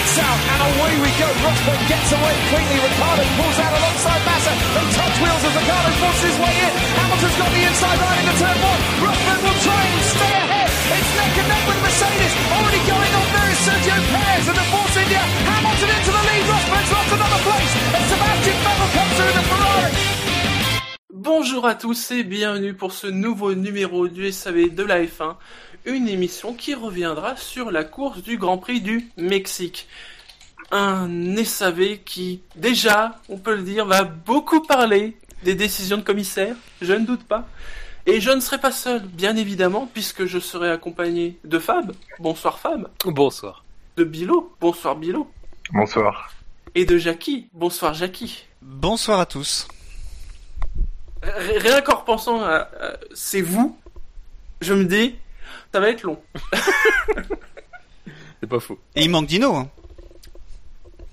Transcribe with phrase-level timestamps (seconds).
[0.00, 1.28] lights out, and away we go.
[1.44, 2.78] Rosberg gets away quickly.
[2.80, 4.52] Ricardo pulls out alongside Massa.
[4.72, 6.72] They touch wheels as Ricardo forces his way in.
[6.96, 8.80] Hamilton's got the inside line into turn one.
[9.04, 10.70] Rosberg will try and stay ahead.
[10.96, 12.34] It's neck and neck with Mercedes.
[12.48, 15.22] Already going on there is Sergio Perez and the Force India.
[15.44, 16.44] Hamilton into the lead.
[16.48, 17.72] Rosberg's lost another place.
[17.92, 20.20] And Sebastian Vettel comes through the Ferrari.
[21.12, 25.36] Bonjour à tous et bienvenue pour ce nouveau numéro du SAV de la F1,
[25.84, 29.88] une émission qui reviendra sur la course du Grand Prix du Mexique.
[30.72, 36.54] Un SAV qui, déjà, on peut le dire, va beaucoup parler des décisions de commissaire,
[36.80, 37.46] je ne doute pas.
[38.06, 41.92] Et je ne serai pas seul, bien évidemment, puisque je serai accompagné de Fab.
[42.18, 42.88] Bonsoir Fab.
[43.04, 43.64] Bonsoir.
[43.96, 44.54] De Bilo.
[44.60, 45.30] Bonsoir Bilo.
[45.72, 46.32] Bonsoir.
[46.74, 47.48] Et de Jackie.
[47.52, 48.44] Bonsoir Jackie.
[48.62, 49.66] Bonsoir à tous.
[51.22, 53.76] R- Rien qu'en repensant à, à- c'est vous,
[54.60, 55.16] je me dis,
[55.72, 56.18] ça va être long.
[58.40, 58.78] C'est pas faux.
[58.96, 59.54] Et il manque Dino.
[59.54, 59.68] Hein.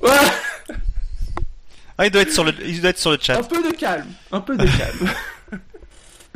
[0.02, 0.10] Ouais,
[1.98, 3.38] Ah, il doit être sur le, il doit être sur le chat.
[3.38, 5.10] un peu de calme, un peu de calme.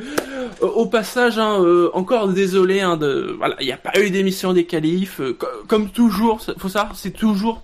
[0.62, 4.52] Au- passage, hein, euh, encore désolé, hein, de, voilà, il n'y a pas eu d'émission
[4.54, 5.20] des qualifs.
[5.22, 7.62] euh, co- comme toujours, faut savoir, c'est toujours,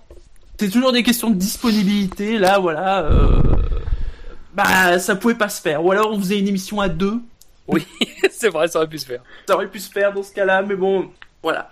[0.60, 2.38] c'est toujours des questions de disponibilité.
[2.38, 3.40] Là, voilà, euh,
[4.54, 5.84] bah, ça pouvait pas se faire.
[5.84, 7.18] Ou alors on faisait une émission à deux.
[7.68, 7.86] Oui,
[8.30, 9.20] c'est vrai, ça aurait pu se faire.
[9.46, 11.10] ça aurait pu se faire dans ce cas-là, mais bon,
[11.42, 11.70] voilà.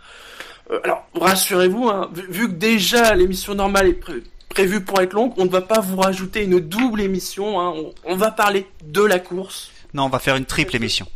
[0.70, 5.12] Euh, alors, rassurez-vous, hein, vu, vu que déjà l'émission normale est pré- prévue pour être
[5.12, 7.60] longue, on ne va pas vous rajouter une double émission.
[7.60, 9.70] hein, on, on va parler de la course.
[9.94, 11.06] Non, on va faire une triple émission.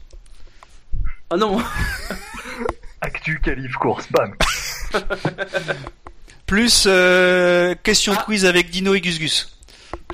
[1.30, 1.58] Ah non,
[3.02, 4.34] Actu, qualif, course, bam.
[6.46, 8.22] Plus euh, question Ah.
[8.24, 9.56] quiz avec Dino et Gus Gus.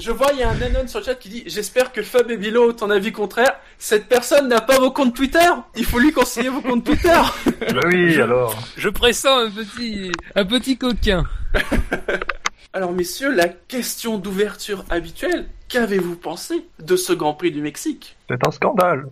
[0.01, 2.31] Je vois, il y a un anon sur le chat qui dit J'espère que Fab
[2.31, 3.55] et Bilo ont ton avis contraire.
[3.79, 5.49] Cette personne n'a pas vos comptes Twitter.
[5.77, 7.21] Il faut lui conseiller vos comptes Twitter.
[7.61, 8.57] Bah oui, alors.
[8.77, 11.25] Je pressens un petit, un petit coquin.
[12.73, 18.17] Alors, messieurs, la question d'ouverture habituelle qu'avez-vous pensé de ce Grand Prix du Mexique?
[18.29, 19.07] C'est un scandale.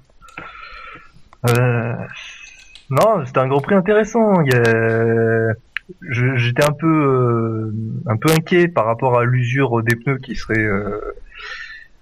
[1.48, 1.92] Euh...
[2.90, 4.40] Non, c'était un Grand Prix intéressant.
[4.42, 5.52] Il y a-
[6.10, 7.72] J'étais un peu, euh,
[8.06, 10.58] un peu inquiet par rapport à l'usure des pneus qui seraient.
[10.58, 10.98] Euh...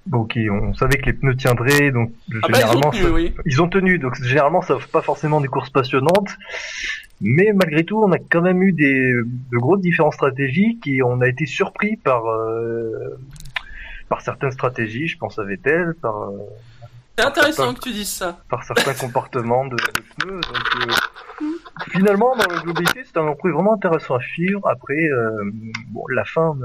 [0.06, 3.02] Bon, qui, on savait que les pneus tiendraient, donc Ah bah, ils ont généralement tenu,
[3.02, 3.34] ça- oui.
[3.46, 6.30] Ils ont tenu, donc généralement ça pas forcément des courses passionnantes.
[7.20, 11.20] Mais malgré tout, on a quand même eu des, de grosses différences stratégiques et on
[11.20, 13.16] a été surpris par, euh,
[14.08, 15.06] par certaines stratégies.
[15.06, 16.36] Je pense à Vettel, par, euh,
[17.18, 17.74] C'est intéressant Attends.
[17.74, 18.38] que tu dises ça.
[18.48, 20.40] par certains comportements de, de pneus.
[20.40, 20.90] Donc,
[21.42, 21.46] euh,
[21.90, 24.66] finalement, dans la globalité, c'était un Prix vraiment intéressant à suivre.
[24.66, 25.50] Après, euh,
[25.88, 26.56] bon, la fin,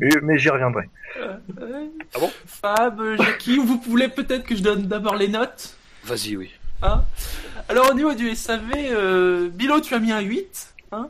[0.00, 0.88] mais, mais j'y reviendrai.
[1.22, 2.30] Ah bon?
[2.46, 5.76] Fab, euh, Jackie, vous voulez peut-être que je donne d'abord les notes?
[6.04, 6.50] Vas-y, oui.
[6.82, 7.04] hein?
[7.68, 10.74] Alors au niveau du SAV, euh, Bilo, tu as mis un 8.
[10.92, 11.08] Hein?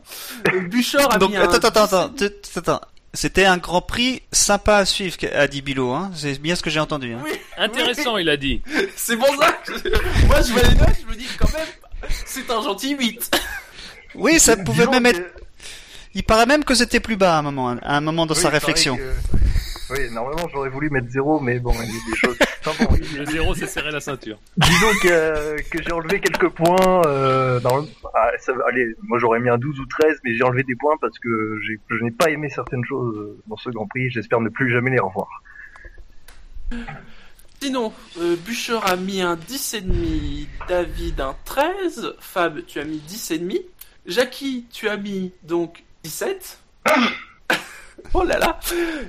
[0.52, 1.94] Euh, Buchor a Donc mis un attends, attends, 17.
[1.94, 2.80] attends, t- attends.
[3.14, 5.92] C'était un Grand Prix sympa à suivre, a dit Bilo.
[5.92, 6.10] Hein.
[6.14, 7.14] C'est bien ce que j'ai entendu.
[7.14, 7.20] Hein.
[7.24, 8.60] Oui, Intéressant, il a dit.
[8.96, 12.10] c'est pour ça que je- moi je vois les notes, je me dis quand même,
[12.26, 13.30] c'est un gentil 8.
[14.18, 15.22] Oui, ça pouvait même que- être.
[16.14, 18.40] Il paraît même que c'était plus bas à un moment, à un moment dans Oui,
[18.40, 18.96] sa réflexion.
[18.96, 19.02] que-
[19.88, 22.36] Oui, normalement j'aurais voulu mettre zéro, mais bon, il y a des choses.
[22.66, 24.36] Enfin, bon, il- Le zéro, c'est serrer la ceinture.
[24.56, 27.02] Disons que, que j'ai enlevé quelques points.
[27.06, 30.42] Euh, dans le- ah, ça, allez, moi j'aurais mis un 12 ou 13, mais j'ai
[30.42, 33.86] enlevé des points parce que je n'ai pas aimé certaines choses euh, dans ce Grand
[33.86, 34.10] Prix.
[34.10, 35.28] J'espère ne plus jamais les revoir.
[37.62, 43.60] Sinon, euh, Buchor a mis un 10,5, David un 13, Fab tu as mis 10,5,
[44.06, 46.58] Jackie tu as mis donc 17.
[48.14, 48.58] oh là là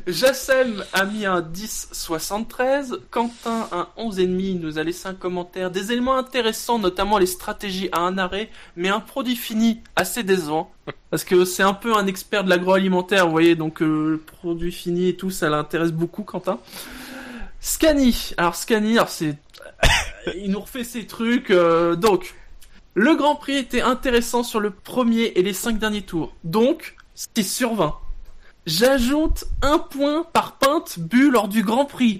[0.07, 5.91] Jassem a mis un 10,73, Quentin un 11,5, il nous a laissé un commentaire, des
[5.91, 10.71] éléments intéressants, notamment les stratégies à un arrêt, mais un produit fini assez décevant.
[11.09, 14.71] Parce que c'est un peu un expert de l'agroalimentaire, vous voyez, donc euh, le produit
[14.71, 16.59] fini et tout, ça l'intéresse beaucoup, Quentin.
[17.59, 18.31] Scani.
[18.37, 19.37] Alors Scani, alors c'est,
[20.35, 21.51] il nous refait ses trucs.
[21.51, 22.35] euh, donc,
[22.93, 26.33] le Grand Prix était intéressant sur le premier et les cinq derniers tours.
[26.43, 26.95] Donc,
[27.35, 27.95] 6 sur 20.
[28.67, 32.19] J'ajoute un point par pinte bu lors du Grand Prix,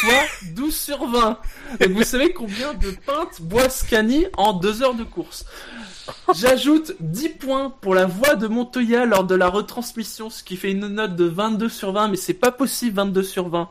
[0.00, 0.26] soit
[0.56, 1.38] 12 sur 20.
[1.80, 5.46] Donc vous savez combien de pintes boit Scani en deux heures de course?
[6.34, 10.72] J'ajoute 10 points pour la voix de Montoya lors de la retransmission, ce qui fait
[10.72, 13.70] une note de 22 sur 20, mais c'est pas possible 22 sur 20.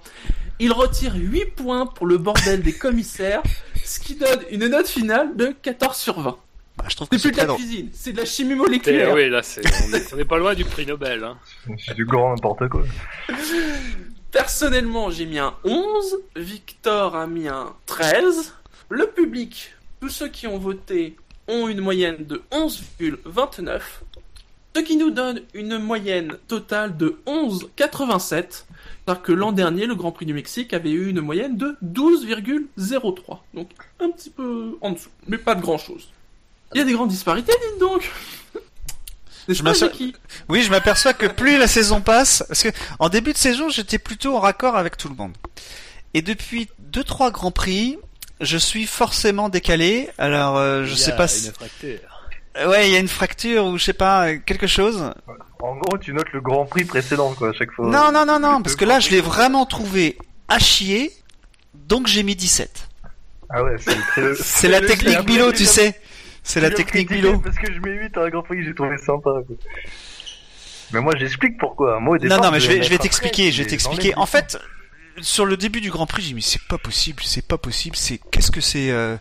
[0.60, 3.44] Il retire 8 points pour le bordel des commissaires,
[3.84, 6.38] ce qui donne une note finale de 14 sur 20.
[6.78, 9.14] Bah, je trouve que C'est plus c'est de la cuisine, c'est de la chimie moléculaire.
[9.14, 11.24] oui, là, c'est, on est- on n'est pas loin du prix Nobel.
[11.24, 11.38] Hein.
[11.86, 12.84] C'est du grand n'importe quoi.
[14.32, 18.54] Personnellement, j'ai mis un 11, Victor a mis un 13,
[18.90, 21.16] le public, tous ceux qui ont voté,
[21.48, 23.82] ont une moyenne de 11,29.
[24.76, 28.66] Ce qui nous donne une moyenne totale de 11,87.
[29.06, 33.38] Alors que l'an dernier, le Grand Prix du Mexique avait eu une moyenne de 12,03.
[33.54, 36.10] Donc un petit peu en dessous, mais pas de grand chose.
[36.74, 38.10] Il y a des grandes disparités, dites donc
[39.48, 39.62] Je
[40.50, 43.98] Oui, je m'aperçois que plus la saison passe, parce que en début de saison, j'étais
[44.00, 45.34] plutôt en raccord avec tout le monde.
[46.14, 47.98] Et depuis deux trois grands prix,
[48.40, 50.10] je suis forcément décalé.
[50.18, 51.24] Alors, euh, je Il y sais a pas.
[51.24, 52.00] Une si- fracture.
[52.68, 55.12] Ouais, il y a une fracture ou je sais pas quelque chose.
[55.60, 57.88] En gros, tu notes le Grand Prix précédent, quoi, à chaque fois.
[57.90, 60.18] Non, non, non, non, parce que là, je l'ai vraiment trouvé
[60.50, 61.12] à chier.
[61.74, 62.88] Donc j'ai mis 17.
[63.50, 64.36] Ah ouais, c'est très...
[64.36, 66.00] C'est la technique Bilo, tu sais.
[66.44, 67.40] C'est la technique Bilo.
[67.40, 69.56] Parce que je mets 8 à un Grand Prix que j'ai trouvé sympa, quoi.
[70.92, 72.00] Mais moi, j'explique pourquoi.
[72.00, 74.16] Moi, au Non, départ, non, mais je vais, je vais t'expliquer, je vais t'expliquer.
[74.16, 74.60] En fait,
[75.22, 77.96] sur le début du Grand Prix, j'ai dit mais c'est pas possible, c'est pas possible,
[77.96, 79.18] c'est qu'est-ce que c'est euh,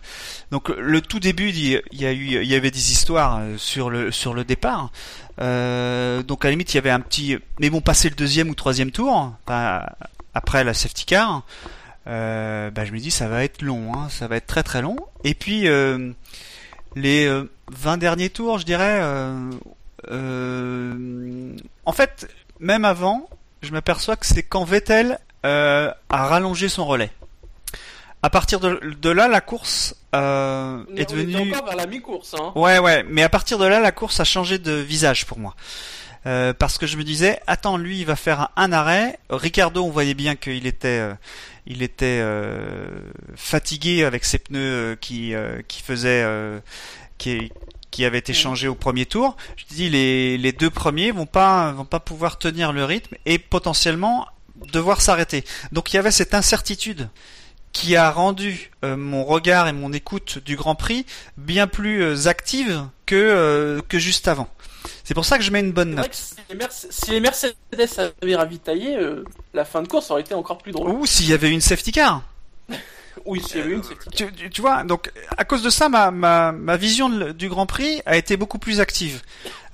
[0.51, 3.89] Donc le tout début, il y a eu, il y avait des histoires euh, sur
[3.89, 4.91] le sur le départ.
[5.41, 8.51] Euh, donc à la limite, il y avait un petit, mais bon, passer le deuxième
[8.51, 9.83] ou troisième tour, enfin,
[10.35, 11.43] après la safety car,
[12.07, 14.83] euh, bah, je me dis ça va être long, hein, ça va être très très
[14.83, 14.97] long.
[15.25, 16.13] Et puis euh,
[16.97, 18.99] les euh, 20 derniers tours, je dirais.
[19.01, 19.51] euh,
[20.11, 22.29] euh, en fait,
[22.61, 23.29] même avant,
[23.63, 27.11] je m'aperçois que c'est quand Vettel euh, a rallongé son relais.
[28.25, 31.53] À partir de, de là, la course euh, est devenue.
[31.53, 32.53] encore vers la mi-course, hein.
[32.55, 35.57] Ouais, ouais, mais à partir de là, la course a changé de visage pour moi.
[36.27, 39.19] Euh, parce que je me disais, attends, lui, il va faire un, arrêt.
[39.29, 41.15] Ricardo, on voyait bien qu'il était, euh,
[41.67, 42.87] il était euh,
[43.35, 46.61] fatigué avec ses pneus qui, euh, qui faisaient, euh,
[47.19, 47.51] qui,
[47.91, 49.37] qui avaient été changés au premier tour.
[49.57, 53.39] Je dis, les, les deux premiers vont pas, vont pas pouvoir tenir le rythme et
[53.39, 54.27] potentiellement
[54.73, 55.45] devoir s'arrêter.
[55.73, 57.09] Donc il y avait cette incertitude
[57.73, 62.29] qui a rendu euh, mon regard et mon écoute du Grand Prix bien plus euh,
[62.29, 64.49] active que euh, que juste avant.
[65.13, 66.15] C'est pour ça que je mets une bonne C'est note.
[66.15, 67.55] si les, Merce- si les Mercedes
[68.23, 70.89] avaient ravitaillé, euh, la fin de course aurait été encore plus drôle.
[70.89, 72.23] Ou s'il y avait une safety car.
[73.27, 75.91] Oui, s'il y avait une, c'est Tu, tu- tu vois, donc à cause de ça,
[75.91, 79.21] ma, ma, ma vision de- du Grand Prix a été beaucoup plus active.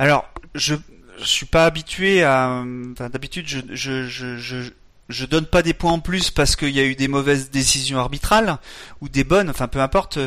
[0.00, 0.74] Alors, je
[1.20, 2.64] je suis pas habitué à.
[2.92, 4.70] Enfin, d'habitude, je, je, je, je,
[5.08, 7.98] je donne pas des points en plus parce qu'il y a eu des mauvaises décisions
[8.00, 8.58] arbitrales
[9.00, 10.18] ou des bonnes, enfin peu importe.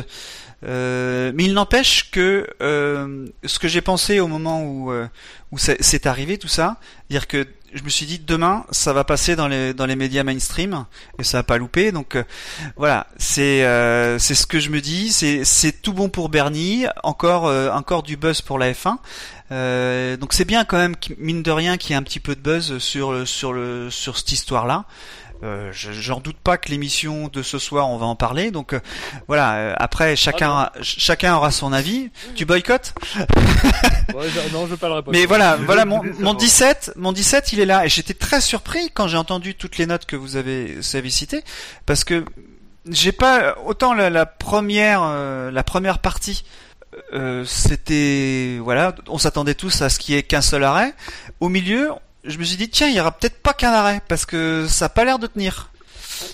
[0.64, 5.06] Euh, mais il n'empêche que euh, ce que j'ai pensé au moment où euh,
[5.50, 6.76] où c'est arrivé tout ça,
[7.10, 10.22] dire que je me suis dit demain ça va passer dans les dans les médias
[10.22, 10.84] mainstream
[11.18, 11.90] et ça va pas louper.
[11.90, 12.24] Donc euh,
[12.76, 13.60] voilà, c'est
[14.18, 15.10] c'est ce que je me dis.
[15.10, 16.86] C'est c'est tout bon pour Bernie.
[17.02, 17.44] Encore
[17.74, 18.98] encore du buzz pour la F1.
[19.52, 22.34] Euh, donc c'est bien quand même mine de rien qu'il y ait un petit peu
[22.34, 24.84] de buzz sur sur le sur cette histoire là.
[25.42, 28.50] Euh, je- J'en doute pas que l'émission de ce soir on va en parler.
[28.50, 28.80] Donc euh,
[29.26, 29.54] voilà.
[29.56, 32.10] euh, après chacun ch- chacun aura son avis.
[32.36, 32.94] Tu boycottes?
[34.14, 35.10] Ouais, non, je parlerai pas.
[35.10, 38.90] Mais voilà, voilà mon, mon 17, mon 17, il est là et j'étais très surpris
[38.94, 41.42] quand j'ai entendu toutes les notes que vous avez, vous avez citées
[41.86, 42.24] parce que
[42.88, 46.44] j'ai pas autant la, la première, euh, la première partie,
[47.14, 50.92] euh, c'était voilà, on s'attendait tous à ce qu'il y ait qu'un seul arrêt.
[51.40, 51.90] Au milieu,
[52.24, 54.86] je me suis dit tiens, il y aura peut-être pas qu'un arrêt parce que ça
[54.86, 55.70] a pas l'air de tenir.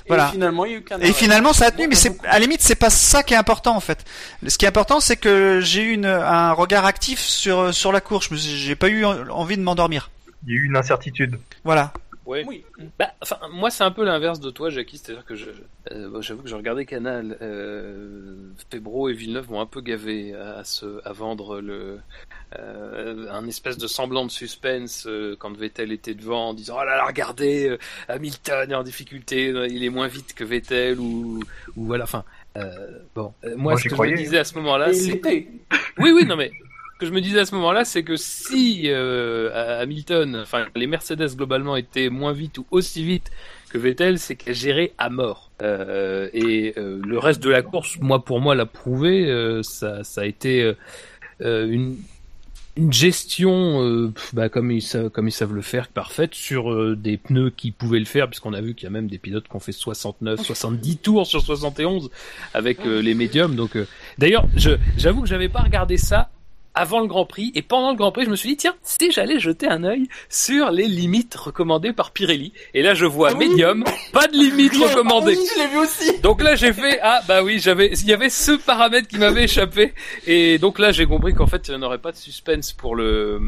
[0.06, 0.28] Voilà.
[0.28, 2.34] Et finalement, il y a eu qu'un Et finalement, ça a tenu, mais c'est à
[2.34, 4.04] la limite, c'est pas ça qui est important en fait.
[4.46, 8.00] Ce qui est important, c'est que j'ai eu une, un regard actif sur sur la
[8.00, 8.28] course.
[8.30, 10.10] Je J'ai pas eu en- envie de m'endormir.
[10.46, 11.38] Il y a eu une incertitude.
[11.64, 11.92] Voilà.
[12.26, 12.44] Ouais.
[12.46, 12.62] Oui.
[12.98, 14.98] Bah, enfin, moi, c'est un peu l'inverse de toi, Jackie.
[14.98, 15.46] C'est-à-dire que je,
[15.92, 17.38] euh, j'avoue que j'ai regardé Canal.
[17.40, 18.34] Euh,
[18.70, 21.98] Febro et Villeneuve m'ont un peu gavé à, se, à vendre le,
[22.58, 26.84] euh, un espèce de semblant de suspense euh, quand Vettel était devant, en disant oh
[26.84, 27.78] là là, regardez, euh,
[28.08, 31.40] Hamilton est en difficulté, il est moins vite que Vettel ou,
[31.76, 32.04] ou voilà.
[32.04, 32.24] Enfin,
[32.56, 32.70] euh,
[33.14, 35.48] bon, Euh, moi, Moi, ce que je me disais à ce moment-là, l'était.
[35.98, 36.50] oui, oui, non, mais
[36.94, 40.86] ce que je me disais à ce moment-là, c'est que si euh, Hamilton, enfin les
[40.86, 43.30] Mercedes globalement étaient moins vite ou aussi vite
[43.70, 45.52] que Vettel, c'est qu'elle gérait à mort.
[45.62, 49.26] Euh, et euh, le reste de la course, moi pour moi, l'a prouvé.
[49.30, 50.74] euh, ça, ça a été
[51.42, 51.96] euh, une
[52.78, 56.96] une gestion euh, bah, comme ils savent comme ils savent le faire parfaite sur euh,
[56.96, 59.48] des pneus qui pouvaient le faire puisqu'on a vu qu'il y a même des pilotes
[59.48, 62.10] qui ont fait 69 70 tours sur 71
[62.54, 63.56] avec euh, les médiums.
[63.56, 66.30] Donc euh, d'ailleurs je j'avoue que j'avais pas regardé ça
[66.78, 67.50] avant le Grand Prix.
[67.54, 70.08] Et pendant le Grand Prix je me suis dit tiens si j'allais jeter un œil
[70.28, 72.52] sur les limites recommandées par Pirelli.
[72.72, 73.48] Et là je vois oui.
[73.48, 76.20] médium pas de limite recommandée oui, je l'ai vu aussi.
[76.20, 79.44] donc là j'ai fait ah bah oui j'avais il y avait ce paramètre qui m'avait
[79.44, 79.92] échappé.
[80.26, 82.94] Et donc là j'ai compris qu'en fait il n'y en aurait pas de suspense pour
[82.94, 83.40] le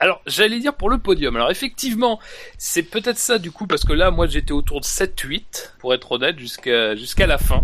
[0.00, 1.36] alors j'allais dire pour le podium.
[1.36, 2.18] Alors effectivement
[2.56, 6.12] c'est peut-être ça du coup parce que là moi j'étais autour de 7-8 pour être
[6.12, 7.62] honnête jusqu'à jusqu'à la fin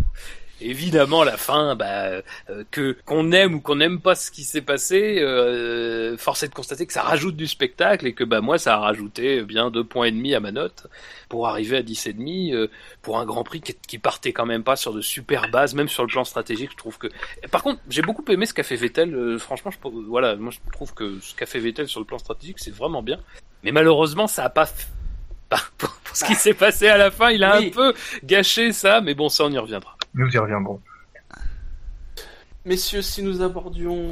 [0.63, 4.63] évidemment, la fin, bah, euh, que qu'on aime ou qu'on n'aime pas ce qui s'est
[4.63, 8.59] passé, euh, force est de constater que ça rajoute du spectacle et que bah moi,
[8.59, 10.87] ça a rajouté bien deux points et demi à ma note
[11.29, 12.69] pour arriver à 10 et demi euh,
[13.03, 15.89] pour un Grand Prix qui, qui partait quand même pas sur de super bases, même
[15.89, 16.71] sur le plan stratégique.
[16.73, 17.09] Je trouve que.
[17.51, 19.15] Par contre, j'ai beaucoup aimé ce qu'a fait Vettel.
[19.15, 19.79] euh, franchement, je,
[20.09, 23.03] voilà, moi je trouve que ce qu'a fait Vettel sur le plan stratégique, c'est vraiment
[23.03, 23.19] bien.
[23.63, 24.67] Mais malheureusement, ça a pas.
[25.79, 27.67] Pour pour ce qui s'est passé à la fin, il a Oui.
[27.67, 27.93] un peu
[28.25, 29.97] gâché ça, mais bon, ça on y reviendra.
[30.15, 30.81] Nous y reviendrons.
[32.65, 34.11] Messieurs, si nous abordions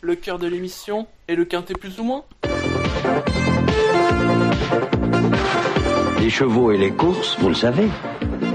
[0.00, 2.24] le cœur de l'émission et le quintet plus ou moins
[6.20, 7.88] Les chevaux et les courses, vous le savez,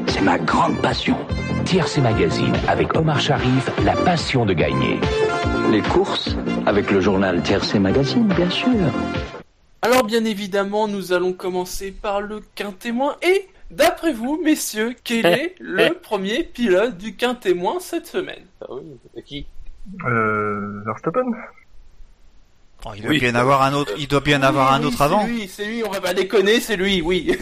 [0.08, 1.18] c'est ma grande passion.
[1.66, 5.00] TRC Magazine avec Omar Sharif, la passion de gagner.
[5.72, 8.70] Les courses, avec le journal TRC Magazine, bien sûr.
[9.82, 13.16] Alors bien évidemment, nous allons commencer par le quintémoin.
[13.22, 18.46] Et d'après vous, messieurs, quel est le premier pilote du quintémoin cette semaine?
[18.62, 19.46] Ah oui, qui?
[20.06, 21.32] Euh, Verstappen
[22.86, 23.20] Oh, il doit Oui.
[23.20, 23.94] bien avoir un autre.
[23.98, 25.22] Il doit bien avoir Oui, un oui, autre avant.
[25.22, 27.38] C'est lui, c'est lui, on va pas déconner, c'est lui, oui.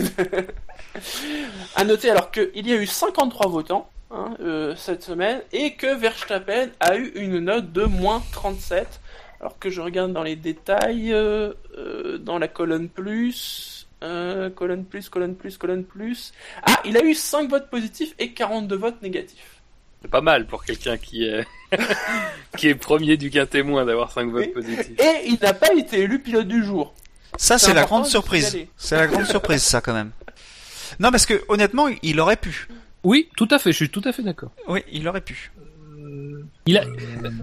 [1.75, 5.95] à noter alors qu'il y a eu 53 votants hein, euh, cette semaine et que
[5.95, 9.00] Verstappen a eu une note de moins 37.
[9.39, 14.86] Alors que je regarde dans les détails, euh, euh, dans la colonne plus, euh, colonne
[14.86, 16.32] plus, colonne plus, colonne plus.
[16.63, 19.62] Ah, il a eu 5 votes positifs et 42 votes négatifs.
[20.01, 21.46] C'est pas mal pour quelqu'un qui est
[22.58, 24.98] qui est premier du quin témoin d'avoir 5 votes positifs.
[25.00, 26.94] Et il n'a pas été élu pilote du jour.
[27.38, 28.58] Ça, C'est la grande de surprise.
[28.77, 30.12] C'est la grande surprise, ça, quand même.
[31.00, 32.68] Non, parce que honnêtement, il aurait pu.
[33.03, 34.51] Oui, tout à fait, je suis tout à fait d'accord.
[34.68, 35.51] Oui, il aurait pu.
[36.65, 36.84] Il a,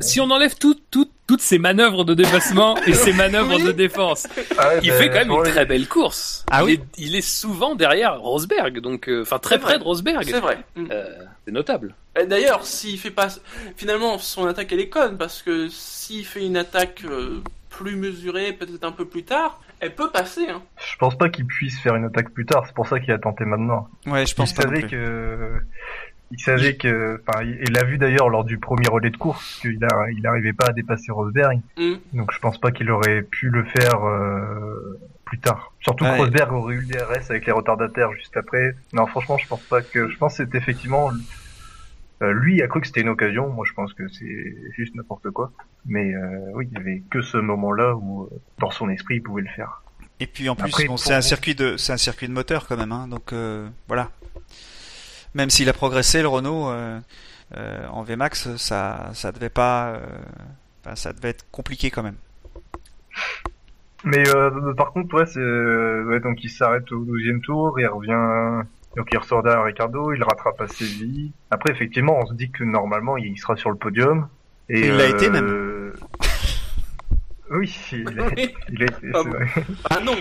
[0.00, 3.64] si on enlève tout, tout- toutes ces manœuvres de dépassement et ces manœuvres Oui.
[3.64, 4.26] de défense,
[4.58, 6.44] Ah ouais, il ben, fait quand même une très belle course.
[6.50, 9.84] Ah il, oui est, il est souvent derrière Rosberg, donc euh, enfin très près de
[9.84, 10.24] Rosberg.
[10.24, 10.58] C'est vrai.
[10.76, 10.86] Mm.
[10.90, 11.04] Euh,
[11.44, 11.94] c'est notable.
[12.28, 13.28] D'ailleurs, s'il fait pas,
[13.76, 18.52] finalement, son attaque elle est conne parce que s'il fait une attaque euh, plus mesurée,
[18.52, 20.48] peut-être un peu plus tard, elle peut passer.
[20.48, 20.62] Hein.
[20.78, 23.18] Je pense pas qu'il puisse faire une attaque plus tard, c'est pour ça qu'il a
[23.18, 23.88] tenté maintenant.
[24.06, 24.90] Ouais, je pense il pas non savait plus.
[24.90, 25.50] que
[26.32, 29.84] il savait que enfin il l'a vu d'ailleurs lors du premier relais de course qu'il
[29.84, 31.60] a il arrivait pas à dépasser Rosberg.
[31.76, 31.94] Mm.
[32.14, 35.72] donc je pense pas qu'il aurait pu le faire euh, plus tard.
[35.80, 36.12] Surtout Ouais.
[36.16, 38.74] que Rosberg aurait eu le DRS avec les retardataires juste après.
[38.92, 41.10] Non franchement je pense pas que je pense que c'est effectivement
[42.22, 43.48] euh, lui a cru que c'était une occasion.
[43.50, 45.52] Moi je pense que c'est juste n'importe quoi.
[45.84, 49.16] Mais euh, oui il y avait que ce moment là où euh, dans son esprit
[49.16, 49.82] il pouvait le faire.
[50.18, 52.66] Et puis en plus, Après, bon, c'est un circuit de, c'est un circuit de moteur
[52.66, 54.10] quand même, hein, donc euh, voilà.
[55.36, 56.98] Même s'il a progressé, le Renault euh,
[57.58, 62.16] euh, en VMAX, ça, ça devait pas, euh, ça devait être compliqué quand même.
[64.04, 67.86] Mais euh, par contre, ouais, c'est euh, ouais, donc il s'arrête au 12e tour, il
[67.86, 68.64] revient,
[68.96, 71.32] donc il ressort derrière Ricardo, il rattrape à Séville.
[71.50, 74.28] Après, effectivement, on se dit que normalement, il sera sur le podium.
[74.70, 75.92] Et, Il l'a été, même.
[77.50, 78.54] Oui, il a, Oui.
[78.70, 79.30] il a été, Ah c'est bon.
[79.30, 79.46] vrai.
[79.90, 80.16] Ah non,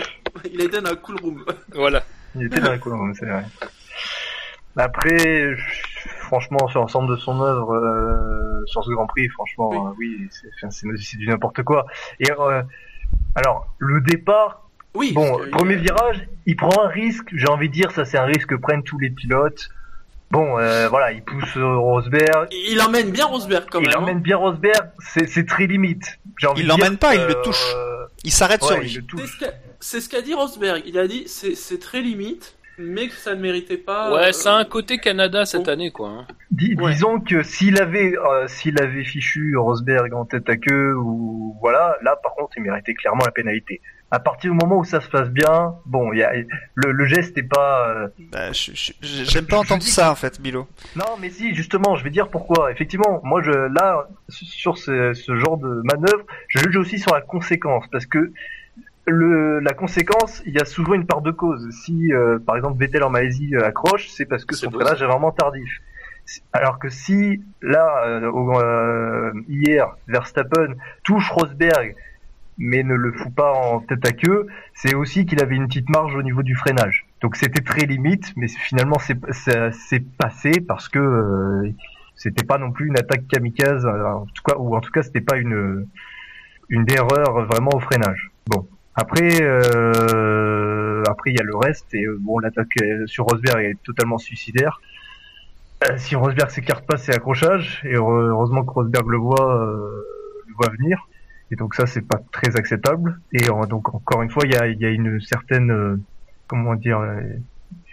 [0.52, 1.44] il était dans la cool room.
[1.74, 2.04] Voilà.
[2.36, 3.44] Il était dans la colonne, c'est vrai.
[4.76, 5.54] Après,
[6.20, 9.78] franchement, sur l'ensemble de son œuvre, euh, sur ce Grand Prix, franchement, Oui.
[9.78, 10.28] euh, oui,
[10.70, 11.86] c'est du n'importe quoi.
[12.20, 12.62] Et euh,
[13.34, 14.62] alors, le départ,
[14.94, 15.12] Oui.
[15.12, 17.28] Bon, premier virage, il prend un risque.
[17.32, 19.68] J'ai envie de dire, ça c'est un risque que prennent tous les pilotes.
[20.30, 22.48] Bon, euh, voilà, il pousse euh, Rosberg.
[22.50, 23.96] Il emmène bien Rosberg quand il même.
[23.96, 24.00] hein.
[24.02, 24.88] emmène bien Rosberg.
[24.98, 26.18] C'est très limite.
[26.46, 27.62] Envie Il l'emmène pas, il le touche.
[28.24, 29.06] Il s'arrête ouais, sur il lui.
[29.80, 30.82] C'est ce qu'a- ce dit Rosberg.
[30.86, 34.12] Il a dit c'est c'est très limite, mais que ça ne méritait pas.
[34.12, 36.08] Ouais, euh, ça a un côté Canada cette année, quoi.
[36.10, 36.26] hein.
[36.50, 36.92] Dis- Ouais.
[36.92, 41.96] Disons que s'il avait, euh, s'il avait fichu Rosberg en tête à queue ou voilà,
[42.02, 43.80] là par contre, il méritait clairement la pénalité.
[44.12, 46.32] À partir du moment où ça se passe bien, bon, il y a
[46.76, 47.88] le, le geste est pas.
[47.88, 50.68] euh, Bah, je- je- je- J'aime pas entendre ça en fait, Bilo.
[50.94, 52.70] Non, mais si, justement, je vais dire pourquoi.
[52.70, 57.20] Effectivement, moi, je là, sur ce, ce genre de manœuvre, je juge aussi sur la
[57.20, 58.32] conséquence, parce que
[59.06, 61.68] le, la conséquence, il y a souvent une part de cause.
[61.70, 65.02] Si, euh, par exemple, Vettel en Malaisie euh, accroche, c'est parce que son beau, freinage
[65.02, 65.80] est vraiment tardif.
[66.52, 71.94] Alors que si, là, euh, au- euh, hier, Verstappen touche Rosberg,
[72.58, 75.88] mais ne le fout pas en tête à queue, c'est aussi qu'il avait une petite
[75.90, 77.06] marge au niveau du freinage.
[77.20, 81.70] Donc c'était très limite, mais finalement c'est passé parce que euh,
[82.14, 85.20] c'était pas non plus une attaque kamikaze, en tout cas, ou en tout cas c'était
[85.20, 85.86] pas une
[86.70, 88.32] une erreur vraiment au freinage.
[88.48, 88.66] Bon.
[88.96, 93.62] Après, euh, après il y a le reste et euh, bon l'attaque euh, sur Rosberg
[93.62, 94.80] est totalement suicidaire.
[95.84, 99.76] Euh, si Rosberg s'écarte pas, c'est accrochage et heure- heureusement que Rosberg le voit,
[100.48, 101.06] le voit venir.
[101.50, 103.20] Et donc ça, c'est pas très acceptable.
[103.32, 106.00] Et donc encore une fois, il y a, une certaine,
[106.48, 107.04] comment dire,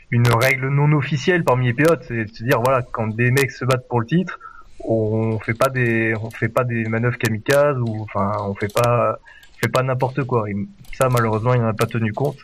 [0.09, 3.51] une règle non officielle parmi les pilotes, c'est de se dire voilà quand des mecs
[3.51, 4.39] se battent pour le titre,
[4.85, 9.17] on fait pas des on fait pas des manœuvres kamikazes ou enfin on fait pas
[9.63, 10.49] fait pas n'importe quoi.
[10.49, 10.55] Et
[10.93, 12.37] ça malheureusement il n'en a pas tenu compte.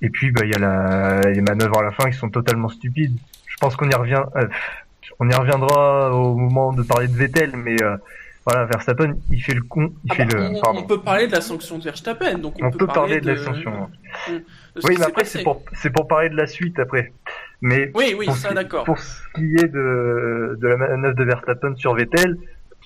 [0.00, 2.68] Et puis bah il y a la, les manœuvres à la fin qui sont totalement
[2.68, 3.16] stupides.
[3.46, 4.46] Je pense qu'on y revient euh,
[5.18, 7.96] on y reviendra au moment de parler de Vettel mais euh,
[8.44, 11.32] voilà Verstappen il fait le con, il Ah fait bah, le on, peut parler de
[11.32, 15.24] la sanction de Verstappen, donc on, On peut parler de de ce Oui, mais après
[15.24, 17.12] c'est pour c'est pour parler de la suite après.
[17.60, 18.84] Mais Oui, oui, pour ça d'accord.
[18.84, 22.36] Pour ce qui est de, de la manœuvre de Verstappen sur Vettel,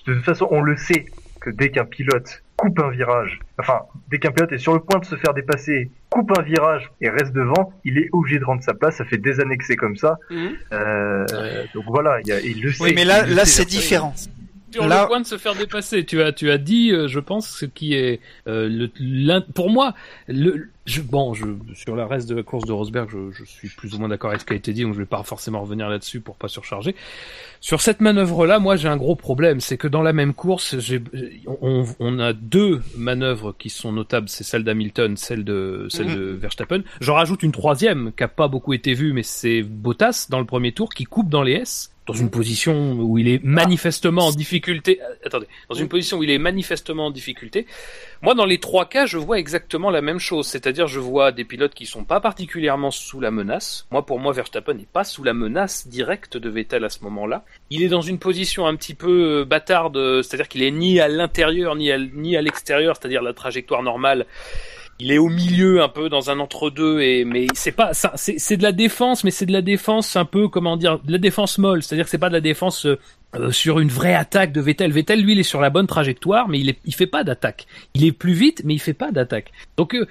[0.07, 1.05] de toute façon, on le sait
[1.41, 4.99] que dès qu'un pilote coupe un virage, enfin, dès qu'un pilote est sur le point
[4.99, 8.63] de se faire dépasser, coupe un virage et reste devant, il est obligé de rendre
[8.63, 8.95] sa place.
[8.97, 10.17] Ça fait des années que c'est comme ça.
[10.31, 10.49] Mhm.
[10.73, 11.25] Euh,
[11.75, 12.83] donc voilà, il, y a- il le sait.
[12.83, 14.13] Oui, mais là, là, c'est différent.
[14.71, 17.19] Sur Là- le point de se faire dépasser, tu as, tu as dit, euh, je
[17.19, 19.93] pense, ce qui est euh, le, l'un- pour moi,
[20.27, 23.69] le, je, bon, je, sur le reste de la course de Rosberg, je, je suis
[23.69, 25.61] plus ou moins d'accord avec ce qui a été dit, donc je vais pas forcément
[25.61, 26.95] revenir là-dessus pour pas surcharger.
[27.61, 31.01] Sur cette manœuvre-là, moi, j'ai un gros problème, c'est que dans la même course, j'ai,
[31.61, 36.23] on, on a deux manœuvres qui sont notables, c'est celle d'Hamilton, celle de, celle de
[36.31, 36.81] Verstappen.
[36.99, 40.45] J'en rajoute une troisième qui a pas beaucoup été vue, mais c'est Bottas dans le
[40.45, 44.31] premier tour qui coupe dans les S dans une position où il est manifestement en
[44.31, 44.99] difficulté.
[45.01, 47.67] euh, Attendez, dans une position où il est manifestement en difficulté.
[48.21, 50.47] Moi, dans les trois cas, je vois exactement la même chose.
[50.47, 53.85] C'est-à-dire, je vois des pilotes qui sont pas particulièrement sous la menace.
[53.91, 57.43] Moi, pour moi, Verstappen n'est pas sous la menace directe de Vettel à ce moment-là.
[57.69, 60.99] Il est dans une position un petit peu euh, bâtarde, euh, c'est-à-dire qu'il est ni
[60.99, 64.25] à l'intérieur ni à, ni à l'extérieur, c'est-à-dire la trajectoire normale.
[64.99, 68.57] Il est au milieu, un peu dans un entre-deux, et mais c'est pas, ça, c'est,
[68.57, 71.59] de la défense, mais c'est de la défense un peu, comment dire, de la défense
[71.59, 71.83] molle.
[71.83, 72.97] C'est-à-dire que c'est pas de la défense euh,
[73.35, 74.91] euh, sur une vraie attaque de Vettel.
[74.91, 77.67] Vettel, lui, il est sur la bonne trajectoire, mais il est, il fait pas d'attaque.
[77.93, 79.51] Il est plus vite, mais il fait pas d'attaque.
[79.75, 80.07] Donc euh,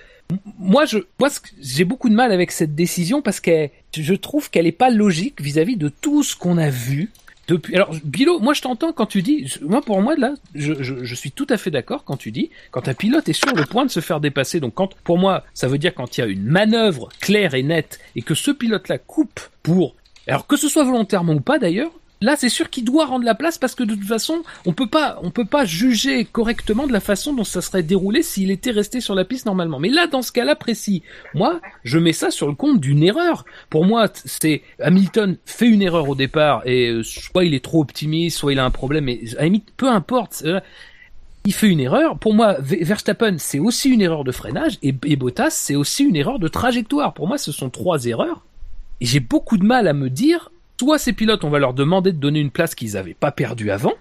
[0.59, 4.67] moi, je, moi, j'ai beaucoup de mal avec cette décision parce que je trouve qu'elle
[4.67, 7.11] est pas logique vis-à-vis de tout ce qu'on a vu
[7.49, 7.75] depuis.
[7.75, 9.53] Alors, Bilo, moi, je t'entends quand tu dis.
[9.63, 12.51] Moi, pour moi, là, je, je, je suis tout à fait d'accord quand tu dis
[12.71, 14.61] quand un pilote est sur le point de se faire dépasser.
[14.61, 17.63] Donc, quand, pour moi, ça veut dire quand il y a une manœuvre claire et
[17.63, 19.95] nette et que ce pilote-là coupe pour.
[20.27, 23.35] Alors que ce soit volontairement ou pas d'ailleurs, Là, c'est sûr qu'il doit rendre la
[23.35, 26.93] place parce que de toute façon, on peut pas, on peut pas juger correctement de
[26.93, 29.79] la façon dont ça serait déroulé s'il était resté sur la piste normalement.
[29.79, 31.03] Mais là, dans ce cas-là précis,
[31.35, 33.45] moi, je mets ça sur le compte d'une erreur.
[33.69, 37.83] Pour moi, c'est Hamilton fait une erreur au départ et euh, soit il est trop
[37.83, 39.05] optimiste, soit il a un problème.
[39.05, 40.43] Mais limite, peu importe.
[41.45, 42.19] il fait une erreur.
[42.19, 46.03] Pour moi, Ve- Verstappen, c'est aussi une erreur de freinage et, et Bottas, c'est aussi
[46.05, 47.15] une erreur de trajectoire.
[47.15, 48.45] Pour moi, ce sont trois erreurs.
[49.01, 52.13] Et j'ai beaucoup de mal à me dire, soit ces pilotes, on va leur demander
[52.13, 53.95] de donner une place qu'ils n'avaient pas perdue avant,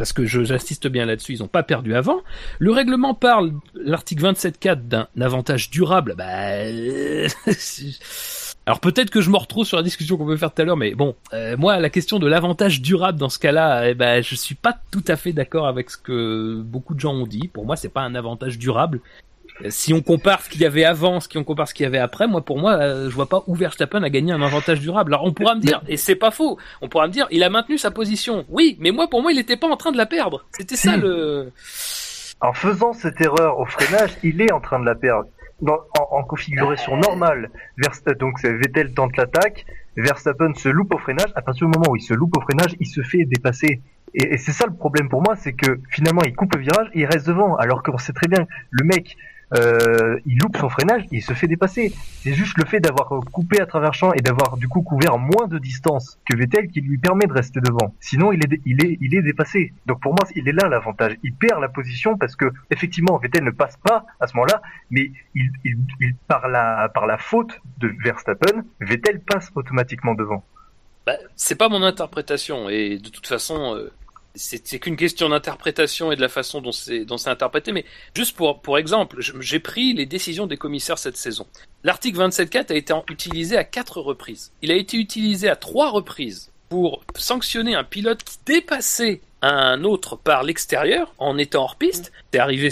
[0.00, 2.20] parce que j'insiste bien là-dessus, ils n'ont pas perdu avant.
[2.58, 6.14] Le règlement parle, l'article 27.4, d'un avantage durable.
[6.16, 7.28] Bah, euh,
[8.66, 10.78] alors peut-être que je me retrouve sur la discussion qu'on peut faire tout à l'heure,
[10.78, 14.34] mais bon, euh, moi, la question de l'avantage durable dans ce cas-là, eh ben, je
[14.34, 17.48] suis pas tout à fait d'accord avec ce que beaucoup de gens ont dit.
[17.48, 19.00] Pour moi, c'est pas un avantage durable.
[19.64, 21.86] Euh, Si on compare ce qu'il y avait avant, ce qu'on compare ce qu'il y
[21.86, 24.80] avait après, moi pour moi, euh, je vois pas où Verstappen a gagné un avantage
[24.80, 25.14] durable.
[25.14, 27.50] Alors on pourra me dire, et c'est pas faux, on pourra me dire, il a
[27.50, 28.44] maintenu sa position.
[28.48, 30.44] Oui, mais moi pour moi, il était pas en train de la perdre.
[30.52, 31.00] C'était ça Si.
[31.00, 31.52] le.
[32.40, 35.28] En faisant cette erreur au freinage, il est en train de la perdre.
[35.60, 41.30] Dans- en, en configuration normale, Verst- donc Vettel tente l'attaque, Verstappen se loupe au freinage.
[41.36, 43.82] À partir du moment où il se loupe au freinage, il se fait dépasser.
[44.14, 46.88] Et, et c'est ça le problème pour moi, c'est que finalement il coupe le virage
[46.94, 49.16] et il reste devant, alors qu'on sait très bien, le mec,
[49.56, 51.92] euh, il loupe son freinage, il se fait dépasser.
[52.22, 55.46] C'est juste le fait d'avoir coupé à travers champ et d'avoir du coup couvert moins
[55.48, 57.94] de distance que Vettel qui lui permet de rester devant.
[58.00, 59.72] Sinon, il est, il est, il est dépassé.
[59.86, 61.16] Donc pour moi, il est là l'avantage.
[61.22, 65.10] Il perd la position parce que effectivement, Vettel ne passe pas à ce moment-là, mais
[65.34, 70.44] il, il, il- par la, par la faute de Verstappen, Vettel passe automatiquement devant.
[71.06, 73.90] Bah, c'est pas mon interprétation et de toute façon euh,
[74.34, 78.78] c'est qu'une question d'interprétation et de la façon dont c'est interprété mais juste pour pour
[78.78, 81.46] exemple j'ai pris les décisions des commissaires cette saison.
[81.82, 84.52] L'article 27.4 a été utilisé à quatre reprises.
[84.62, 90.16] Il a été utilisé à trois reprises pour sanctionner un pilote qui dépassait un autre
[90.16, 92.12] par l'extérieur en étant hors piste.
[92.32, 92.68] C'est arrivé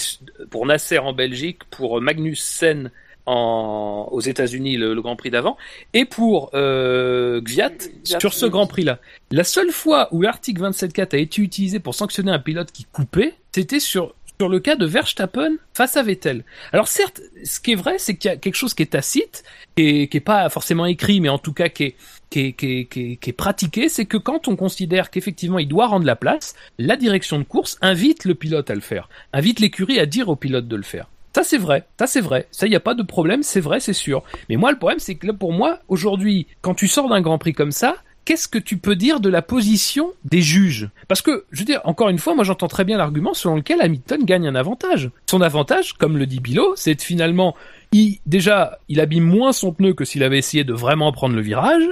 [0.51, 2.91] pour Nasser en Belgique pour Magnussen
[3.29, 5.57] en, aux États-Unis le, le Grand Prix d'avant
[5.93, 7.73] et pour euh, Gviat
[8.05, 8.47] sur ce.
[8.47, 8.99] Grand Prix-là.
[9.31, 13.35] La seule fois où l'article 27.4 a été utilisé pour sanctionner un pilote qui coupait,
[13.53, 16.45] c'était sur sur le cas de Verstappen face à Vettel.
[16.73, 19.43] Alors certes, ce qui est vrai, c'est qu'il y a quelque chose qui est tacite,
[19.77, 21.97] qui est, qui est pas forcément écrit, mais en tout cas qui est,
[22.31, 25.59] qui est, qui est, qui est, qui est pratiqué, c'est que quand on considère qu'effectivement
[25.59, 29.09] il doit rendre la place, la direction de course invite le pilote à le faire,
[29.33, 31.09] invite l'écurie à dire au pilote de le faire.
[31.35, 33.93] Ça c'est vrai, ça c'est vrai, ça y a pas de problème, c'est vrai, c'est
[33.93, 34.23] sûr.
[34.49, 37.39] Mais moi le problème c'est que là pour moi aujourd'hui, quand tu sors d'un Grand
[37.39, 37.97] Prix comme ça,
[38.29, 40.91] qu'est-ce que tu peux dire de la position des juges?
[41.09, 43.81] Parce que, je veux dire, encore une fois, moi j'entends très bien l'argument selon lequel
[43.81, 45.11] Hamilton gagne un avantage.
[45.31, 47.57] Son avantage, comme le dit Bilo, c'est finalement,
[47.91, 51.41] il, déjà, il abîme moins son pneu que s'il avait essayé de vraiment prendre le
[51.41, 51.89] virage,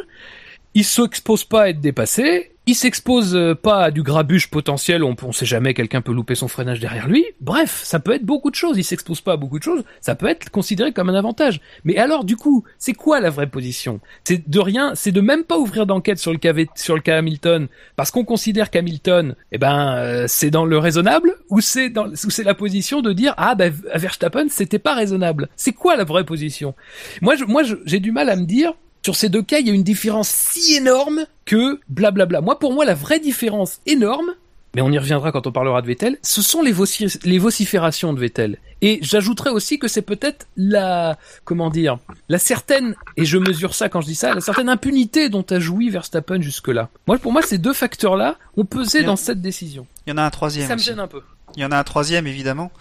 [0.74, 5.14] il s'expose pas à être dépassé, il s'expose euh, pas à du grabuge potentiel, on,
[5.22, 7.24] on sait jamais, quelqu'un peut louper son freinage derrière lui.
[7.40, 8.76] Bref, ça peut être beaucoup de choses.
[8.76, 11.60] Il s'expose pas à beaucoup de choses, ça peut être considéré comme un avantage.
[11.84, 14.00] Mais alors, du coup, c'est quoi la vraie position?
[14.24, 17.18] C'est de rien, c'est de même pas ouvrir d'enquête sur le cas sur le cas
[17.18, 22.08] Hamilton, parce qu'on considère qu'Hamilton, eh ben, euh, c'est dans le raisonnable, ou c'est dans,
[22.14, 25.48] c'est la position de dire ah ben Verstappen c'était pas raisonnable.
[25.56, 26.74] C'est quoi la vraie position?
[27.20, 28.74] Moi, moi, j'ai du mal à me dire
[29.06, 32.40] sur ces deux cas, il y a une différence si énorme que blablabla.
[32.40, 34.32] Moi, pour moi, la vraie différence énorme,
[34.74, 36.74] mais on y reviendra quand on parlera de Vettel, ce sont les,
[37.22, 38.58] les vociférations de Vettel.
[38.82, 43.88] Et j'ajouterais aussi que c'est peut-être la, comment dire, la certaine, et je mesure ça
[43.88, 46.88] quand je dis ça, la certaine impunité dont a joui Verstappen jusque-là.
[47.06, 49.86] Moi, pour moi, ces deux facteurs-là ont pesé dans cette décision.
[50.08, 50.66] Il y en a un troisième.
[50.66, 51.22] Ça me gêne un peu.
[51.54, 52.72] Il y en a un troisième, évidemment.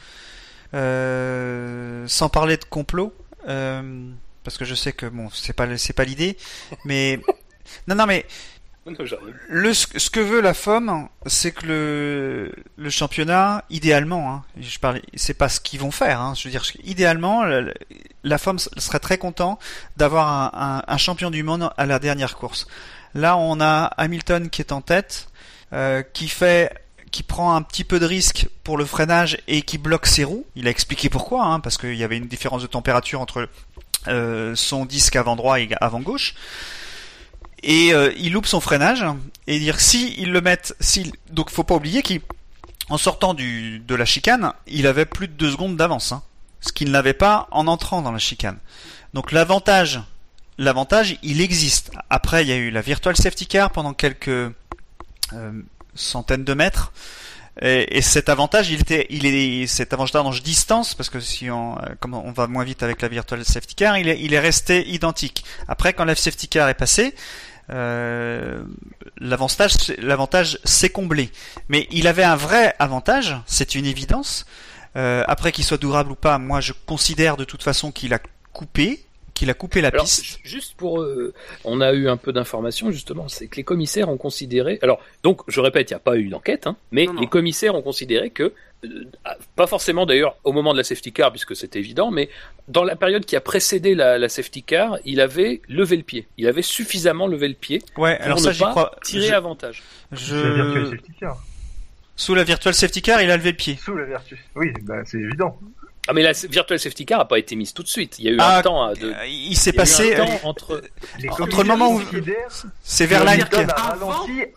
[0.73, 3.13] Euh, sans parler de complot.
[3.47, 4.09] Euh,
[4.45, 6.37] parce que je sais que bon, c'est pas c'est pas l'idée,
[6.85, 7.19] mais
[7.87, 8.25] non non mais
[9.49, 15.01] le ce que veut la FOM, c'est que le le championnat idéalement, hein, je parle,
[15.15, 16.21] c'est pas ce qu'ils vont faire.
[16.21, 17.73] Hein, je veux dire, idéalement, la,
[18.23, 19.57] la FOM serait très content
[19.97, 22.67] d'avoir un, un, champion du monde à la dernière course.
[23.15, 25.29] Là, on a Hamilton qui est en tête,
[25.73, 26.71] euh, qui fait
[27.15, 30.45] qui prend un petit peu de risque pour le freinage et qui bloque ses roues.
[30.55, 33.47] Il a expliqué pourquoi, hein, parce qu'il y avait une différence de température entre
[34.55, 36.35] son disque avant droit et avant gauche.
[37.65, 39.03] Et euh, il loupe son freinage
[39.47, 43.95] et dire si ils le mettent, si donc faut pas oublier qu'en sortant du, de
[43.95, 46.21] la chicane, il avait plus de deux secondes d'avance, hein,
[46.61, 48.59] ce qu'il n'avait pas en entrant dans la chicane.
[49.15, 49.99] Donc l'avantage,
[50.59, 51.91] l'avantage, il existe.
[52.11, 54.51] Après, il y a eu la virtual safety car pendant quelques euh,
[55.95, 56.93] centaines de mètres.
[57.61, 61.85] Et, cet avantage, il était, il est cet avantage distance parce que si on, euh,
[62.01, 64.85] comme on va moins vite avec la virtual safety car, il est, il est resté
[64.89, 65.45] identique.
[65.69, 67.15] Après, quand la safety car est passé,
[67.69, 68.63] euh,
[69.19, 71.31] l'avantage, l'avantage s'est comblé.
[71.69, 74.45] Mais il avait un vrai avantage, c'est une évidence.
[74.97, 78.19] Euh, après qu'il soit durable ou pas, moi je considère de toute façon qu'il a
[78.53, 80.39] coupé qu'il a coupé la piste.
[80.43, 81.33] Juste pour, euh,
[81.65, 84.79] on a eu un peu d'informations justement, c'est que les commissaires ont considéré.
[84.81, 87.81] Alors, donc, je répète, il n'y a pas eu d'enquête, hein, mais les commissaires ont
[87.81, 88.53] considéré que,
[88.85, 89.03] euh,
[89.55, 92.29] pas forcément d'ailleurs au moment de la safety car, puisque c'est évident, mais
[92.69, 96.27] dans la période qui a précédé la, safety car, il avait levé le pied.
[96.37, 99.83] Il avait suffisamment levé le pied ouais, pour alors ne ça, pas tirer avantage.
[100.13, 100.95] Je...
[102.15, 103.77] Sous la virtual safety car, il a levé le pied.
[103.83, 104.39] Sous la virtual.
[104.55, 105.59] Oui, bah, c'est évident.
[106.07, 108.17] Ah mais la virtual safety car a pas été mise tout de suite.
[108.19, 109.07] Il y a eu un ah, temps de.
[109.07, 110.83] Euh, il s'est passé un temps entre
[111.39, 112.01] entre le moment où
[112.83, 113.33] c'est vers la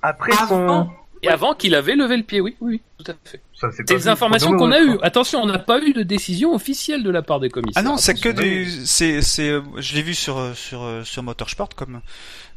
[0.02, 0.88] après son
[1.22, 3.40] et avant qu'il avait levé le pied, oui, oui, tout à fait.
[3.72, 4.98] C'est des informations qu'on a eues.
[5.02, 7.82] Attention, on n'a pas eu de décision officielle de la part des commissaires.
[7.84, 12.00] Ah non, c'est que du, c'est, c'est, je l'ai vu sur sur sur Motorsport comme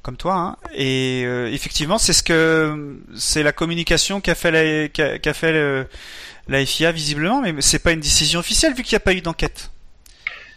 [0.01, 0.57] comme toi, hein.
[0.73, 5.87] et euh, effectivement, c'est ce que c'est la communication qu'a fait la, qu'a, fait le,
[6.47, 9.21] la FIA visiblement, mais c'est pas une décision officielle vu qu'il n'y a pas eu
[9.21, 9.71] d'enquête.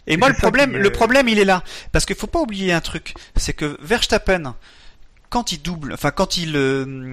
[0.07, 2.81] Et moi, le problème, le problème, il est là, parce qu'il faut pas oublier un
[2.81, 4.55] truc, c'est que Verstappen,
[5.29, 7.11] quand il double, enfin quand il, euh,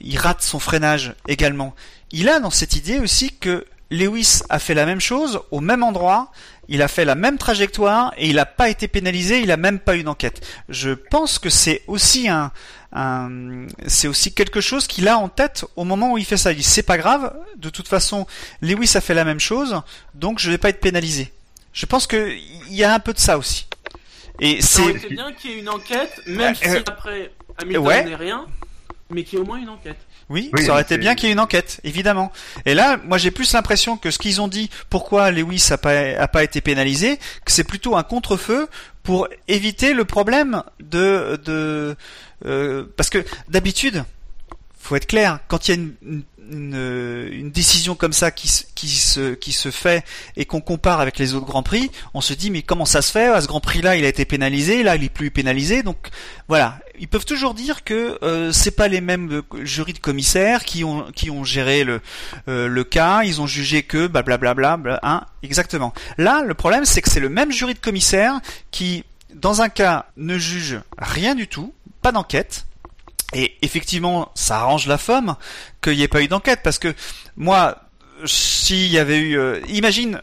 [0.00, 1.74] il rate son freinage également,
[2.10, 5.82] il a dans cette idée aussi que Lewis a fait la même chose au même
[5.82, 6.30] endroit,
[6.68, 9.80] il a fait la même trajectoire et il n'a pas été pénalisé, il n'a même
[9.80, 10.46] pas eu d'enquête.
[10.68, 12.52] Je pense que c'est aussi un,
[13.86, 16.52] c'est aussi quelque chose qu'il a en tête au moment où il fait ça.
[16.52, 18.26] Il dit c'est pas grave, de toute façon
[18.60, 19.82] Lewis a fait la même chose,
[20.14, 21.32] donc je vais pas être pénalisé.
[21.72, 22.32] Je pense que
[22.68, 23.66] il y a un peu de ça aussi.
[24.40, 28.04] Et c'est bien qu'il y ait une enquête, même si euh, après Hamilton ouais.
[28.04, 28.46] n'est rien,
[29.10, 29.98] mais qu'il y ait au moins une enquête.
[30.30, 32.30] Oui, ça aurait été bien qu'il y ait une enquête, évidemment.
[32.64, 35.92] Et là, moi j'ai plus l'impression que ce qu'ils ont dit, pourquoi Lewis a pas,
[36.18, 38.68] a pas été pénalisé, que c'est plutôt un contre-feu
[39.02, 41.96] pour éviter le problème de, de
[42.46, 44.04] euh, parce que d'habitude,
[44.78, 49.52] faut être clair, quand il y a une, une, décision comme ça qui, se, qui
[49.52, 50.04] se fait
[50.36, 53.10] et qu'on compare avec les autres grands prix, on se dit mais comment ça se
[53.10, 53.26] fait?
[53.26, 55.82] À ce grand prix-là, il a été pénalisé, là il est plus pénalisé.
[55.82, 56.08] Donc
[56.48, 60.64] voilà, ils peuvent toujours dire que euh, c'est pas les mêmes euh, jurys de commissaires
[60.64, 62.00] qui ont qui ont géré le
[62.48, 65.92] euh, cas, ils ont jugé que blablabla, bla, bla, bla, hein, exactement.
[66.18, 70.06] Là, le problème c'est que c'est le même jury de commissaires qui dans un cas
[70.16, 72.66] ne juge rien du tout, pas d'enquête
[73.34, 75.36] et effectivement, ça arrange la femme
[75.82, 76.94] qu'il n'y ait pas eu d'enquête, parce que
[77.36, 77.78] moi,
[78.24, 80.20] s'il y avait eu, euh, imagine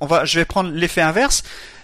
[0.00, 1.42] on va, je vais prendre l'effet inverse.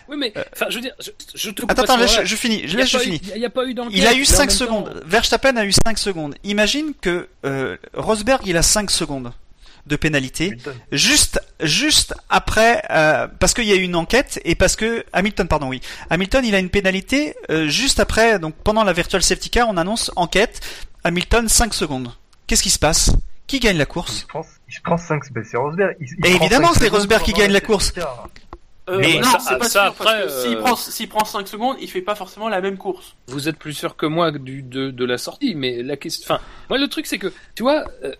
[0.08, 2.64] Oui, mais enfin, je veux dire, je, je te Attends, attends, laisse, je finis, je
[2.64, 3.20] Il y a laisse, je finis.
[3.34, 3.92] Il n'y a pas eu d'enquête.
[3.96, 5.02] Il a eu mais en 5 même temps- secondes.
[5.06, 6.34] Verstappen a eu 5 secondes.
[6.44, 9.32] Imagine que euh, Rosberg, il a 5 secondes
[9.86, 10.46] de pénalité.
[10.46, 10.74] Hamilton.
[10.92, 15.46] Juste, juste après, euh, parce qu'il y a eu une enquête et parce que Hamilton,
[15.48, 18.38] pardon, oui, Hamilton, il a une pénalité euh, juste après.
[18.38, 20.60] Donc pendant la virtual safety car, on annonce enquête.
[21.04, 22.12] Hamilton 5 secondes.
[22.46, 23.10] Qu'est-ce qui se passe?
[23.46, 24.20] Qui gagne la course?
[24.20, 25.96] Se prend, il se prend 5 c'est Rosberg.
[26.00, 27.90] Il, il Et évidemment, c'est secondes Rosberg qui gagne la course.
[27.92, 28.28] car.
[28.88, 31.08] Euh, Mais non, ça- c'est pas ça, sûr, parce après, que s'il euh, prend, s'il
[31.08, 33.16] prend 5 secondes, il fait pas forcément la même course.
[33.28, 36.34] Vous êtes plus sûr que moi du, de, de la sortie, mais la question.
[36.34, 38.12] Enfin, moi le truc c'est que, tu vois, euh,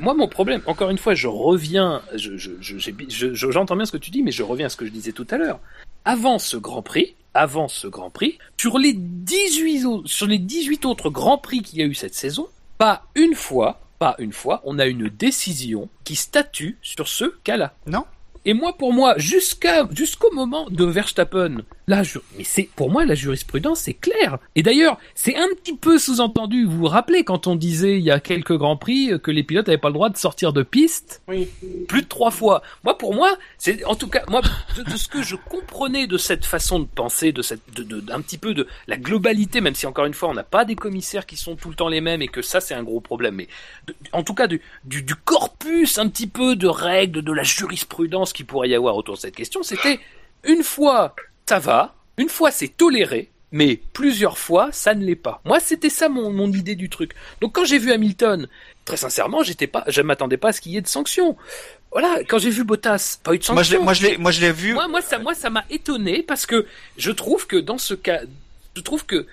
[0.00, 2.78] moi mon problème, encore une fois, je reviens, je, je, je-
[3.34, 5.12] je- j'entends bien ce que tu dis, mais je reviens à ce que je disais
[5.12, 5.60] tout à l'heure.
[6.04, 10.84] Avant ce Grand Prix, avant ce Grand Prix, sur les 18 autres, sur les 18
[10.86, 14.62] autres Grands Prix qu'il y a eu cette saison, pas une fois, pas une fois,
[14.64, 17.74] on a une décision qui statue sur ce cas-là.
[17.86, 18.04] Non
[18.46, 21.58] Et moi, pour moi, jusqu'à jusqu'au moment de Verstappen,
[21.90, 24.38] là, je, mais c'est pour moi la jurisprudence, c'est clair.
[24.54, 26.64] Et d'ailleurs, c'est un petit peu sous-entendu.
[26.64, 29.42] Vous vous rappelez quand on disait il y a quelques grands prix euh, que les
[29.42, 31.48] pilotes n'avaient pas le droit de sortir de piste Oui.
[31.88, 32.62] plus de trois fois.
[32.84, 34.40] Moi, pour moi, c'est en tout cas moi
[34.76, 38.00] de, de ce que je comprenais de cette façon de penser, de cette, de, de-
[38.00, 40.76] d'un petit peu de la globalité, même si encore une fois on n'a pas des
[40.76, 43.34] commissaires qui sont tout le temps les mêmes et que ça c'est un gros problème.
[43.34, 43.48] Mais
[44.12, 48.32] en tout cas du, du, du corpus un petit peu de règles, de la jurisprudence
[48.32, 49.98] qu'il pourrait y avoir autour de cette question, c'était
[50.44, 51.14] une fois
[51.50, 53.28] ça va, une fois c'est toléré.
[53.52, 55.40] Mais plusieurs fois, ça ne l'est pas.
[55.44, 57.14] Moi, c'était ça mon, mon idée du truc.
[57.40, 58.46] Donc, quand j'ai vu Hamilton,
[58.84, 61.36] très sincèrement, j'étais pas, je m'attendais pas à ce qu'il y ait de sanctions.
[61.90, 63.82] Voilà, quand j'ai vu Bottas, pas eu de Moi, je l'ai, sanctions.
[63.82, 64.74] moi, je l'ai, moi, je l'ai vu.
[64.74, 66.64] Moi, moi, ça, moi, ça m'a étonné parce que
[66.96, 68.20] je trouve que dans ce cas,
[68.76, 69.26] je trouve que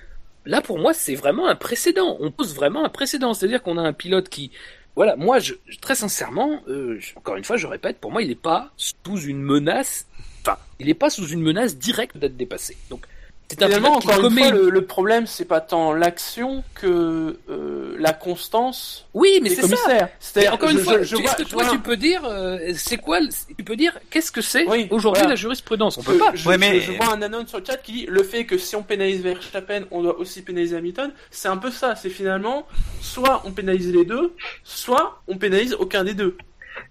[0.45, 2.17] là, pour moi, c'est vraiment un précédent.
[2.19, 3.36] On pose vraiment un précédent.
[3.36, 4.49] C'est-à-dire qu'on a un pilote qui,
[4.95, 8.34] voilà, moi, je, très sincèrement, euh, encore une fois, je répète, pour moi, il n'est
[8.34, 10.08] pas sous une menace,
[10.47, 12.77] enfin, il n'est pas sous une menace directe d'être dépassé.
[12.89, 13.05] Donc,
[13.49, 17.38] c'est un Finalement, encore une commet fois, le, le problème, c'est pas tant l'action que
[17.49, 20.10] euh, la constance Oui, mais c'est ça.
[20.19, 22.25] C'est-à-dire, encore une je- fois, je- je vois- que je toi vois- tu peux dire,
[22.25, 23.19] euh, c'est quoi,
[23.57, 25.29] tu peux dire, qu'est-ce que c'est Oui, aujourd'hui voilà.
[25.29, 26.31] la jurisprudence On Je, peut pas.
[26.36, 28.45] je- Ouais, mais- je- je vois un annonce sur le chat qui dit le fait
[28.45, 31.12] que si on pénalise Verstappen, on doit aussi pénaliser Hamilton.
[31.31, 31.95] C'est un peu ça.
[31.95, 32.67] C'est finalement
[33.01, 34.33] soit on pénalise les deux,
[34.65, 36.36] soit on pénalise aucun des deux.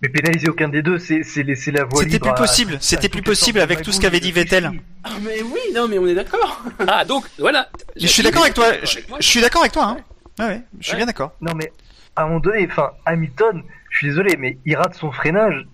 [0.06, 2.74] Mais pénaliser aucun des deux, c'est laisser la voie C'était plus à- possible.
[2.74, 4.70] à C'était plus possible avec tout ce qu'avait dit Vettel.
[5.02, 6.62] Ah, mais oui, non, mais on est d'accord.
[6.86, 7.68] Ah, donc, voilà.
[7.96, 8.66] Je suis d'accord avec toi.
[8.84, 9.84] Je, suis d'accord avec toi.
[9.84, 9.96] Hein.
[10.38, 10.98] Ouais, ouais, je suis Ouais.
[10.98, 11.32] bien d'accord.
[11.40, 11.72] Non mais
[12.14, 15.66] à un moment donné, enfin Hamilton, je suis désolé, mais il rate son freinage.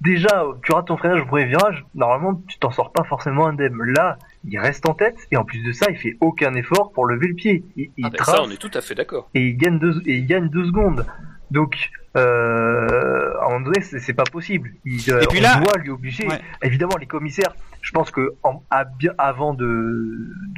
[0.00, 3.76] Déjà, tu rates ton freinage au premier virage, normalement tu t'en sors pas forcément indemne.
[3.94, 4.18] Là,
[4.48, 7.26] il reste en tête et en plus de ça, il fait aucun effort pour lever
[7.28, 7.64] le pied.
[7.76, 9.28] Il, il Ah, ben, trace ça, on est tout à fait d'accord.
[9.34, 11.04] et il gagne deux et il gagne deux secondes.
[11.54, 14.70] Donc, euh, à un moment donné, c'est pas possible.
[14.84, 16.26] Il, euh, Et puis on là- doit lui obliger.
[16.26, 16.40] Ouais.
[16.62, 19.68] Évidemment, les commissaires, je pense que en- à bien avant de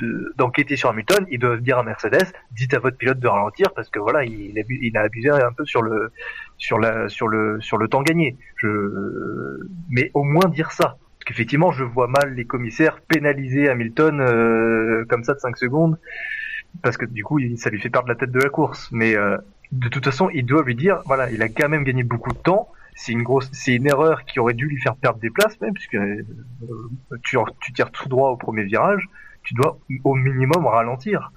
[0.00, 3.72] de- d'enquêter sur Hamilton, ils doivent dire à Mercedes, dites à votre pilote de ralentir
[3.74, 4.52] parce que voilà, il,
[4.96, 6.12] a abusé un peu sur le
[6.58, 8.36] sur la sur le sur le temps gagné.
[8.56, 8.68] Je,
[9.90, 10.96] mais au moins dire ça.
[11.18, 15.98] Parce qu'effectivement, je vois mal les commissaires pénaliser Hamilton euh, comme ça de 5 secondes
[16.82, 18.90] parce que du coup, ça lui fait perdre la tête de la course.
[18.92, 19.38] Mais euh,
[19.72, 22.38] de toute façon, ils doivent lui dire, voilà, il a quand même gagné beaucoup de
[22.38, 22.68] temps.
[22.94, 25.74] C'est une grosse, c'est une erreur qui aurait dû lui faire perdre des places même,
[25.74, 26.24] puisque euh,
[27.22, 29.08] tu tires tout droit au premier virage,
[29.42, 31.30] tu dois au minimum ralentir.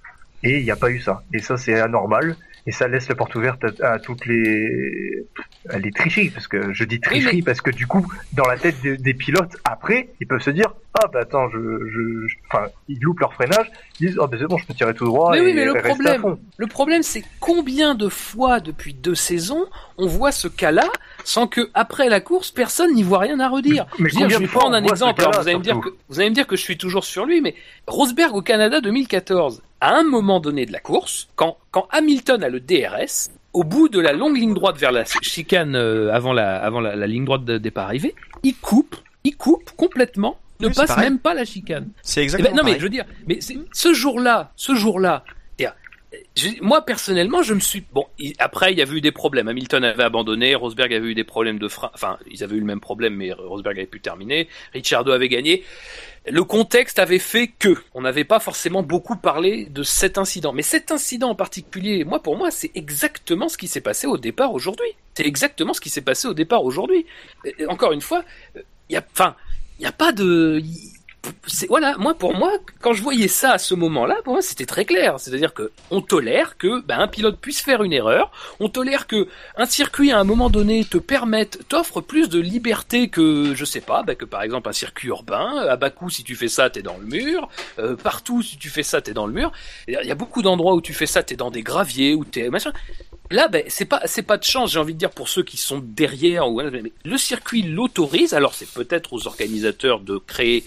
[0.44, 1.24] Et il n'y a pas eu ça.
[1.34, 2.38] Et ça, c'est anormal.
[2.68, 5.26] Et ça laisse la porte ouverte à, à toutes les,
[5.70, 8.58] à les tricheries, parce que je dis tricherie mais- parce que du coup, dans la
[8.58, 12.36] tête des, des pilotes, après, ils peuvent se dire, ah bah attends, je, je, je-
[12.52, 15.06] enfin, ils loupent leur freinage, ils disent, oh bah c'est bon, je peux tirer tout
[15.06, 19.16] droit Mais et oui, mais le problème, le problème, c'est combien de fois depuis deux
[19.16, 19.66] saisons
[19.98, 20.88] on voit ce cas-là
[21.30, 23.86] sans que après la course personne n'y voit rien à redire.
[24.00, 25.22] Mais Je dire, vais prendre un exemple.
[25.22, 26.78] Alors cas-là, vous allez me dire que surtout vous allez me dire que je suis
[26.78, 27.54] toujours sur lui, mais
[27.86, 32.50] Rosberg au Canada 2014, à un moment donné de la course, quand quand Hamilton a
[32.50, 36.56] le DRS, au bout de la longue ligne droite vers la chicane euh, avant la
[36.58, 40.74] avant la, la ligne droite de départ arrivée, il coupe, il coupe complètement, ne Oui,
[40.74, 41.90] passe même pas la chicane.
[42.02, 43.38] C'est Eh exactement ben, non mais je veux dire, mais
[43.72, 45.24] ce jour-là, ce jour-là,
[46.62, 48.06] moi personnellement, je me suis bon.
[48.40, 49.48] après, il y avait eu des problèmes.
[49.48, 51.92] Hamilton avait abandonné, Rosberg avait eu des problèmes de frein.
[51.94, 54.48] Enfin, ils avaient eu le même problème, mais Rosberg avait pu terminer.
[54.74, 55.64] Ricciardo avait gagné.
[56.28, 60.54] Le contexte avait fait que on n'avait pas forcément beaucoup parlé de cet incident.
[60.54, 64.18] Mais cet incident en particulier, moi pour moi, c'est exactement ce qui s'est passé au
[64.18, 64.90] départ aujourd'hui.
[65.14, 67.06] C'est exactement ce qui s'est passé au départ aujourd'hui.
[67.68, 68.24] Encore une fois,
[68.56, 69.36] il y a, enfin,
[69.80, 70.62] il y a pas de,
[71.68, 74.86] voilà, moi pour moi, quand je voyais ça à ce moment-là, pour moi c'était très
[74.86, 75.20] clair.
[75.20, 79.28] C'est-à-dire que on tolère que ben, un pilote puisse faire une erreur, on tolère que
[79.58, 83.82] un circuit à un moment donné te permette, t'offre plus de liberté que je sais
[83.82, 85.58] pas, ben, que par exemple un circuit urbain.
[85.70, 87.50] À Bakou, si tu fais ça, t'es dans le mur.
[87.80, 89.52] Euh, partout, si tu fais ça, t'es dans le mur.
[89.88, 92.50] Il y a beaucoup d'endroits où tu fais ça, t'es dans des graviers, où t'es
[92.50, 92.72] machin.
[93.32, 95.58] Là, ben, c'est pas, c'est pas de chance, j'ai envie de dire, pour ceux qui
[95.58, 96.50] sont derrière.
[96.50, 98.34] Ou, le circuit l'autorise.
[98.34, 100.66] Alors, c'est peut-être aux organisateurs de créer,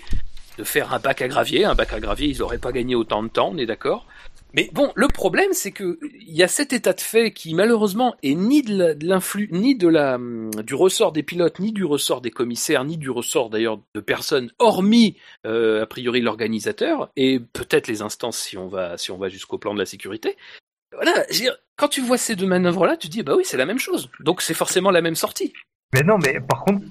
[0.62, 1.64] de faire un bac à gravier.
[1.64, 4.06] Un bac à gravier, ils auraient pas gagné autant de temps, on est d'accord.
[4.54, 8.14] Mais bon, le problème, c'est que il y a cet état de fait qui, malheureusement,
[8.22, 10.18] est ni de l'influx, ni de la,
[10.62, 14.50] du ressort des pilotes, ni du ressort des commissaires, ni du ressort d'ailleurs de personnes,
[14.58, 19.28] hormis euh, a priori l'organisateur et peut-être les instances si on va, si on va
[19.28, 20.36] jusqu'au plan de la sécurité.
[20.92, 21.24] Voilà,
[21.76, 24.10] quand tu vois ces deux manœuvres-là, tu dis, bah oui, c'est la même chose.
[24.20, 25.54] Donc c'est forcément la même sortie.
[25.94, 26.84] Mais non, mais par contre,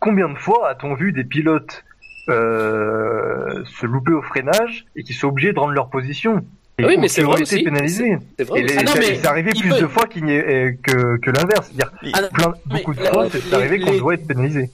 [0.00, 1.84] combien de fois a-t-on vu des pilotes
[2.28, 6.44] euh, se louper au freinage et qui sont obligés de rendre leur position
[6.78, 7.62] et Oui, mais c'est vrai aussi.
[7.62, 8.16] pénalisés.
[8.38, 8.60] C'est vrai.
[8.60, 10.72] Et Ah c'est mais c'est arrivé il plus peut- de fois qu'il n'y ait, euh,
[10.82, 11.70] que, que l'inverse.
[11.70, 14.70] C'est-à-dire, Ah non, plein, mais beaucoup de fois, c'est les- arrivé qu'on doit être pénalisé.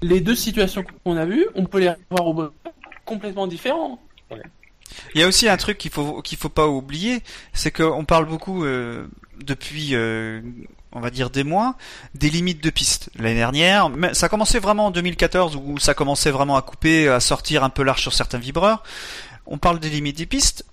[0.00, 2.50] Les deux situations qu'on a vues, on peut les voir au moment
[3.04, 4.00] complètement différents.
[5.14, 7.18] Il y a aussi un truc qu'il faut qu'il faut pas oublier,
[7.52, 9.06] c'est qu'on parle beaucoup euh,
[9.44, 10.40] depuis, euh,
[10.92, 11.74] on va dire des mois,
[12.14, 13.10] des limites de piste.
[13.18, 17.20] L'année dernière, mais ça commençait vraiment en 2014 où ça commençait vraiment à couper, à
[17.20, 18.82] sortir un peu large sur certains vibreurs.
[19.46, 20.64] On parle des limites des pistes.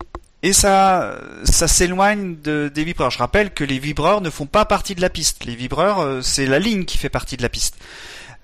[0.42, 3.12] Et ça, ça s'éloigne de, des vibreurs.
[3.12, 5.44] Je rappelle que les vibreurs ne font pas partie de la piste.
[5.44, 7.76] Les vibreurs, euh, c'est la ligne qui fait partie de la piste.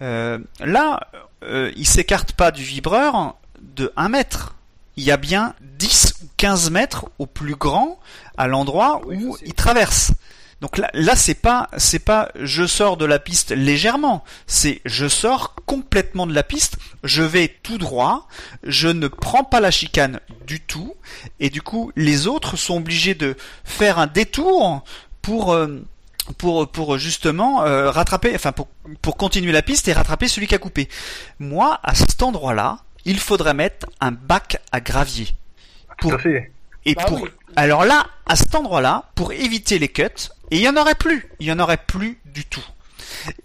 [0.02, 1.00] Euh, là,
[1.44, 4.56] euh, ils s'écartent pas du vibreur de 1 mètre
[4.98, 8.00] il y a bien 10 ou 15 mètres au plus grand
[8.38, 9.48] à l'endroit Oui, où facile.
[9.48, 10.12] il traverse.
[10.66, 15.08] Donc là, là c'est pas c'est pas je sors de la piste légèrement, c'est je
[15.08, 18.28] sors complètement de la piste, je vais tout droit,
[18.64, 20.96] je ne prends pas la chicane du tout
[21.40, 24.84] et du coup les autres sont obligés de faire un détour
[25.22, 25.84] pour euh,
[26.40, 28.68] pour pour justement euh, rattraper enfin pour
[29.04, 30.90] pour continuer la piste et rattraper celui qui a coupé.
[31.38, 35.28] Moi à cet endroit-là, il faudrait mettre un bac à gravier.
[36.00, 36.52] Tout à fait.
[36.86, 37.30] Et Bah pour oui.
[37.56, 41.28] alors là, à cet endroit-là, pour éviter les cuts, et il y en aurait plus,
[41.40, 42.64] il y en aurait plus du tout.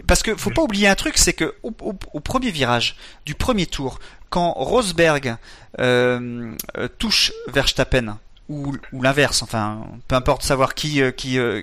[0.06, 3.98] Parce que faut pas oublier un truc, c'est que au, premier virage du premier tour,
[4.28, 5.36] quand Rosberg
[5.78, 11.62] euh, euh, touche Verstappen ou, l'inverse, enfin peu importe savoir qui euh, qui euh,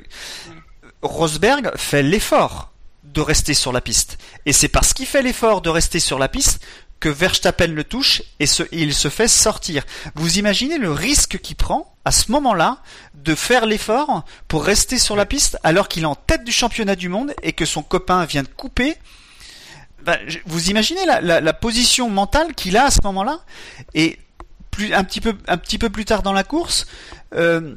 [1.02, 2.72] Rosberg fait l'effort
[3.04, 6.30] de rester sur la piste, et c'est parce qu'il fait l'effort de rester sur la
[6.30, 6.66] piste
[7.00, 9.84] que Verstappen le touche et il se fait sortir.
[10.16, 12.80] Vous imaginez le risque qu'il prend à ce moment-là
[13.18, 16.96] de faire l'effort pour rester sur la piste alors qu'il est en tête du championnat
[16.96, 18.96] du monde et que son copain vient de couper.
[20.04, 23.40] Ben, je- Vous imaginez la, la- la position mentale qu'il a à ce moment-là
[23.94, 24.20] Et
[24.72, 26.86] plus, un, petit peu, un petit peu plus tard dans la course,
[27.36, 27.76] euh,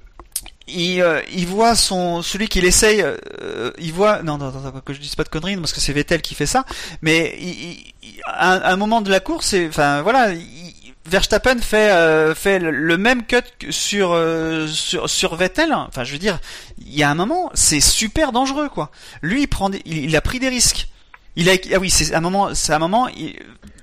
[0.69, 4.93] il, euh, il voit son celui qu'il essaye, euh, il voit non non non que
[4.93, 6.65] je dise pas de conneries parce que c'est Vettel qui fait ça,
[7.03, 10.70] mais il, il- il- à, un, à un moment de la course, enfin voilà, il-
[11.07, 15.73] Verstappen fait euh, fait le- même cut que sur euh, sur sur Vettel.
[15.73, 16.39] Enfin je veux dire,
[16.79, 18.91] il y a un moment, c'est super dangereux quoi.
[19.23, 20.89] Lui il prend des- il, il a pris des risques.
[21.37, 23.39] Il a ah oui c'est un moment c'est un moment il-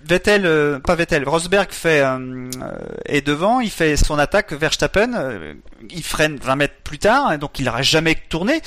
[0.08, 2.18] Vettel euh, pas Vettel Rosberg fait euh,
[2.62, 5.54] euh, est devant il fait son attaque Verstappen euh,
[5.90, 8.62] il freine 20 mètres plus tard et donc il n'aurait jamais tourné.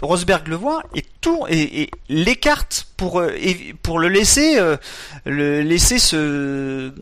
[0.00, 3.22] Rosberg le voit et tourne et, l'écarte pour
[3.82, 4.58] pour le laisser
[5.26, 6.92] le laisser se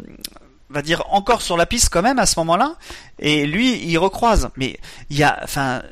[0.71, 2.77] va dire encore sur la piste quand même à ce moment-là
[3.19, 4.51] et lui il recroise.
[4.57, 4.79] Mais
[5.11, 5.83] il y a enfin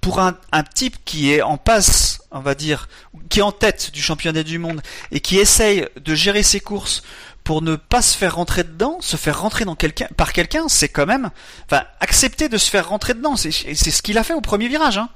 [0.00, 2.88] pour un, un type qui est en passe, on va dire,
[3.28, 4.80] qui est en tête du championnat du monde
[5.10, 7.02] et qui essaye de gérer ses courses
[7.44, 10.88] pour ne pas se faire rentrer dedans, se faire rentrer dans quelqu'un par quelqu'un, c'est
[10.88, 11.30] quand même,
[11.64, 13.36] enfin, accepter de se faire rentrer dedans.
[13.36, 14.98] C'est c'est ce qu'il a fait au premier virage.
[14.98, 15.08] Hein.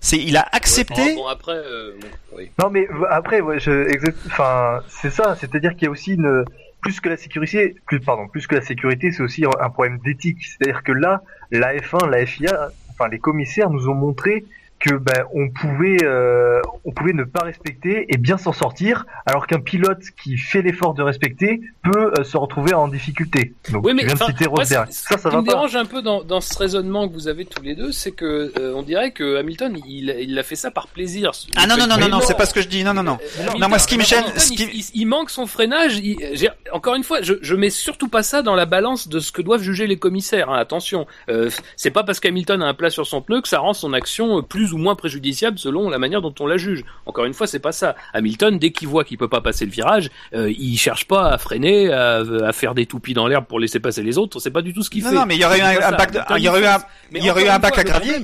[0.00, 1.14] C'est il a accepté.
[1.14, 2.50] Bon, après, euh, bon, oui.
[2.58, 3.88] Non, mais après, ouais, je,
[4.26, 5.36] enfin, c'est ça.
[5.38, 6.44] C'est-à-dire qu'il y a aussi une,
[6.80, 10.38] plus que la sécurité, plus, pardon, plus que la sécurité, c'est aussi un problème d'éthique.
[10.42, 14.44] C'est-à-dire que là, la F1, la FIA, enfin, les commissaires nous ont montré
[14.80, 19.46] que ben on pouvait euh, on pouvait ne pas respecter et bien s'en sortir alors
[19.46, 23.54] qu'un pilote qui fait l'effort de respecter peut euh, se retrouver en difficulté.
[23.70, 25.52] Donc Oui, mais viens de enfin, citer moi, ça ça Ce qui va me pas.
[25.52, 28.52] dérange un peu dans, dans ce raisonnement que vous avez tous les deux, c'est que
[28.58, 31.30] euh, on dirait que Hamilton, il, il a fait ça par plaisir.
[31.56, 32.84] Ah non non non non non, c'est pas ce que je dis.
[32.84, 33.18] Non non non.
[33.22, 34.24] Euh, Hamilton- Non, moi, ce qui me gêne-
[34.54, 35.98] qui- il, manque son freinage.
[35.98, 36.18] il-
[36.72, 39.40] encore une fois, je, je mets surtout pas ça dans la balance de ce que
[39.40, 40.50] doivent juger les commissaires.
[40.50, 43.60] hein, attention, euh, c'est pas parce qu'Hamilton a un plat sur son pneu que ça
[43.60, 46.84] rend son action euh, plus ou moins préjudiciable selon la manière dont on la juge.
[47.04, 47.94] Encore une fois, c'est pas ça.
[48.14, 51.36] Hamilton, dès qu'il voit qu'il peut pas passer le virage, euh, il cherche pas à
[51.36, 54.40] freiner, à, à faire des toupies dans l'herbe pour laisser passer les autres.
[54.40, 55.12] C'est pas du tout ce qu'il fait.
[55.12, 56.78] non, mais il y aurait eu un, bac, il y aurait eu un,
[57.60, 58.14] à gravier.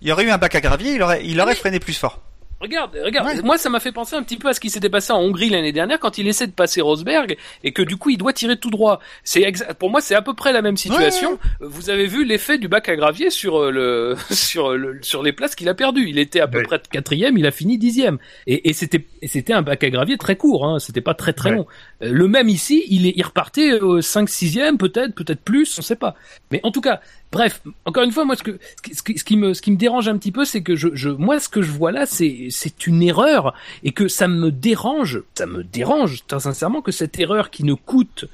[0.00, 0.94] Il y- aurait eu un bac à gravier.
[0.94, 2.20] Il aurait, il aurait Mais- freiné plus fort.
[2.62, 3.26] Regarde, regarde.
[3.26, 3.42] Ouais.
[3.42, 5.50] Moi, ça m'a fait penser un petit peu à ce qui s'était passé en Hongrie
[5.50, 8.56] l'année dernière quand il essaie de passer Rosberg et que du coup il doit tirer
[8.56, 9.00] tout droit.
[9.24, 11.38] C'est exa- pour moi c'est à peu près la même situation.
[11.60, 15.32] Vous avez vu l'effet du bac à gravier sur euh, le sur le sur les
[15.32, 16.08] places qu'il a perdues.
[16.08, 18.18] Il était à peu près quatrième, il a fini dixième.
[18.46, 20.64] Et, et c'était et c'était un bac à gravier très court.
[20.64, 20.78] Hein.
[20.78, 21.56] C'était pas très très Ouais.
[21.56, 21.66] long.
[22.02, 25.82] Euh, Le même ici, il est il repartait au 5 6 peut-être peut-être plus, on
[25.82, 26.14] sait pas.
[26.52, 27.00] Mais en tout cas,
[27.32, 28.58] Bref, encore une fois, moi, ce, que,
[28.92, 30.88] ce, qui, ce qui- me, ce qui me dérange un petit peu, c'est que je,
[30.92, 32.50] je, moi, ce que je vois là, c'est,
[32.86, 37.50] une erreur et que ça me dérange, ça me dérange très sincèrement que cette erreur
[37.50, 38.26] qui ne coûte,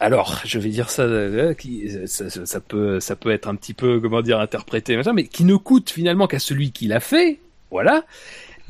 [0.00, 3.74] alors, je vais dire ça, euh, qui, ça, ça- peut, ça peut être un petit
[3.74, 7.38] peu, comment dire, interprété, mais qui ne coûte finalement qu'à celui qui l'a fait,
[7.70, 8.04] voilà.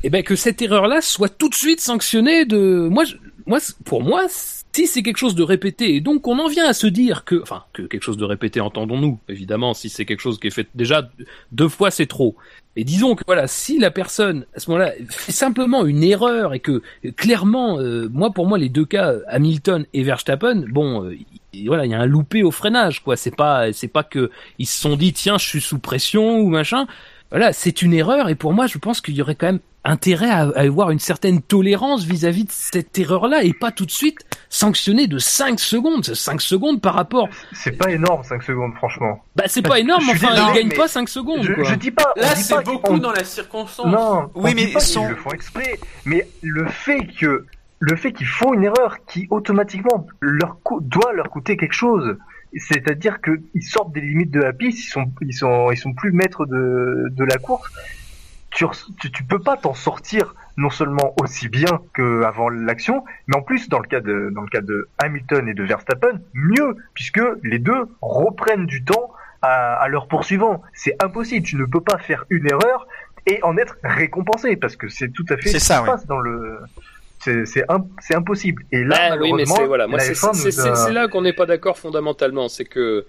[0.03, 3.05] Et ben que cette erreur-là soit tout de suite sanctionnée de, moi,
[3.47, 4.27] moi, pour moi,
[4.75, 7.41] si c'est quelque chose de répété, et donc on en vient à se dire que,
[7.41, 10.67] enfin, que quelque chose de répété, entendons-nous, évidemment, si c'est quelque chose qui est fait
[10.75, 11.09] déjà
[11.53, 12.35] deux fois, c'est trop.
[12.75, 16.59] Mais disons que voilà, si la personne à ce moment-là fait simplement une erreur et
[16.59, 16.81] que
[17.15, 21.15] clairement, euh, moi pour moi les deux cas, Hamilton et Verstappen, bon, euh,
[21.53, 23.15] il- voilà, il y a un loupé au freinage, quoi.
[23.15, 26.49] C'est pas, c'est pas que ils se sont dit tiens, je suis sous pression ou
[26.49, 26.85] machin.
[27.31, 30.29] Voilà, c'est une erreur et pour moi, je pense qu'il y aurait quand même intérêt
[30.29, 34.19] à, à avoir une certaine tolérance vis-à-vis de cette erreur-là et pas tout de suite
[34.49, 36.03] sanctionner de 5 secondes.
[36.05, 37.27] 5 secondes par rapport.
[37.53, 39.23] C'est pas énorme 5 secondes franchement.
[39.35, 41.63] Bah, c'est pas énorme, enfin, désolé, il gagne mais pas 5 secondes, Je, quoi.
[41.65, 42.13] je dis pas.
[42.15, 43.85] Là, c'est beaucoup dans la circonstance.
[43.85, 47.45] Non, Oui, on mais dit pas son- qu'ils le font exprès, mais le fait que
[47.79, 52.17] le fait qu'ils font une erreur qui automatiquement leur coûte- doit leur coûter quelque chose,
[52.59, 56.11] c'est-à-dire qu'ils sortent des limites de la piste, ils sont ils sont ils sont plus
[56.11, 57.71] maîtres de de la course.
[58.51, 58.65] Tu,
[59.01, 63.67] tu, tu peux pas t'en sortir non seulement aussi bien qu'avant l'action, mais en plus
[63.67, 67.59] dans le cas de dans le cas de Hamilton et de Verstappen, mieux puisque les
[67.59, 70.61] deux reprennent du temps à, à leur poursuivant.
[70.73, 72.87] C'est impossible, tu ne peux pas faire une erreur
[73.27, 76.19] et en être récompensé parce que c'est tout à fait ce qui se passe dans
[76.19, 76.59] le
[77.25, 78.63] c'est c'est im- c'est impossible.
[78.71, 80.75] Et là Ah oui, malheureusement c'est voilà, moi la c'est F1 c'est- nous c'est- a-
[80.75, 83.05] c'est là qu'on n'est pas d'accord fondamentalement, c'est que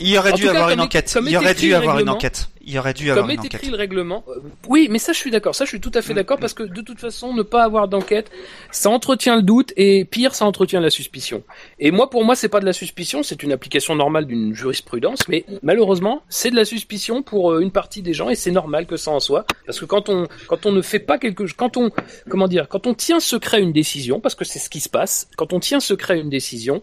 [0.00, 1.10] Il y aurait En dû cas, avoir comme une est- enquête.
[1.12, 2.48] comme Il y est aurait dû avoir une enquête.
[2.64, 3.70] Il y aurait dû avoir comme une est écrit enquête.
[3.70, 6.12] le règlement, euh, oui, mais ça je suis d'accord, ça je suis tout à fait
[6.12, 8.30] d'accord parce que de toute façon ne pas avoir d'enquête,
[8.70, 11.42] ça entretient le doute et pire ça entretient la suspicion.
[11.78, 15.20] Et moi pour moi c'est pas de la suspicion, c'est une application normale d'une jurisprudence,
[15.28, 18.86] mais malheureusement c'est de la suspicion pour euh, une partie des gens et c'est normal
[18.86, 21.56] que ça en soit parce que quand on quand on ne fait pas quelque chose,
[21.56, 21.90] quand on
[22.28, 25.28] comment dire, quand on tient secret une décision parce que c'est ce qui se passe,
[25.38, 26.82] quand on tient secret une décision,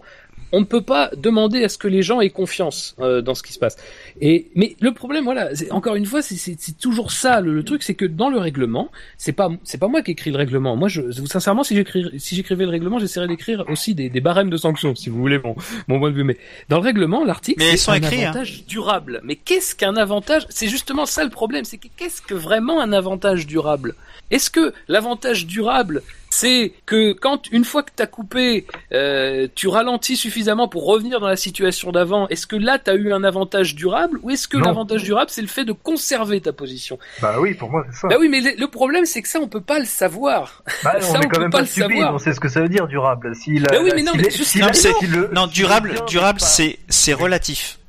[0.55, 3.43] on ne peut pas demander à ce que les gens aient confiance euh, dans ce
[3.43, 3.75] qui se passe.
[4.21, 7.41] Et mais le problème, voilà, encore une fois, c'est- toujours ça.
[7.41, 10.31] Le, le truc, c'est que dans le règlement, c'est pas c'est pas moi qui écris
[10.31, 10.75] le règlement.
[10.75, 14.49] Moi, je sincèrement, si j'écris si j'écrivais le règlement, j'essaierais d'écrire aussi des, des barèmes
[14.49, 15.55] de sanctions, si vous voulez mon
[15.89, 16.23] mon point de vue.
[16.23, 16.37] Mais
[16.69, 18.29] dans le règlement, l'article, c'est un écrits, hein.
[18.29, 19.21] avantage durable.
[19.23, 20.45] Mais qu'est-ce qu'un avantage?
[20.49, 21.65] C'est justement ça le problème.
[21.65, 23.95] C'est que qu'est-ce que vraiment un avantage durable?
[24.31, 26.01] Est-ce que l'avantage durable
[26.37, 31.27] c'est que quand une fois que t'as coupé, euh, tu ralentis suffisamment pour revenir dans
[31.27, 32.27] la situation d'avant.
[32.29, 35.47] Est-ce que là t'as eu un avantage durable ou est-ce que l'avantage durable c'est le
[35.47, 36.99] fait de conserver ta position?
[37.21, 39.39] Bah oui pour moi c'est ça Bah oui, mais le, le problème c'est que ça
[39.39, 40.63] on peut pas le savoir.
[40.83, 42.13] Bah, ça, on on est quand peut même pas pas, stupide savoir.
[42.15, 44.17] on sait ce que ça veut dire durable si la, Bah oui, mais non, si
[44.17, 44.67] mais les- juste- si non,
[45.01, 47.79] le- Non, durable, durable, c'est c'est relatif.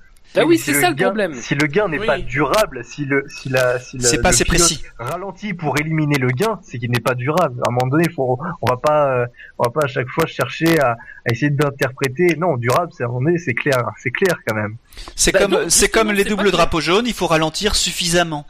[0.40, 1.34] Bah oui, c'est ça le gain- problème.
[1.34, 2.06] Si le gain n'est Oui.
[2.06, 4.82] pas durable, si le si la si la- C'est pas le assez précis.
[4.98, 7.60] ralentit pour éliminer le gain, c'est qu'il n'est pas durable.
[7.66, 9.26] À un moment donné, faut on va pas euh,
[9.58, 12.36] on va pas à chaque fois chercher à, à essayer d'interpréter.
[12.38, 14.76] Non, durable, c'est à un moment donné, c'est clair, c'est clair quand même.
[15.14, 17.06] C'est Bah comme c'est comme les doubles drapeaux jaunes.
[17.06, 18.46] Il faut ralentir suffisamment.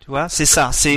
[0.00, 0.70] Tu vois, c'est ça.
[0.72, 0.96] C'est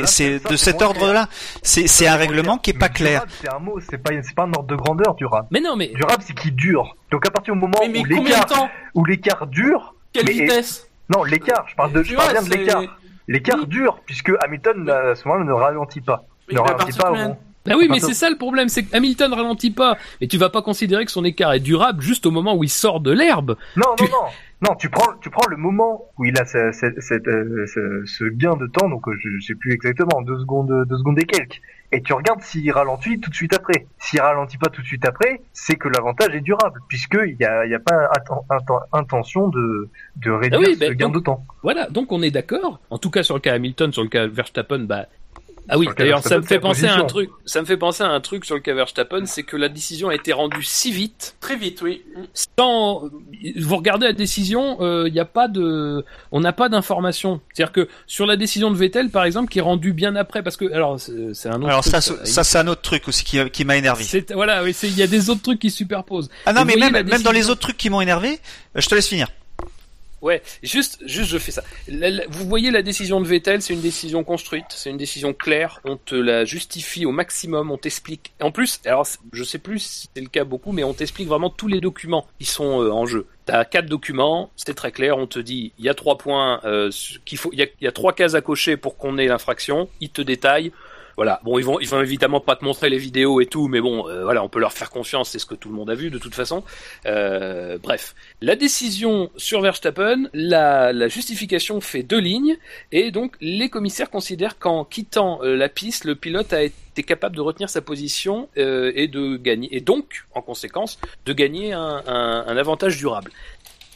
[0.50, 1.28] de cet ordre-là.
[1.64, 3.26] C'est c'est un règlement qui est pas clair.
[3.26, 5.48] durable, C'est un mot, c'est pas c'est pas un ordre de grandeur durable.
[5.52, 6.96] Mais non, mais Durable, c'est qui dure.
[7.12, 11.66] Donc à partir du moment où l'écart où l'écart dure, Quelle Mais- vitesse non l'écart,
[11.68, 12.82] je parle de je parle bien de l'écart.
[13.28, 13.68] L'écart Oui.
[13.68, 16.24] dure puisque Hamilton à ce moment-là ne ralentit pas.
[16.48, 17.16] Oui, ne ralentit pas au
[17.66, 20.50] Bah oui, mais c'est ça le problème, c'est que Hamilton ralentit pas, mais tu vas
[20.50, 23.58] pas considérer que son écart est durable juste au moment où il sort de l'herbe.
[23.76, 24.70] Non, Tu- non, non.
[24.70, 28.04] Non, tu prends, tu prends le moment où il a ce, ce, cette, euh, ce,
[28.06, 31.20] ce gain de temps, donc euh, je, je sais plus exactement, deux secondes, deux secondes
[31.20, 31.62] et quelques.
[31.94, 33.86] Et tu regardes s'il ralentit tout de suite après.
[33.98, 37.66] S'il ralentit pas tout de suite après, c'est que l'avantage est durable, puisqu'il y a,
[37.66, 38.10] il y a pas
[38.94, 41.46] intention de, de réduire Ah oui, ce ben, gain donc- de temps.
[41.64, 42.80] Voilà, donc on est d'accord.
[42.90, 45.06] En tout cas sur le cas Hamilton, sur le cas Verstappen, bah
[45.70, 47.30] Ah oui, d'ailleurs, ça me fait penser à un truc.
[47.46, 50.10] Ça me fait penser à un truc sur le cas Verstappen, c'est que la décision
[50.10, 52.04] a été rendue si vite, Très vite, oui.
[52.34, 53.04] sans.
[53.58, 57.42] Vous regardez la décision, il n'y a pas de, on n'a pas d'information.
[57.54, 60.58] C'est-à-dire que sur la décision de Vettel, par exemple, qui est rendue bien après, parce
[60.58, 61.68] que alors c'est un autre.
[61.70, 64.04] Alors truc, ça, ça c'est un autre truc aussi qui, qui m'a énervé.
[64.04, 66.30] C'est voilà, oui, c'est- il y a des autres trucs qui se superposent.
[66.46, 68.40] Ah non, Et mais même, même dans les autres trucs qui m'ont énervé,
[68.76, 69.28] euh, je te laisse finir.
[70.22, 71.64] Ouais, juste, juste, je fais ça.
[72.30, 75.82] Vous voyez la décision de Vettel, c'est une décision construite, c'est une décision claire.
[75.84, 78.32] On te la justifie au maximum, on t'explique.
[78.40, 81.50] En plus, alors je sais plus si c'est le cas beaucoup, mais on t'explique vraiment
[81.50, 83.26] tous les documents qui sont euh, en jeu.
[83.46, 85.18] T'as quatre documents, c'est très clair.
[85.18, 86.92] On te dit, il y a trois points euh,
[87.26, 89.90] qu'il faut, il y y a trois cases à cocher pour qu'on ait l'infraction.
[90.02, 90.72] Il te détaille.
[91.16, 91.40] Voilà.
[91.44, 94.08] Bon, ils vont, ils vont évidemment pas te montrer les vidéos et tout, mais bon,
[94.08, 95.30] euh, voilà, on peut leur faire confiance.
[95.30, 96.64] C'est ce que tout le monde a vu de toute façon.
[97.06, 102.58] Euh, bref, la décision sur Verstappen, la, justification fait deux lignes,
[102.92, 107.36] et donc les commissaires considèrent qu'en quittant euh, la piste, le pilote a été capable
[107.36, 112.98] de retenir sa position et de gagner, et donc, en conséquence, de gagner un avantage
[112.98, 113.32] durable.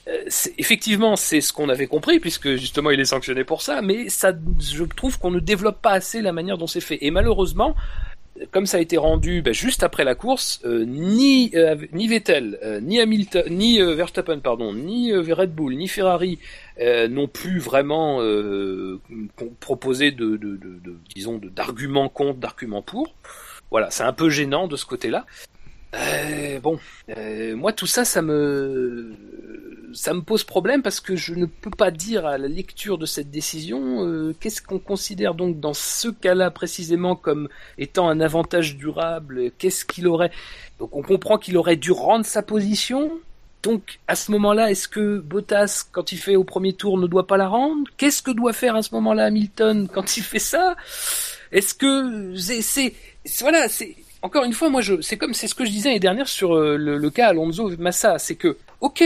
[0.07, 0.23] Euh,
[0.57, 4.33] effectivement, c'est ce qu'on avait compris, puisque justement il est sanctionné pour ça, mais ça,
[4.59, 6.99] je trouve qu'on ne développe pas assez la manière dont c'est fait.
[7.01, 7.75] Et malheureusement,
[8.51, 12.59] comme ça a été rendu ben, juste après la course, euh, ni euh, ni Vettel,
[12.63, 16.37] euh, ni Hamilton, ni euh, Verstappen, pardon, ni euh, Red Bull, ni Ferrari
[17.09, 18.19] n'ont pu vraiment
[19.61, 23.15] proposer de, de, de, de- disons, d'arguments contre, d'arguments pour.
[23.71, 25.25] Voilà, c'est un peu gênant de ce côté-là.
[26.61, 26.77] Bon,
[27.55, 29.15] moi tout ça, ça me,
[29.95, 33.05] ça me pose problème parce que je ne peux pas dire à la lecture de
[33.05, 38.75] cette décision euh, qu'est-ce qu'on considère donc dans ce cas-là précisément comme étant un avantage
[38.75, 39.51] durable.
[39.57, 40.31] Qu'est-ce qu'il aurait
[40.79, 43.11] Donc on comprend qu'il aurait dû rendre sa position.
[43.63, 47.25] Donc à ce moment-là, est-ce que Bottas, quand il fait au premier tour, ne doit
[47.25, 47.89] pas la rendre?
[47.97, 50.75] Qu'est-ce que doit faire à ce moment-là Hamilton quand il fait ça?
[51.51, 52.93] Est-ce que c'est,
[53.39, 55.99] voilà, c'est encore une fois, moi, je, c'est comme c'est ce que je disais l'année
[55.99, 59.03] dernière sur euh, le, cas Alonso Massa, c'est que ok,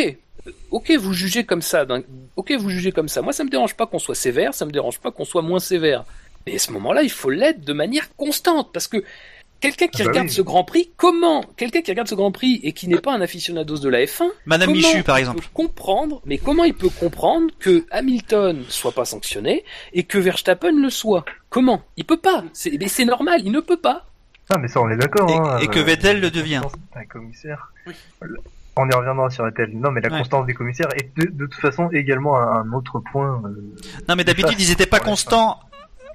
[0.71, 2.01] ok, vous jugez comme ça, d'un-
[2.35, 3.21] ok, vous jugez comme ça.
[3.21, 5.59] Moi, ça me dérange pas qu'on soit sévère, ça me dérange pas qu'on soit moins
[5.59, 6.05] sévère.
[6.47, 9.03] Mais à ce moment-là, il faut l'être de manière constante, parce que
[9.59, 10.33] quelqu'un qui Ah bah regarde oui.
[10.33, 13.19] ce Grand Prix, comment quelqu'un qui regarde ce Grand Prix et qui n'est pas un
[13.21, 15.41] aficionados de la F1, Madame Michu, par il exemple.
[15.41, 20.71] peut comprendre, mais comment il peut comprendre que Hamilton soit pas sanctionné et que Verstappen
[20.71, 21.25] le soit?
[21.49, 21.81] Comment?
[21.97, 22.45] Il peut pas.
[22.53, 24.05] C'est, mais c'est normal, il ne peut pas.
[24.51, 25.29] Ah, mais ça, on est d'accord.
[25.29, 26.61] Et- hein, et que euh, Vettel le devient.
[26.95, 27.71] Un commissaire.
[27.85, 27.93] Oui.
[28.81, 29.71] On y reviendra sur Vettel.
[29.73, 30.17] Non, mais la Ouais.
[30.19, 33.41] constance des commissaires est de, de toute façon également un, autre point.
[33.45, 33.73] euh,
[34.07, 35.59] Non, mais d'habitude, ils étaient pas Ouais, constants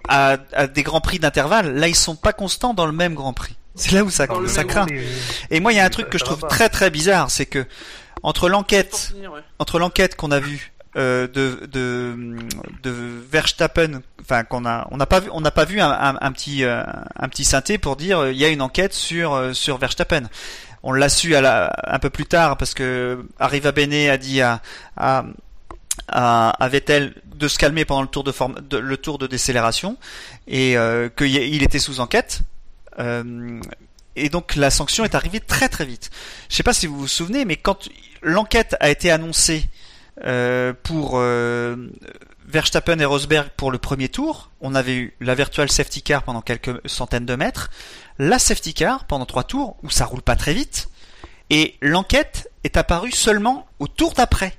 [0.08, 1.74] à, à des grands prix d'intervalle.
[1.74, 3.56] Là, ils sont pas constants dans le même grand prix.
[3.74, 4.86] C'est là où ça, Dans craint.
[5.50, 6.46] Et moi, il y a un truc que je trouve pas.
[6.48, 7.66] très très bizarre, c'est que
[8.22, 9.40] entre l'enquête, ouais.
[9.58, 12.16] entre l'enquête qu'on a vue euh, de, de
[12.84, 12.90] de
[13.30, 16.30] Verstappen, enfin qu'on a, on n'a pas vu, on n'a pas vu un, un, un
[16.32, 16.82] petit euh,
[17.16, 20.22] un petit synthé pour dire euh, il y a une enquête sur euh, sur Verstappen.
[20.86, 24.60] On l'a su un peu plus tard parce que Arriva Bene a dit à,
[24.96, 25.24] à
[26.08, 29.96] à, à Vettel de se calmer pendant le tour de, forme, le tour de décélération
[30.46, 32.40] et euh, qu'il était sous enquête.
[32.98, 33.60] Euh,
[34.16, 36.10] et donc la sanction est arrivée très très vite.
[36.48, 37.88] Je sais pas si vous vous souvenez, mais quand
[38.22, 39.68] l'enquête a été annoncée
[40.24, 41.76] euh, pour euh,
[42.46, 46.42] Verstappen et Rosberg pour le premier tour, on avait eu la virtual safety car pendant
[46.42, 47.70] quelques centaines de mètres,
[48.18, 50.88] la safety car pendant trois tours où ça roule pas très vite,
[51.50, 54.54] et l'enquête est apparue seulement au tour d'après.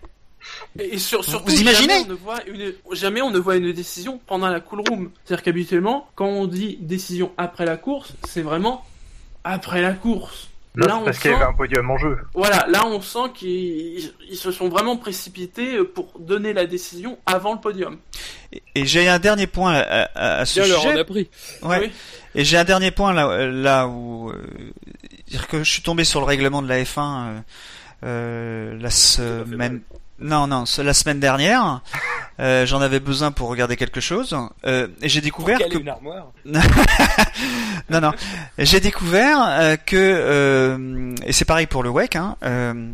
[0.79, 3.55] Et sur, Vous- surtout, vous imaginez jamais on, ne voit une, jamais on ne voit
[3.55, 5.09] une décision pendant la cool room.
[5.25, 8.85] C'est-à-dire qu'habituellement, quand on dit décision après la course, c'est vraiment
[9.43, 10.49] après la course.
[10.75, 12.17] Non, là, on parce sent, qu'il y avait un podium en jeu.
[12.33, 17.53] voilà, là, on sent qu'ils ils se sont vraiment précipités pour donner la décision avant
[17.53, 17.97] le podium.
[18.51, 20.93] Et, et j'ai un dernier point à, à- à ce Bien, sujet.
[20.93, 21.29] on a pris.
[21.63, 21.79] Ouais.
[21.79, 21.91] Oui.
[22.35, 24.45] Et j'ai un dernier point là, là où euh,
[25.27, 27.39] dire que je suis tombé sur le règlement de la F1 euh,
[28.03, 29.81] euh, la semaine.
[30.19, 31.81] Non, non, la semaine dernière.
[32.37, 34.35] Euh, J'en avais besoin pour regarder quelque chose.
[34.65, 36.33] Euh, et j'ai découvert que une armoire.
[37.89, 38.11] non, non.
[38.57, 42.91] J'ai découvert euh, que euh, et c'est pareil pour le WEC, hein, euh,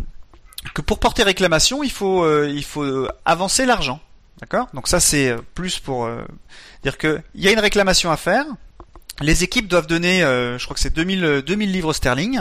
[0.75, 3.99] que pour porter réclamation, il faut euh, il faut avancer l'argent,
[4.41, 4.67] d'accord?
[4.75, 6.21] Donc ça c'est plus pour euh,
[6.83, 8.45] dire que il y a une réclamation à faire.
[9.21, 12.39] Les équipes doivent donner, euh, je crois que c'est 2000 euh, 2000 livres sterling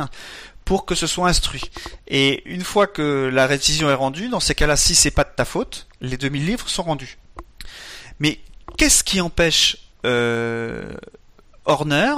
[0.65, 1.63] pour que ce soit instruit.
[2.09, 5.31] Et une fois que la décision est rendue, dans ces cas-là, si c'est pas de
[5.35, 7.19] ta faute, les 2000 livres sont rendus.
[8.21, 8.39] Mais
[8.77, 10.93] qu'est-ce qui empêche euh,
[11.65, 12.15] Horner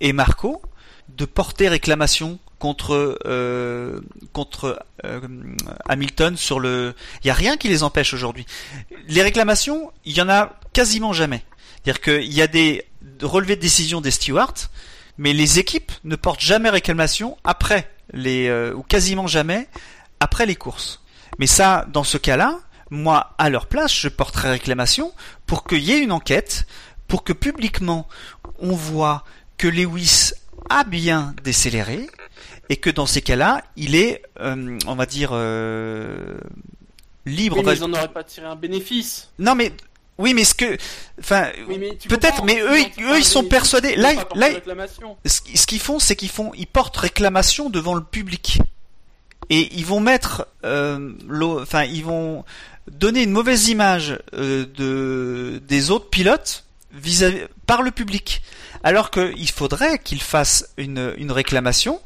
[0.00, 0.60] et Marco
[1.08, 4.00] de porter réclamation contre euh,
[4.32, 5.20] contre euh,
[5.86, 8.46] Hamilton sur le il y a rien qui les empêche aujourd'hui.
[9.08, 11.44] Les réclamations, il y en a quasiment jamais.
[11.76, 14.68] C'est-à-dire qu'il y a des de relevé de décision des stewards,
[15.18, 19.68] mais les équipes ne portent jamais réclamation après les euh, ou quasiment jamais
[20.20, 21.02] après les courses.
[21.38, 25.12] Mais ça, dans ce cas-là, moi, à leur place, je porterai réclamation
[25.46, 26.66] pour qu'il y ait une enquête,
[27.08, 28.08] pour que publiquement
[28.58, 29.24] on voit
[29.56, 30.32] que Lewis
[30.70, 32.08] a bien décéléré
[32.68, 36.38] et que dans ces cas-là, il est, euh, on va dire, euh,
[37.26, 37.62] libre.
[37.64, 39.30] Mais ils en auraient pas tiré un bénéfice.
[39.38, 39.72] Non, mais
[40.18, 40.76] oui, mais ce que,
[41.18, 43.96] enfin, Oui, peut-être, mais eux, ils eux, ils sont persuadés.
[43.96, 44.48] Là, là,
[45.24, 48.60] ce qu'ils font, c'est qu'ils font, ils portent réclamation devant le public.
[49.50, 51.12] Et ils vont mettre, euh,
[51.60, 52.44] enfin, ils vont
[52.90, 58.42] donner une mauvaise image euh, de des autres pilotes vis-à-vis par le public,
[58.82, 62.00] alors qu'il faudrait qu'ils fassent une une réclamation,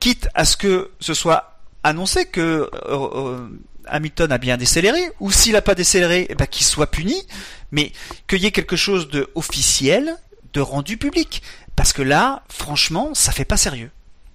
[0.00, 1.52] quitte à ce que ce soit
[1.82, 2.68] annoncé que euh,
[3.14, 3.48] euh,
[3.92, 7.22] Hamilton a bien décéléré, ou s'il a pas décéléré, eh ben, qu'il soit puni,
[7.70, 7.92] mais
[8.28, 10.16] qu'il y ait quelque chose de officiel,
[10.54, 11.42] de rendu public.
[11.76, 13.90] Parce que là, franchement, ça fait pas sérieux.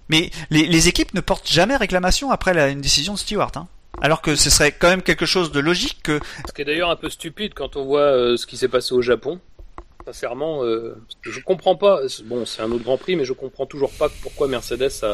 [0.08, 3.52] Mais les, les équipes ne portent jamais réclamation après la- une décision de Stewart.
[3.56, 3.68] Hein.
[4.00, 6.20] Alors que ce serait quand même quelque chose de logique que...
[6.46, 8.94] Ce qui est d'ailleurs un peu stupide quand on voit euh, ce qui s'est passé
[8.94, 9.40] au Japon.
[10.08, 12.00] Sincèrement, euh, je comprends pas.
[12.24, 15.04] Bon, c'est un autre Grand Prix, mais je comprends toujours pas pourquoi Mercedes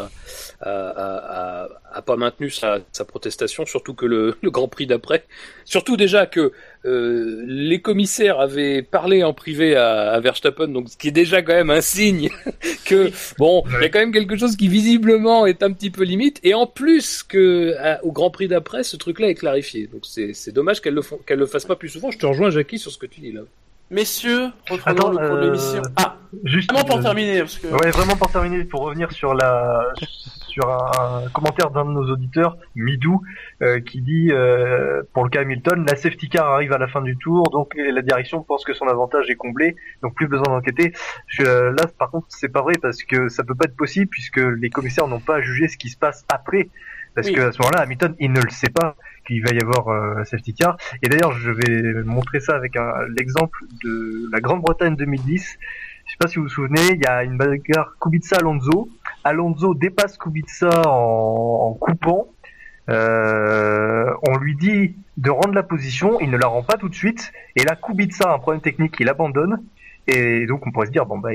[0.60, 1.68] a,
[2.06, 2.78] pas maintenu sa,
[3.08, 5.24] protestation, surtout que le, Grand Prix d'après.
[5.64, 6.52] Surtout déjà que
[6.84, 11.54] euh, les commissaires avaient parlé en privé à, Verstappen, donc ce qui est déjà quand
[11.54, 12.30] même un signe
[12.84, 16.04] que bon, il y a quand même quelque chose qui visiblement est un petit peu
[16.04, 16.38] limite.
[16.44, 19.88] Et en plus que à- au Grand Prix d'après, ce truc-là est clarifié.
[19.88, 22.12] Donc c'est dommage qu'elle le le fasse pas plus souvent.
[22.12, 23.40] Je te rejoins, Jackie, sur ce que tu dis là.
[23.94, 25.82] Messieurs, reprenons le cours de euh, l'émission.
[25.96, 29.92] Ah, Juste vraiment pour terminer, parce que Ouais, vraiment pour terminer, pour revenir sur la
[30.48, 33.22] sur un, un commentaire d'un de nos auditeurs, Midou,
[33.62, 37.02] euh, qui dit euh, pour le cas Hamilton, la safety car arrive à la fin
[37.02, 40.92] du tour, donc la direction pense que son avantage est comblé, donc plus besoin d'enquêter.
[41.40, 44.38] Euh, là, par contre, c'est pas vrai parce que ça peut pas être possible puisque
[44.38, 46.68] les commissaires n'ont pas jugé ce qui se passe après.
[47.14, 47.34] Parce Oui.
[47.34, 48.96] que à ce moment-là, Hamilton, il ne le sait pas
[49.26, 50.76] qu'il va y avoir euh, safety car.
[51.02, 52.76] Et d'ailleurs, je vais montrer ça avec
[53.16, 55.58] l'exemple de la Grande-Bretagne 2010.
[56.06, 58.88] Je sais pas si vous vous souvenez, il y a une bagarre Kubica-Alonso.
[59.24, 62.28] Alonso dépasse Kubica en, en coupant.
[62.90, 66.94] Euh, on lui dit de rendre la position, il ne la rend pas tout de
[66.94, 67.32] suite.
[67.56, 69.62] Et là, Kubica a un problème technique, il abandonne.
[70.06, 71.30] Et donc, on pourrait se dire, bon, bah,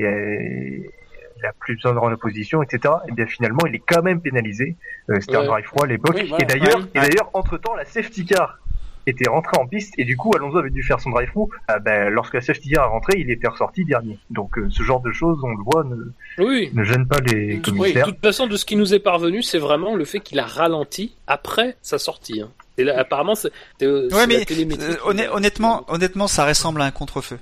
[1.41, 2.93] il a, plus besoin de rendre la position, etc.
[3.07, 4.75] Et bien, finalement, il est quand même pénalisé.
[5.09, 6.15] Euh, C'était un drive froid à l'époque.
[6.19, 6.85] Oui, voilà, et d'ailleurs, ouais.
[6.95, 8.59] et d'ailleurs, entre temps, la safety car
[9.07, 11.49] était rentré en piste et du coup Alonso avait dû faire son drive through.
[11.71, 14.19] Euh, ben, lorsque la safety car est rentrée, il était ressorti dernier.
[14.29, 16.69] Donc euh, ce genre de choses, on le voit, ne, Oui.
[16.73, 18.05] ne gêne pas les Oui, commissaires.
[18.05, 20.45] de toute façon, de ce qui nous est parvenu, c'est vraiment le fait qu'il a
[20.45, 22.41] ralenti après sa sortie.
[22.41, 22.49] hein.
[22.77, 23.49] Et là, apparemment, c'est
[23.81, 24.95] euh, Ouais, mais euh,
[25.33, 27.39] honnêtement, honnêtement, ça ressemble à un contre-feu.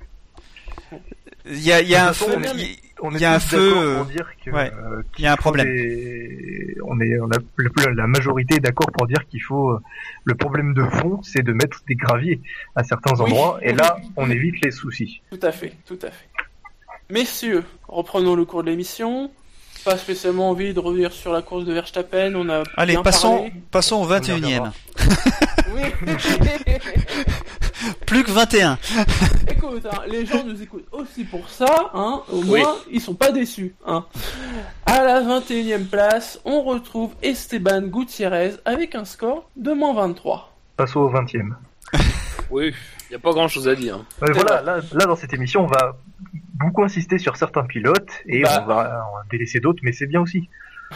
[1.52, 2.26] Il y a, y un feu,
[3.02, 4.72] on est- y a un feu, d'accord pour dire que ouais.
[4.74, 5.68] euh, il y a un problème.
[5.68, 9.78] des- On est, on a le- la majorité est d'accord pour dire qu'il faut
[10.24, 12.42] le problème de fond, c'est de mettre des graviers
[12.76, 13.22] à certains Oui.
[13.22, 15.22] endroits et là, on évite les soucis.
[15.32, 16.28] tout à fait, tout à fait.
[17.10, 19.32] Messieurs, reprenons le cours de l'émission.
[19.86, 23.36] Pas spécialement envie de revenir sur la course de Verstappen, on a Allez, bien passons,
[23.38, 23.54] parlé.
[23.72, 24.72] passons au y 21 e
[25.74, 25.82] Oui.
[28.06, 28.78] Plus que 21.
[29.52, 32.60] Écoute, hein, les gens nous écoutent aussi pour ça, hein, au Oui.
[32.62, 33.76] moins ils sont pas déçus.
[33.86, 34.06] Hein.
[34.86, 40.54] À la 21 e place, on retrouve Esteban Gutiérrez avec un score de moins 23.
[40.76, 41.40] Passons au 20 e
[42.50, 42.74] Oui,
[43.06, 43.98] il n'y a pas grand chose à dire.
[44.22, 45.98] Ouais, voilà, là, là, dans cette émission, on va
[46.56, 48.62] beaucoup insister sur certains pilotes et Bah.
[48.64, 50.50] on, va, on va délaisser d'autres, mais c'est bien aussi.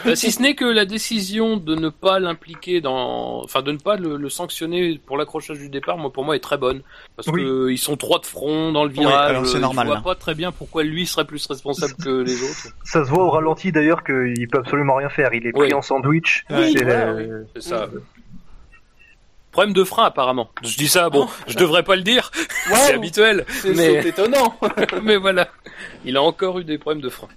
[0.06, 3.76] Euh, si ce n'est que la décision de ne pas l'impliquer dans, enfin de ne
[3.76, 6.80] pas le, le sanctionner pour l'accrochage du départ, moi pour moi est très bonne
[7.14, 7.42] parce Oui.
[7.42, 9.30] que ils sont trois de front dans le virage.
[9.30, 10.02] alors c'est euh, normal, Je vois là.
[10.02, 12.74] pas très bien pourquoi lui serait plus responsable que les autres.
[12.84, 15.34] Ça se voit au ralenti d'ailleurs qu'il peut absolument rien faire.
[15.34, 15.74] Il est pris Oui.
[15.74, 16.44] en sandwich.
[16.50, 16.86] Oui, C'est
[17.56, 17.86] C'est ça.
[19.50, 20.48] Problème de frein apparemment.
[20.62, 22.30] Je dis ça, bon, je devrais pas le dire,
[22.66, 24.54] c'est Wow, habituel, c'est mais c'est étonnant.
[25.02, 25.48] mais voilà,
[26.06, 27.28] il a encore eu des problèmes de frein.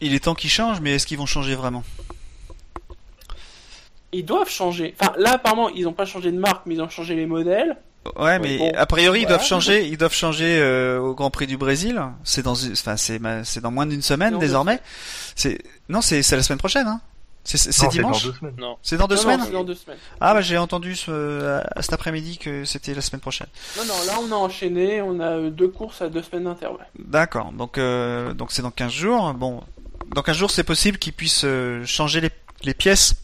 [0.00, 1.82] Il est temps qu'ils changent, mais est-ce qu'ils vont changer vraiment?
[4.12, 4.94] Ils doivent changer.
[5.00, 7.76] Enfin, là, apparemment, ils n'ont pas changé de marque, mais ils ont changé les modèles.
[8.16, 9.38] Ouais, mais bon, a priori ils voilà.
[9.38, 9.88] doivent changer.
[9.88, 12.00] Ils doivent changer euh, au Grand Prix du Brésil.
[12.22, 14.78] C'est dans, une- enfin c'est, c'est dans moins d'une semaine désormais.
[15.34, 16.86] C'est, non, c'est, c'est la semaine prochaine.
[16.86, 17.00] Hein
[17.42, 18.22] c'est, c'est Non, dimanche.
[18.22, 18.54] dans deux semaines.
[18.58, 18.76] Non.
[18.80, 19.38] C'est dans deux non, semaines.
[19.40, 19.98] non, c'est dans deux semaines.
[20.20, 23.48] Ah bah j'ai entendu ce, à cet après-midi que c'était la semaine prochaine.
[23.76, 25.02] Non, non, là, on a enchaîné.
[25.02, 26.86] On a euh, deux courses à deux semaines d'intervalle.
[27.00, 27.50] D'accord.
[27.52, 29.34] Donc euh, donc c'est dans 15 jours.
[29.34, 29.64] Bon,
[30.14, 32.30] dans 15 jours c'est possible qu'ils puissent euh, changer les,
[32.62, 33.16] les pièces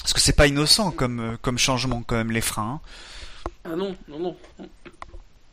[0.00, 2.80] parce que c'est pas innocent comme euh, comme changement quand même les freins.
[2.82, 3.60] hein.
[3.64, 4.36] Ah non, non, non.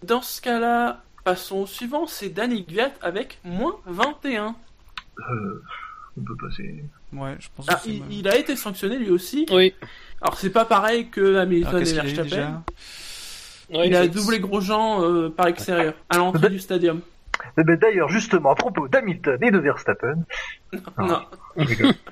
[0.03, 4.55] Dans ce cas-là, passons au suivant, c'est Danny Gviat avec moins 21.
[5.31, 5.63] Euh,
[6.17, 6.83] on peut passer.
[7.11, 9.45] Ouais, je pense Ah, que c'est il, il a été sanctionné lui aussi.
[9.51, 9.73] Oui.
[10.21, 12.63] Alors c'est pas pareil que Hamilton Alors, et qu'est-ce qu'il a
[13.71, 17.01] Ouais, Il a doublé Grosjean euh, par extérieur, à l'entrée du stadium.
[17.57, 20.23] Eh ben, D'ailleurs, justement, à propos d'Hamilton et de Verstappen,
[20.97, 21.05] Ah.
[21.57, 21.65] Non.
[21.65, 21.93] rigole.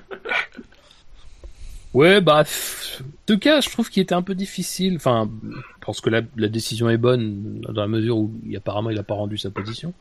[1.92, 4.96] Ouais, bah, pff, deux cas, je trouve qu'il était un peu difficile.
[4.96, 8.90] Enfin, je pense que la, la décision est bonne dans la mesure où il, apparemment
[8.90, 9.94] il a pas rendu sa position.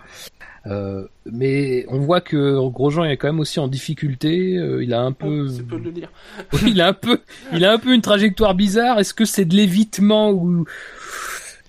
[0.66, 4.58] Euh, mais on voit que Grosjean est quand même aussi en difficulté.
[4.58, 6.10] euh, il a un peu, C'est peu de le dire.
[6.66, 7.20] Il a un peu,
[7.52, 8.98] il a un peu une trajectoire bizarre.
[9.00, 10.66] Est-ce que c'est de l'évitement ou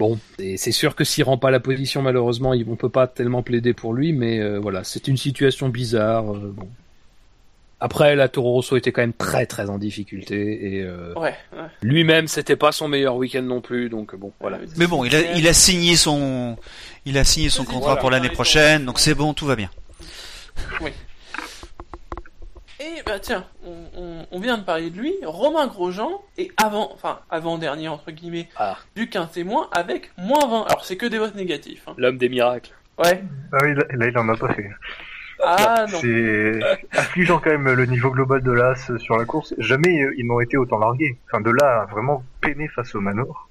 [0.05, 3.43] Bon, et c'est sûr que s'il rend pas la position, malheureusement, on peut pas tellement
[3.43, 6.31] plaider pour lui, mais euh, voilà, c'est une situation bizarre.
[6.35, 6.69] euh, bon.
[7.81, 11.35] Après, la Toro Rosso était quand même très très en difficulté et euh, Ouais.
[11.55, 11.65] ouais.
[11.81, 14.59] lui-même, c'était pas son meilleur week-end non plus, donc bon, voilà.
[14.77, 16.59] Mais bon, il a, il a signé son,
[17.07, 18.01] il a signé son contrat voilà.
[18.03, 19.71] pour l'année prochaine, donc c'est bon, tout va bien.
[22.87, 26.91] Et bah tiens, on, on- on vient de parler de lui, Romain Grosjean, et avant,
[26.93, 28.76] enfin avant-dernier entre guillemets, Ah.
[28.95, 30.62] du qu'un témoin avec moins 20.
[30.68, 31.82] Alors c'est que des votes négatifs.
[31.87, 31.95] hein.
[31.97, 32.72] L'homme des miracles.
[32.99, 33.22] Ouais.
[33.53, 34.70] Ah oui, là, là, il en a pas fait.
[35.45, 35.99] Ah non.
[36.01, 36.61] C'est
[36.93, 39.55] affligeant quand même le niveau global de l'As sur la course.
[39.59, 41.18] Jamais euh, ils n'ont été autant largués.
[41.28, 43.49] Enfin, de là à vraiment peiner face au Manor.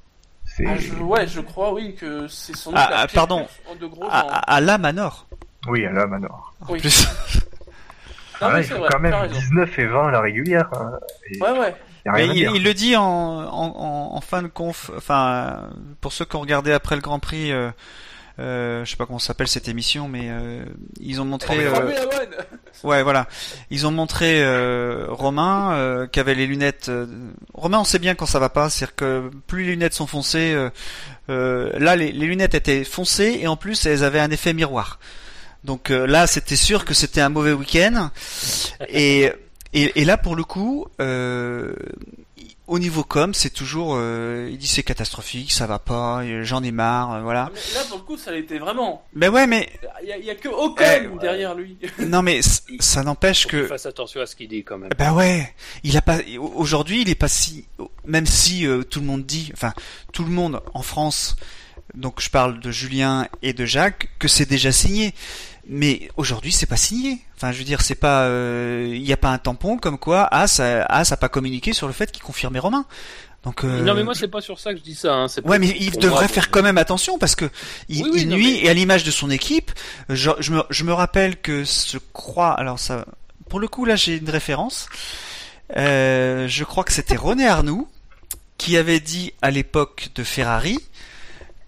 [0.65, 3.47] Ah, je- ouais, je crois oui que c'est sans doute Ah, ah, pardon.
[3.79, 4.09] de Grosjean.
[4.11, 5.27] À, à, à la Manor.
[5.67, 6.53] Oui, à la Manor.
[6.67, 6.79] En Oui.
[6.79, 7.07] plus.
[8.43, 9.33] Non, Ah, mais il c'est faut vrai, quand même raison.
[9.39, 10.69] 19 et 20 à la régulière.
[10.73, 10.91] hein,
[11.31, 11.75] et Ouais, ouais.
[12.13, 15.69] Mais il, le dit en, en, en, en fin de conf, enfin,
[16.01, 17.69] pour ceux qui ont regardé après le Grand Prix, euh,
[18.39, 20.65] euh, je sais pas comment s'appelle cette émission, mais euh,
[20.99, 21.71] ils ont montré, euh,
[22.83, 23.27] ouais, voilà,
[23.69, 26.89] ils ont montré euh, Romain euh, qui avait les lunettes.
[26.89, 27.05] euh,
[27.53, 30.53] Romain, on sait bien quand ça va pas, c'est-à-dire que plus les lunettes sont foncées,
[31.29, 34.99] là les, les lunettes étaient foncées et en plus elles avaient un effet miroir.
[35.63, 38.09] Donc euh, là, c'était sûr que c'était un mauvais week-end.
[38.89, 39.31] Et,
[39.73, 41.73] et, et là, pour le coup, euh,
[42.67, 46.71] au niveau com, c'est toujours, euh, il dit c'est catastrophique, ça va pas, j'en ai
[46.71, 47.49] marre, euh, voilà.
[47.53, 49.05] Mais là pour le coup ça l'était vraiment.
[49.13, 49.69] Mais ouais, mais
[50.01, 51.77] Il y y a que Ocon Eh, derrière lui.
[51.99, 52.39] non, mais
[52.79, 54.91] ça n'empêche que, fasse attention à ce qu'il dit quand même.
[54.97, 55.53] bah ouais,
[55.83, 56.19] il a pas,
[56.55, 57.65] aujourd'hui, il est pas si,
[58.05, 59.73] même si euh, tout le monde dit, enfin,
[60.13, 61.35] tout le monde en France,
[61.95, 65.13] donc je parle de Julien et de Jacques, que c'est déjà signé.
[65.67, 67.19] Mais aujourd'hui, c'est pas signé.
[67.37, 70.23] Enfin, je veux dire, c'est pas, euh, il n'y a pas un tampon comme quoi
[70.23, 72.85] As, a- As a pas communiqué sur le fait qu'il confirmait Romain.
[73.45, 75.13] Donc, euh, Non mais moi c'est pas sur ça que je dis ça.
[75.15, 75.27] Hein.
[75.27, 77.49] c'est Ouais, mais il devrait moi, faire quand même attention parce que
[77.89, 79.71] il, Oui, oui, il non, nuit mais- et à l'image de son équipe.
[80.07, 83.05] Je, je me, je me rappelle que je crois, alors ça,
[83.49, 84.87] pour le coup là j'ai une référence.
[85.75, 87.87] Euh, je crois que c'était René Arnoux
[88.57, 90.79] qui avait dit à l'époque de Ferrari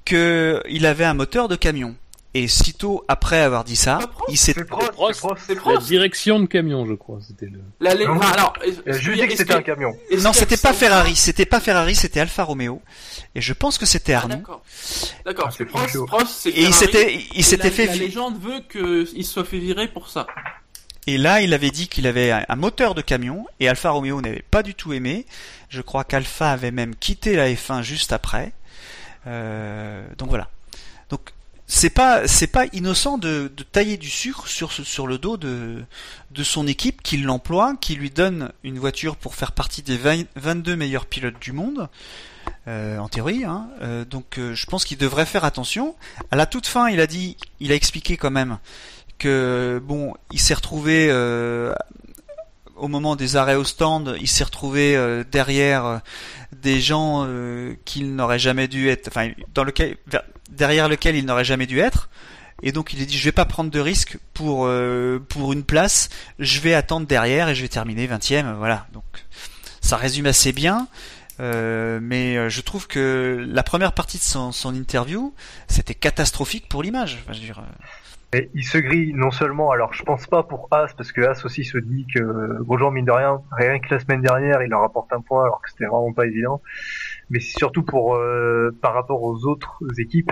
[0.05, 1.95] que il avait un moteur de camion.
[2.37, 5.65] Et sitôt après avoir dit ça, il s'est C'est Prost, Prost, c'est Prost.
[5.65, 7.61] c'est La direction de camion, je crois, c'était le.
[7.79, 8.53] La Non, alors,
[8.85, 9.93] Je lui dis que c'était un camion.
[10.21, 12.81] non, c'était pas Ferrari, c'était pas Ferrari, c'était Alfa Romeo.
[13.35, 14.35] Et je pense que c'était Ah, Arnoux.
[14.35, 14.63] D'accord.
[15.25, 15.45] D'accord.
[15.47, 16.05] Ah, c'est Prost, chaud.
[16.07, 19.45] Prost, c'est et il Ferrari, s'était, il s'était la, fait La légende veut qu'il soit
[19.45, 20.27] fait virer pour ça.
[21.07, 24.19] Et là, il avait dit qu'il avait un un moteur de camion et Alfa Romeo
[24.19, 25.25] n'avait pas du tout aimé.
[25.69, 28.51] Je crois qu'Alfa avait même quitté la F1 juste après.
[29.25, 30.49] Euh, donc voilà.
[31.09, 31.31] Donc
[31.67, 35.83] c'est pas c'est pas innocent de, de tailler du sucre sur sur le dos de
[36.31, 40.25] de son équipe qui l'emploie, qui lui donne une voiture pour faire partie des 20
[40.35, 41.89] 22 meilleurs pilotes du monde.
[42.67, 43.67] euh, en théorie, hein.
[43.81, 45.95] Euh, donc euh, je pense qu'il devrait faire attention.
[46.31, 48.59] À la toute fin, il a dit, il a expliqué quand même
[49.17, 51.73] que bon, il s'est retrouvé euh,
[52.75, 55.97] au moment des arrêts au stand, il s'est retrouvé euh, derrière euh,
[56.53, 61.25] des gens euh, qu'il n'aurait jamais dû être, enfin dans lequel vers- derrière lequel il
[61.25, 62.09] n'aurait jamais dû être.
[62.63, 65.63] Et donc il a dit je vais pas prendre de risque pour euh, pour une
[65.63, 68.87] place, je vais attendre derrière et je vais terminer 20e, voilà.
[68.93, 69.03] Donc
[69.81, 70.87] ça résume assez bien.
[71.39, 75.33] Euh, mais euh, je trouve que la première partie de son, son interview,
[75.67, 77.17] c'était catastrophique pour l'image.
[77.21, 80.43] Enfin, je veux dire, euh, Et il se grille non seulement, alors je pense pas
[80.43, 83.93] pour As, parce que As aussi se dit que Grosjean, mine de rien, rien que
[83.93, 86.61] la semaine dernière, il leur apporte un point alors que c'était vraiment pas évident.
[87.29, 90.31] Mais c'est surtout pour euh, par rapport aux autres équipes.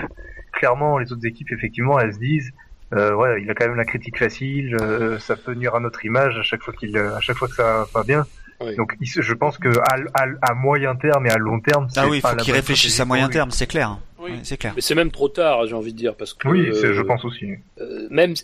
[0.52, 2.52] Clairement, les autres équipes, effectivement, elles se disent,
[2.94, 6.06] euh, ouais, il a quand même la critique facile, euh, ça peut nuire à notre
[6.06, 8.26] image à chaque fois qu'il, à chaque fois que ça va pas bien.
[8.62, 8.76] Oui.
[8.76, 12.08] Donc, je pense que à, à, à moyen terme et à long terme, c'est ah
[12.08, 13.98] oui, il pas faut qu'il réfléchisse à moyen terme, c'est clair.
[14.20, 14.32] Oui.
[14.32, 14.72] Ouais, c'est clair.
[14.76, 16.48] Mais c'est même trop tard, j'ai envie de dire, parce que.
[16.48, 17.56] Oui, euh, je pense aussi.
[17.82, 18.36] Euh, même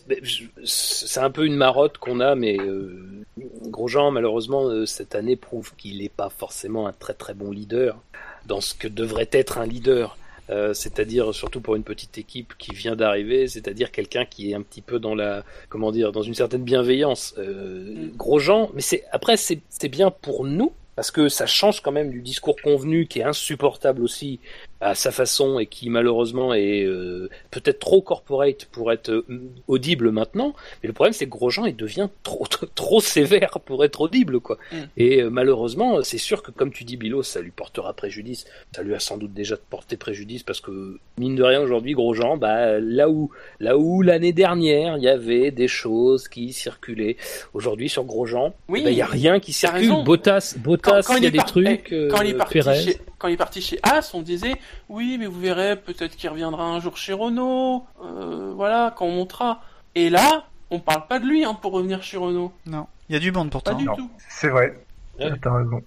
[0.66, 3.24] c'est un peu une marotte qu'on a, mais euh,
[3.68, 7.98] Grosjean malheureusement euh, cette année prouve qu'il n'est pas forcément un très très bon leader
[8.46, 10.18] dans ce que devrait être un leader.
[10.50, 14.64] euh, c'est-à-dire surtout pour une petite équipe qui vient d'arriver, c'est-à-dire quelqu'un qui est un
[14.64, 17.36] petit peu dans la, comment dire, dans une certaine bienveillance.
[17.38, 18.18] Euh, Mm.
[18.18, 22.12] Grosjean, mais c'est après c'est c'est bien pour nous parce que ça change quand même
[22.12, 24.40] du discours convenu qui est insupportable aussi
[24.82, 29.26] à sa façon et qui malheureusement est euh, peut-être trop corporate pour être euh,
[29.68, 30.54] audible maintenant.
[30.82, 34.58] Mais le problème c'est que Grosjean il devient trop trop sévère pour être audible quoi.
[34.72, 34.76] Mm.
[34.98, 38.46] Et euh, malheureusement c'est sûr que comme tu dis Bilo ça lui portera préjudice.
[38.74, 42.38] Ça lui a sans doute déjà porté préjudice parce que mine de rien aujourd'hui Grosjean
[42.38, 47.18] bah là où là où l'année dernière il y avait des choses qui circulaient
[47.54, 49.80] aujourd'hui sur Grosjean Oui, il y a rien qui circule.
[49.82, 50.04] raison.
[50.04, 51.92] Bottas Bottas il y a des par- trucs.
[51.92, 54.54] eh, quand il est euh, parti chez, quand il est parti chez As, on disait
[54.90, 57.86] oui, mais vous verrez, peut-être qu'il reviendra un jour chez Renault.
[58.04, 59.62] euh, voilà, quand on montera.
[59.96, 62.52] Et là, on parle pas de lui hein, pour revenir chez Renault.
[62.66, 63.76] Non, il y a du monde Pas pourtant.
[63.76, 63.96] du non.
[63.96, 64.10] tout.
[64.30, 64.80] C'est vrai.
[65.20, 65.32] Ouais.
[65.42, 65.82] T'as raison.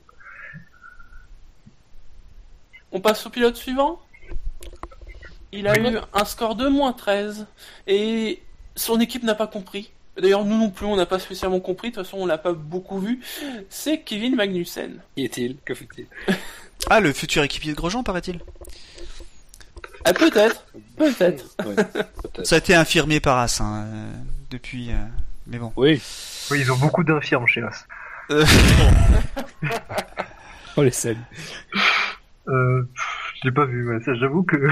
[2.93, 4.01] On passe au pilote suivant.
[5.53, 5.93] Il a Oui.
[5.95, 7.47] eu un score de moins 13
[7.87, 8.43] et
[8.75, 9.91] son équipe n'a pas compris.
[10.19, 11.89] D'ailleurs, nous non plus, on n'a pas spécialement compris.
[11.91, 13.21] De toute façon, on l'a pas beaucoup vu.
[13.71, 15.01] C'est Kevin Magnussen.
[15.17, 15.57] Qui est-il?
[15.65, 16.07] Que fait-il?
[16.91, 18.41] Ah, le futur équipier de Grosjean, paraît-il?
[20.05, 20.67] Ah, peut-être,
[20.97, 21.45] peut-être.
[22.45, 24.13] Ça a été infirmé par As hein, euh,
[24.51, 24.91] depuis.
[24.91, 24.95] euh,
[25.47, 25.73] Mais bon.
[25.77, 26.03] Oui.
[26.51, 27.87] Oui, ils ont beaucoup d'infirmes chez As.
[28.31, 28.45] Euh,
[30.77, 31.19] On les salue.
[32.49, 34.57] Euh, pff, je l'ai pas vu, ouais, ça j'avoue que.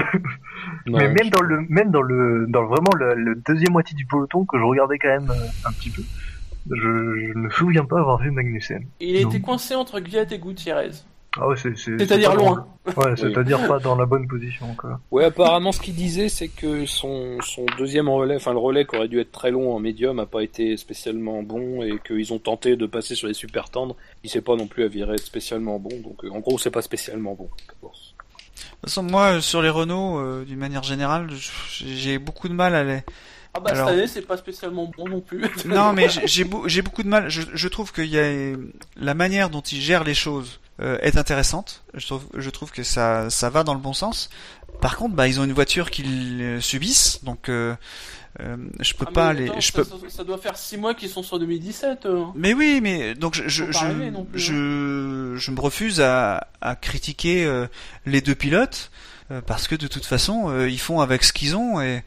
[0.85, 4.05] Non, Mais même dans le, même dans le, dans vraiment le, le deuxième moitié du
[4.05, 6.03] peloton que je regardais quand même euh, un petit peu,
[6.69, 8.85] je, je ne me souviens pas avoir vu Magnussen.
[8.99, 10.91] Il a été coincé entre Gviat et Gutiérrez.
[11.39, 12.65] Ah ouais, c'est, c'est, C'est-à-dire loin.
[12.85, 14.99] dans- Ouais, c'est-à-dire pas dans la bonne position, quoi.
[15.11, 18.97] Ouais, apparemment, ce qu'il disait, c'est que son, son deuxième relais, enfin le relais qui
[18.97, 22.39] aurait dû être très long en médium, a pas été spécialement bon et qu'ils ont
[22.39, 23.95] tenté de passer sur les super tendres.
[24.25, 27.33] Il s'est pas non plus avéré spécialement bon, donc euh, en gros, c'est pas spécialement
[27.35, 27.45] bon.
[27.45, 31.27] De toute façon, moi, sur les Renault, euh, d'une manière générale,
[31.69, 32.99] j'ai beaucoup de mal à les.
[33.53, 35.43] Ah bah Alors- cette année, c'est pas spécialement bon non plus.
[35.65, 37.29] Non, mais j'ai- j'ai beau- j'ai beaucoup de mal.
[37.29, 38.55] Je, je trouve qu'il y a
[38.97, 40.59] la manière dont ils gèrent les choses
[41.01, 41.83] est intéressante.
[41.93, 44.29] Je trouve, je trouve que ça, ça va dans le bon sens.
[44.79, 47.75] Par contre, bah, ils ont une voiture qu'ils euh, subissent, donc euh,
[48.39, 49.49] euh, je peux Ah, pas les.
[49.49, 49.83] attends, Je ça, peux.
[49.83, 52.05] ça- ça doit faire 6 mois qu'ils sont sur 2017.
[52.07, 52.23] euh.
[52.33, 54.43] Mais oui, mais donc je je je, non plus, hein.
[54.43, 57.67] je, je me refuse à, à critiquer euh,
[58.07, 58.89] les deux pilotes
[59.29, 62.03] euh, parce que de toute façon euh, ils font avec ce qu'ils ont et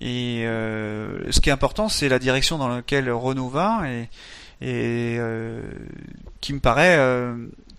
[0.00, 4.08] et euh, ce qui est important c'est la direction dans laquelle Renault va et
[4.60, 5.60] et euh,
[6.40, 7.34] qui me paraît euh,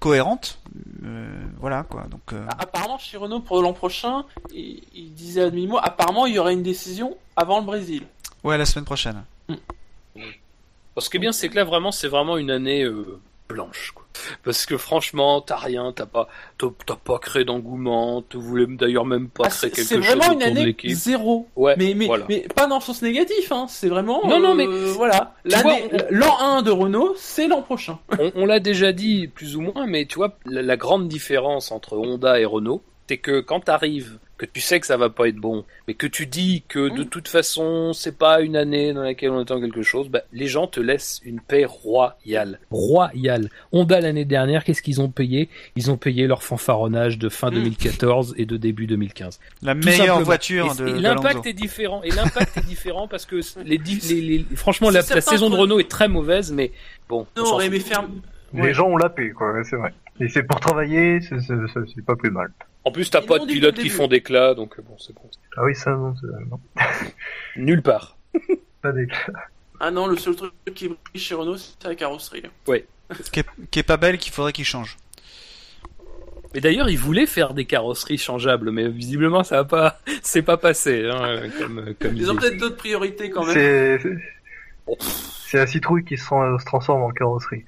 [0.05, 0.59] cohérente
[1.03, 2.03] Euh, voilà quoi.
[2.09, 6.25] Donc euh, Ah, Apparemment, chez Renault, pour l'an prochain, il, il disait à demi-mois, apparemment,
[6.27, 8.03] il y aurait une décision avant le Brésil.
[8.43, 9.23] ouais la semaine prochaine.
[10.97, 13.91] Ce qui est bien, c'est que là, vraiment, c'est vraiment une année euh, blanche.
[13.93, 14.05] Quoi.
[14.43, 16.27] Parce que franchement, t'as rien, t'as pas,
[16.57, 20.05] t'as pas créé d'engouement, tu voulais d'ailleurs même pas Ah, créer c'est quelque c'est chose
[20.05, 21.47] vraiment une année zéro.
[21.55, 22.25] Ouais, Mais, mais, voilà.
[22.29, 23.65] mais pas dans le sens négatif, hein.
[23.69, 24.25] c'est vraiment...
[24.27, 27.99] Non, non, euh, mais- Voilà, L'année- vois, l'an 1 de Renault, c'est l'an prochain.
[28.17, 31.71] on, on l'a déjà dit plus ou moins, mais tu vois, la, la grande différence
[31.71, 35.29] entre Honda et Renault, c'est que quand t'arrives, que tu sais que ça va pas
[35.29, 37.07] être bon, mais que tu dis que de Mm.
[37.07, 40.67] toute façon c'est pas une année dans laquelle on attend quelque chose, bah, les gens
[40.67, 42.59] te laissent une paix royale.
[42.69, 43.49] Royale.
[43.71, 45.47] Honda l'année dernière, qu'est-ce qu'ils ont payé?
[45.77, 47.53] Ils ont payé leur fanfaronnage de fin Mm.
[47.55, 49.39] 2014 et de début 2015.
[49.61, 50.21] la Tout meilleure simplement.
[50.23, 52.01] voiture Et- de l'impact est différent.
[52.03, 55.79] Et l'impact est différent parce que les, di- les, les- franchement, la, saison de Renault
[55.79, 56.71] est très mauvaise, mais
[57.07, 57.25] bon.
[57.37, 58.21] on Non, mais ferme...
[58.53, 58.73] Les Ouais.
[58.73, 59.93] gens ont la paix, quoi, c'est vrai.
[60.19, 62.49] Et c'est pour travailler, c'est pas plus mal.
[62.85, 65.21] En plus, t'as pas de pilotes qui font d'éclat, donc euh, bon, c'est bon.
[65.57, 66.59] Ah oui, ça, non, c'est, non.
[67.57, 68.15] Nulle part.
[68.81, 69.07] Pas des...
[69.79, 72.43] Ah non, le seul truc qui brille chez Renault, c'est la carrosserie.
[73.31, 74.97] qui, est, qui est pas belle qu'il faudrait qu'il change
[76.53, 80.57] Mais d'ailleurs, ils voulaient faire des carrosseries changeables, mais visiblement, ça a pas, c'est pas
[80.57, 83.99] passé, hein, comme, comme Ils ont peut-être d'autres priorités quand même.
[85.49, 87.65] C'est, la citrouille qui se, tran- se transforme en carrosserie.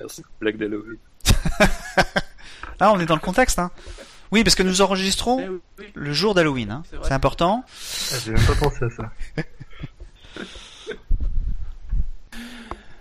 [0.00, 0.22] Merci.
[0.40, 0.96] Black d'Halloween.
[2.80, 3.70] ah on est dans le contexte hein
[4.30, 5.84] oui parce que nous enregistrons Eh oui, oui.
[5.94, 6.82] le jour d'Halloween hein.
[7.02, 9.10] C'est important Ah, j'ai même pas pensé à ça.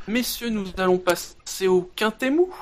[0.08, 2.54] Messieurs, nous allons passer au Quintémou.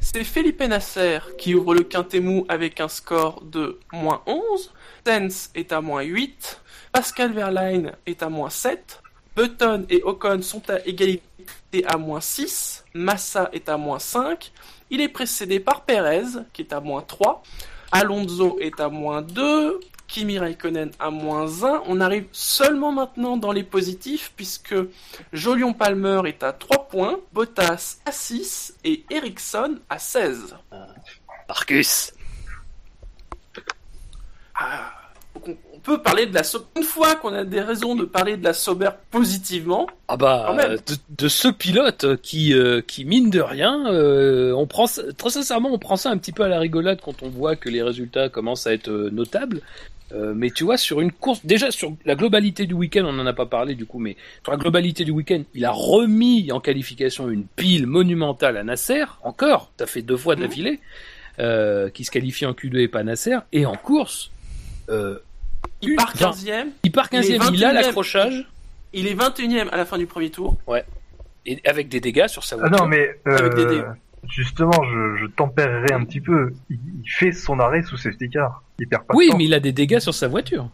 [0.00, 4.72] C'est Felipe Nasser qui ouvre le Quintémou avec un score de moins 11.
[5.06, 6.60] Sens est à moins 8.
[6.92, 9.02] Pascal Verlaine est à moins 7.
[9.36, 11.22] Button et Ocon sont à égalité
[11.86, 12.84] à moins 6.
[12.94, 14.50] Massa est à moins 5.
[14.94, 17.42] Il est précédé par Perez qui est à moins 3.
[17.90, 19.80] Alonso est à moins 2.
[20.06, 21.82] Kimi Raikkonen à moins 1.
[21.88, 24.76] On arrive seulement maintenant dans les positifs puisque
[25.32, 30.54] Jolion Palmer est à 3 points, Bottas à 6 et Ericsson à 16.
[31.48, 32.12] Marcus.
[34.54, 34.93] Ah,
[35.84, 36.64] peut parler de la Sauber.
[36.76, 40.96] Une fois qu'on a des raisons de parler de la Sauber positivement, Ah bah, de,
[41.16, 45.78] de ce pilote qui, euh, qui mine de rien, euh, on prend très sincèrement, on
[45.78, 48.66] prend ça un petit peu à la rigolade quand on voit que les résultats commencent
[48.66, 49.60] à être euh, notables.
[50.12, 53.26] Euh, mais tu vois, sur une course, déjà sur la globalité du week-end, on n'en
[53.26, 56.60] a pas parlé du coup, mais sur la globalité du week-end, il a remis en
[56.60, 60.80] qualification une pile monumentale à Nasser, encore, ça fait deux fois d'affilée,
[61.40, 64.30] euh, qui se qualifie en Q2 et pas Nasser, et en course,
[64.90, 65.18] euh,
[65.90, 67.74] il part Enfin, 15ème, il part Il est 15e, il a 21e.
[67.74, 68.46] l'accrochage,
[68.92, 70.56] il est 21ème à la fin du premier tour.
[71.46, 72.78] et avec des dégâts sur sa Ah voiture.
[72.78, 73.82] non, mais Avec des euh,
[74.28, 76.52] justement, je, je tempérerai un petit peu.
[76.70, 78.62] Il, il fait son arrêt sous safety car.
[78.78, 79.38] Il perd pas Oui, de temps.
[79.38, 80.68] mais il a des dégâts sur sa voiture.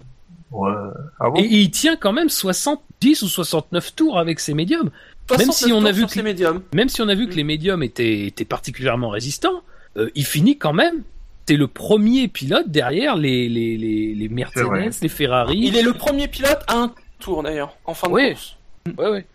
[0.52, 0.72] Ouais.
[1.20, 4.90] Ah bon Et il tient quand même 70 ou 69 tours avec ses médiums.
[5.30, 6.62] Même si 69 on a vu que- ses médiums.
[6.74, 7.30] Même si on a vu Mm.
[7.30, 9.62] que les médiums étaient, étaient particulièrement résistants,
[9.96, 11.02] euh, il finit quand même.
[11.50, 14.28] C'est le premier pilote derrière les, les, les, les.
[14.28, 15.58] Mercedes, les Ferrari.
[15.60, 18.28] Il est le premier pilote à un tour d'ailleurs, en fin de Oui.
[18.30, 18.56] course.
[18.96, 19.26] Ouais, ouais.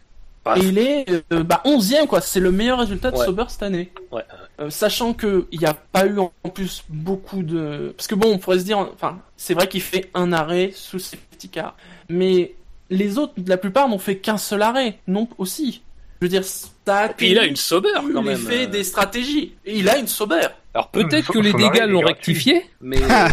[0.55, 2.21] Et il est euh, bah, 11ème, quoi.
[2.21, 3.25] C'est le meilleur résultat de Ouais.
[3.25, 3.91] Sauber cette année.
[4.13, 4.21] Ouais.
[4.61, 7.93] Euh, sachant que il n'y a pas eu en plus beaucoup de.
[7.97, 8.77] Parce que bon, on pourrait se dire.
[8.77, 11.75] Enfin, c'est vrai qu'il fait un arrêt sous safety car.
[12.07, 12.53] Mais
[12.89, 14.99] les autres, la plupart, n'ont fait qu'un seul arrêt.
[15.05, 15.81] Non, aussi.
[16.21, 18.37] Je veux dire, ça a Puis il a une Sauber quand même.
[18.37, 18.67] l'effet euh.
[18.67, 19.51] des stratégies.
[19.65, 20.47] Et il a une Sauber.
[20.75, 23.27] Alors peut-être que les dégâts l'ont rectifié, mais euh,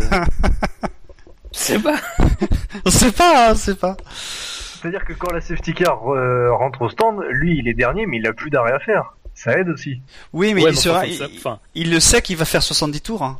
[1.53, 1.97] je sais pas.
[2.87, 3.97] On sait pas, hein, on sait pas.
[4.81, 8.17] C'est-à-dire que quand la safety car euh, rentre au stand, lui il est dernier, mais
[8.17, 9.15] il a plus d'arrêt à faire.
[9.35, 10.01] Ça aide aussi.
[10.33, 12.63] Oui, mais Ouais, il, sera, enfin, il, ça- enfin, il le sait qu'il va faire
[12.63, 13.23] 70 tours.
[13.23, 13.39] hein.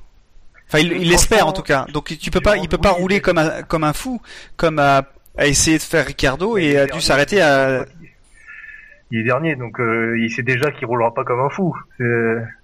[0.69, 1.87] Enfin, il l'espère en tout cas.
[1.93, 4.21] Donc tu peux pas, il peut pas rouler comme un, comme un fou,
[4.57, 5.05] comme à,
[5.39, 7.85] à essayer de faire Ricardo et a dû s'arrêter à.
[9.11, 11.77] Il est dernier, donc euh, il sait déjà qu'il roulera pas comme un fou.
[11.99, 12.05] C'est-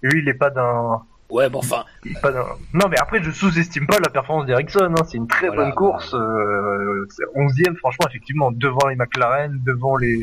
[0.03, 1.84] Lui, il est pas d'un, ouais, bon, enfin,
[2.22, 2.30] pas.
[2.74, 4.94] Non, mais après, je sous-estime pas la performance d'Ericsson.
[4.98, 5.04] Hein.
[5.06, 6.14] C'est une très Voilà, bonne course.
[6.14, 10.20] Euh, c'est 11e, franchement, effectivement, devant les McLaren, devant les.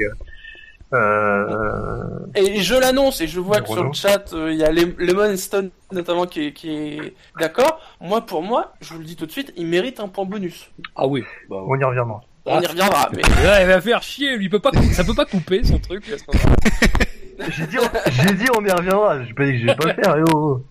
[0.94, 2.20] Euh...
[2.36, 4.96] Et je l'annonce, et je vois que sur le chat, euh, il y a Lem-
[4.98, 7.80] Lemon Stone notamment qui est, qui est d'accord.
[8.00, 10.72] Moi, pour moi, je vous le dis tout de suite, il mérite un point bonus.
[10.96, 11.24] ah oui.
[11.50, 11.58] Bah.
[11.68, 12.22] On y reviendra.
[12.46, 15.16] On y reviendra, mais Là, il va faire chier, lui il peut pas, ça peut
[15.16, 16.08] pas couper son truc.
[16.14, 17.50] à ce moment-là.
[17.50, 17.78] J'ai dit,
[18.12, 19.24] j'ai dit, on y reviendra.
[19.24, 20.16] J'ai pas dit que je vais pas le faire.
[20.18, 20.66] eh oh, oh.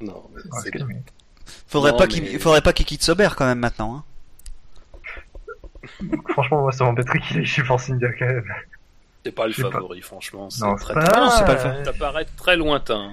[0.00, 1.02] Non, mais c'est mais-
[1.68, 3.96] Faudrait Non, pas mais- qu'il, faudrait pas qu'il quitte Sauber quand même maintenant.
[3.96, 4.04] Hein.
[6.30, 8.44] Franchement, moi, ça m'embêterait qu'il aille chez Force India quand même.
[9.24, 9.70] C'est pas le pas.
[9.70, 10.50] favori, franchement.
[10.50, 11.20] C'est Non, très, c'est très- pas.
[11.20, 11.84] non, c'est pas le favori.
[11.84, 13.12] Ça paraît très lointain.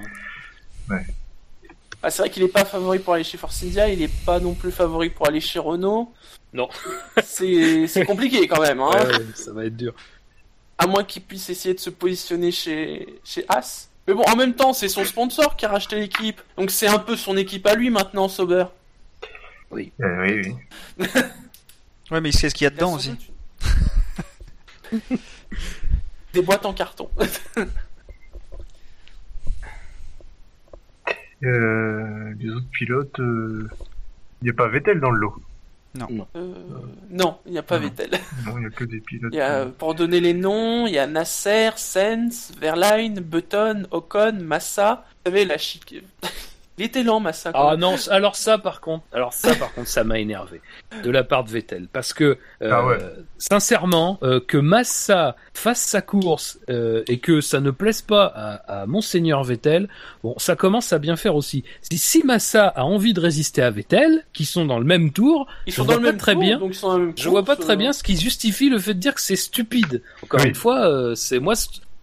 [2.01, 4.39] ah, c'est vrai qu'il est pas favori pour aller chez Force India, il est pas
[4.39, 6.13] non plus favori pour aller chez Renault.
[6.51, 6.69] Non.
[7.23, 8.91] C'est c'est compliqué quand même, hein.
[8.91, 9.93] Ouais, ouais, ça va être dur.
[10.77, 13.89] À moins qu'il puisse essayer de se positionner chez, chez As.
[14.07, 16.41] Mais bon, en même temps, c'est son sponsor qui a racheté l'équipe.
[16.57, 18.65] Donc c'est un peu son équipe à lui maintenant, Sauber.
[19.71, 21.07] Euh, oui, oui.
[22.11, 23.15] Ouais, mais il sait ce qu'il y a dedans aussi.
[26.33, 27.09] Des boîtes en carton.
[31.45, 33.69] Euh, les autres pilotes, euh,
[34.41, 35.35] il n'y a pas Vettel dans le lot.
[35.95, 36.47] Euh,
[37.11, 37.85] non, il n'y a pas Non.
[37.85, 38.19] Vettel.
[38.45, 39.31] Non, il n'y a que des pilotes.
[39.33, 44.39] Il y a, pour donner les noms, il y a Nasser, Sens, Verline, Button, Ocon,
[44.41, 45.05] Massa.
[45.25, 45.95] Vous savez, la chic.
[46.79, 47.51] Il était lent, Massa.
[47.53, 50.59] Ah non, alors ça par contre, alors ça par contre, ça m'a énervé
[51.03, 52.97] de la part de Vettel parce que euh, Ah ouais.
[53.37, 58.81] sincèrement euh, que Massa fasse sa course euh, et que ça ne plaise pas à,
[58.81, 59.87] à monseigneur Vettel,
[60.23, 61.63] bon, ça commence à bien faire aussi.
[61.81, 65.45] Si, si Massa a envie de résister à Vettel, qui sont dans le même tour,
[65.67, 66.57] Ils je sont vois dans le pas même très tour, bien.
[66.57, 69.13] donc ils sont je vois pas très bien ce qui justifie le fait de dire
[69.13, 70.01] que c'est stupide.
[70.23, 70.47] Encore Oui.
[70.47, 71.53] une fois, euh, c'est moi.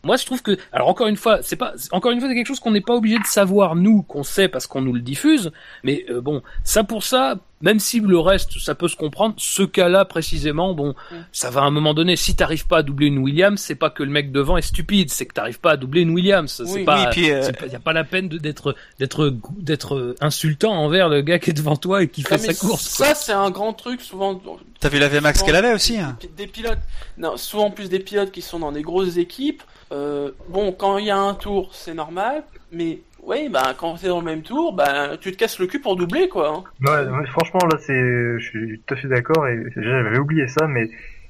[0.03, 2.47] Moi, je trouve que, alors encore une fois, c'est pas, encore une fois, c'est quelque
[2.47, 5.53] chose qu'on n'est pas obligé de savoir nous, qu'on sait parce qu'on nous le diffuse.
[5.85, 9.35] Mais euh, bon, ça pour ça, même si le reste, ça peut se comprendre.
[9.39, 11.15] Ce cas-là précisément, bon, Mm.
[11.33, 12.17] ça va à un moment donné.
[12.17, 15.11] Si t'arrives pas à doubler une Williams, c'est pas que le mec devant est stupide,
[15.11, 16.63] c'est que t'arrives pas à doubler une Williams.
[16.65, 20.17] Oui, c'est pas, oui, euh, c'est pas- y a pas la peine d'être, d'être, d'être
[20.21, 22.89] insultant envers le gars qui est devant toi et qui fait sa course.
[22.89, 24.41] Ça, c'est un grand truc, souvent.
[24.81, 26.79] T'as vu la VMAX qu'elle avait aussi hein des pilotes.
[27.19, 29.63] Non, souvent plus des pilotes qui sont dans des grosses équipes.
[29.93, 32.45] Euh, bon, quand il y a un tour, c'est normal.
[32.73, 35.81] Mais, oui, bah, quand t'es dans le même tour, bah, tu te casses le cul
[35.81, 36.49] pour doubler, quoi.
[36.49, 36.65] hein.
[36.87, 40.67] Ouais, mais franchement, là, c'est, je suis tout à fait d'accord et j'avais oublié ça,
[40.67, 40.89] mais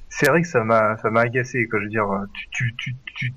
[0.09, 1.79] c'est vrai que ça m'a, ça m'a agacé, quoi.
[1.79, 3.33] Je veux dire, tu, tu, tu, tu,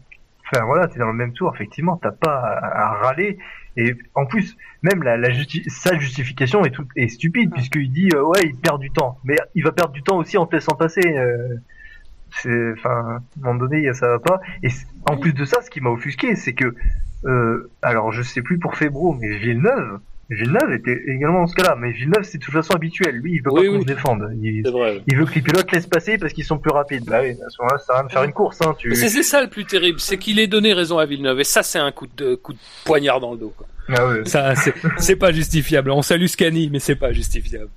[0.50, 3.38] enfin voilà, t'es dans le même tour, effectivement, t'as pas à, à râler.
[3.76, 8.08] Et en plus, même la, la justi- sa justification est, tout, est stupide puisqu'il dit
[8.14, 10.54] euh, ouais, il perd du temps, mais il va perdre du temps aussi en te
[10.54, 11.00] laissant passer.
[11.16, 11.56] euh,
[12.42, 14.40] c'est, enfin, à un moment donné, ça va pas.
[14.62, 14.68] Et
[15.10, 16.74] en plus de ça, ce qui m'a offusqué, c'est que
[17.26, 19.98] Euh, alors je sais plus pour Febro, mais Villeneuve,
[20.30, 21.76] Villeneuve était également dans ce cas-là.
[21.78, 23.16] Mais Villeneuve c'est de toute façon habituel.
[23.16, 24.30] Lui, il veut Oui, pas qu'on se défende.
[24.42, 25.02] Il, C'est vrai.
[25.06, 27.04] il veut que les pilotes laissent passer parce qu'ils sont plus rapides.
[27.06, 28.60] Bah oui, à ce moment-là, ça rien de faire une course.
[28.62, 28.74] Hein.
[28.78, 28.88] Tu...
[28.88, 31.40] Mais C'est ça le plus terrible, c'est qu'il ait donné raison à Villeneuve.
[31.40, 33.52] Et ça, c'est un coup de, coup de poignard dans le dos.
[33.56, 33.66] Quoi.
[33.94, 34.24] Ah ouais.
[34.24, 35.90] Ça, c'est c'est pas justifiable.
[35.90, 37.68] On salue Scani, mais c'est pas justifiable.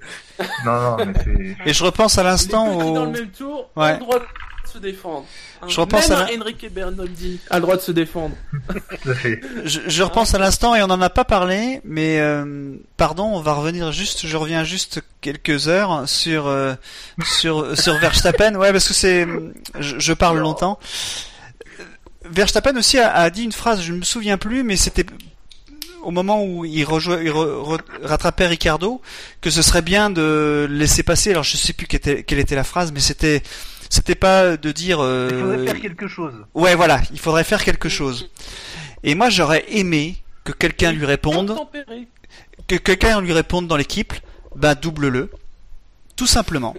[0.66, 1.70] Non, non, mais c'est.
[1.70, 3.12] Et je repense à l'instant petits dans le au...
[3.12, 4.00] même tour Ouais.
[4.68, 5.26] De se défendre.
[5.62, 8.36] Hein, Je repense Même à la- Enrique Bernoldi a le droit de se défendre.
[9.04, 9.42] Tout à fait.
[9.66, 13.40] Je, je repense à l'instant et on en a pas parlé, mais euh, pardon, on
[13.42, 16.74] va revenir juste, je reviens juste quelques heures sur euh,
[17.40, 19.28] sur sur Verstappen, ouais, parce que c'est,
[19.80, 20.80] je, je parle longtemps.
[22.30, 25.06] Verstappen aussi a, a dit une phrase, je ne me souviens plus, mais c'était
[26.04, 29.02] au moment où il, rejouait, il re- re- rattrapait Ricardo,
[29.42, 31.32] que ce serait bien de laisser passer.
[31.32, 33.42] Alors je sais plus quelle était, quelle était la phrase, mais c'était
[33.90, 35.00] c'était pas de dire.
[35.02, 36.34] euh, Il faudrait faire quelque chose.
[36.54, 38.30] Ouais, voilà, il faudrait faire quelque chose.
[39.04, 41.56] Et moi, j'aurais aimé que quelqu'un lui réponde,
[42.68, 44.14] que quelqu'un lui réponde dans l'équipe,
[44.56, 45.30] bah double-le,
[46.16, 46.76] tout simplement.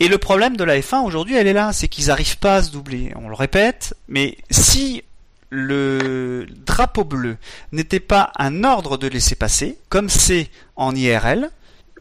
[0.00, 2.62] Et le problème de la F1 aujourd'hui, elle est là, c'est qu'ils n'arrivent pas à
[2.62, 3.12] se doubler.
[3.16, 5.02] On le répète, mais si
[5.50, 7.36] le drapeau bleu
[7.72, 11.50] n'était pas un ordre de laisser passer, comme c'est en IRL,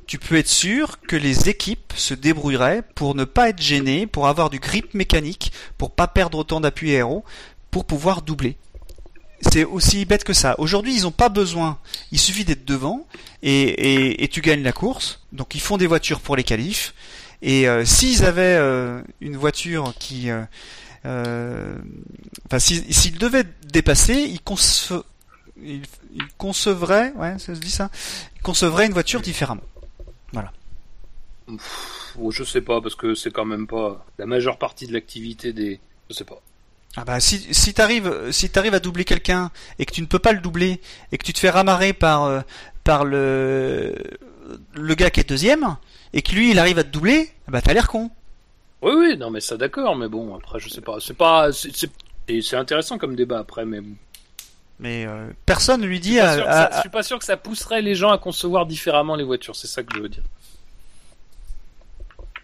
[0.08, 4.28] tu peux être sûr que les équipes se débrouilleraient pour ne pas être gênées, pour
[4.28, 7.24] avoir du grip mécanique, pour pas perdre autant d'appui aéro,
[7.72, 8.58] pour pouvoir doubler.
[9.42, 10.56] C'est aussi bête que ça.
[10.60, 11.78] Aujourd'hui, ils n'ont pas besoin.
[12.12, 13.06] Il suffit d'être devant
[13.44, 15.22] et, et, et tu gagnes la course.
[15.34, 16.94] Donc, ils font des voitures pour les qualifs.
[17.42, 20.42] Et euh, s'ils avaient euh, une voiture qui, euh,
[21.06, 21.76] euh,
[22.48, 24.94] enfin, s'ils devaient dépasser, ils, conce-
[25.62, 25.82] ils,
[26.14, 27.92] ils concevraient, ouais, ça se dit ça,
[28.38, 29.62] ils concevraient une voiture différemment.
[32.16, 35.54] Bon, je sais pas, parce que c'est quand même pas la majeure partie de l'activité
[35.54, 35.80] des.
[36.10, 36.42] Je sais pas.
[36.98, 40.18] Ah bah si si t'arrives si t'arrives à doubler quelqu'un et que tu ne peux
[40.20, 40.80] pas le doubler
[41.12, 42.40] et que tu te fais ramarrer par euh,
[42.86, 43.96] par le
[44.74, 45.76] le gars qui est deuxième
[46.14, 48.10] et que lui il arrive à te doubler, bah t'as l'air con.
[48.82, 51.00] Oui, oui, non, mais ça d'accord, mais bon, après, je sais pas.
[51.00, 51.52] C'est pas.
[51.52, 51.90] c'est-
[52.42, 53.82] C'est intéressant comme débat après, mais.
[54.80, 57.18] Mais euh, personne ne lui Je dit suis, à, à- ça, je suis pas sûr
[57.18, 60.10] que ça pousserait les gens à concevoir différemment les voitures, c'est ça que je veux
[60.10, 60.24] dire.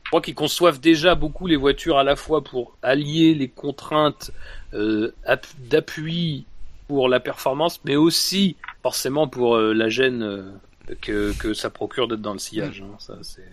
[0.04, 4.32] Je crois qu'ils conçoivent déjà beaucoup les voitures à la fois pour allier les contraintes
[4.74, 6.46] euh, app- d'appui
[6.88, 10.52] pour la performance, mais aussi forcément pour euh, la gêne euh,
[11.02, 12.82] que, que ça procure d'être dans le sillage.
[12.86, 12.96] hein.
[13.00, 13.48] Ça, c'est...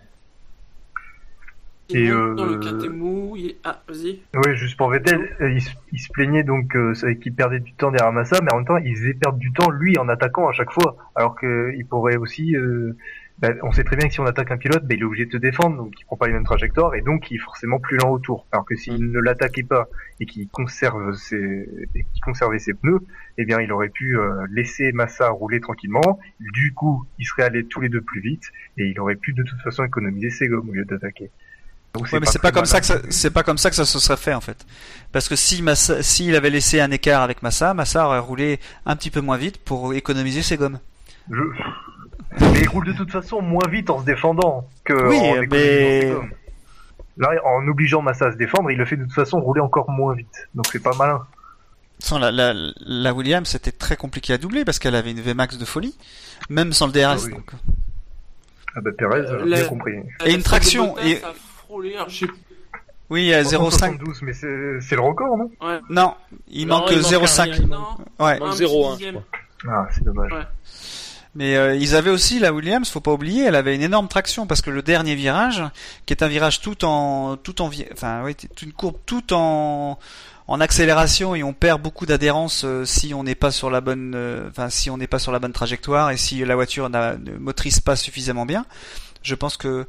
[1.91, 3.57] Et, Dans euh, le il...
[3.65, 4.21] ah, vas-y.
[4.35, 7.73] Oui, juste pour Vettel, euh, il, se- il se plaignait donc euh, qu'il perdait du
[7.73, 10.49] temps derrière Massa, mais en même temps, il faisait perdre du temps lui en attaquant
[10.49, 12.55] à chaque fois, alors que il pourrait aussi.
[12.57, 12.95] euh,
[13.39, 15.25] bah, on sait très bien que si on attaque un pilote, bah, il est obligé
[15.27, 17.79] de se défendre, donc il prend pas les mêmes trajectoires et donc il est forcément
[17.79, 18.47] plus lent autour.
[18.51, 22.99] Alors que s'il ne l'attaquait pas et qu'il conserve ses, et qu'il conservait ses pneus,
[23.39, 26.19] eh bien, il aurait pu euh, laisser Massa rouler tranquillement.
[26.41, 29.45] Du coup, ils seraient allés tous les deux plus vite et il aurait pu de
[29.45, 31.31] toute façon économiser ses gommes au lieu d'attaquer.
[31.97, 32.81] Ouais, mais c'est pas comme ça malin.
[32.81, 34.65] que ça, c'est pas comme ça que ça se serait fait en fait.
[35.11, 38.95] Parce que si Massa, s'il avait laissé un écart avec Massa, Massa aurait roulé un
[38.95, 40.79] petit peu moins vite pour économiser ses gommes.
[41.31, 41.41] Je...
[42.41, 45.99] Mais il roule de toute façon moins vite en se défendant que Oui, en mais-
[45.99, 46.31] économisant ses gommes.
[47.17, 49.91] Là, en obligeant Massa à se défendre, il le fait de toute façon rouler encore
[49.91, 50.49] moins vite.
[50.55, 51.27] Donc c'est pas malin.
[51.99, 55.59] Sans la, la, la Williams, c'était très compliqué à doubler parce qu'elle avait une VMAX
[55.59, 55.97] de folie,
[56.49, 57.03] même sans le DRS.
[57.07, 57.33] Ah oui.
[57.33, 57.51] donc.
[58.77, 59.95] Ah bah Perez, Euh, la- bien compris.
[60.27, 61.21] Et une traction, et-
[61.95, 62.33] alors, je sais
[63.11, 63.99] Oui, à 0,5.
[63.99, 65.51] 0,72, mais c'est le record, non?
[65.61, 65.79] Ouais.
[65.89, 66.15] Non,
[66.49, 67.43] il Non, manque il manque 0,5.
[67.43, 67.79] rien, il Non,
[68.19, 68.39] Ouais.
[68.39, 69.23] manque un 0,1, petit je dixième.
[69.69, 70.33] Ah, c'est dommage.
[70.33, 70.43] Ouais.
[71.35, 74.47] Mais euh, ils avaient aussi la Williams, faut pas oublier, elle avait une énorme traction
[74.47, 75.63] parce que le dernier virage,
[76.07, 78.25] qui est un virage tout en tout en enfin
[78.63, 79.99] une courbe tout en
[80.49, 84.15] en accélération et on perd beaucoup d'adhérence euh, si on n'est pas sur la bonne
[84.17, 87.37] euh, enfin si on n'est pas sur la bonne trajectoire et si la voiture ne
[87.39, 88.65] motrice pas suffisamment bien.
[89.23, 89.87] Je pense que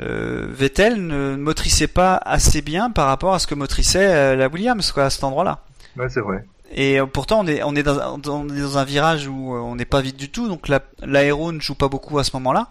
[0.00, 4.48] euh, Vettel ne motrissait pas assez bien par rapport à ce que motrissait euh, la
[4.48, 5.60] Williams quoi à cet endroit-là.
[5.96, 6.44] Ouais, c'est vrai.
[6.74, 9.54] Et euh, pourtant, on est, on est, dans, un- on est dans un virage où
[9.54, 12.24] euh, on n'est pas vite du tout, donc la- l'aéro ne joue pas beaucoup à
[12.24, 12.68] ce moment-là.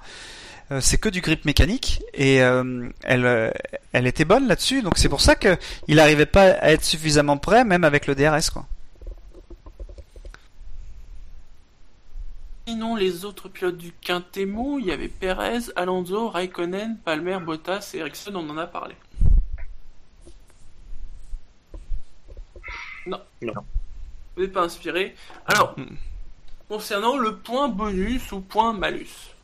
[0.72, 3.54] Euh, c'est que du grip mécanique et euh, elle,
[3.94, 5.58] elle était bonne là-dessus, donc c'est pour ça que
[5.88, 8.66] il n'arrivait pas à être suffisamment prêt, même avec le DRS quoi.
[12.68, 17.98] Sinon, les autres pilotes du Quintemo, il y avait Perez, Alonso, Raikkonen, Palmer, Bottas et
[17.98, 18.96] Ericsson, on en a parlé.
[23.06, 23.20] Non.
[23.42, 23.54] Non.
[24.36, 25.14] Vous n'êtes pas inspiré.
[25.46, 25.76] Alors,
[26.70, 29.36] concernant le point bonus ou point malus.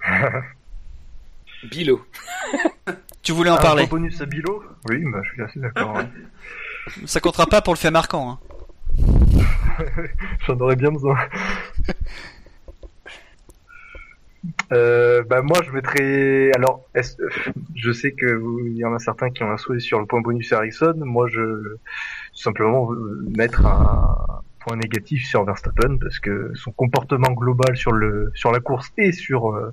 [1.70, 2.04] Bilo.
[3.22, 4.64] Tu voulais en Un parler point bonus à Bilo?
[4.88, 5.94] Oui, bah, je suis assez d'accord.
[5.94, 6.08] ouais.
[7.06, 8.30] Ça comptera pas pour le fait marquant.
[8.30, 8.38] Hein.
[10.46, 11.16] J'en aurais bien besoin.
[14.72, 16.84] Euh, bah moi je mettrais alors
[17.76, 20.06] je sais que vous- il y en a certains qui ont un souhait sur le
[20.06, 21.40] point bonus Ericsson moi je
[21.74, 21.78] tout
[22.42, 28.32] simplement veux mettre un point négatif sur Verstappen parce que son comportement global sur le
[28.34, 29.72] sur la course et sur euh,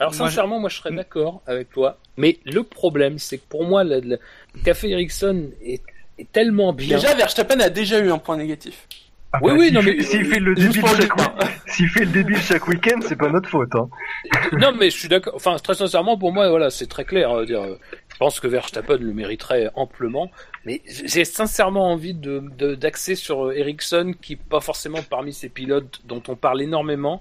[0.00, 3.64] Alors Moi, sincèrement, moi je serais d'accord avec toi, mais le problème c'est que pour
[3.64, 4.18] moi le, le
[4.64, 5.82] café Ericsson est,
[6.20, 6.96] est tellement bien.
[6.96, 8.86] Déjà, Verstappen a déjà eu un point négatif.
[9.32, 11.16] ah Oui, bah, oui, non, fait- mais- s'il fait le Juste débile pour le chaque
[11.16, 11.34] dire.
[11.38, 13.88] week- s'il fait le débile chaque week-end c'est pas notre faute hein.
[14.58, 15.34] non mais je suis d'accord.
[15.36, 17.30] Enfin très sincèrement pour moi voilà c'est très clair.
[17.30, 17.78] euh, dire, euh,
[18.12, 20.30] je pense que Verstappen le mériterait amplement,
[20.66, 25.32] mais j'ai sincèrement envie de de- d'axer sur euh, Ericsson qui est pas forcément parmi
[25.32, 27.20] ces pilotes dont on parle énormément.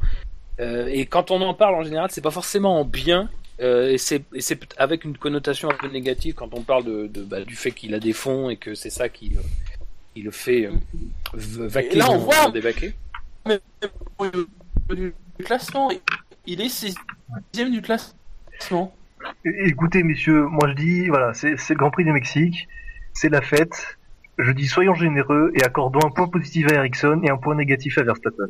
[0.60, 3.30] Euh, et quand on en parle en général c'est pas forcément en bien.
[3.62, 4.24] Euh, et c'est
[4.78, 7.94] avec une connotation un peu négative quand on parle de, de bah, du fait qu'il
[7.94, 9.42] a des fonds et que c'est ça qui euh,
[10.14, 10.72] qui le fait euh,
[11.34, 12.94] vaquer là, on voit- des vaquets.
[14.90, 15.14] Du
[15.44, 15.90] classement,
[16.46, 18.96] il est sixième du classement.
[19.46, 22.68] Écoutez, messieurs, moi je dis, voilà, c'est c'est le Grand Prix du Mexique,
[23.14, 23.98] c'est la fête.
[24.38, 27.98] Je dis, soyons généreux et accordons un point positif à Ericsson et un point négatif
[27.98, 28.48] à Verstappen.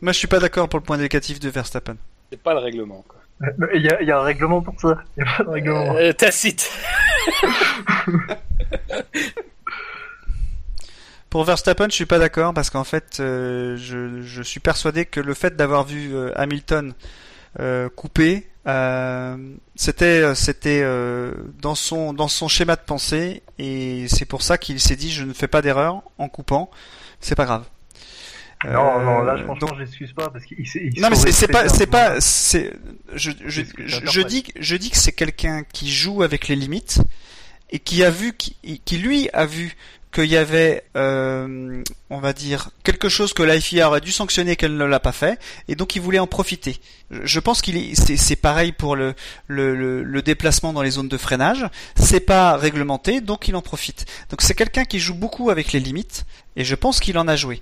[0.00, 1.96] Moi, je suis pas d'accord pour le point négatif de Verstappen.
[2.32, 3.04] C'est pas le règlement.
[3.06, 3.19] Quoi.
[3.42, 4.98] Euh, Il y a, il y a un règlement pour ça.
[5.16, 5.96] Il y a pas de règlement.
[5.96, 6.70] Euh, tacite.
[11.30, 15.20] Pour Verstappen, je suis pas d'accord parce qu'en fait, euh, je, je suis persuadé que
[15.20, 16.92] le fait d'avoir vu euh, Hamilton
[17.60, 19.36] euh, couper, euh,
[19.76, 24.80] c'était c'était euh, dans son dans son schéma de pensée et c'est pour ça qu'il
[24.80, 26.68] s'est dit je ne fais pas d'erreur en coupant,
[27.20, 27.64] c'est pas grave.
[28.64, 28.70] Non,
[29.00, 30.58] Euh, non, là, franchement, donc- je l'excuse pas parce qu'il
[31.00, 32.72] non mais c'est pas c'est pas c'est
[33.14, 36.98] je je, je, dis je dis que c'est quelqu'un qui joue avec les limites
[37.70, 39.76] et qui a vu qui, qui lui a vu
[40.12, 44.56] qu'il y avait euh, on va dire quelque chose que la FIA aurait dû sanctionner
[44.56, 45.38] qu'elle ne l'a pas fait
[45.68, 46.76] et donc il voulait en profiter.
[47.22, 49.14] Je- pense qu'il est c'est c'est pareil pour le,
[49.46, 51.64] le le le déplacement dans les zones de freinage,
[51.96, 54.04] c'est pas réglementé donc il en profite.
[54.30, 56.24] Donc c'est quelqu'un qui joue beaucoup avec les limites
[56.56, 57.60] et je pense qu'il en a joué.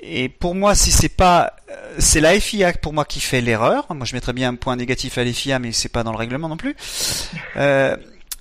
[0.00, 3.86] Et pour moi, si c'est pas, euh, c'est la FIA pour moi qui fait l'erreur.
[3.94, 6.18] Moi, je mettrais bien un point négatif à la FIA, mais c'est pas dans le
[6.18, 6.76] règlement non plus.
[7.56, 7.96] Euh,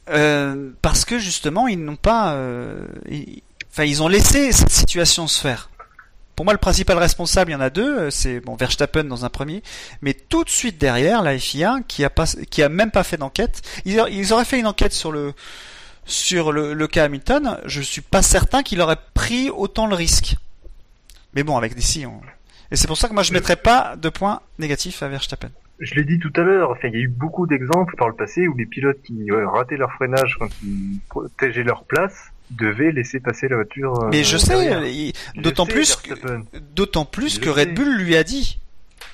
[0.10, 5.28] euh, parce que justement, ils n'ont pas, euh, ils- enfin, ils ont laissé cette situation
[5.28, 5.70] se faire.
[6.36, 7.99] Pour moi, le principal responsable, il y en a deux.
[7.99, 9.62] euh, C'est bon, Verstappen dans un premier,
[10.02, 13.18] mais tout de suite derrière, la FIA qui a pas, qui a même pas fait
[13.18, 13.62] d'enquête.
[13.86, 15.34] Ils, auraient- ils auraient fait une enquête sur le
[16.06, 17.60] sur le, le cas Hamilton.
[17.66, 20.36] Je suis pas certain qu'il aurait pris autant le risque.
[21.36, 22.22] Mais bon, avec d'ici, on...
[22.72, 25.49] et c'est pour ça que moi je mettrais pas de points négatifs à Verstappen.
[25.80, 28.14] Je l'ai dit tout à l'heure, enfin, il y a eu beaucoup d'exemples par le
[28.16, 32.14] passé où les pilotes qui euh, rataient leur freinage quand ils protégeaient leur place
[32.52, 33.99] devaient laisser passer la voiture.
[34.03, 36.14] euh, Mais je sais, d'autant plus, que,
[36.76, 37.74] d'autant plus que Red.
[37.74, 38.60] Bull lui a dit.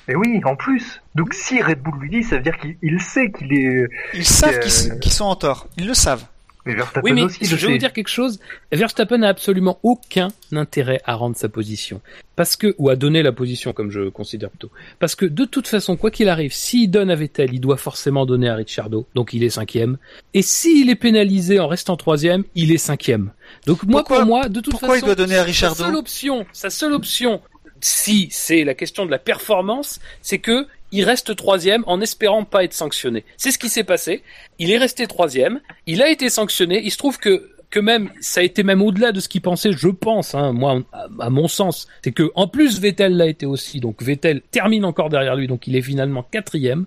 [0.08, 1.00] Et oui, en plus.
[1.14, 3.86] Donc si Red Bull lui dit, ça veut dire qu'il il sait qu'il est.
[4.12, 5.68] Ils savent Euh, qu'ils sont en tort.
[5.78, 6.24] Ils le savent.
[6.68, 8.38] Mais Verstappen Oui, mais aussi je vais vous dire quelque chose.
[8.70, 12.00] Verstappen n'a absolument aucun intérêt à rendre sa position.
[12.36, 14.70] Parce que, ou à donner la position, comme je considère plutôt.
[15.00, 18.26] Parce que, de toute façon, quoi qu'il arrive, s'il donne à Vettel, il doit forcément
[18.26, 19.08] donner à Ricciardo.
[19.16, 19.98] Donc, il est cinquième.
[20.34, 23.32] Et s'il est pénalisé en restant troisième, il est cinquième.
[23.66, 25.00] Donc, moi, Pourquoi- pour moi, de toute pourquoi façon.
[25.00, 27.40] il doit donner à Sa seule option, sa seule option,
[27.80, 32.64] si c'est la question de la performance, c'est que il reste troisième en espérant pas
[32.64, 33.24] être sanctionné.
[33.36, 34.22] C'est ce qui s'est passé.
[34.58, 35.60] Il est resté troisième.
[35.86, 36.80] Il a été sanctionné.
[36.82, 39.72] Il se trouve que que même ça a été même au-delà de ce qu'il pensait,
[39.72, 43.44] je pense, hein, moi à, à mon sens, c'est que en plus Vettel l'a été
[43.44, 46.86] aussi, donc Vettel termine encore derrière lui, donc il est finalement quatrième.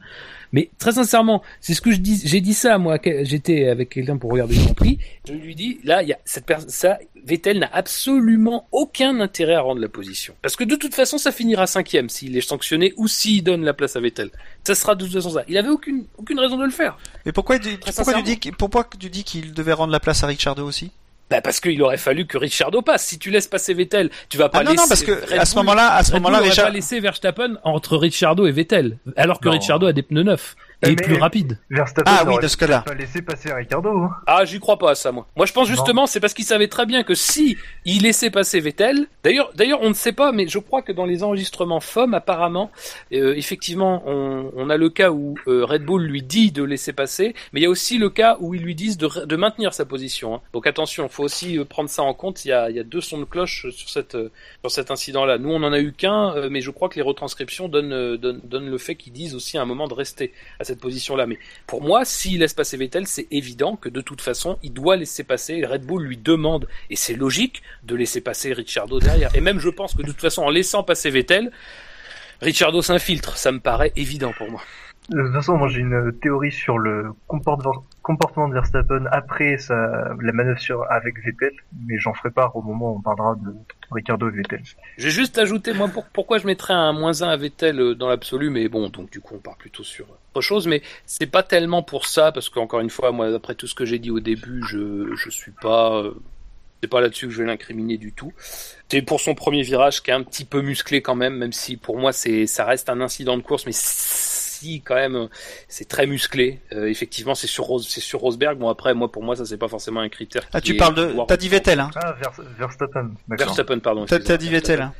[0.53, 2.22] Mais très sincèrement, c'est ce que je dis.
[2.26, 2.98] J'ai dit ça moi.
[3.23, 4.99] J'étais avec quelqu'un pour regarder le Grand Prix.
[5.28, 9.53] Je lui dis là, il y a cette personne, ça, Vettel n'a absolument aucun intérêt
[9.53, 12.94] à rendre la position, parce que de toute façon, ça finira cinquième s'il est sanctionné
[12.98, 14.30] ou s'il donne la place à Vettel.
[14.64, 15.44] Ça sera de toute façon ça.
[15.48, 16.98] Il avait aucune aucune raison de le faire.
[17.26, 17.57] Mais pourquoi,
[17.95, 20.91] pourquoi tu dis, qu'- pourquoi tu dis qu'il devait rendre la place à Ricciardo aussi?
[21.32, 23.06] Bah parce qu'il aurait fallu que Ricciardo passe.
[23.06, 24.84] Si tu laisses passer Vettel, tu vas pas Ah non, laisser.
[24.84, 27.95] non, parce que Red à ce moment-là, à ce moment-là, Richard, pas laissé Verstappen entre
[27.98, 29.53] Ricciardo et Vettel, alors que Non.
[29.53, 31.58] Ricciardo a des pneus neufs et Mais- plus rapide.
[31.70, 32.82] Verstappen Ah oui, de ce cas-là.
[32.86, 33.90] pas laissé passer Ricardo.
[33.90, 34.12] Hein.
[34.28, 35.28] Ah, j'y crois pas à ça, moi.
[35.36, 38.60] Moi, je pense justement, c'est parce qu'il savait très bien que si il laissait passer
[38.60, 42.14] Vettel, d'ailleurs, d'ailleurs, on ne sait pas, mais je crois que dans les enregistrements FOM,
[42.14, 42.72] apparemment,
[43.14, 46.94] euh, effectivement, on, on a le cas où euh, Red Bull lui dit de laisser
[46.94, 49.74] passer, mais il y a aussi le cas où ils lui disent de, de maintenir
[49.74, 50.36] sa position.
[50.36, 50.41] hein.
[50.53, 52.44] Donc attention, faut aussi euh, prendre ça en compte.
[52.45, 54.32] Il y a, il y a deux sons de cloche sur cette euh,
[54.62, 55.38] sur cet incident-là.
[55.38, 58.18] Nous, on en a eu qu'un, euh, mais je crois que les retranscriptions donnent euh,
[58.18, 61.27] donnent, donnent le fait qu'ils disent aussi à un moment de rester à cette position-là.
[61.27, 61.38] Mais
[61.68, 65.23] pour moi, s'il laisse passer Vettel, c'est évident que de toute façon, il doit laisser
[65.23, 65.65] passer.
[65.65, 69.35] Red Bull lui demande, et c'est logique, de laisser passer Ricciardo derrière.
[69.35, 71.52] Et même, je pense que de toute façon, en laissant passer Vettel,
[72.41, 73.38] Ricciardo s'infiltre.
[73.38, 74.61] Ça me paraît évident pour moi.
[75.10, 80.86] Toute façon, moi j'ai une théorie sur le comportement de Verstappen après sa, la manœuvre
[80.90, 81.53] avec Vettel,
[81.88, 83.53] mais j'en ferai part au moment où on parlera de
[83.91, 84.61] Ricardo et Vettel.
[84.98, 88.10] J'ai juste ajouté, moi, pour, pourquoi je mettrais un moins 1 à Vettel euh, dans
[88.10, 91.44] l'absolu, mais bon, donc du coup, on part plutôt sur autre chose, mais c'est pas
[91.44, 94.19] tellement pour ça, parce qu'encore une fois, moi, après tout ce que j'ai dit au
[94.19, 96.14] début, je, je suis pas, euh,
[96.82, 98.34] c'est pas là-dessus que je vais l'incriminer du tout.
[98.88, 101.76] C'est pour son premier virage qui est un petit peu musclé quand même, même si
[101.76, 103.73] pour moi, c'est, ça reste un incident de course, mais
[104.85, 105.27] quand même
[105.67, 106.59] c'est très musclé.
[106.73, 108.57] Euh, effectivement, c'est sur Rose, c'est sur Rosberg.
[108.57, 110.43] Bon après, moi pour moi ça c'est pas forcément un critère.
[110.53, 112.15] Ah tu parles de, t'as dit Vettel hein Ah
[112.57, 113.11] Verstappen.
[113.27, 114.05] Verstappen pardon.
[114.05, 114.81] T'as dit Vettel.
[114.81, 114.93] Hein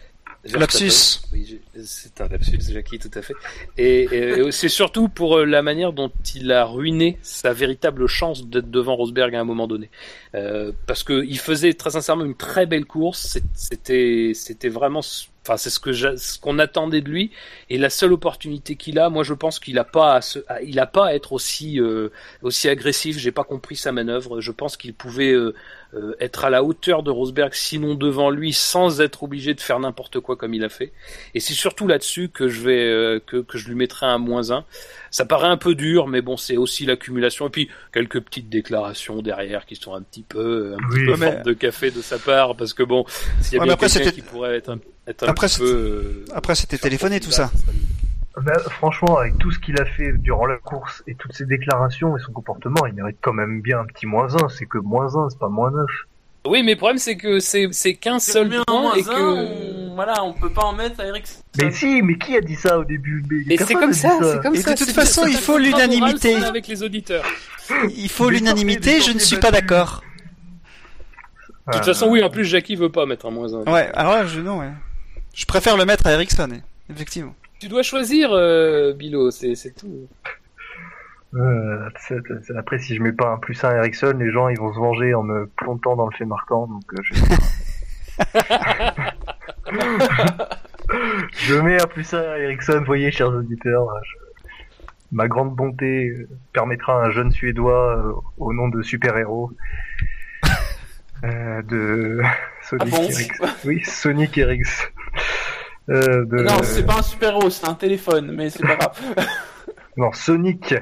[0.44, 1.22] Lapsus.
[1.32, 3.36] Oui, c'est un lapsus, Jackie, tout à fait.
[3.78, 8.48] Et, et c'est surtout pour euh, la manière dont il a ruiné sa véritable chance
[8.48, 9.90] d'être devant Rosberg à un moment donné.
[10.34, 13.38] Euh, parce que il faisait très sincèrement une très belle course.
[13.54, 15.02] C'était, c'était vraiment
[15.44, 17.32] Enfin, c'est ce que ce qu'on attendait de lui.
[17.70, 20.80] Et la seule opportunité qu'il a, moi, je pense qu'il a pas à se, il
[20.80, 22.10] a pas à être aussi euh,
[22.44, 23.18] aussi agressif.
[23.18, 24.40] J'ai pas compris sa manœuvre.
[24.40, 25.56] Je pense qu'il pouvait euh,
[25.94, 29.80] euh, être à la hauteur de Rosberg, sinon devant lui, sans être obligé de faire
[29.80, 30.94] n'importe quoi comme il a fait.
[31.36, 34.52] Et c'est surtout là-dessus que je vais euh, que, que je lui mettrai un moins
[34.52, 34.64] 1.
[35.10, 39.22] Ça paraît un peu dur, mais bon, c'est aussi l'accumulation et puis quelques petites déclarations
[39.22, 42.74] derrière qui sont un petit peu un petit peu de café de sa part, parce
[42.74, 43.06] que bon,
[43.42, 46.26] s'il y a bien quelqu'un qui pourrait être un, être un après, petit peu euh,
[46.34, 47.52] après c'était téléphoné tout ça.
[48.38, 52.16] Bah, franchement, avec tout ce qu'il a fait durant la course et toutes ses déclarations
[52.16, 54.50] et son comportement, il mérite quand même bien un petit moins 1.
[54.50, 55.86] C'est que moins 1, c'est pas moins 9.
[56.48, 59.90] Oui, mais le problème, c'est que c'est, qu'un seul point et que.
[59.92, 59.96] On...
[59.96, 61.42] Voilà, on peut pas en mettre à Ericsson.
[61.58, 63.24] Mais si, mais qui a dit ça au début?
[63.46, 64.74] Mais, c'est comme ça, c'est comme et ça.
[64.74, 66.36] de toute façon, il faut l'unanimité.
[66.36, 67.26] Avec les auditeurs.
[67.96, 70.04] Il faut l'unanimité, je ne suis pas d'accord.
[71.68, 73.72] De toute façon, oui, en plus, Jackie veut pas mettre un moins 1.
[73.72, 74.72] Ouais, alors là, je, non, ouais.
[75.34, 76.50] Je préfère le mettre à Ericsson,
[76.90, 77.36] effectivement.
[77.62, 80.08] Tu dois choisir, euh, Bilo, c'est, tout.
[81.36, 81.88] Euh,
[82.58, 84.80] après, si je mets pas un plus 1 à Ericsson, les gens ils vont se
[84.80, 87.14] venger en me plantant dans le fait marquant, donc euh, je...
[91.34, 93.86] je mets un plus 1 à Ericsson, voyez, chers auditeurs.
[94.06, 94.14] Je...
[95.12, 99.52] Ma grande bonté euh, permettra à un jeune Suédois euh, au nom de super-héros
[101.26, 102.24] euh, de
[102.64, 103.04] Sonic Ah bon?
[103.04, 103.46] Ericsson.
[103.66, 104.88] Oui, Sonic Ericsson.
[105.90, 106.44] Euh, de...
[106.44, 108.98] Non, c'est pas un super héros, c'est un téléphone, mais c'est pas grave.
[109.98, 110.74] Non, Sonic.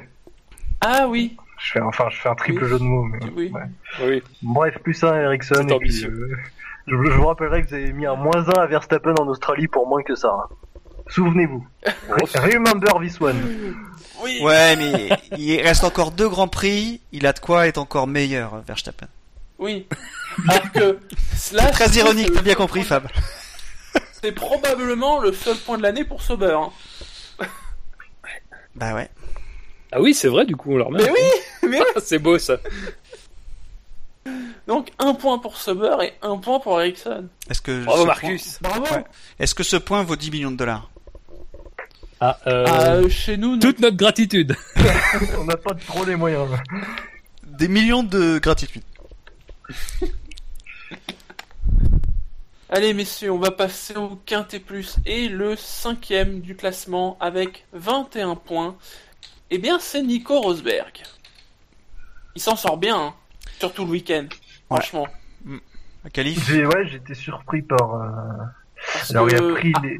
[0.81, 2.69] ah oui, Je fais, enfin, je fais un triple Oui.
[2.69, 3.05] jeu de mots.
[3.05, 3.19] Mais...
[3.35, 3.51] oui.
[3.51, 3.61] ouais.
[4.07, 4.23] Oui.
[4.43, 5.55] Bref, plus 1 à Ericsson.
[5.55, 6.09] C'est et puis, ambitieux.
[6.31, 6.37] euh,
[6.85, 9.67] je, je vous rappellerai que vous avez mis un moins 1 à Verstappen en Australie
[9.67, 10.31] pour moins que ça.
[11.07, 11.65] Souvenez-vous.
[12.35, 13.41] Remember this one.
[14.23, 14.39] Oui.
[14.43, 17.01] Ouais, mais il reste encore deux grands prix.
[17.11, 19.07] Il a de quoi être encore meilleur, Verstappen.
[19.57, 19.87] Oui.
[20.47, 20.99] Alors que
[21.71, 23.07] Très ironique, t'as bien compris, Fab.
[24.21, 26.57] C'est probablement le seul point de l'année pour Sauber.
[26.59, 26.69] hein.
[28.75, 29.09] Bah ouais.
[29.91, 30.99] Ah oui, c'est vrai, du coup, on leur met.
[31.03, 32.01] Mais oui, mais oui.
[32.03, 32.57] c'est beau ça.
[34.67, 37.27] Donc un point pour Sauber et un point pour Ericsson.
[37.49, 38.59] Est-ce que Bravo, ce Marcus.
[38.61, 38.83] Bravo.
[38.93, 39.03] Ouais.
[39.39, 40.89] Est-ce que ce point vaut 10 millions de dollars?
[42.21, 43.59] Ah, euh, Ah, euh, chez nous, non.
[43.59, 44.55] toute notre gratitude.
[45.39, 46.47] On n'a pas trop les moyens.
[47.43, 48.83] Des millions de gratitude.
[52.71, 58.35] Allez messieurs, on va passer au quintet plus et le cinquième du classement avec 21
[58.35, 58.75] points.
[59.49, 60.93] Eh bien, c'est Nico Rosberg.
[62.35, 63.13] Il s'en sort bien, hein,
[63.59, 64.25] surtout le week-end.
[64.67, 65.07] Franchement.
[66.05, 67.95] Un qualif J'ai, ouais, j'étais surpris par.
[67.95, 68.07] euh,
[68.93, 69.99] Parce Alors il a que, pris les.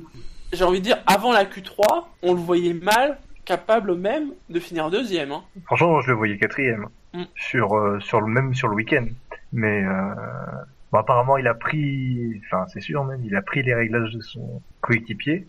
[0.54, 4.91] j'ai envie de dire, avant la Q3, on le voyait mal, capable même de finir
[4.91, 5.32] deuxième.
[5.32, 5.44] Hein.
[5.66, 7.24] Franchement, je le voyais quatrième Mm.
[7.36, 9.08] sur euh, sur le même sur le week-end.
[9.52, 10.14] Mais euh,
[10.91, 12.41] bon, apparemment, il a pris.
[12.45, 15.48] Enfin, c'est sûr même, il a pris les réglages de son coéquipier.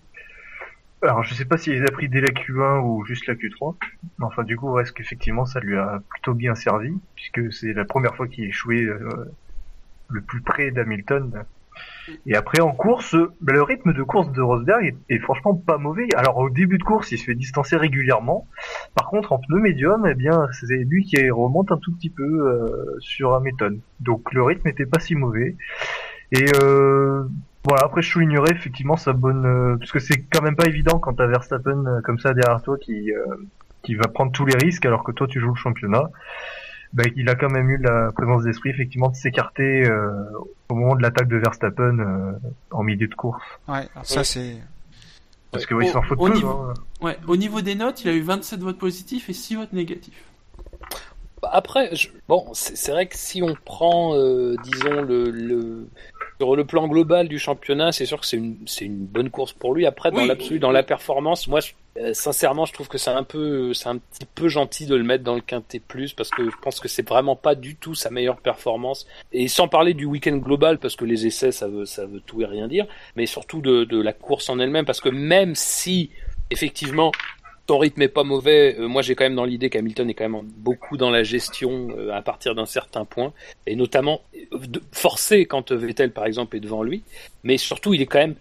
[1.02, 3.76] Alors, je sais pas s'il les a pris dès la Q1 ou juste la Q3.
[4.18, 7.86] Mais enfin, du coup, est-ce qu'effectivement, ça lui a plutôt bien servi, puisque c'est la
[7.86, 9.32] première fois qu'il échouait euh,
[10.08, 11.44] le plus près d'Hamilton.
[12.26, 16.08] Et après, en course, ben, le rythme de course de Rosberg est, franchement pas mauvais.
[16.16, 18.46] Alors, au début de course, il se fait distancer régulièrement.
[18.94, 22.22] Par contre, en pneu médium, eh bien, c'est lui qui remonte un tout petit peu
[22.24, 23.80] euh, sur Hamilton.
[24.00, 25.56] Donc, le rythme était pas si mauvais.
[26.32, 27.24] Et euh,
[27.64, 29.46] voilà, après, je soulignerai effectivement sa bonne...
[29.46, 32.62] euh, parce que c'est quand même pas évident quand t'as Verstappen euh, comme ça derrière
[32.62, 33.24] toi qui, euh,
[33.82, 36.10] qui va prendre tous les risques alors que toi, tu joues le championnat.
[36.92, 40.10] Ben, il a quand même eu la présence d'esprit, effectivement, de s'écarter euh,
[40.68, 42.32] au moment de l'attaque de Verstappen euh,
[42.72, 43.42] en milieu de course.
[43.68, 44.56] Ouais, alors ça c'est.
[45.52, 46.34] Parce que oui, il s'en fout Au peu.
[46.34, 46.74] niveau- hein.
[47.00, 50.24] Ouais, au niveau des notes, il a eu 27 votes positifs et 6 votes négatifs.
[51.42, 55.88] Bah, Après, je- bon, c'est c'est vrai que si on prend, euh, disons, le, le,
[56.40, 59.74] sur le plan global du championnat, c'est sûr que c'est une, une bonne course pour
[59.74, 59.84] lui.
[59.84, 60.26] Après, dans Oui.
[60.28, 63.88] l'absolu, dans la performance, moi, je- euh, sincèrement, je trouve que c'est un peu, c'est
[63.90, 66.80] un petit peu gentil de le mettre dans le quintet plus parce que je pense
[66.80, 69.06] que c'est vraiment pas du tout sa meilleure performance.
[69.32, 72.40] Et sans parler du week-end global, parce que les essais, ça veut, ça veut tout
[72.40, 72.86] et rien dire,
[73.16, 76.10] mais surtout de, de la course en elle-même, parce que même si,
[76.50, 77.12] effectivement,
[77.70, 78.74] ton rythme est pas mauvais.
[78.80, 81.90] Euh, moi, j'ai quand même dans l'idée qu'Hamilton est quand même beaucoup dans la gestion
[81.96, 83.32] euh, à partir d'un certain point,
[83.64, 84.22] et notamment
[84.52, 84.58] euh,
[84.90, 87.04] forcé quand Vettel, par exemple, est devant lui.
[87.44, 88.34] Mais surtout, il est quand même,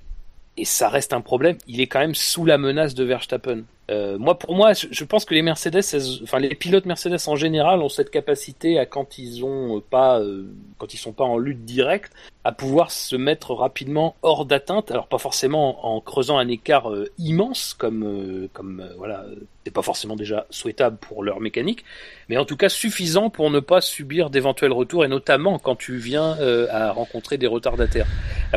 [0.57, 3.65] et ça reste un problème, il est quand même sous la menace de Verstappen.
[3.89, 5.81] Euh, moi, pour moi, je, pense que les Mercedes,
[6.23, 10.19] enfin les pilotes Mercedes en général, ont cette capacité à quand ils ont euh, pas,
[10.19, 10.45] euh,
[10.77, 12.13] quand ils sont pas en lutte directe,
[12.43, 14.91] à pouvoir se mettre rapidement hors d'atteinte.
[14.91, 19.25] Alors pas forcément en creusant un écart immense, comme, comme voilà,
[19.65, 21.83] c'est pas forcément déjà souhaitable pour leur mécanique,
[22.29, 25.97] mais en tout cas suffisant pour ne pas subir d'éventuels retours, et notamment quand tu
[25.97, 28.07] viens euh, à rencontrer des retardataires.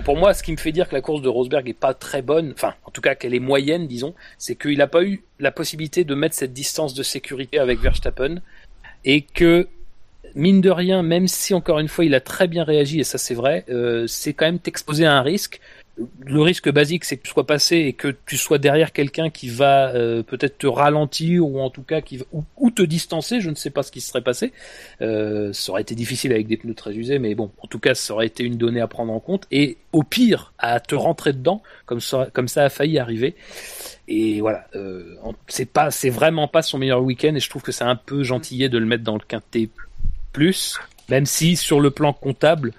[0.05, 2.23] Pour moi, ce qui me fait dire que la course de Rosberg est pas très
[2.23, 5.51] bonne, enfin, en tout cas qu'elle est moyenne, disons, c'est qu'il n'a pas eu la
[5.51, 8.37] possibilité de mettre cette distance de sécurité avec Verstappen,
[9.05, 9.69] et que
[10.35, 13.19] mine de rien, même si encore une fois il a très bien réagi, et ça
[13.19, 15.61] c'est vrai, euh, c'est quand même t'exposer à un risque.
[16.25, 19.51] Le risque basique, c'est que tu sois passé et que tu sois derrière quelqu'un qui
[19.51, 23.41] va euh, peut-être te ralentir ou en tout cas qui va, ou, te distancer.
[23.41, 24.53] Je ne sais pas ce qui se serait passé.
[25.03, 27.95] Euh, ça aurait été difficile avec des pneus très usés, mais bon, en tout cas,
[27.95, 29.47] ça aurait été une donnée à prendre en compte.
[29.51, 33.35] Et au pire, à te rentrer dedans, comme ça, comme ça a failli arriver.
[34.09, 35.17] Et voilà, euh,
[35.47, 37.35] c'est pas, c'est vraiment pas son meilleur week-end.
[37.35, 39.69] Et je trouve que c'est un peu gentillé de le mettre dans le quintet
[40.33, 40.79] plus,
[41.11, 42.73] même si sur le plan comptable,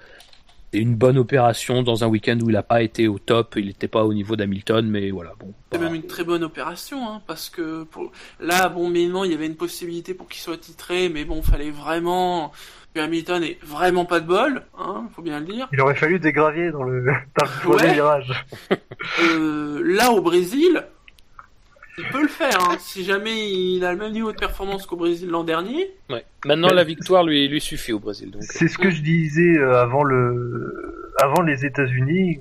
[0.74, 3.66] c'est une bonne opération dans un week-end où il n'a pas été au top, il
[3.66, 5.54] n'était pas au niveau d'Hamilton, mais voilà, bon.
[5.70, 5.92] C'est voilà.
[5.92, 8.10] même une très bonne opération, hein, parce que pour...
[8.40, 11.70] là, bon, mais il y avait une possibilité pour qu'il soit titré, mais bon, fallait
[11.70, 12.50] vraiment
[12.92, 15.68] que Hamilton ait vraiment pas de bol, hein, faut bien le dire.
[15.72, 17.04] Il aurait fallu des graviers dans le,
[17.38, 17.76] dans le Ouais.
[17.76, 18.44] premier virage.
[19.22, 20.84] Euh, là, au Brésil,
[21.98, 24.96] il peut le faire, hein, si jamais il a le même niveau de performance qu'au
[24.96, 25.90] Brésil l'an dernier.
[26.10, 26.24] Ouais.
[26.44, 28.30] Maintenant, la victoire lui, lui suffit au Brésil.
[28.30, 28.42] Donc.
[28.42, 32.40] C'est ce que je disais euh, avant le, avant les États-Unis.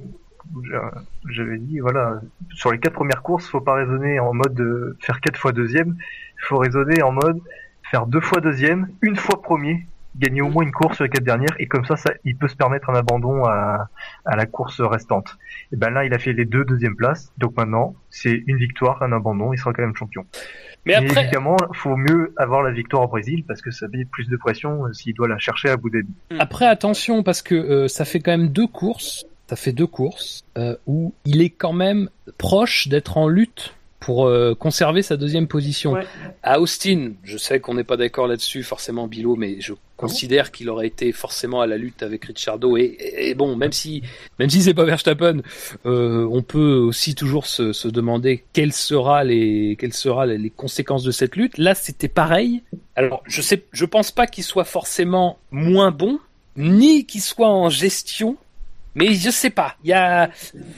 [1.30, 2.22] J'avais dit, voilà,
[2.54, 5.96] sur les quatre premières courses, faut pas raisonner en mode euh, faire quatre fois deuxième.
[6.38, 7.40] Il faut raisonner en mode
[7.90, 9.86] faire deux fois deuxième, une fois premier,
[10.18, 12.48] gagner au moins une course sur les quatre dernières, et comme ça, ça, il peut
[12.48, 13.90] se permettre un abandon à,
[14.26, 15.38] à la course restante.
[15.72, 19.02] Et ben là, il a fait les deux deuxièmes places, donc maintenant, c'est une victoire,
[19.02, 20.26] un abandon, il sera quand même champion.
[20.86, 24.28] Mais après, évidemment, faut mieux avoir la victoire au Brésil parce que ça met plus
[24.28, 26.14] de pression euh, s'il doit la chercher à Abu Dhabi.
[26.40, 29.26] Après, attention, parce que euh, ça fait quand même deux courses.
[29.48, 33.76] Ça fait deux courses euh, où il est quand même proche d'être en lutte
[34.06, 35.94] pour euh, conserver sa deuxième position.
[35.94, 36.06] Ouais.
[36.44, 40.70] à Austin, je sais qu'on n'est pas d'accord là-dessus, forcément, Bilo, mais je considère qu'il
[40.70, 42.76] aurait été forcément à la lutte avec Ricciardo.
[42.76, 44.02] Et, et- et bon, même si,
[44.40, 45.42] Même si c'est pas Verstappen,
[45.86, 51.04] euh, on peut aussi toujours se, se demander quelles sera les quelles sera les conséquences
[51.04, 51.58] de cette lutte.
[51.58, 52.62] Là, c'était pareil.
[52.96, 56.20] alors, je sais, je pense pas qu'il soit forcément moins bon,
[56.58, 58.36] ni qu'il soit en gestion.
[58.96, 60.30] Mais je sais pas, il y a,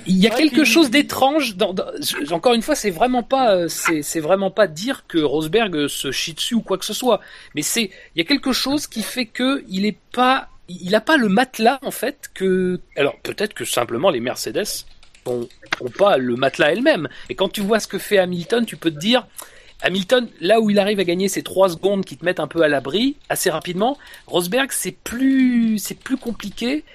[0.07, 1.55] il y a Ouais, quelque puis- chose d'étrange.
[1.57, 1.91] Dans, dans-
[2.31, 5.87] encore une fois, c'est vraiment pas, euh, c'est, c'est vraiment pas dire que Rosberg euh,
[5.89, 7.19] se chie dessus ou quoi que ce soit.
[7.55, 11.01] Mais c'est, il y a quelque chose qui fait que il est pas, il a
[11.01, 12.79] pas le matelas en fait que.
[12.95, 14.63] Alors peut-être que simplement les Mercedes
[15.25, 15.47] ont,
[15.81, 17.09] ont pas le matelas elles-mêmes.
[17.29, 19.27] Et quand tu vois ce que fait Hamilton, tu peux te dire.
[19.81, 22.61] Hamilton, là où il arrive à gagner ces trois secondes qui te mettent un peu
[22.61, 26.85] à l'abri assez rapidement, Rosberg c'est plus c'est plus compliqué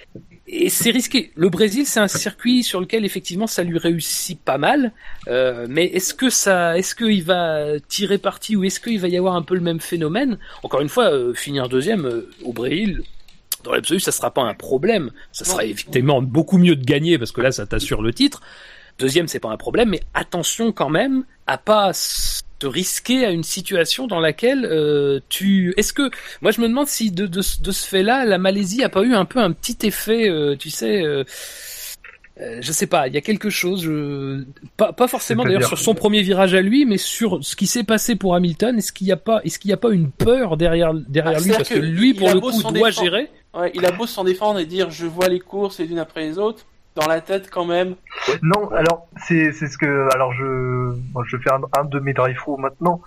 [0.51, 1.31] et c'est risqué.
[1.37, 4.93] Le Brésil c'est un circuit sur lequel effectivement ça lui réussit pas mal,
[5.29, 9.17] euh, mais est-ce que ça, est-ce qu'il va tirer parti ou est-ce qu'il va y
[9.17, 10.39] avoir un peu le même phénomène?
[10.63, 13.03] Encore une fois, euh, finir deuxième euh, au Brésil.
[13.63, 15.11] Dans l'absolu, ça sera pas un problème.
[15.33, 18.41] Ça sera effectivement beaucoup mieux de gagner parce que là, ça t'assure le titre.
[18.99, 21.93] Deuxième, c'est pas un problème, mais attention quand même à pas
[22.61, 25.75] te risquer à une situation dans laquelle euh, tu.
[25.77, 26.11] Est-ce que
[26.43, 29.03] moi je me demande si de, de, ce- de ce fait-là, la Malaisie a pas
[29.03, 31.03] eu un peu un petit effet, euh, tu sais.
[31.03, 31.25] euh,
[32.41, 34.45] euh, je sais pas, il y a quelque chose, je...
[34.79, 37.85] pas, pas forcément d'ailleurs sur son premier virage à lui, mais sur ce qui s'est
[37.85, 38.79] passé pour Hamilton.
[38.79, 41.45] Est-ce qu'il n'y a pas, est-ce qu'il n'y a pas une peur derrière derrière Ah,
[41.45, 41.51] lui?
[41.53, 42.91] parce que que lui pour le coup doit défendre.
[42.93, 43.31] gérer.
[43.53, 46.23] Ouais, il a beau s'en défendre et dire je vois les courses les unes après
[46.23, 47.95] les autres, dans la tête quand même.
[48.43, 50.95] Non, alors c'est ce que alors je
[51.25, 53.01] je fais un, de mes drive through maintenant,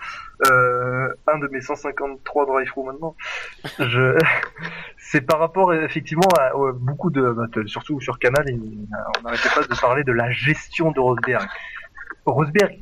[0.49, 3.15] euh, un de mes 153 drive through maintenant.
[3.79, 4.17] Je
[4.97, 9.79] c'est par rapport effectivement à, beaucoup de bah, surtout sur Canal, on n'arrêtait pas de
[9.79, 11.47] parler de la gestion de Rosberg.
[12.25, 12.79] Rosberg,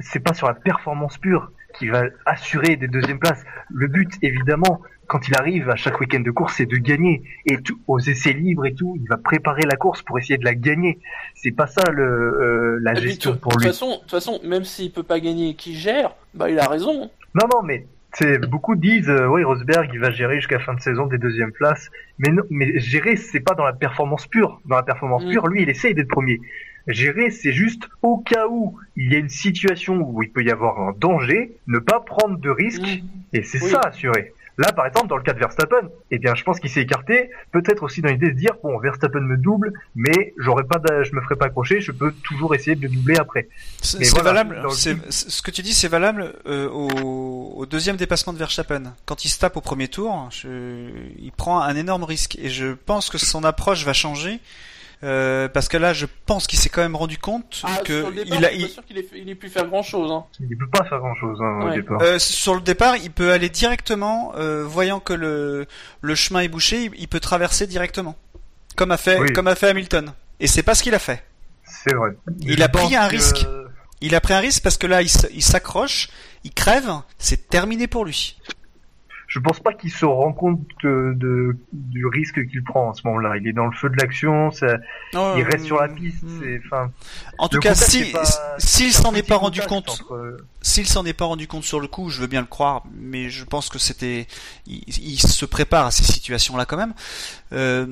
[0.00, 3.44] c'est pas sur la performance pure qui va assurer des deuxièmes places.
[3.70, 7.22] Le but, évidemment, quand il arrive à chaque week-end de course, c'est de gagner.
[7.46, 10.44] Et tout, aux essais libres et tout, il va préparer la course pour essayer de
[10.44, 10.98] la gagner.
[11.34, 13.68] C'est pas ça le, euh, la Et puis, gestion de pour toute lui.
[13.68, 16.68] façon, de toute façon, même s'il peut pas gagner et qu'il gère, bah il a
[16.68, 17.10] raison.
[17.34, 20.80] Non, non, mais c'est beaucoup disent, euh, oui, Rosberg, il va gérer jusqu'à fin de
[20.80, 21.90] saison des deuxièmes places.
[22.18, 24.60] Mais non, mais gérer, c'est pas dans la performance pure.
[24.66, 25.30] Dans la performance Mm.
[25.30, 26.40] pure, lui, il essaye d'être premier.
[26.86, 30.50] Gérer, c'est juste au cas où il y a une situation où il peut y
[30.50, 33.06] avoir un danger, ne pas prendre de risque, Mm.
[33.32, 33.70] et c'est Oui.
[33.70, 34.32] ça assuré.
[34.56, 37.30] Là, par exemple, dans le cas de Verstappen, eh bien, je pense qu'il s'est écarté,
[37.50, 41.12] peut-être aussi dans l'idée de se dire, bon, Verstappen me double, mais j'aurais pas, je
[41.12, 43.48] me ferai pas accrocher, je peux toujours essayer de le doubler après.
[43.82, 44.60] C'est voilà, valable.
[44.62, 44.70] le
[45.10, 48.94] ce que tu dis, c'est valable euh, au, au deuxième dépassement de Verstappen.
[49.06, 52.36] Quand il se tape au premier tour, je- il prend un énorme risque.
[52.40, 54.38] Et je pense que son approche va changer.
[55.02, 58.10] Euh, parce que là, je pense qu'il s'est quand même rendu compte Ah, que sur
[58.10, 59.48] le départ, il a, je suis il- pas sûr qu'il ait, fait- il ait pu
[59.48, 60.10] faire grand chose.
[60.12, 60.24] Hein.
[60.40, 62.00] Il peut pas faire grand chose hein, au départ.
[62.02, 65.66] euh, sur le départ, il peut aller directement, euh, voyant que le,
[66.00, 68.16] le chemin est bouché, il, il peut traverser directement,
[68.76, 69.32] comme a fait, Oui.
[69.32, 70.12] comme a fait Hamilton.
[70.40, 71.22] Et c'est pas ce qu'il a fait.
[71.64, 72.10] C'est vrai.
[72.40, 73.46] Il Je a pris un que- risque.
[74.00, 75.08] Il a pris un risque parce que là, il
[75.42, 76.08] s'accroche,
[76.44, 78.36] il crève, c'est terminé pour lui.
[79.34, 83.02] Je pense pas qu'il se rend compte de, de- du risque qu'il prend en ce
[83.06, 83.36] moment-là.
[83.36, 84.76] Il est dans le feu de l'action, ça-
[85.36, 86.22] il reste sur la piste.
[86.40, 86.92] C'est, enfin,
[87.38, 88.12] En tout cas, si,
[88.58, 91.88] s'il s'en est pas rendu compte, entre- s'il s'en est pas rendu compte sur le
[91.88, 94.28] coup, je veux bien le croire, mais je pense que c'était,
[94.68, 96.94] il, il se prépare à ces situations-là quand même.
[97.52, 97.86] Euh,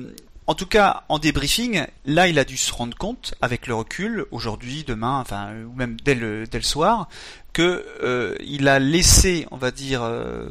[0.47, 4.25] en tout cas, en débriefing, là, il a dû se rendre compte, avec le recul,
[4.31, 7.09] aujourd'hui, demain, enfin, ou même dès le, dès le soir,
[7.51, 10.47] que euh, il a laissé, on va dire, euh,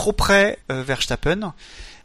[0.00, 1.52] trop près euh, Verstappen,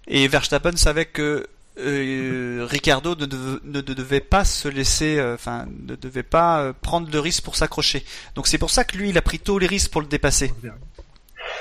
[0.08, 1.48] et Verstappen savait que
[1.78, 3.26] euh, Ricardo ne,
[3.64, 7.56] ne devait pas se laisser, euh, enfin, ne devait pas euh, prendre le risque pour
[7.56, 8.04] s'accrocher.
[8.36, 10.54] Donc c'est pour ça que lui, il a pris tôt les risques pour le dépasser.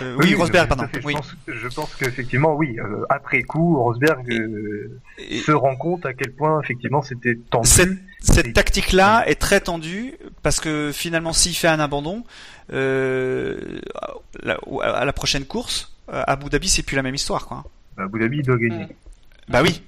[0.02, 0.89] Euh, oui, Rosberg, pardon.
[0.89, 1.01] fait.
[1.01, 1.12] Je Oui.
[1.15, 2.77] pense, je pense qu'effectivement, oui,
[3.11, 4.27] après coup, Rosberg
[5.19, 7.69] Et se rend compte à quel point, effectivement, c'était tendu.
[7.69, 12.24] cette, cette Et- tactique-là est très tendue parce que finalement, s'il fait un abandon,
[14.43, 17.64] la- à la prochaine course, Abu Dhabi, c'est plus la même histoire, quoi.
[17.97, 18.86] Abu Dhabi, il doit gagner.
[19.48, 19.82] Bah oui.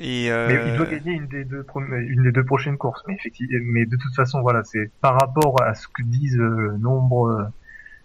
[0.00, 3.02] Et euh, Mais il doit gagner une des deux, prom- une des deux prochaines courses.
[3.08, 6.76] Mais effectivement, mais de toute façon, voilà, c'est par rapport à ce que disent euh,
[6.78, 7.44] nombre euh,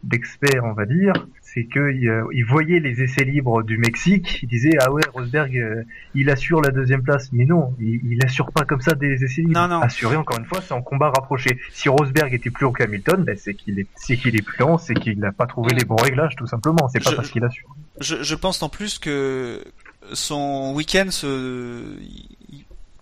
[0.04, 4.40] d'experts, on va dire, c'est que il, euh, il voyait les essais libres du Mexique.
[4.44, 7.30] Il disait ah ouais, Rosberg, euh, il assure la deuxième place.
[7.32, 9.54] Mais non, il, il assure pas comme ça des essais libres.
[9.54, 9.82] Non, non.
[9.82, 11.58] Assurer encore une fois, c'est en combat rapproché.
[11.72, 14.78] Si Rosberg était plus haut qu'Hamilton, ben, c'est qu'il est, c'est qu'il est plus lent,
[14.78, 16.88] c'est qu'il n'a pas trouvé les bons réglages, tout simplement.
[16.90, 17.76] C'est pas Je- parce qu'il assure.
[18.02, 19.64] je, je pense en plus que
[20.12, 21.96] son week-end, se,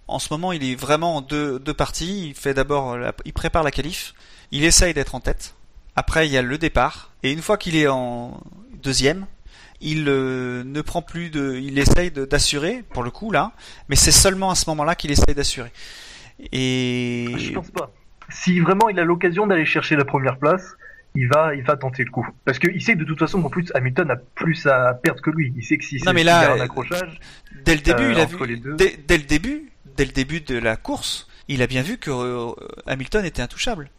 [0.07, 2.27] en ce moment, il est vraiment en deux, deux parties.
[2.29, 4.13] Il fait d'abord, il prépare la qualif,
[4.51, 5.55] il essaye d'être en tête.
[5.95, 8.41] Après, il y a le départ, et une fois qu'il est en
[8.81, 9.25] deuxième,
[9.81, 13.51] il euh, ne prend plus de, il essaye d'assurer pour le coup là,
[13.89, 15.71] mais c'est seulement à ce moment-là qu'il essaye d'assurer.
[16.51, 17.91] Et Je pense pas.
[18.29, 20.75] Si vraiment il a l'occasion d'aller chercher la première place,
[21.15, 22.27] il va, il va tenter le coup.
[22.45, 25.29] Parce qu'il sait que de toute façon, en plus, Hamilton a plus à perdre que
[25.29, 25.53] lui.
[25.57, 27.19] Il sait que si c'est un accrochage,
[27.65, 28.75] dès le début, euh, il a entre vu, les deux.
[28.75, 32.11] dès, dès le début, dès le début de la course, il a bien vu que
[32.11, 32.53] euh,
[32.87, 33.89] Hamilton était intouchable.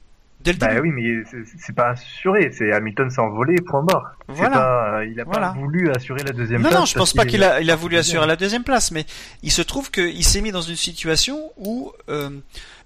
[0.45, 0.93] Dès le bah début.
[0.93, 2.51] oui, mais c'est- pas assuré.
[2.53, 3.85] C'est Hamilton s'est envolé, point.
[4.29, 4.57] C'est Voilà.
[4.57, 5.49] Pas, euh, il a Voilà.
[5.49, 6.81] pas voulu assurer la deuxième Non, place.
[6.81, 9.05] non, je pense pas qu'il a, il a est- voulu assurer la deuxième place, mais
[9.43, 12.31] il se trouve qu'il s'est mis dans une situation où euh,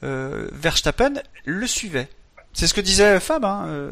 [0.05, 1.15] euh, Verstappen
[1.45, 2.09] le suivait.
[2.53, 3.45] C'est ce que disait Fab.
[3.45, 3.91] Hein,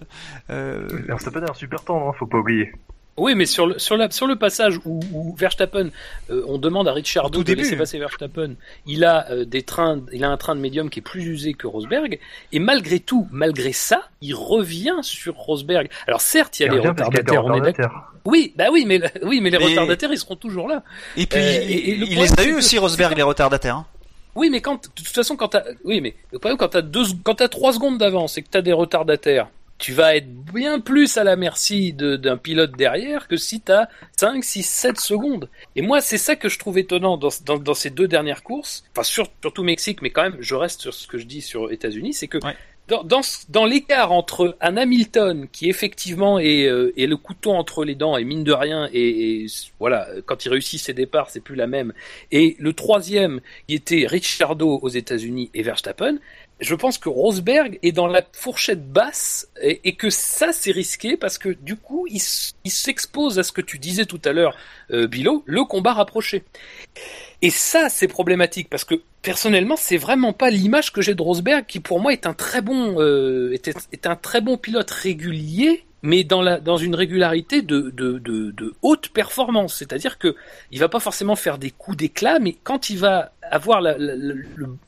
[0.50, 2.72] euh, Verstappen a un super temps, hein, faut pas oublier.
[3.16, 5.90] Oui, mais sur le, sur la, sur le passage où, où Verstappen,
[6.30, 7.62] euh, on demande à tout de début.
[7.62, 8.54] laisser passer Verstappen.
[8.86, 11.54] Il a euh, des trains, il a un train de médium qui est plus usé
[11.54, 12.18] que Rosberg,
[12.50, 15.88] et malgré tout, malgré ça, il revient sur Rosberg.
[16.08, 17.84] Alors certes, il y a Il les retardataires, on est d'accord.
[17.84, 18.12] retardataire.
[18.24, 20.82] Oui, bah oui, mais oui, mais les Mais- retardataires, ils seront toujours là.
[21.16, 23.22] et puis, Euh, il, et- et le il problème, les a eu aussi, Rosberg, les
[23.22, 23.76] retardataires.
[23.76, 23.86] Hein.
[24.34, 27.04] Oui, mais quand, de toute façon, quand t'as, oui, mais le problème, quand t'as deux,
[27.22, 29.48] quand t'as trois secondes d'avance et que t'as des retardataires,
[29.78, 33.86] tu vas être bien plus à la merci d'un pilote derrière que si t'as
[34.16, 35.48] 5, 6, 7 secondes.
[35.76, 38.84] Et moi, c'est ça que je trouve étonnant dans, dans, dans ces deux dernières courses,
[38.92, 41.72] enfin, sur- surtout Mexique, mais quand même, je reste sur ce que je dis sur
[41.72, 42.55] États-Unis, c'est que Ouais.
[42.88, 47.51] dans, dans, ce- dans l'écart entre un Hamilton qui effectivement est, euh, est le couteau
[47.52, 49.46] entre les dents et mine de rien et, et
[49.80, 51.94] voilà quand il réussit ses départs c'est plus la même
[52.30, 56.18] et le troisième qui était Ricciardo aux États-Unis et Verstappen
[56.60, 61.39] je pense que Rosberg est dans la fourchette basse et, que ça c'est risqué parce
[61.39, 64.56] que du coup il s'expose à ce que tu disais tout à l'heure
[64.90, 66.44] euh, Bilo le combat rapproché
[67.43, 71.64] et ça c'est problématique parce que personnellement, c'est vraiment pas l'image que j'ai de Rosberg,
[71.66, 75.85] qui pour moi est un très bon, euh, est, est un très bon pilote régulier,
[76.02, 79.74] mais dans, la, dans une régularité de, de, de, de haute performance.
[79.74, 80.36] C'est-à-dire que
[80.70, 84.14] il va pas forcément faire des coups d'éclat, mais quand il va avoir la, la,
[84.14, 84.34] la,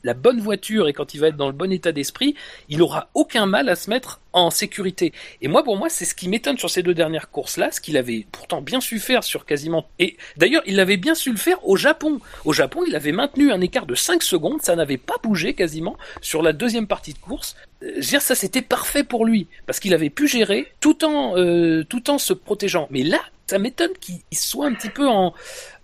[0.03, 2.35] la, bonne voiture et quand il va être dans le bon état d'esprit,
[2.69, 5.13] il aura aucun mal à se mettre en sécurité.
[5.41, 7.97] Et moi, pour moi, c'est ce qui m'étonne sur ces deux dernières courses-là, ce qu'il
[7.97, 9.87] avait pourtant bien su faire sur quasiment...
[9.99, 12.19] Et d'ailleurs, il avait bien su le faire au Japon.
[12.45, 15.97] Au Japon, il avait maintenu un écart de 5 secondes, ça n'avait pas bougé quasiment
[16.21, 17.55] sur la deuxième partie de course.
[17.83, 21.03] Euh, je veux dire, ça c'était parfait pour lui, parce qu'il avait pu gérer tout
[21.05, 22.87] en, euh, tout en se protégeant.
[22.91, 25.33] Mais là, ça m'étonne qu'il soit un petit peu en,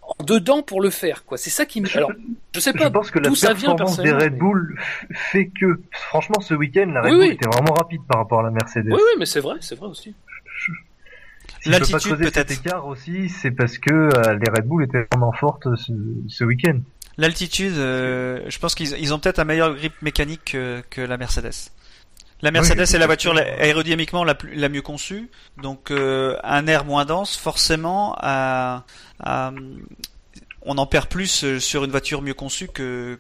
[0.06, 1.38] en dedans pour le faire quoi.
[1.38, 2.12] C'est ça qui me alors
[2.54, 4.78] je sais pas je pense que la vient performance des Red Bull
[5.12, 7.34] fait que franchement ce week-end la Red Oui, Bull oui.
[7.34, 8.88] était vraiment rapide par rapport à la Mercedes.
[8.88, 10.14] Oui oui mais c'est vrai c'est vrai aussi.
[11.62, 12.52] Si cet peut-être.
[12.52, 15.94] écart aussi c'est parce que euh, les Red Bull étaient vraiment fortes ce,
[16.28, 16.80] ce week-end.
[17.18, 21.18] L'altitude, euh, je pense qu'ils ils ont peut-être un meilleur grip mécanique que, que la
[21.18, 21.70] Mercedes.
[22.42, 25.30] La Mercedes Oui, est la voiture aérodynamiquement la, plus, la mieux conçue,
[25.62, 28.84] donc euh, un air moins dense, forcément, à-
[29.24, 29.52] à-
[30.66, 33.20] on en perd plus euh, sur une voiture mieux conçue que,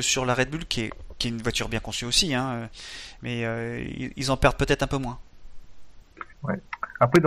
[0.00, 0.90] sur la Red Bull, qui est,
[1.24, 2.68] une voiture bien conçue aussi, hein,
[3.22, 3.82] mais euh,
[4.16, 5.18] ils- en perdent peut-être un peu moins.
[7.00, 7.20] Après,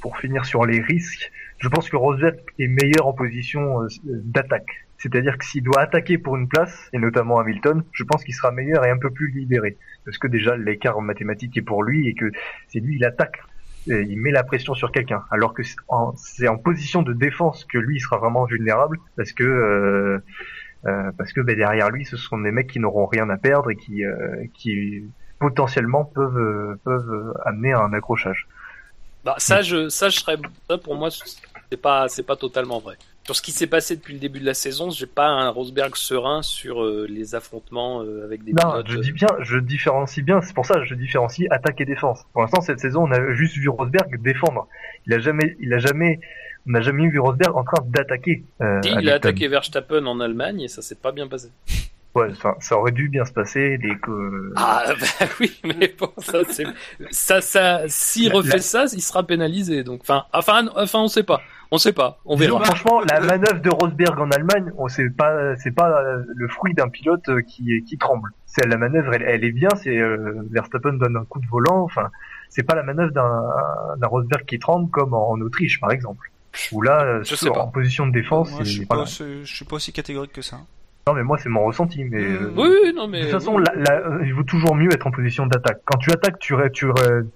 [0.00, 4.86] pour finir sur les risques, je pense que Rosberg est meilleur en position euh, d'attaque.
[4.98, 8.52] C'est-à-dire que s'il doit attaquer pour une place, et notamment Hamilton, je pense qu'il sera
[8.52, 9.76] meilleur et un peu plus libéré.
[10.04, 12.30] Parce que déjà, l'écart en mathématiques est pour lui et que
[12.68, 13.38] c'est lui, il attaque.
[13.86, 15.24] Il met la pression sur quelqu'un.
[15.30, 18.98] Alors que c'est en, position de défense que lui, il sera vraiment vulnérable.
[19.16, 20.18] Parce que, euh,
[20.86, 23.70] euh, parce que ben, derrière lui, ce sont des mecs qui n'auront rien à perdre
[23.70, 25.04] et qui, euh, qui
[25.38, 28.46] potentiellement peuvent, peuvent amener à un accrochage.
[29.24, 30.36] bah ça je ça je serais
[30.82, 34.20] pour moi c'est pas c'est pas totalement vrai sur ce qui s'est passé depuis le
[34.20, 38.44] début de la saison j'ai pas un Rosberg serein sur euh, les affrontements euh, avec
[38.44, 40.94] des Non, pilotes, je euh, dis bien, je différencie bien, c'est pour ça que je
[40.94, 42.24] différencie attaque et défense.
[42.32, 44.68] Pour l'instant, cette saison, on a juste vu Rosberg défendre.
[45.06, 46.20] Il a jamais, il a jamais,
[46.66, 48.44] on n'a jamais vu Rosberg en train d'attaquer.
[48.60, 51.50] Euh, il a attaqué Verstappen en Allemagne et ça s'est pas bien passé.
[52.14, 53.76] Ouais, ça, ça aurait dû bien se passer.
[53.78, 54.84] Les, euh, Ah
[55.20, 56.64] bah oui, mais bon, ça c'est
[57.10, 59.82] ça ça s'il refait la- ça, il sera pénalisé.
[59.82, 61.40] Donc enfin enfin enfin on sait pas.
[61.72, 62.62] On sait pas, on verra.
[62.62, 66.72] franchement, la manœuvre de Rosberg en Allemagne, on sait pas, c'est pas euh, le fruit
[66.72, 68.30] d'un pilote euh, qui, qui tremble.
[68.46, 69.70] C'est la manœuvre, elle, elle est bien.
[69.82, 71.80] C'est euh, Verstappen donne un coup de volant.
[71.82, 72.10] Enfin,
[72.48, 73.42] c'est pas la manœuvre d'un
[73.96, 76.30] d'un Rosberg qui tremble comme en, en Autriche, par exemple.
[76.70, 77.62] Où là, Je sur- sais pas.
[77.62, 79.02] en position de défense, Moi, je, suis voilà.
[79.02, 80.58] pas, aussi- je suis pas aussi catégorique que ça.
[81.06, 82.02] Non, mais moi, c'est mon ressenti.
[82.04, 82.34] Mais Mmh.
[82.44, 84.90] euh, Oui, oui, non mais de toute façon, la- la- euh, il vaut toujours mieux
[84.92, 85.80] être en position d'attaque.
[85.84, 86.86] Quand tu attaques, tu, tu,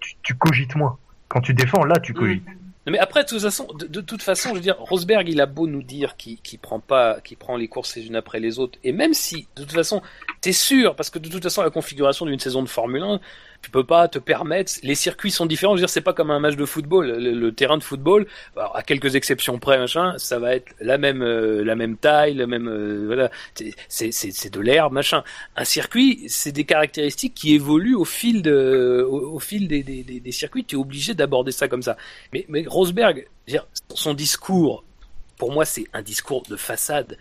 [0.01, 0.97] tu, tu cogites moins.
[1.28, 2.47] Quand tu défends, là, tu cogites.
[2.47, 5.43] Non, mais après, de toute façon, de, de toute façon, je veux dire, Rosberg, il
[5.43, 8.40] a beau nous dire qu'il qu'il prend pas, qu'il prend les courses les unes après
[8.40, 10.01] les autres, et même si, de toute façon,
[10.40, 13.20] t'es sûr, parce que de toute façon, la configuration d'une saison de Formule 1,
[13.63, 14.73] tu peux pas te permettre.
[14.83, 15.75] Les circuits sont différents.
[15.75, 17.07] Je veux dire, c'est pas comme un match de football.
[17.07, 18.27] Le, terrain de football,
[18.57, 22.47] à quelques exceptions près, machin, ça va être la même, euh, la même taille, le
[22.47, 23.31] même, euh, voilà.
[23.55, 25.25] C'est, c'est, c'est de l'herbe, machin.
[25.57, 30.21] Un circuit, c'est des caractéristiques qui évoluent au fil de, au, fil des, des, des,
[30.21, 30.65] des circuits.
[30.65, 31.97] Tu es obligé d'aborder ça comme ça.
[32.33, 33.27] Mais, mais Rosberg,
[33.95, 34.85] son discours,
[35.39, 37.16] pour moi, c'est un discours de façade.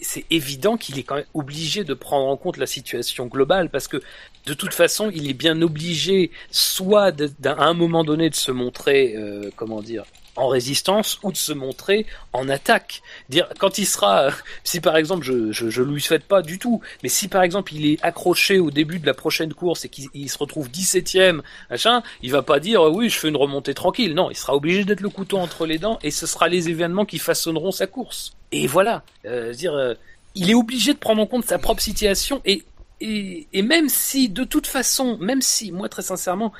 [0.00, 3.88] C'est- évident qu'il est quand même obligé de prendre en compte la situation globale parce
[3.88, 4.00] que
[4.46, 7.12] de toute façon, il est bien obligé, soit
[7.44, 10.04] à un moment donné de se montrer, euh, comment dire,
[10.36, 13.02] en résistance ou de se montrer en attaque.
[13.28, 14.30] Dire quand il sera,
[14.64, 17.74] si par exemple, je, je, je lui souhaite pas du tout, mais si par exemple
[17.74, 21.40] il est accroché au début de la prochaine course et qu'il il se retrouve 17ème,
[21.70, 24.14] machin, il va pas dire oui, je fais une remontée tranquille.
[24.14, 27.04] Non, il sera obligé d'être le couteau entre les dents et ce sera les événements
[27.04, 28.32] qui façonneront sa course.
[28.52, 29.94] Et voilà, euh, dire, euh,
[30.34, 32.64] il est obligé de prendre en compte sa propre situation et
[33.04, 36.52] et, et même si, de toute façon, même si, moi très sincèrement,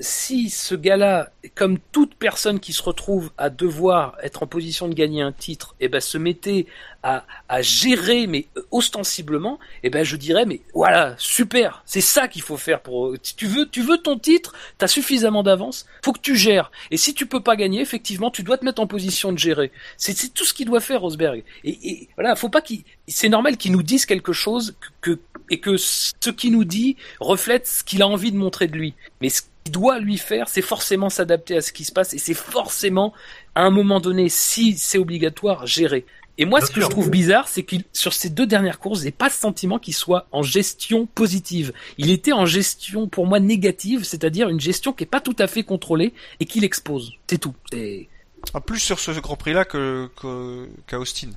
[0.00, 4.94] si ce gars-là, comme toute personne qui se retrouve à devoir être en position de
[4.94, 6.66] gagner un titre, eh ben se mettait
[7.02, 12.42] à, à gérer, mais ostensiblement, eh ben je dirais, mais voilà, super, c'est ça qu'il
[12.42, 13.14] faut faire pour.
[13.22, 16.70] Si tu veux, tu veux ton titre, t'as suffisamment d'avance, faut que tu gères.
[16.90, 19.70] Et si tu peux pas gagner, effectivement, tu dois te mettre en position de gérer.
[19.96, 21.44] C'est tout ce qu'il doit faire, Rosberg.
[21.64, 22.82] Et, et voilà, faut pas qu'il.
[23.08, 26.96] C'est normal qu'il nous dise quelque chose que, que et que ce qu'il nous dit
[27.20, 28.94] reflète ce qu'il a envie de montrer de lui.
[29.20, 29.28] Mais
[29.70, 33.12] doit lui faire, c'est forcément s'adapter à ce qui se passe et c'est forcément,
[33.54, 36.04] à un moment donné, si c'est obligatoire, gérer.
[36.38, 36.88] Et moi, Bien ce que sûr.
[36.88, 39.94] je trouve bizarre, c'est qu'il, sur ces deux dernières courses, j'ai pas ce sentiment qu'il
[39.94, 41.72] soit en gestion positive.
[41.96, 45.46] Il était en gestion, pour moi, négative, c'est-à-dire une gestion qui est pas tout à
[45.46, 47.14] fait contrôlée et qui l'expose.
[47.26, 47.54] C'est tout.
[47.72, 48.08] C'est...
[48.52, 51.28] En plus sur ce Grand Prix-là que que- qu'à Austin.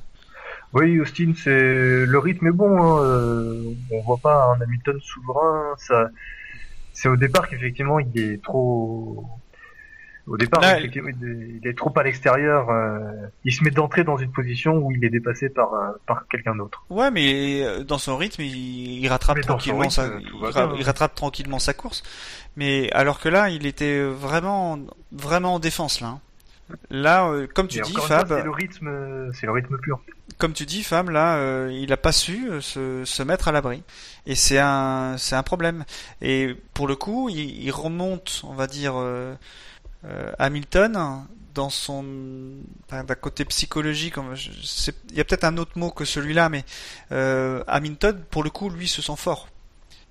[0.74, 1.50] Oui, Austin, c'est
[2.06, 2.78] le rythme est bon.
[2.78, 3.02] Hein.
[3.02, 5.76] euh, On voit pas un Hamilton souverain.
[5.80, 6.10] Ça,
[7.00, 9.26] c'est au départ qu'effectivement il est trop.
[10.28, 12.70] Au départ, Là, il est- il est trop à l'extérieur.
[12.70, 13.00] euh,
[13.46, 16.56] Il se met d'entrée dans une position où il est dépassé par euh, par quelqu'un
[16.56, 16.84] d'autre.
[16.92, 19.92] Ouais, mais euh, dans son rythme, il, il rattrape Mais tranquillement rythme,
[20.52, 22.04] sa, ra- il rattrape tranquillement sa course.
[22.58, 24.78] Mais alors que là, il était vraiment,
[25.12, 26.08] vraiment en défense là.
[26.08, 26.20] hein.
[26.90, 30.00] Là, euh, comme tu dis, Fab, c'est le rythme, c'est le rythme pur.
[30.38, 33.52] comme tu dis, Fab, là, euh, il a pas su euh, se, se mettre à
[33.52, 33.84] l'abri.
[34.26, 35.86] Et c'est un, c'est un problème.
[36.22, 39.36] Et pour le coup, il, il remonte, on va dire, euh,
[40.38, 41.26] Hamilton
[41.56, 42.06] dans son,
[42.88, 44.16] enfin, d'un côté psychologique.
[45.10, 46.64] Il y a peut-être un autre mot que celui-là, mais
[47.12, 49.48] euh, Hamilton, pour le coup, lui, se sent fort.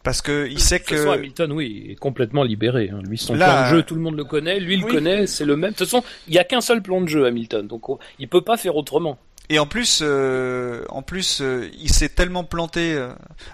[0.09, 2.89] Parce que il sait De toute façon, que Hamilton, oui, est complètement libéré.
[2.91, 3.01] hein.
[3.07, 4.59] Lui, son Là, plan de jeu, euh, tout le monde le connaît.
[4.59, 4.91] Lui, il Oui.
[4.91, 5.73] le connaît, c'est le même.
[5.73, 7.67] De toute façon, il y a qu'un seul plan de jeu, Hamilton.
[7.67, 9.19] Donc, on- il peut pas faire autrement.
[9.51, 12.99] Et en plus, euh, en plus, euh, il s'est tellement planté.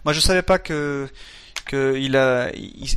[0.05, 1.09] Moi, je savais pas que
[1.67, 2.51] que il a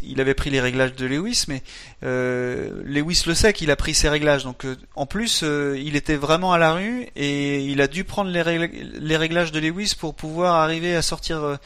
[0.04, 1.64] il, avait pris les réglages de Lewis, mais
[2.04, 4.44] euh, Lewis le sait qu'il a pris ses réglages.
[4.44, 8.04] Donc, euh, en plus, euh, il était vraiment à la rue et il a dû
[8.04, 8.70] prendre les, régla-
[9.00, 11.58] les réglages de Lewis pour pouvoir arriver à sortir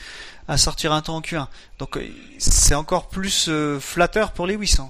[0.51, 1.47] à sortir un temps en Q1.
[1.79, 2.01] Donc, euh,
[2.37, 4.75] c'est encore plus euh, flatteur pour Lewis.
[4.79, 4.89] hein.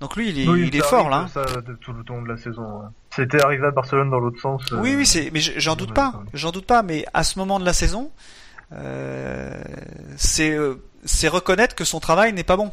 [0.00, 1.16] Donc lui, il est, Oui, il est ça fort là.
[1.18, 1.28] hein.
[1.32, 2.62] Ça, de tout le long de la saison.
[2.80, 2.86] ouais.
[3.14, 4.62] C'était arrivé à Barcelone dans l'autre sens.
[4.72, 7.58] euh, Oui, oui, c'est, mais j'en doute pas, j'en doute pas, mais à ce moment
[7.60, 8.10] de la saison,
[8.72, 9.54] euh,
[10.16, 12.72] c'est, euh, c'est reconnaître que son travail n'est pas bon.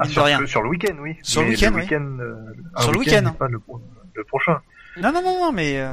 [0.00, 0.44] Ah, sur, rien.
[0.46, 1.16] sur le week-end, oui.
[1.22, 1.86] Sur le week-end, oui.
[1.92, 2.34] euh,
[2.74, 3.32] un Sur le week-end.
[3.38, 3.80] Pas le, pro-
[4.14, 4.60] le prochain.
[5.00, 5.92] Non, non, non, non, mais euh,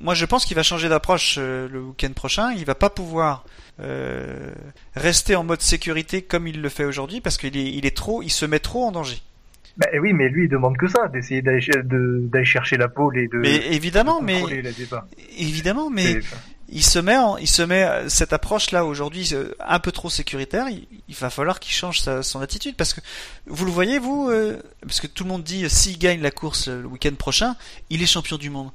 [0.00, 2.52] moi je pense qu'il va changer d'approche euh, le week-end prochain.
[2.52, 3.44] Il va pas pouvoir
[3.80, 4.52] euh,
[4.94, 8.22] rester en mode sécurité comme il le fait aujourd'hui parce qu'il est, il est trop,
[8.22, 9.18] il se met trop en danger.
[9.76, 13.28] Bah oui, mais lui, il demande que ça, d'essayer d'aller de- chercher la pôle et
[13.28, 14.42] de, Mais évidemment, de mais
[15.38, 16.20] évidemment, mais
[16.68, 20.10] il se met, en- il se met euh, cette approche là aujourd'hui un peu trop
[20.10, 20.68] sécuritaire.
[20.68, 23.00] Il, il va falloir qu'il change sa- son attitude parce que
[23.46, 26.68] vous le voyez vous, euh, parce que tout le monde dit s'il gagne la course
[26.68, 27.54] le week-end prochain,
[27.90, 28.70] il est champion du monde.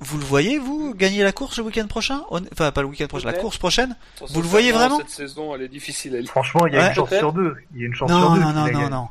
[0.00, 2.22] Vous le voyez vous gagner la course le week-end prochain?
[2.30, 3.96] Enfin pas le week-end prochain, la course prochaine?
[4.28, 4.98] Vous le voyez vraiment?
[4.98, 6.22] Cette saison, elle est difficile.
[6.26, 6.88] Franchement, il y a Ouais.
[6.88, 7.56] une chance sur deux.
[7.74, 8.40] Il y a une chance sur Non deux.
[8.40, 9.08] non non non.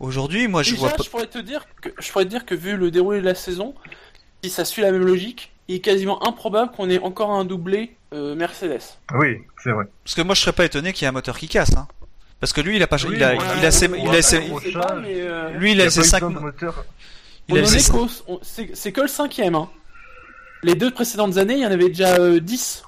[0.00, 1.02] Aujourd'hui moi je Déjà, vois pas.
[1.04, 3.34] je pourrais te dire que je pourrais te dire que vu le déroulé de la
[3.36, 3.74] saison,
[4.42, 7.94] si ça suit la même logique, il est quasiment improbable qu'on ait encore un doublé
[8.12, 8.80] euh, Mercedes.
[9.14, 9.84] Oui, c'est vrai.
[10.04, 11.76] Parce que moi je serais pas étonné qu'il y ait un moteur qui casse.
[11.76, 11.86] Hein.
[12.40, 13.54] Parce que lui il a pas, Oui, il a, voilà.
[13.58, 16.84] il a ses, il a ses- euh, lui il a ses cinq, besoin de moteur.
[17.48, 19.54] il a on en ses- c'est que le cinquième.
[19.54, 19.68] Hein.
[20.62, 22.84] Les deux précédentes années, il y en avait déjà euh, 10.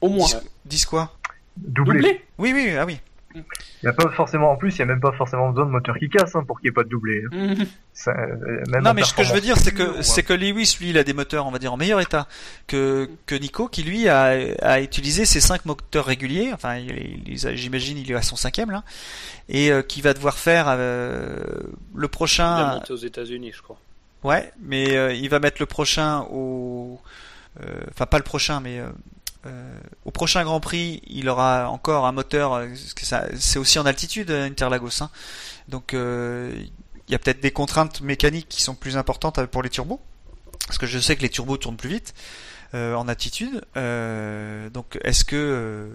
[0.00, 0.26] Au moins.
[0.26, 0.36] Dis-
[0.78, 1.12] dis quoi?
[1.56, 1.94] Doublé.
[2.00, 2.24] Doublé?
[2.38, 2.98] Oui oui ah oui.
[3.36, 5.70] Il y a pas forcément, en plus, il y a même pas forcément besoin de
[5.72, 7.22] moteur qui casse hein, pour qu'il n'y ait pas de doublé.
[7.32, 7.36] hein.
[7.56, 7.66] Mhm.
[7.92, 10.02] Ça, euh, même non mais ce que je veux dire c'est que ouais.
[10.02, 12.26] c'est que Lewis lui il a des moteurs on va dire en meilleur état
[12.66, 17.28] que que Nico qui lui a, a utilisé ses cinq moteurs réguliers enfin il, il-
[17.34, 18.82] il- j'imagine il est à son cinquième là
[19.48, 21.36] et euh, qui va devoir faire euh,
[21.94, 23.78] le Il a prochain monté aux États-Unis, je crois.
[24.24, 27.00] Ouais mais euh, il va mettre le prochain au
[27.62, 28.88] euh, enfin pas le prochain mais euh,
[29.46, 35.02] euh, au prochain Grand Prix, il aura encore un moteur, c'est aussi en altitude Interlagos,
[35.02, 35.10] hein.
[35.68, 36.70] donc il
[37.12, 40.00] y a peut-être des contraintes mécaniques qui sont plus importantes pour les turbos,
[40.66, 42.14] parce que je sais que les turbos tournent plus vite
[42.74, 43.64] euh, en altitude.
[43.76, 45.88] Euh, donc est-ce que euh,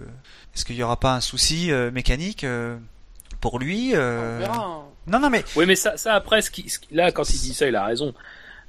[0.54, 2.46] est-ce qu'il y aura pas un souci mécanique
[3.40, 4.84] pour lui verra.
[5.06, 7.38] Non non mais Oui, mais ça, ça après, ce qui, ce qui- là, quand il
[7.40, 8.14] dit ça, il a raison.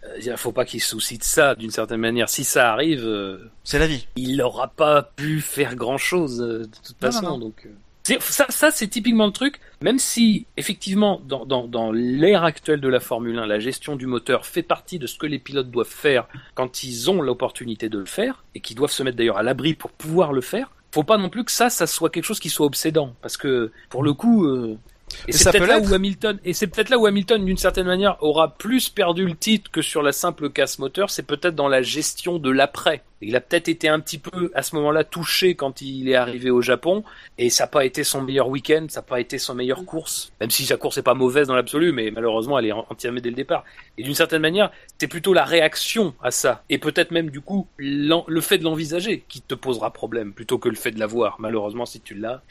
[0.03, 2.27] Euh, Il faut pas qu'il se soucie de ça, d'une certaine manière.
[2.29, 4.07] Si ça arrive, euh, c'est la vie.
[4.15, 7.21] il n'aura pas pu faire grand-chose de toute Non, façon.
[7.23, 7.37] non, non.
[7.39, 9.59] Donc, euh, ça, ça c'est typiquement le truc.
[9.81, 14.07] Même si, effectivement, dans, dans, dans l'ère actuelle de la Formule 1, la gestion du
[14.07, 17.99] moteur fait partie de ce que les pilotes doivent faire quand ils ont l'opportunité de
[17.99, 20.71] le faire, et qui doivent se mettre d'ailleurs à l'abri pour pouvoir le faire.
[20.93, 23.71] Faut pas non plus que ça, ça soit quelque chose qui soit obsédant, parce que
[23.89, 24.77] pour le coup, euh,
[25.27, 27.87] et c'est peut-être peut là où Hamilton, et c'est peut-être là où Hamilton, d'une certaine
[27.87, 31.09] manière, aura plus perdu le titre que sur la simple casse moteur.
[31.09, 33.03] C'est peut-être dans la gestion de l'après.
[33.23, 36.49] Il a peut-être été un petit peu à ce moment-là touché quand il est arrivé
[36.49, 37.03] au Japon,
[37.37, 40.31] et ça n'a pas été son meilleur week-end, ça n'a pas été son meilleure course.
[40.39, 43.29] Même si sa course n'est pas mauvaise dans l'absolu, mais malheureusement elle est entièrement dès
[43.29, 43.63] le départ.
[43.99, 47.67] Et d'une certaine manière, c'est plutôt la réaction à ça, et peut-être même du coup
[47.77, 51.35] le fait de l'envisager qui te posera problème, plutôt que le fait de l'avoir.
[51.39, 52.41] Malheureusement, si tu l'as.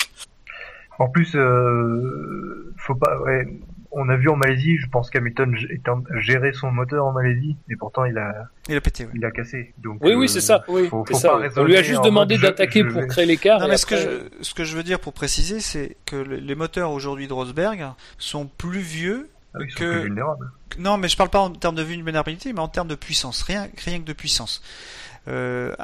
[1.00, 3.18] En plus, euh, faut pas.
[3.22, 3.46] Ouais,
[3.92, 5.56] on a vu en Malaisie, je pense qu'Hamilton
[6.20, 9.04] gérait son moteur en Malaisie, et pourtant il a, Il a pété.
[9.04, 9.10] ouais.
[9.14, 9.74] il a cassé.
[9.78, 10.62] Donc, Oui, euh, oui, c'est ça.
[10.68, 10.86] Oui.
[10.88, 11.28] Faut, ça.
[11.30, 11.48] pas.
[11.60, 13.58] On lui a juste demandé d'attaquer pour vais- créer l'écart.
[13.60, 14.08] Non, mais ce que, je,
[14.44, 17.84] ce que je veux dire pour préciser, c'est que le- les moteurs aujourd'hui de Rosberg
[18.18, 19.28] sont plus vieux.
[19.54, 20.50] Ah oui, ils sont que- plus vulnérables.
[20.78, 23.42] Non, mais je parle pas en termes de vulnérabilité, mais en termes de puissance.
[23.42, 24.62] Rien, rien que de puissance.
[25.28, 25.74] euh,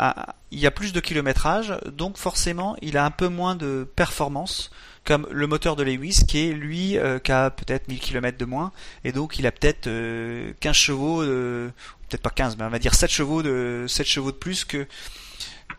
[0.50, 4.70] il y a plus de kilométrage, donc forcément il a un peu moins de performance
[5.06, 8.44] comme le moteur de Lewis qui est lui euh, qui a peut-être 1000 km de
[8.44, 8.72] moins
[9.04, 12.94] et donc il a peut-être euh, 15 chevaux peut-être pas 15 mais on va dire
[12.94, 14.86] 7 chevaux de 7 chevaux de plus que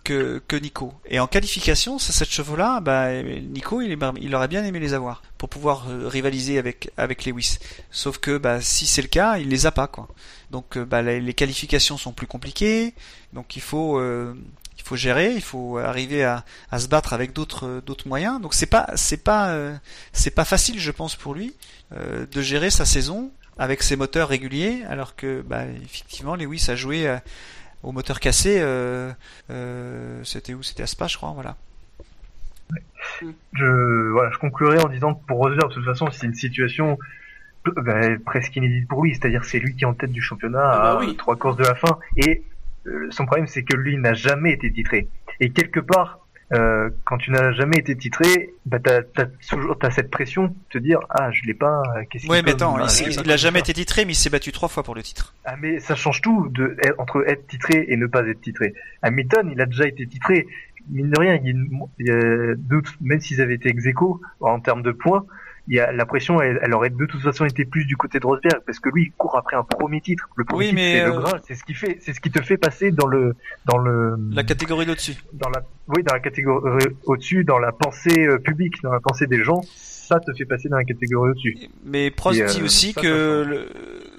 [0.04, 0.94] que, que Nico.
[1.10, 5.22] Et en qualification, ces 7 chevaux-là, bah, Nico, il, il aurait bien aimé les avoir
[5.38, 7.58] pour pouvoir euh, rivaliser avec avec Lewis.
[7.92, 10.08] Sauf que bah, si c'est le cas, il les a pas quoi.
[10.52, 12.94] Donc euh, bah, les, les qualifications sont plus compliquées.
[13.34, 14.34] Donc il faut euh,
[14.88, 18.42] faut gérer, il faut arriver à, à se battre avec d'autres euh, d'autres moyens.
[18.42, 19.76] Donc c'est pas c'est pas euh,
[20.14, 21.50] c'est pas facile, je pense, pour lui
[21.96, 26.76] euh, de gérer sa saison avec ses moteurs réguliers, alors que bah, effectivement Lewis a
[26.76, 27.18] joué euh,
[27.84, 28.58] au moteur cassé.
[28.60, 29.12] Euh,
[29.50, 30.62] euh, c'était où?
[30.64, 31.32] C'était à Spa, je crois.
[31.32, 31.56] Voilà.
[33.54, 36.98] Je, voilà, je conclurai en disant que pour Rosberg, de toute façon, c'est une situation
[37.66, 39.16] bah, presque inédite pour lui.
[39.16, 41.16] C'est-à-dire, c'est lui qui est en tête du championnat Ah bah à oui.
[41.18, 41.98] trois courses de la fin.
[42.18, 42.44] Et
[43.10, 45.08] son problème, c'est que lui n'a jamais été titré.
[45.40, 46.20] Et quelque part,
[46.54, 49.02] euh, quand tu n'as jamais été titré, bah, t'as,
[49.50, 52.52] toujours t'as cette pression de te dire ah je l'ai pas, euh, qu'est-ce Ouais, mais
[52.52, 54.96] attends, il, ça, il a jamais été titré, mais il s'est battu trois fois pour
[54.96, 55.34] le titre.
[55.44, 58.74] Ah mais ça change tout de entre être titré et ne pas être titré.
[59.02, 60.48] Hamilton, il a déjà été titré.
[60.90, 61.68] Mine de rien, il
[62.00, 65.30] il y a d'autres- même s'ils avaient été ex aequo, en termes de points, il
[65.76, 68.26] y a la pression, elle, elle aurait de toute façon été plus du côté de
[68.26, 70.30] Rosberg parce que lui, il court après un premier titre.
[70.36, 72.20] Le premier Oui, titre, mais, c'est euh, le grain, c'est ce qui fait, c'est ce
[72.22, 73.36] qui te fait passer dans le
[73.66, 75.16] dans le La catégorie d'au-dessus.
[75.34, 79.28] dans la oui dans la catégorie au-dessus, dans la pensée euh, publique, dans la pensée
[79.28, 81.58] des gens, ça te fait passer dans la catégorie au-dessus.
[81.86, 83.70] Mais Prost Et, euh, dit aussi ça, que le-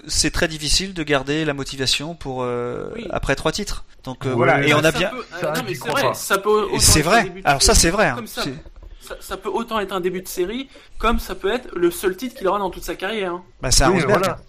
[0.07, 3.07] c'est très difficile de garder la motivation pour euh, Oui.
[3.09, 3.85] après trois titres.
[4.03, 5.09] Donc euh, voilà, et on a Ça bien.
[5.09, 7.31] peut- ça, non, mais c'est vrai, ça peut c'est vrai.
[7.43, 8.11] Alors ça c'est vrai.
[9.19, 12.35] Ça, peut autant être un début de série, comme ça peut être le seul titre
[12.35, 13.33] qu'il aura dans toute sa carrière.
[13.33, 13.43] hein.
[13.61, 14.39] Bah, c'est un Oui, voilà.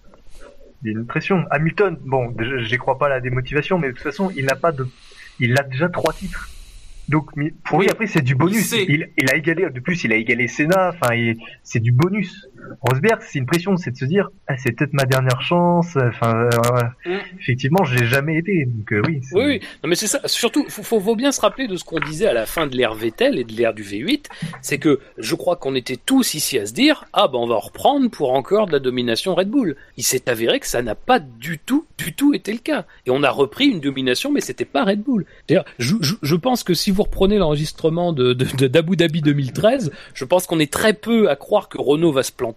[0.83, 1.45] Il y a une pression.
[1.51, 4.73] Hamilton, bon, j'y crois pas à la démotivation, mais de toute façon, il n'a pas
[4.73, 4.87] de,
[5.39, 6.49] il a déjà trois titres.
[7.09, 7.31] Donc,
[7.65, 8.73] pour Oui, lui, après, c'est du bonus.
[8.73, 11.15] Il, il a égalé, de plus, il a égalé Senna, enfin,
[11.65, 12.49] c'est du bonus.
[12.81, 16.49] Rosberg, c'est une pression, c'est de se dire, ah, c'est peut-être ma dernière chance, enfin,
[16.55, 16.83] euh.
[17.07, 17.19] Mm.
[17.41, 19.21] effectivement, j'ai jamais été, donc, euh, oui.
[19.33, 19.61] Oui, oui.
[19.83, 20.21] Non, mais c'est ça.
[20.27, 22.77] Surtout, faut, faut, faut bien se rappeler de ce qu'on disait à la fin de
[22.77, 24.27] l'ère Vettel et de l'ère du V8.
[24.63, 27.57] C'est que je crois qu'on était tous ici à se dire, ah ben on va
[27.57, 29.77] reprendre pour encore de la domination Red Bull.
[29.97, 32.85] Il s'est avéré que ça n'a pas du tout, du tout été le cas.
[33.07, 35.25] Et on a repris une domination, mais c'était pas Red Bull.
[35.49, 40.25] D'ailleurs, je, je, je pense que si vous reprenez l'enregistrement de- d'Abu Dhabi 2013, je
[40.25, 42.50] pense qu'on est très peu à croire que Renault va se planter.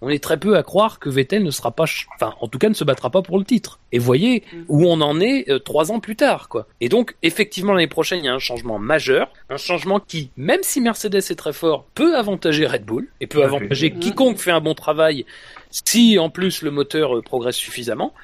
[0.00, 2.68] On est très peu à croire que Vettel ne sera pas, enfin, en tout cas,
[2.68, 3.78] ne se battra pas pour le titre.
[3.92, 6.66] Et voyez où on en est euh, trois ans plus tard, quoi.
[6.80, 10.60] Et donc, effectivement, l'année prochaine, il y a un changement majeur, un changement qui, même
[10.62, 13.98] si Mercedes est très fort, peut avantager Red Bull et peut avantager fait.
[13.98, 15.24] quiconque fait un bon travail
[15.70, 18.14] si en plus le moteur euh, progresse suffisamment.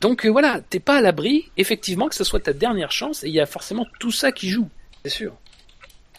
[0.00, 3.28] Donc euh, voilà, t'es pas à l'abri, effectivement, que ce soit ta dernière chance, et
[3.28, 4.68] il y a forcément tout ça qui joue,
[5.04, 5.34] c'est sûr.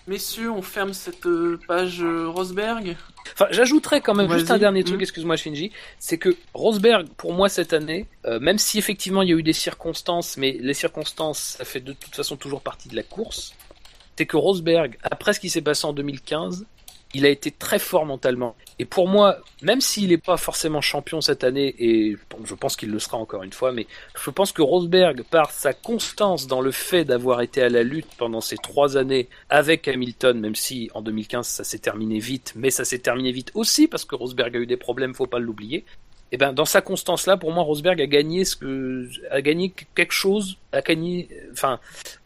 [0.07, 1.27] Messieurs, on ferme cette
[1.67, 2.97] page Rosberg.
[3.33, 5.01] Enfin, j'ajouterais quand même juste un dernier truc, Mm.
[5.03, 9.33] excuse-moi Shinji, c'est que Rosberg, pour moi cette année, euh, même si effectivement il y
[9.33, 12.95] a eu des circonstances, mais les circonstances, ça fait de toute façon toujours partie de
[12.95, 13.53] la course,
[14.17, 16.65] c'est que Rosberg, après ce qui s'est passé en 2015,
[17.13, 18.55] il a été très fort mentalement.
[18.77, 22.91] Et pour moi, même s'il n'est pas forcément champion cette année, et je pense qu'il
[22.91, 23.87] le sera encore une fois, mais
[24.23, 28.09] je pense que Rosberg, par sa constance dans le fait d'avoir été à la lutte
[28.17, 32.69] pendant ces trois années avec Hamilton, même si en 2015 ça s'est terminé vite, mais
[32.69, 35.85] ça s'est terminé vite aussi parce que Rosberg a eu des problèmes, faut pas l'oublier.
[36.31, 39.73] Et ben dans sa constance là, pour moi, Rosberg a gagné ce que a gagné
[39.95, 41.27] quelque chose, a gagné.
[41.51, 41.79] Enfin,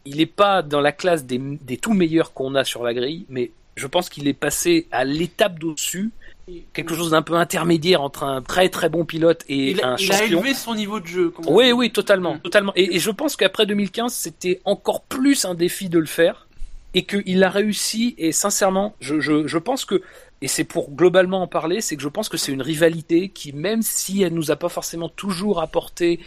[0.04, 3.24] il n'est pas dans la classe des, des tout meilleurs qu'on a sur la grille,
[3.30, 6.10] mais je pense qu'il est passé à l'étape d'au-dessus,
[6.72, 9.96] quelque chose d'un peu intermédiaire entre un très très bon pilote et Il, a- un
[9.96, 10.38] il a champion.
[10.40, 11.32] élevé son niveau de jeu.
[11.46, 12.40] Oui, oui, totalement, Mm.
[12.40, 12.72] totalement.
[12.76, 16.46] Et, et je pense qu'après 2015, c'était encore plus un défi de le faire,
[16.96, 18.14] et qu'il a réussi.
[18.18, 20.00] Et sincèrement, je, je, je pense que,
[20.42, 23.52] et c'est pour globalement en parler, c'est que je pense que c'est une rivalité qui,
[23.52, 26.20] même si elle nous a pas forcément toujours apporté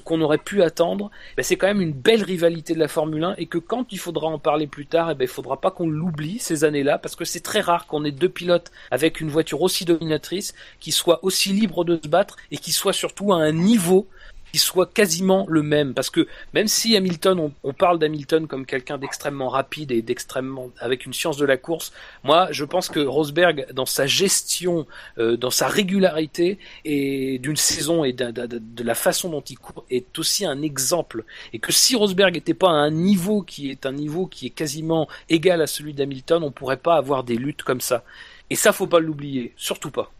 [0.00, 3.34] qu'on aurait pu attendre, ben c'est quand même une belle rivalité de la Formule 1
[3.38, 5.88] et que quand il faudra en parler plus tard, eh ben il faudra pas qu'on
[5.88, 9.62] l'oublie ces années-là parce que c'est très rare qu'on ait deux pilotes avec une voiture
[9.62, 13.52] aussi dominatrice qui soient aussi libres de se battre et qui soient surtout à un
[13.52, 14.08] niveau
[14.52, 15.94] qui soit quasiment le même.
[15.94, 21.06] Parce que même si Hamilton on, parle d'Hamilton comme quelqu'un d'extrêmement rapide et d'extrêmement avec
[21.06, 21.92] une science de la course
[22.24, 24.86] moi je pense que Rosberg dans sa gestion
[25.18, 30.18] euh, dans sa régularité et d'une saison et de la façon dont il court est
[30.18, 31.24] aussi un exemple.
[31.52, 34.50] Et que si Rosberg n'était pas à un niveau qui est un niveau qui est
[34.50, 38.04] quasiment égal à celui d'Hamilton on pourrait pas avoir des luttes comme ça.
[38.50, 39.54] Et ça faut pas l'oublier.
[39.56, 40.12] Surtout pas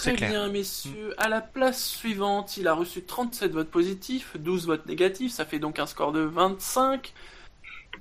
[0.00, 0.30] Très clair.
[0.30, 1.14] bien, messieurs.
[1.18, 5.58] À la place suivante, il a reçu 37 votes positifs, 12 votes négatifs, ça fait
[5.58, 7.12] donc un score de 25.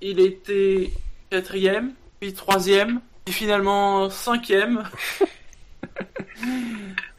[0.02, 0.92] Il était
[1.30, 4.84] quatrième, puis troisième, puis finalement cinquième.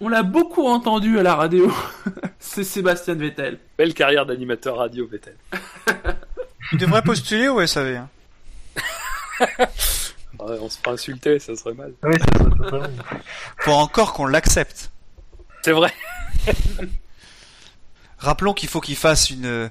[0.01, 1.73] On l'a beaucoup entendu à la radio.
[2.39, 3.59] C'est Sébastien Vettel.
[3.79, 5.37] Belle carrière d'animateur radio, Vettel.
[6.73, 7.97] Il devrait postuler au SAV.
[7.97, 8.09] hein?
[10.47, 11.93] On se fera insulter, ça serait mal.
[12.03, 12.89] Oui, ça serait totalement.
[13.59, 14.91] Faut encore qu'on l'accepte.
[15.63, 15.93] C'est vrai.
[18.19, 19.69] Rappelons qu'il faut qu'il fasse une, euh,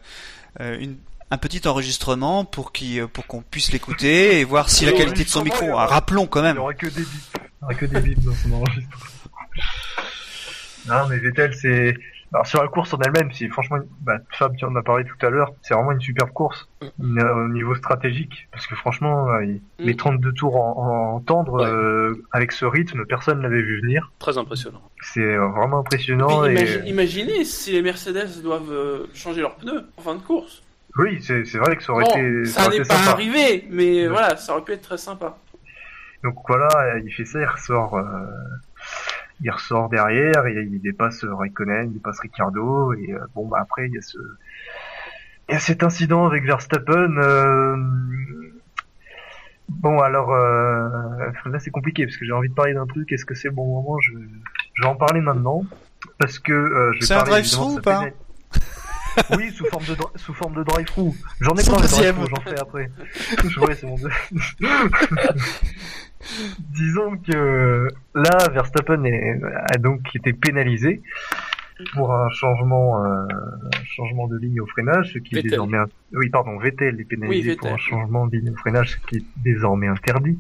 [0.60, 0.98] une,
[1.32, 5.24] un petit enregistrement pour qu'il, euh, pour qu'on puisse l'écouter et voir si la qualité
[5.24, 5.78] de son micro.
[5.78, 6.56] Ah, rappelons quand Il même.
[6.56, 7.10] n'y aura que des bips.
[7.36, 9.06] Il n'y aura que des bips dans son enregistrement.
[10.86, 11.96] Non, mais Vettel, c'est.
[12.34, 13.78] Alors, sur la course en elle-même, c'est franchement.
[14.02, 16.68] Bah, Fab, tu en as parlé tout à l'heure, c'est vraiment une superbe course.
[17.00, 18.48] Une- euh, au niveau stratégique.
[18.52, 19.60] Parce que franchement, euh, il- Mm.
[19.80, 21.68] les 32 tours en, en tendre, Ouais.
[21.70, 24.12] euh, avec ce rythme, personne l'avait vu venir.
[24.20, 24.82] Très impressionnant.
[25.02, 26.44] C'est vraiment impressionnant.
[26.46, 26.56] Et...
[26.56, 30.64] imagi- Imaginez si les Mercedes doivent changer leurs pneus en fin de course.
[30.98, 32.46] Oui, c'est vrai que ça aurait Bon, été.
[32.46, 33.12] ça n'est pas sympa.
[33.12, 34.08] arrivé, mais Ouais.
[34.08, 35.38] voilà, ça aurait pu être très sympa.
[36.24, 37.96] Donc voilà, il fait ça, il ressort,
[39.44, 43.88] il ressort derrière, et il dépasse Raikkonen, il dépasse Ricciardo, et euh, bon bah après
[43.88, 44.18] il y a ce,
[45.50, 47.18] il y a cet incident avec Verstappen.
[47.18, 47.78] euh,
[49.70, 50.90] Bon alors euh,
[51.46, 53.12] là c'est compliqué parce que j'ai envie de parler d'un truc.
[53.12, 53.98] Est-ce que c'est le bon moment?
[54.00, 54.12] Je...
[54.74, 55.64] je vais en parler maintenant
[56.20, 58.06] parce que euh, je vais C'est un drive-through ou pas?
[59.38, 61.14] Oui, sous forme de sous forme de drive-through.
[61.40, 62.90] J'en ai pas de drive-through, j'en fais après.
[63.76, 63.96] C'est mon.
[66.60, 71.02] Disons que là, Verstappen est- a donc été pénalisé
[71.94, 75.88] pour un changement, euh, un changement de ligne au freinage, ce qui est désormais, un-
[76.14, 79.18] oui, pardon, Vettel est pénalisé Oui, pour un changement de ligne au freinage, ce qui
[79.18, 80.38] est désormais interdit.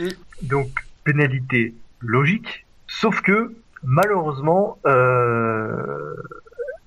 [0.00, 0.08] Mm.
[0.42, 0.68] Donc,
[1.04, 3.52] pénalité logique, sauf que,
[3.84, 6.14] malheureusement, euh,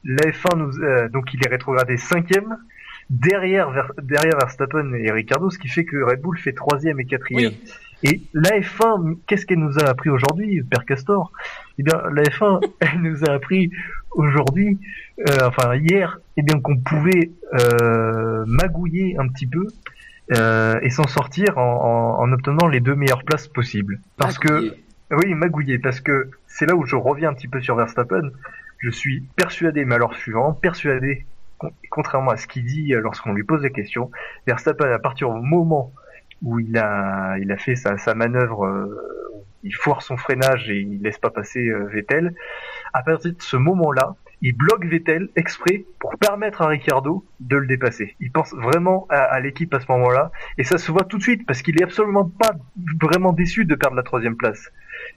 [0.03, 2.57] la F1 nous, euh, donc il est rétrogradé cinquième,
[3.09, 7.05] derrière, Ver- derrière Verstappen et Ricardo, ce qui fait que Red Bull fait troisième et
[7.05, 7.51] quatrième.
[7.53, 7.63] Oui.
[8.03, 11.31] Et la F1, qu'est-ce qu'elle nous a appris aujourd'hui, Père Castor?
[11.79, 13.71] Eh bien, la F1, elle nous a appris
[14.11, 14.79] aujourd'hui,
[15.29, 19.65] euh, enfin hier, eh bien qu'on pouvait euh, magouiller un petit peu
[20.33, 23.99] euh, et s'en sortir en, en- en obtenant les deux meilleures places possibles.
[24.17, 24.75] Parce que
[25.11, 28.29] oui, magouiller, parce que c'est là où je reviens un petit peu sur Verstappen.
[28.79, 31.25] Je suis persuadé, mais alors je suis vraiment persuadé,
[31.57, 34.09] con- contrairement à ce qu'il dit euh, lorsqu'on lui pose des questions,
[34.47, 35.91] Verstappen, à partir du moment
[36.45, 38.95] où il a, il a fait sa, sa manœuvre, euh,
[39.63, 42.33] il foire son freinage et il laisse pas passer euh, Vettel,
[42.93, 47.65] à partir de ce moment-là, il bloque Vettel exprès pour permettre à Ricciardo de le
[47.65, 48.15] dépasser.
[48.19, 51.23] Il pense vraiment à, à l'équipe à ce moment-là, et ça se voit tout de
[51.23, 52.51] suite parce qu'il est absolument pas
[53.01, 54.71] vraiment déçu de perdre la troisième place.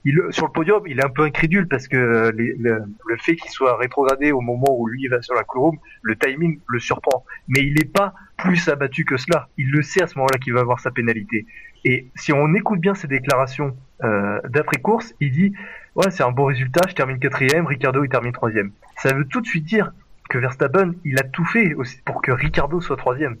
[0.05, 3.35] Il, sur le podium, il est un peu incrédule parce que les- le, le fait
[3.35, 7.23] qu'il soit rétrogradé au moment où lui va sur la courbe, le timing le surprend.
[7.47, 9.49] Mais il n'est pas plus abattu que cela.
[9.57, 11.45] Il le sait à ce moment-là qu'il va avoir sa pénalité.
[11.85, 15.53] Et si on écoute bien ses déclarations euh, d'après-course, il dit
[15.95, 18.71] ouais c'est un bon résultat, je termine quatrième, Ricardo il termine troisième.
[18.97, 19.91] Ça veut tout de suite dire
[20.29, 23.37] que Verstappen il a tout fait aussi pour que Ricardo soit troisième.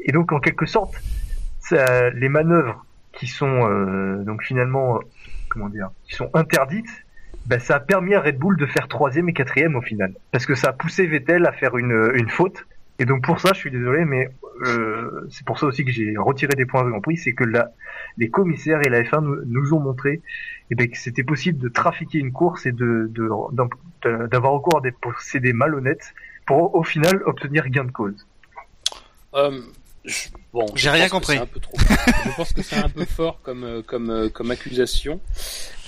[0.00, 0.94] Et donc en quelque sorte,
[1.70, 5.00] les manœuvres qui sont euh, donc finalement euh,
[5.48, 7.04] comment dire, qui sont interdites,
[7.46, 10.46] ben, ça a permis à Red Bull de faire troisième et quatrième au final, parce
[10.46, 12.66] que ça a poussé Vettel à faire une, une faute.
[12.98, 14.30] Et donc pour ça, je suis désolé, mais
[14.66, 17.42] euh, c'est pour ça aussi que j'ai retiré des points de Grand Prix, c'est que
[17.44, 17.72] la,
[18.18, 20.22] les commissaires et la F1 nous, ont montré
[20.70, 23.10] eh ben, que c'était possible de trafiquer une course et de-
[24.30, 26.14] d'avoir recours à des procédés malhonnêtes
[26.46, 28.26] pour au final obtenir gain de cause.
[29.34, 29.60] Euh,
[30.04, 31.34] je- bon, J'ai rien pense que compris.
[31.36, 34.28] c'est un peu trop- je pense que c'est un peu fort comme euh, comme euh,
[34.28, 35.20] comme accusation.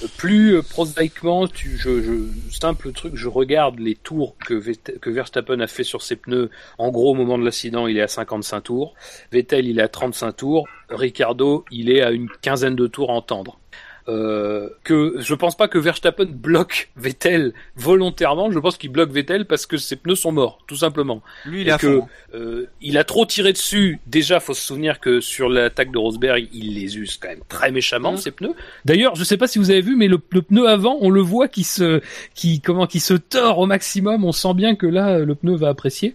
[0.02, 2.12] Euh, Plus euh, prosaïquement, tu, je, je,
[2.50, 4.54] simple truc, je regarde les tours que,
[4.98, 6.50] que Verstappen a fait sur ses pneus.
[6.78, 8.94] En gros, au moment de l'accident, il est à 55 tours.
[9.32, 10.66] Vettel, il est à 35 tours.
[10.90, 13.58] Ricardo, il est à une quinzaine de tours à entendre.
[14.08, 18.52] Euh, que je pense pas que Verstappen bloque Vettel volontairement.
[18.52, 21.22] Je pense qu'il bloque Vettel parce que ses pneus sont morts, tout simplement.
[21.44, 22.00] Lui, il Et que,
[22.34, 23.98] euh, il a trop tiré dessus.
[24.06, 27.72] Déjà, faut se souvenir que sur l'attaque de Rosberg, il les use quand même très
[27.72, 28.18] méchamment Mhm.
[28.18, 28.54] ces pneus.
[28.84, 31.20] D'ailleurs, je sais pas si vous avez vu, mais le, le pneu avant, on le
[31.20, 32.00] voit qui se,
[32.34, 34.24] qui comment, qui se tord au maximum.
[34.24, 36.14] On sent bien que là, le pneu va apprécier.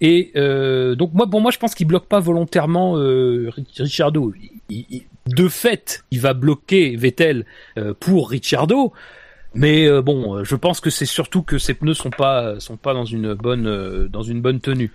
[0.00, 4.32] Et euh, donc moi, pour moi, je pense qu'il bloque pas volontairement euh, Ri- Ricciardo.
[4.70, 7.44] Il- il- de fait, il va bloquer Vettel
[7.76, 8.92] euh, pour Ricciardo.
[9.54, 12.94] Mais euh, bon, je pense que c'est surtout que ses pneus sont pas sont pas
[12.94, 14.92] dans une bonne dans une bonne tenue.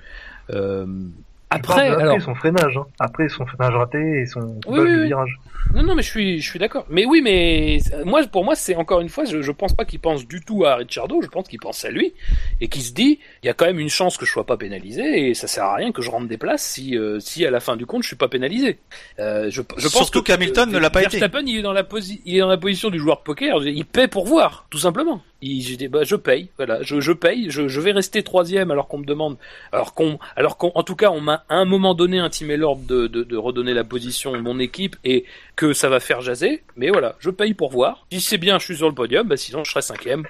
[1.55, 2.85] Après, après alors, son freinage, hein.
[2.99, 5.39] après son freinage raté et son Oui, oui, de virage.
[5.73, 6.85] Non, non, mais je suis, je suis d'accord.
[6.89, 9.99] Mais oui, mais moi, pour moi, c'est encore une fois, je, je pense pas qu'il
[9.99, 11.21] pense du tout à Ricciardo.
[11.21, 12.13] Je pense qu'il pense à lui
[12.59, 14.57] et qu'il se dit, il y a quand même une chance que je sois pas
[14.57, 17.49] pénalisé et ça sert à rien que je rentre des places si, euh, si à
[17.51, 18.80] la fin du compte, je suis pas pénalisé.
[19.19, 21.17] Euh, je, je pense Surtout que, qu'Hamilton ne l'a pas été.
[21.17, 23.63] Verstappen, il est dans la posi- il est dans la position du joueur de poker.
[23.65, 25.21] Il paie pour voir, tout simplement.
[25.45, 28.71] Il, j'ai dit, bah, je paye, voilà, je, je paye, je, je vais rester troisième
[28.71, 29.37] alors qu'on me demande,
[29.71, 32.83] alors qu'on, alors qu'on, en tout cas, on m'a à un moment donné intimé l'ordre
[32.87, 35.25] de, de, de redonner la position de mon équipe et
[35.55, 36.63] que ça va faire jaser.
[36.75, 38.05] Mais voilà, je paye pour voir.
[38.11, 40.23] Si c'est bien, je suis sur le podium, bah sinon je serai cinquième.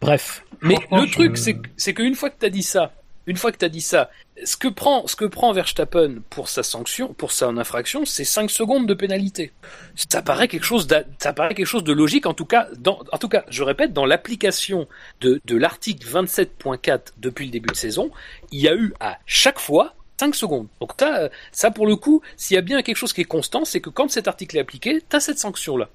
[0.00, 0.44] Bref.
[0.62, 2.92] Mais le truc, c'est que- c'est qu'une fois que t'as dit ça,
[3.26, 4.10] une fois que t'as dit ça,
[4.44, 8.50] ce que prend, ce que prend Verstappen pour sa sanction, pour sa infraction, c'est 5
[8.50, 9.52] secondes de pénalité.
[9.94, 10.86] Ça paraît quelque chose,
[11.18, 13.92] ça paraît quelque chose de logique, en tout cas, dans, en tout cas, je répète,
[13.92, 14.86] dans l'application
[15.20, 18.10] de, de l'article 27.4 depuis le début de saison,
[18.52, 20.68] il y a eu à chaque fois 5 secondes.
[20.80, 23.64] Donc euh, ça pour le coup, s'il y a bien quelque chose qui est constant,
[23.64, 25.90] c'est que quand cet article est appliqué, t'as cette sanction-là.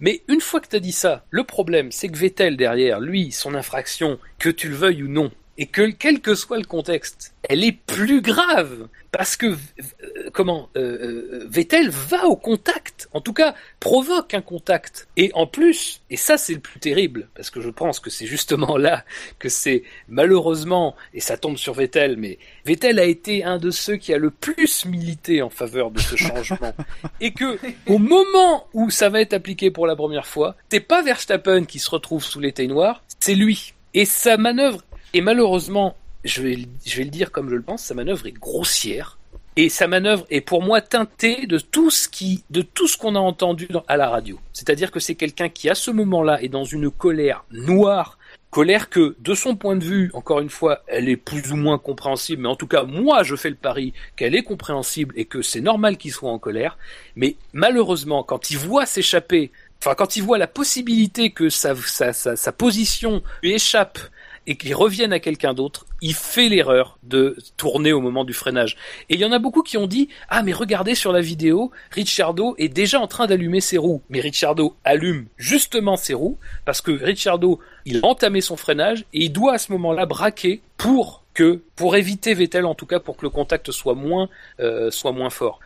[0.00, 3.54] Mais une fois que t'as dit ça, le problème, c'est que Vettel derrière, lui, son
[3.54, 7.64] infraction, que tu le veuilles ou non, et que quel que soit le contexte, elle
[7.64, 13.32] est plus grave parce que euh, comment euh, euh, Vettel va au contact, en tout
[13.32, 15.08] cas provoque un contact.
[15.16, 18.26] Et en plus, et ça c'est le plus terrible parce que je pense que c'est
[18.26, 19.04] justement là
[19.38, 23.96] que c'est malheureusement et ça tombe sur Vettel, mais Vettel a été un de ceux
[23.96, 26.74] qui a le plus milité en faveur de ce changement
[27.20, 31.02] et que au moment où ça va être appliqué pour la première fois, c'est pas
[31.02, 33.72] Verstappen qui se retrouve sous l'été noir, c'est lui.
[33.94, 34.82] Et sa manœuvre
[35.14, 38.32] et malheureusement, je vais, je vais le dire comme je le pense, sa manœuvre est
[38.32, 39.18] grossière.
[39.58, 43.14] Et sa manœuvre est pour moi teintée de tout ce qui, de tout ce qu'on
[43.14, 44.38] a entendu à la radio.
[44.52, 48.18] C'est-à-dire que c'est quelqu'un qui, à ce moment-là, est dans une colère noire,
[48.50, 51.78] colère que, de son point de vue, encore une fois, elle est plus ou moins
[51.78, 55.40] compréhensible, mais en tout cas, moi, je fais le pari qu'elle est compréhensible et que
[55.40, 56.76] c'est normal qu'il soit en colère.
[57.16, 59.52] Mais malheureusement, quand il voit s'échapper,
[59.82, 63.98] enfin, quand il voit la possibilité que sa, sa, sa, sa position lui échappe
[64.46, 68.76] et qu'il revienne à quelqu'un d'autre, il fait l'erreur de tourner au moment du freinage.
[69.08, 71.70] Et il y en a beaucoup qui ont dit ah mais regardez sur la vidéo,
[71.90, 74.02] Ricciardo est déjà en train d'allumer ses roues.
[74.08, 79.24] Mais Ricciardo allume justement ses roues parce que Ricciardo il a entamé son freinage et
[79.24, 83.16] il doit à ce moment-là braquer pour que pour éviter Vettel en tout cas pour
[83.16, 84.28] que le contact soit moins
[84.60, 85.60] euh, soit moins fort.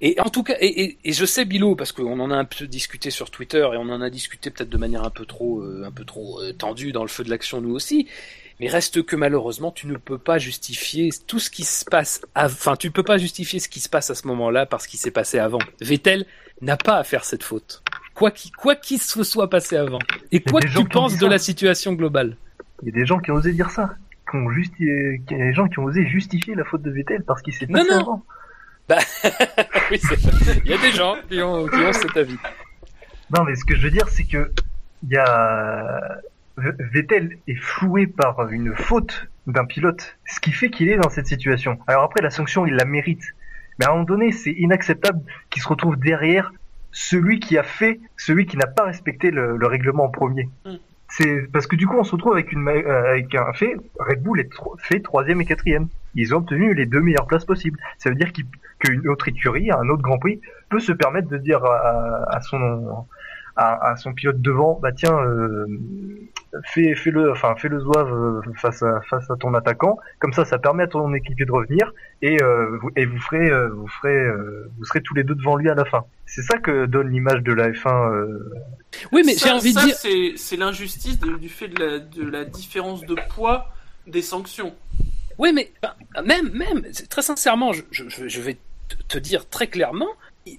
[0.00, 2.44] Et en tout cas, et, et, et je sais Bilo parce qu'on en a un
[2.44, 5.60] peu discuté sur Twitter et on en a discuté peut-être de manière un peu trop,
[5.62, 8.08] euh, un peu trop euh, tendue dans le feu de l'action nous aussi.
[8.60, 12.20] Mais reste que malheureusement, tu ne peux pas justifier tout ce qui se passe.
[12.34, 14.86] av- Enfin, tu ne peux pas justifier ce qui se passe à ce moment-là parce
[14.86, 15.58] qu'il s'est passé avant.
[15.80, 16.24] Vettel
[16.60, 17.82] n'a pas à faire cette faute.
[18.14, 19.98] Quoi qu'il quoi qu'il se soit passé avant.
[20.30, 22.36] Et quoi que tu qui penses de la situation globale.
[22.82, 23.94] Il y a des gens qui ont osé dire ça.
[24.30, 24.74] Qui ont justi...
[24.84, 27.54] Il y a des gens qui ont osé justifier la faute de Vettel parce qu'il
[27.54, 28.00] s'est Non, passé non.
[28.00, 28.22] avant.
[29.90, 32.36] Oui, c'est- Il y a des gens qui ont, qui ont cet avis.
[33.36, 34.50] Non, mais ce que je veux dire, c'est que
[35.02, 36.18] il y a
[36.56, 41.26] Vettel est floué par une faute d'un pilote, ce qui fait qu'il est dans cette
[41.26, 41.78] situation.
[41.86, 43.22] Alors après, la sanction, il la mérite.
[43.78, 45.20] Mais à un moment donné, c'est inacceptable
[45.50, 46.52] qu'il se retrouve derrière
[46.92, 50.48] celui qui a fait, celui qui n'a pas respecté le, le règlement en premier.
[50.64, 50.74] Mm.
[51.16, 53.76] C'est parce que du coup, on se retrouve avec une euh, avec un fait.
[54.00, 55.86] Red Bull est fait troisième et quatrième.
[56.16, 57.78] Ils ont obtenu les deux meilleures places possibles.
[57.98, 61.64] Ça veut dire qu'une autre écurie, un autre Grand Prix, peut se permettre de dire
[61.64, 63.06] à son
[63.56, 65.66] à, à son pilote devant, bah tiens, euh,
[66.64, 69.96] fais, fais le, enfin fais le zouave euh, face à face à ton attaquant.
[70.18, 73.50] Comme ça, ça permet à ton équipier de revenir et euh, vous, et vous ferez
[73.50, 76.04] euh, vous ferez euh, vous serez tous les deux devant lui à la fin.
[76.26, 78.12] C'est ça que donne l'image de la F1.
[78.12, 78.52] euh,
[79.12, 79.94] Oui, mais j'ai envie de dire.
[79.96, 83.68] c'est c'est l'injustice de- du fait de la, de la différence de poids
[84.06, 84.74] des sanctions.
[85.38, 88.56] Oui, mais ben, même, même, très sincèrement, je, je, je- vais
[89.08, 90.08] te dire très clairement,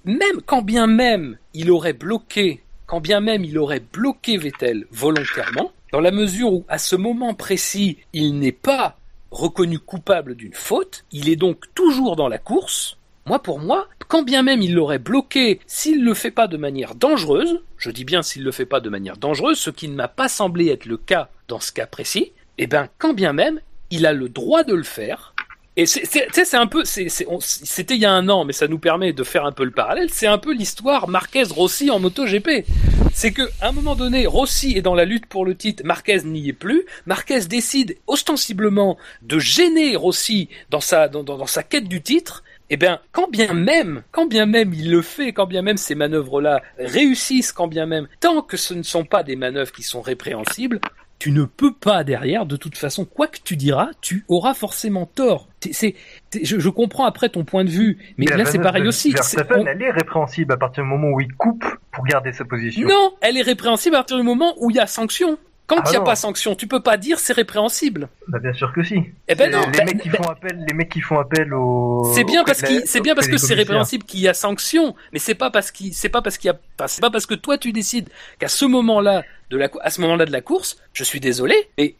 [0.04, 5.72] même quand bien même il aurait bloqué, quand bien même il aurait bloqué Vettel volontairement,
[5.92, 8.98] dans la mesure où à ce moment précis il n'est pas
[9.30, 12.96] reconnu coupable d'une faute, il est donc toujours dans la course.
[13.26, 16.94] Moi, pour moi, quand bien même il l'aurait bloqué, s'il le fait pas de manière
[16.94, 20.08] dangereuse, je dis bien s'il le fait pas de manière dangereuse, ce qui ne m'a
[20.08, 23.60] pas semblé être le cas dans ce cas précis, eh ben, quand bien même,
[23.90, 25.34] il a le droit de le faire.
[25.78, 29.22] Et c'est, un peu, c'était il y a un an, mais ça nous permet de
[29.22, 30.08] faire un peu le parallèle.
[30.10, 32.64] C'est un peu l'histoire Marquez-Rossi en MotoGP.
[33.12, 36.22] C'est que, à un moment donné, Rossi est dans la lutte pour le titre, Marquez
[36.24, 36.86] n'y est plus.
[37.04, 42.42] Marquez décide ostensiblement de gêner Rossi dans sa, dans sa quête du titre.
[42.70, 45.94] Eh bien, quand bien même, quand bien même il le fait, quand bien même ces
[45.94, 50.00] manœuvres-là réussissent, quand bien même, tant que ce ne sont pas des manœuvres qui sont
[50.00, 50.80] répréhensibles,
[51.18, 55.06] tu ne peux pas derrière, de toute façon, quoi que tu diras, tu auras forcément
[55.06, 55.48] tort.
[55.60, 55.94] C'est, c'est-
[56.30, 59.12] c'est- je, je comprends après ton point de vue, mais, là c'est pareil de aussi.
[59.12, 62.44] Verstappen, on- elle est répréhensible à partir du moment où il coupe pour garder sa
[62.44, 62.86] position.
[62.86, 65.38] Non, elle est répréhensible à partir du moment où il y a sanction.
[65.66, 66.04] Quand Ah il n'y a non.
[66.04, 68.08] pas sanction, tu peux pas dire c'est répréhensible.
[68.28, 68.96] Bah, bien sûr que si.
[69.28, 72.10] Eh ben non, les mecs qui font appel, les mecs qui font appel au.
[72.14, 75.18] C'est bien parce qu'il, c'est bien parce que c'est répréhensible qu'il y a sanction, mais
[75.18, 77.58] c'est pas parce qu'il, c'est pas parce qu'il y a, c'est pas parce que toi
[77.58, 81.20] tu décides qu'à ce moment-là de la, à ce moment-là de la course, je suis
[81.20, 81.94] désolé, mais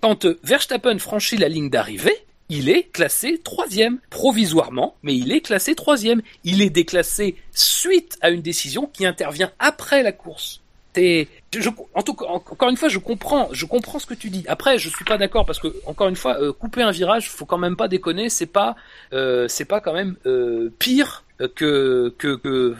[0.00, 2.16] quand euh, Verstappen franchit la ligne d'arrivée,
[2.48, 6.20] il est classé troisième, provisoirement, mais il est classé troisième.
[6.42, 10.60] Il est déclassé suite à une décision qui intervient après la course.
[10.92, 14.06] T'es- je- je- en tout cas, en- encore une fois, je comprends, je comprends ce
[14.06, 14.44] que tu dis.
[14.48, 17.44] Après, je suis pas d'accord parce que, encore une fois, euh, couper un virage, faut
[17.44, 18.28] quand même pas déconner.
[18.28, 18.74] C'est pas,
[19.12, 22.74] euh, c'est pas quand même euh, pire que, que que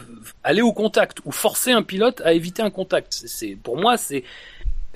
[0.44, 3.12] aller au contact ou forcer un pilote à éviter un contact.
[3.12, 4.24] C'est- pour moi, c'est.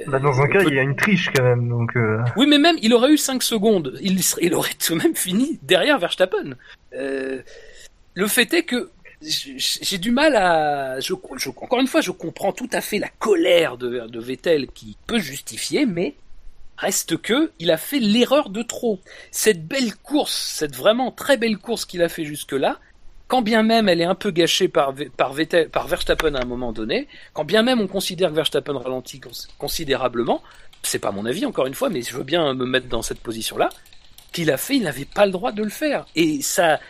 [0.08, 1.96] Bah, dans un euh, cas, peut- il y a une triche quand même, donc.
[1.96, 3.96] euh, oui, mais même, il aurait eu 5 secondes.
[4.02, 6.54] Il, serait- il aurait tout de même fini derrière Verstappen.
[6.96, 7.40] Euh,
[8.14, 8.90] le fait est que
[9.24, 11.00] j'ai du mal à...
[11.00, 15.18] Je, encore une fois, je comprends tout à fait la colère de, Vettel qui peut
[15.18, 16.14] justifier, mais
[16.76, 19.00] reste que il a fait l'erreur de trop.
[19.30, 22.78] Cette belle course, cette vraiment très belle course qu'il a fait jusque-là,
[23.28, 26.46] quand bien même elle est un peu gâchée par, par, Vettel, par Verstappen à un
[26.46, 30.42] moment donné, quand bien même on considère que Verstappen ralentit cons- considérablement,
[30.82, 33.20] c'est pas mon avis encore une fois, mais je veux bien me mettre dans cette
[33.20, 33.70] position-là,
[34.32, 36.06] qu'il a fait, il n'avait pas le droit de le faire.
[36.16, 36.80] Et ça,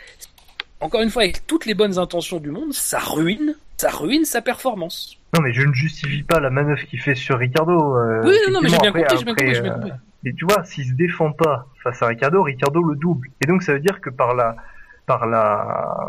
[0.81, 4.41] encore une fois, avec toutes les bonnes intentions du monde, ça ruine, ça ruine sa
[4.41, 5.17] performance.
[5.33, 7.95] Non, mais je ne justifie pas la manœuvre qu'il fait sur Ricardo.
[7.97, 9.89] euh, oui, non, non, mais j'ai bien compris, j'ai bien après, compris, j'ai bien après,
[9.89, 9.91] compris.
[9.91, 13.29] euh, Et tu vois, s'il se défend pas face à Ricardo, Ricardo le double.
[13.41, 14.55] Et donc ça veut dire que par la,
[15.05, 16.07] par la,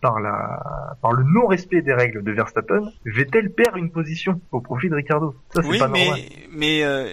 [0.00, 4.88] par la, par le non-respect des règles de Verstappen, Vettel perd une position au profit
[4.88, 5.34] de Ricardo.
[5.54, 6.18] Ça c'est Oui, pas normal.
[6.20, 7.12] mais, mais euh,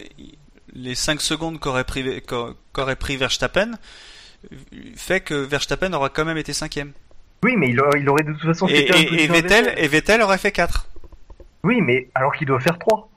[0.74, 3.72] les 5 secondes qu'aurait pris, qu'a- qu'aurait pris Verstappen
[4.96, 6.92] fait que Verstappen aura quand même été cinquième.
[7.44, 9.88] Oui, mais il aurait, il aurait de toute façon Et, fait et, et Vettel, et
[9.88, 10.88] Vettel aurait fait 4.
[11.64, 13.10] Oui, mais alors qu'il doit faire 3.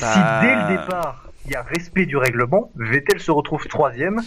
[0.00, 4.20] Bah- Si dès le départ, il y a respect du règlement, Vettel se retrouve troisième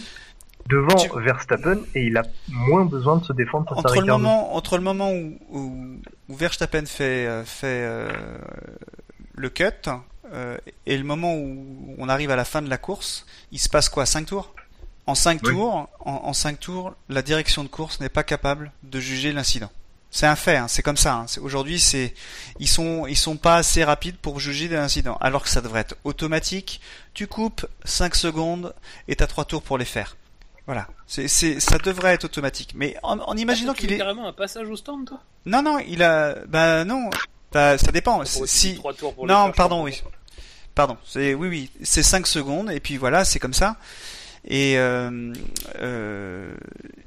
[0.68, 4.06] devant Tu- Verstappen et il a moins besoin de se défendre face à Entre le
[4.06, 8.10] moment, entre le moment où, où, où Verstappen fait, euh, fait euh,
[9.34, 9.64] le cut
[10.32, 10.56] euh,
[10.86, 13.88] et le moment où on arrive à la fin de la course, il se passe
[13.88, 14.06] quoi?
[14.06, 14.54] 5 tours?
[15.06, 15.50] En 5 Oui.
[15.50, 19.70] tours, en, en cinq tours, la direction de course n'est pas capable de juger l'incident.
[20.14, 21.14] C'est un fait, hein, c'est comme ça.
[21.14, 21.26] hein.
[21.40, 22.14] Aujourd'hui, c'est
[22.60, 25.96] ils sont ils sont pas assez rapides pour juger l'incident, alors que ça devrait être
[26.04, 26.80] automatique.
[27.14, 28.74] Tu coupes 5 secondes
[29.08, 30.16] et t'as 3 tours pour les faire.
[30.66, 32.72] Voilà, c'est c'est ça devrait être automatique.
[32.76, 35.18] Mais en, en imaginant Tu qu'il est carrément un passage au stand, toi?
[35.46, 37.08] Non non, il a bah non,
[37.50, 38.22] bah, ça dépend.
[38.24, 40.00] Si trois tours pour les non, faire, pardon, oui.
[40.74, 43.76] Pardon, c'est oui oui, c'est 5 secondes et puis voilà, c'est comme ça.
[44.44, 45.32] Et euh,
[45.78, 46.52] euh,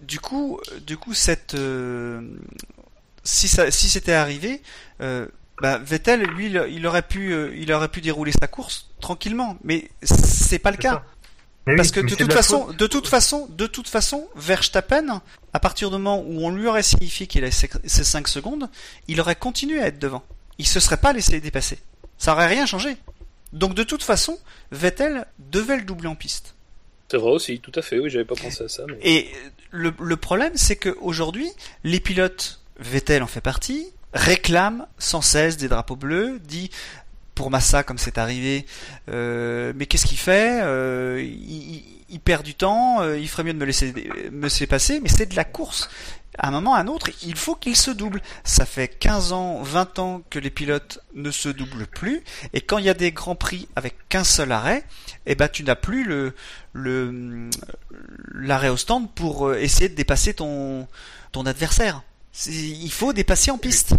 [0.02, 2.22] du coup, du coup cette euh,
[3.24, 4.62] si ça si c'était arrivé,
[5.02, 5.28] euh,
[5.62, 10.60] bah, Vettel lui il, aurait pu il aurait pu dérouler sa course tranquillement, mais c'est
[10.60, 10.92] pas le cas.
[10.92, 11.04] ça.
[11.68, 15.22] Mais oui, Parce que de toute façon, faute- de toute façon, de toute façon, Verstappen,
[15.52, 18.70] à partir du moment où on lui aurait signifié qu'il a ses ses 5 secondes,
[19.08, 20.24] il aurait continué à être devant.
[20.60, 21.80] Il se serait pas laissé dépasser.
[22.18, 22.96] Ça aurait rien changé.
[23.52, 24.38] Donc de toute façon,
[24.72, 26.55] Vettel devait le doubler en piste.
[27.10, 28.84] C'est vrai aussi, tout à fait, oui, j'avais pas pensé à ça.
[29.04, 29.30] Et
[29.72, 31.50] le, problème, c'est qu'aujourd'hui,
[31.84, 36.72] les pilotes, Vettel en fait partie, réclament sans cesse des drapeaux bleus, dit
[37.36, 38.66] pour Massa comme c'est arrivé,
[39.10, 41.22] euh, mais qu'est-ce qu'il fait Euh,
[42.10, 43.94] il perd du temps, euh, il ferait mieux de me laisser
[44.32, 45.90] me laisser passer, mais c'est de la course.
[46.38, 48.22] À un moment, à un autre, il faut qu'il se double.
[48.44, 52.22] Ça fait 15 ans, 20 ans que les pilotes ne se doublent plus,
[52.54, 54.84] et quand il y a des grands prix avec qu'un seul arrêt,
[55.26, 56.34] eh ben tu n'as plus le
[56.74, 57.50] le
[58.34, 60.88] l'arrêt au stand pour euh, essayer de dépasser ton
[61.32, 62.04] ton adversaire.
[62.48, 63.96] Il faut dépasser en piste.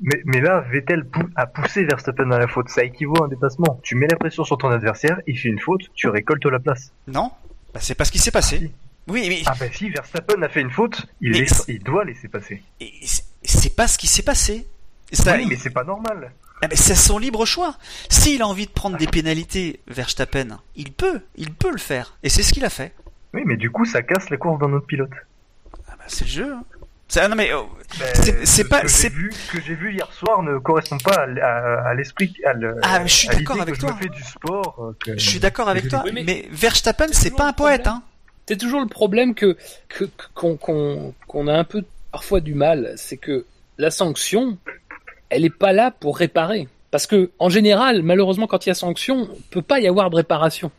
[0.00, 1.06] Mais, mais là, Vettel
[1.36, 2.68] a poussé Verstappen à la faute.
[2.68, 3.80] Ça équivaut à un dépassement.
[3.82, 6.92] Tu mets la pression sur ton adversaire, il fait une faute, tu récoltes la place.
[7.06, 7.30] Non
[7.72, 8.72] bah, C'est pas ce qui s'est passé.
[9.06, 12.62] Oui, mais Ah bah si, Verstappen a fait une faute, il, laisse- doit laisser passer.
[12.80, 12.92] et
[13.42, 14.66] c'est- pas ce qui s'est passé.
[15.12, 16.32] Ça, oui, mais c'est pas normal.
[16.62, 17.76] Ah, mais c'est son libre choix.
[18.08, 22.16] S'il a envie de prendre des pénalités, Verstappen, il peut, il peut le faire.
[22.22, 22.94] Et c'est ce qu'il a fait.
[23.34, 25.10] Oui, mais du coup, ça casse la course d'un autre pilote.
[25.88, 26.52] Ah, bah, c'est le jeu.
[26.54, 26.64] hein.
[27.16, 27.68] Ah, non mais oh,
[28.00, 30.42] Ben, C'est- c'est ce pas- que c'est- j'ai vu, ce que j'ai vu hier soir
[30.42, 33.80] ne correspond pas à, à- à l'esprit, à le- Ah, je suis d'accord avec que
[33.80, 33.90] toi.
[33.90, 34.92] Je me fais du sport.
[35.04, 36.02] que- je suis d'accord avec toi.
[36.06, 37.82] Oui, mais- Mais Verstappen, c'est pas un poète.
[37.82, 38.02] problème.
[38.02, 38.02] Hein.
[38.46, 39.56] C'est toujours le problème que
[40.34, 43.46] qu'on a un peu parfois du mal, c'est que
[43.78, 44.58] la sanction,
[45.30, 46.68] elle est pas là pour réparer.
[46.94, 50.14] Parce que en général, malheureusement, quand il y a sanction, peut pas y avoir de
[50.14, 50.70] réparation.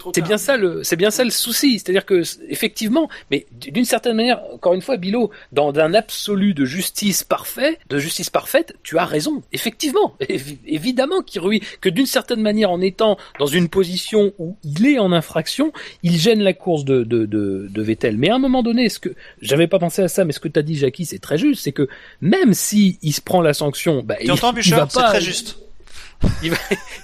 [0.00, 1.78] trop C'est bien ça le, c'est bien ça le souci.
[1.78, 6.64] C'est-à-dire que effectivement, mais d'une certaine manière, encore une fois, Bilo, dans un absolu de
[6.64, 9.44] justice parfait, de justice parfaite, tu as raison.
[9.52, 14.56] Effectivement, Évi- évidemment qu'il oui, que d'une certaine manière, en étant dans une position où
[14.64, 15.72] il est en infraction,
[16.02, 18.16] il gêne la course de de de, de Vettel.
[18.16, 19.10] Mais à un moment donné, ce que
[19.40, 21.70] j'avais pas pensé à ça, mais ce que t'as dit, Jackie, c'est très juste, c'est
[21.70, 21.86] que
[22.20, 25.00] même si il se prend la sanction, bah, Tu il, entends, il Bouchard va C'est
[25.00, 25.59] pas, très juste.
[26.42, 26.56] il va,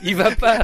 [0.02, 0.58] il va pas,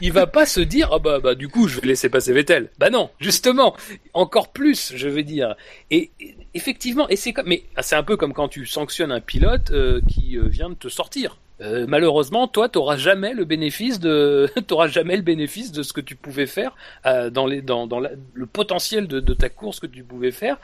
[0.00, 2.70] il, va pas se dire, ah bah, bah, du coup, je vais laisser passer Vettel.
[2.78, 3.74] Bah non, justement,
[4.12, 5.54] encore plus, je veux dire.
[5.90, 9.12] Et, et, effectivement, et c'est comme, mais ah, c'est un peu comme quand tu sanctionnes
[9.12, 11.38] un pilote euh, qui euh, vient de te sortir.
[11.62, 16.00] Euh, malheureusement, toi, t'auras jamais le bénéfice de, t'auras jamais le bénéfice de ce que
[16.00, 16.74] tu pouvais faire
[17.06, 20.58] euh, dans le potentiel de, ta course que tu pouvais faire.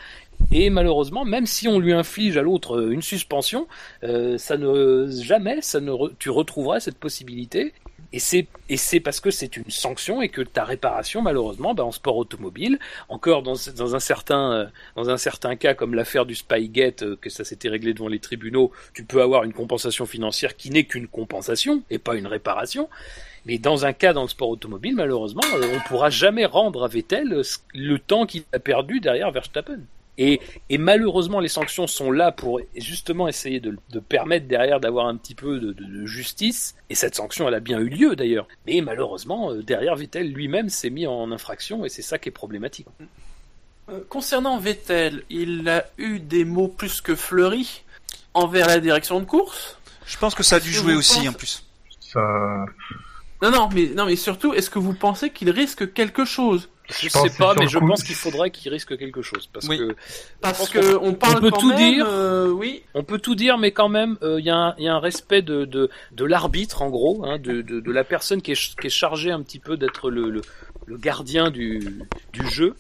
[0.52, 3.66] Et malheureusement, même si on lui inflige à l'autre euh, une suspension,
[4.02, 7.72] ça ne jamais, ça ne tu retrouveras cette possibilité.
[8.12, 11.84] Et c'est et c'est parce que c'est une sanction et que ta réparation, malheureusement, bah,
[11.84, 12.78] en sport automobile,
[13.08, 14.66] encore dans, dans un certain euh,
[14.96, 18.18] dans un certain cas comme l'affaire du Spygate, euh, que ça s'était réglé devant les
[18.18, 22.88] tribunaux, tu peux avoir une compensation financière qui n'est qu'une compensation et pas une réparation.
[23.44, 26.88] Mais dans un cas dans le sport automobile, malheureusement, euh, on pourra jamais rendre à
[26.88, 27.42] Vettel
[27.74, 29.80] le temps qu'il a perdu derrière Verstappen.
[30.20, 35.06] Et, et malheureusement, les sanctions sont là pour justement essayer de, de permettre derrière d'avoir
[35.06, 36.74] un petit peu de, de- de justice.
[36.90, 38.48] Et cette sanction, elle a bien eu lieu d'ailleurs.
[38.66, 42.32] Mais malheureusement, euh, derrière Vettel lui-même s'est mis en infraction et c'est ça qui est
[42.32, 42.88] problématique.
[43.88, 47.82] Euh, Concernant Vettel, il a eu des mots plus que fleuris
[48.34, 49.78] envers la direction de course.
[50.04, 51.64] Je pense que ça a dû jouer aussi en plus.
[52.00, 52.64] Ça,
[53.42, 57.08] Non, non, mais non, mais surtout, est-ce que vous pensez qu'il risque quelque chose Je
[57.10, 59.48] pense sais pas, mais je coup- pense qu'il faudrait qu'il risque quelque chose.
[59.52, 59.76] Parce Oui.
[59.78, 59.96] que
[60.40, 62.06] Parce que on parle peut quand tout même, dire.
[62.08, 62.82] euh, oui.
[62.94, 64.94] on peut tout dire, mais quand même, euh, il y, a un- il y a
[64.94, 68.52] un respect de, de, de l'arbitre, en gros, hein, de, de, de la personne qui
[68.52, 70.40] est, qui est chargée un petit peu d'être le, le,
[70.86, 71.80] le gardien du,
[72.32, 72.74] du jeu.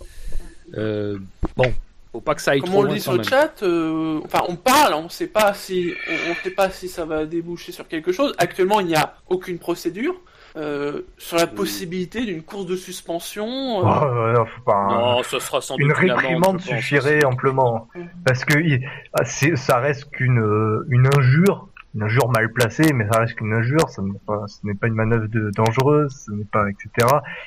[0.76, 1.18] Euh,
[1.56, 1.72] bon,
[2.12, 4.42] faut pas que ça aille Comme trop on le dit sur le chat, euh, enfin
[4.48, 7.86] on parle, on sait pas si on, on sait pas si ça va déboucher sur
[7.88, 8.32] quelque chose.
[8.38, 10.14] Actuellement, il n'y a aucune procédure
[10.58, 13.46] euh, sur la possibilité d'une course de suspension.
[13.46, 17.88] oh, euh, ouais, faut pas, Non, ça sera sans une doute réprimande suffirait amplement.
[18.26, 22.92] Parce que il- ah, c'est- ça reste qu'une euh, une injure, une injure mal placée,
[22.92, 23.88] mais ça reste qu'une injure.
[23.88, 27.06] Ça n'est pas, ce n'est pas une manœuvre de, dangereuse, ce n'est pas, etc.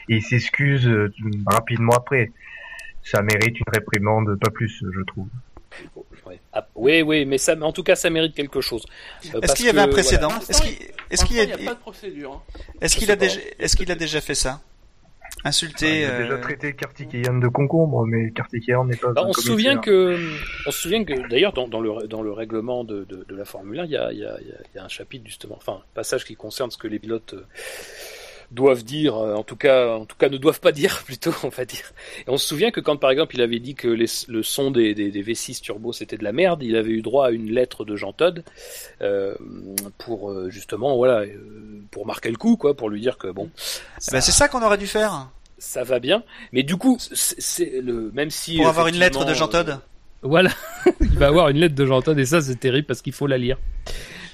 [0.09, 1.11] Et il s'excuse euh,
[1.47, 2.31] rapidement après.
[3.03, 5.27] Ça mérite une réprimande, pas plus, je trouve.
[6.31, 6.39] Ouais.
[6.53, 8.85] Ah, oui, oui, mais ça, en tout cas, ça mérite quelque chose.
[9.35, 10.43] Euh, Est-ce qu'il y avait un précédent voilà.
[11.09, 12.33] Est-ce qu'il y a pas de procédure.
[12.33, 12.61] hein.
[12.81, 12.95] est-ce
[13.75, 14.61] qu'il a déjà a fait ça?
[15.43, 19.11] Insulter il a déjà euh, traité Kartikeyan de concombre, mais Kartikeyan n'est pas.
[19.13, 20.19] Bah, un on se souvient que,
[20.67, 23.45] on se souvient que d'ailleurs dans, dans le dans le règlement de, de, de la
[23.45, 24.87] Formule 1, il y a, il y, a, il y a- il y a un
[24.89, 27.45] chapitre justement, enfin un passage qui concerne ce que les pilotes euh,
[28.51, 31.49] doivent dire, euh, en tout cas, en tout cas ne doivent pas dire plutôt, on
[31.49, 31.93] va dire.
[32.27, 34.71] Et on se souvient que quand par exemple il avait dit que les, le son
[34.71, 37.51] des, des, des V6 turbo c'était de la merde, il avait eu droit à une
[37.51, 38.43] lettre de Jean Todt
[39.01, 39.35] euh,
[39.97, 43.49] pour euh, justement voilà euh, pour marquer le coup quoi, pour lui dire que bon.
[43.55, 45.29] eh ben, c'est ça qu'on aurait dû faire
[45.61, 49.33] ça va bien, mais du coup, c'est le même si pour avoir une lettre de
[49.35, 49.75] Jean euh,
[50.23, 50.49] voilà,
[51.01, 53.27] il va avoir une lettre de Jean Todt et ça c'est terrible parce qu'il faut
[53.27, 53.57] la lire.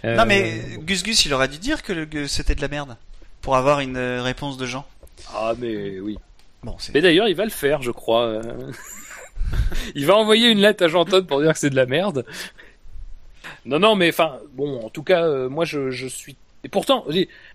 [0.06, 2.96] Euh, Non mais Gus Gus, il aurait dû dire que c'était de la merde
[3.48, 4.86] pour avoir une euh, réponse de Jean.
[5.34, 6.18] ah mais oui.
[6.64, 8.42] Bon, c'est Mais d'ailleurs, il va le faire, je crois.
[9.96, 12.26] il va envoyer une lettre à Jean Todt pour dire que c'est de la merde.
[13.64, 16.36] Non, non, mais enfin, bon, en tout cas, euh, moi, je, je suis.
[16.64, 17.06] Et pourtant,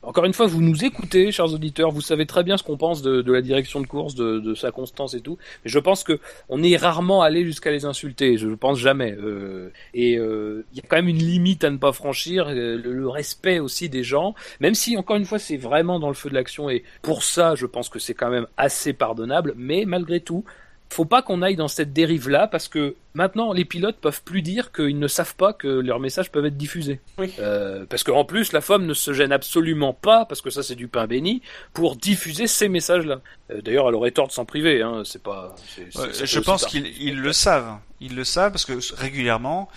[0.02, 3.02] encore une fois, vous nous écoutez, chers auditeurs, vous savez très bien ce qu'on pense
[3.02, 5.38] de, de la direction de course, de, de sa constance et tout.
[5.64, 8.38] Mais je pense que on est rarement allé jusqu'à les insulter.
[8.38, 9.12] Je pense jamais.
[9.12, 12.78] Euh, et euh, il y a quand même une limite à ne pas franchir, euh,
[12.78, 14.34] le, le respect aussi des gens.
[14.60, 16.70] Même si, encore une fois, c'est vraiment dans le feu de l'action.
[16.70, 19.54] Et pour ça, je pense que c'est quand même assez pardonnable.
[19.56, 20.44] Mais malgré tout,
[20.92, 24.72] faut pas qu'on aille dans cette dérive-là parce que maintenant les pilotes peuvent plus dire
[24.72, 27.00] qu'ils ne savent pas que leurs messages peuvent être diffusés.
[27.18, 27.32] Oui.
[27.38, 30.74] Euh, parce qu'en plus la FOM ne se gêne absolument pas parce que ça c'est
[30.74, 31.42] du pain béni
[31.72, 33.20] pour diffuser ces messages-là.
[33.50, 34.82] Euh, D'ailleurs elle aurait tort de s'en priver.
[34.82, 35.54] Hein, c'est pas.
[35.78, 37.78] Ouais, je pense qu'ils le savent.
[38.00, 39.68] Ils le savent parce que régulièrement,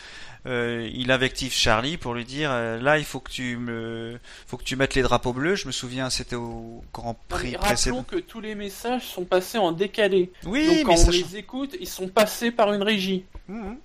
[0.46, 4.58] euh, il invective Charlie pour lui dire euh, là il faut que tu me, faut
[4.58, 5.56] que tu mettes les drapeaux bleus.
[5.56, 8.04] Je me souviens, c'était au Grand Non, mais Prix rappelons précédent.
[8.08, 10.32] que tous les messages sont passés en décalé.
[10.46, 13.24] Oui, Donc mais quand ça on les écoute, ils sont passés par une régie.
[13.48, 13.78] Mhm.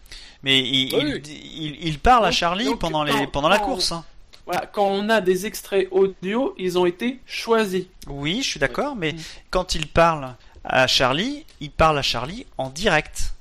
[0.43, 1.23] Mais il, Oui.
[1.27, 3.93] il, il, il parle à Charlie donc, pendant les, pendant la course.
[3.93, 4.05] hein.
[4.47, 7.85] Voilà, quand on a des extraits audio, ils ont été choisis.
[8.09, 9.19] Oui, je suis d'accord, mais Mhm.
[9.51, 10.35] quand il parle
[10.65, 13.32] à Charlie, il parle à Charlie en direct.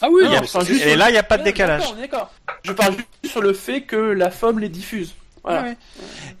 [0.00, 0.22] Ah oui.
[0.24, 1.94] Non, enfin, juste- Et là, il n'y a pas de décalage.
[1.96, 2.32] d'accord.
[2.62, 5.14] Je parle juste sur le fait que la FOM les diffuse.
[5.42, 5.62] Voilà.
[5.62, 5.76] Ouais.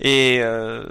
[0.00, 0.84] Et euh,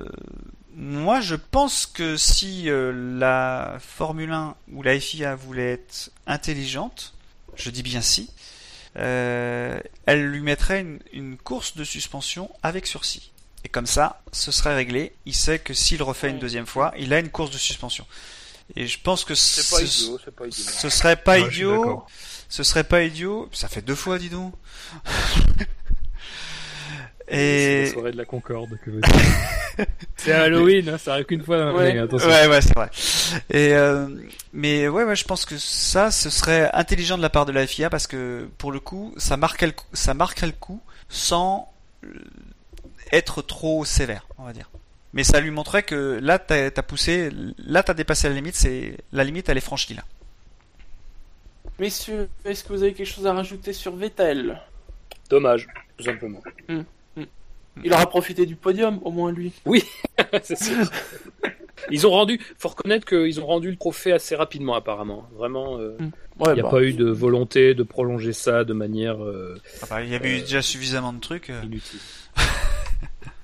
[0.75, 7.13] moi, je pense que si euh, la Formule 1 ou la FIA voulait être intelligente,
[7.55, 8.29] je dis bien si,
[8.97, 13.31] euh, elle lui mettrait une, une course de suspension avec sursis.
[13.63, 15.13] Et comme ça, ce serait réglé.
[15.25, 18.05] Il sait que s'il refait une deuxième fois, il a une course de suspension.
[18.75, 20.63] Et je pense que C'est pas ce, idiot, c'est pas idiot.
[20.63, 22.03] ce serait pas Ouais, je suis idiot.
[22.49, 23.49] Ce serait pas idiot.
[23.51, 24.53] Ça fait deux fois, dis donc.
[27.29, 29.01] C'est Et la soirée de la Concorde que vous
[30.15, 31.87] C'est Halloween, hein, ça arrive qu'une fois dans Ouais.
[31.89, 32.27] l'année, attention.
[32.29, 32.89] Ouais, ouais, c'est vrai.
[33.49, 34.07] Et euh,
[34.53, 37.67] mais ouais, ouais, je pense que ça, ce serait intelligent de la part de la
[37.67, 41.69] FIA parce que pour le coup, ça marquerait le coup, ça marquerait le coup sans
[42.05, 42.07] euh,
[43.11, 44.69] être trop sévère, on va dire.
[45.13, 48.55] Mais ça lui montrait que là, t'as as poussé, là, t'as dépassé la limite.
[48.55, 50.03] C'est la limite, elle est franchie là.
[51.79, 54.59] Messieurs, est-ce que vous avez quelque chose à rajouter sur Vettel?
[55.29, 55.67] Dommage,
[55.97, 56.41] tout simplement.
[57.83, 59.53] Il aura profité du podium, au moins lui.
[60.43, 60.89] C'est sûr.
[61.91, 65.29] Ils ont rendu, faut reconnaître qu'ils ont rendu le trophée assez rapidement apparemment.
[65.35, 66.09] Vraiment, euh, il
[66.39, 66.69] Ouais, n'y a bah.
[66.71, 70.37] pas eu de volonté de prolonger ça de manière euh, Ah bah, il y avait
[70.37, 71.51] eu déjà suffisamment de trucs.
[71.51, 71.61] euh.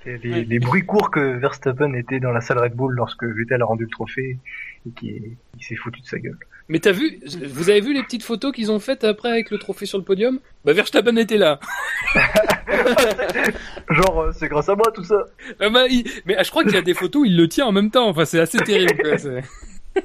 [0.05, 3.65] Les, les bruits courts que Verstappen était dans la salle Red Bull lorsque Vettel a
[3.65, 4.38] rendu le trophée
[4.85, 6.38] et qui il s'est foutu de sa gueule.
[6.69, 7.19] Mais t'as vu,
[7.49, 10.03] vous avez vu les petites photos qu'ils ont faites après avec le trophée sur le
[10.03, 10.40] podium?
[10.64, 11.60] Bah Verstappen était là.
[13.90, 15.26] Genre, euh, c'est grâce à moi tout ça.
[15.60, 17.48] Ah bah, il- Mais ah, je crois qu'il y a des photos où il le
[17.49, 18.07] tient en même temps.
[18.07, 19.02] Enfin, c'est assez terrible.
[19.02, 19.18] Quoi.
[19.18, 19.44] c'est-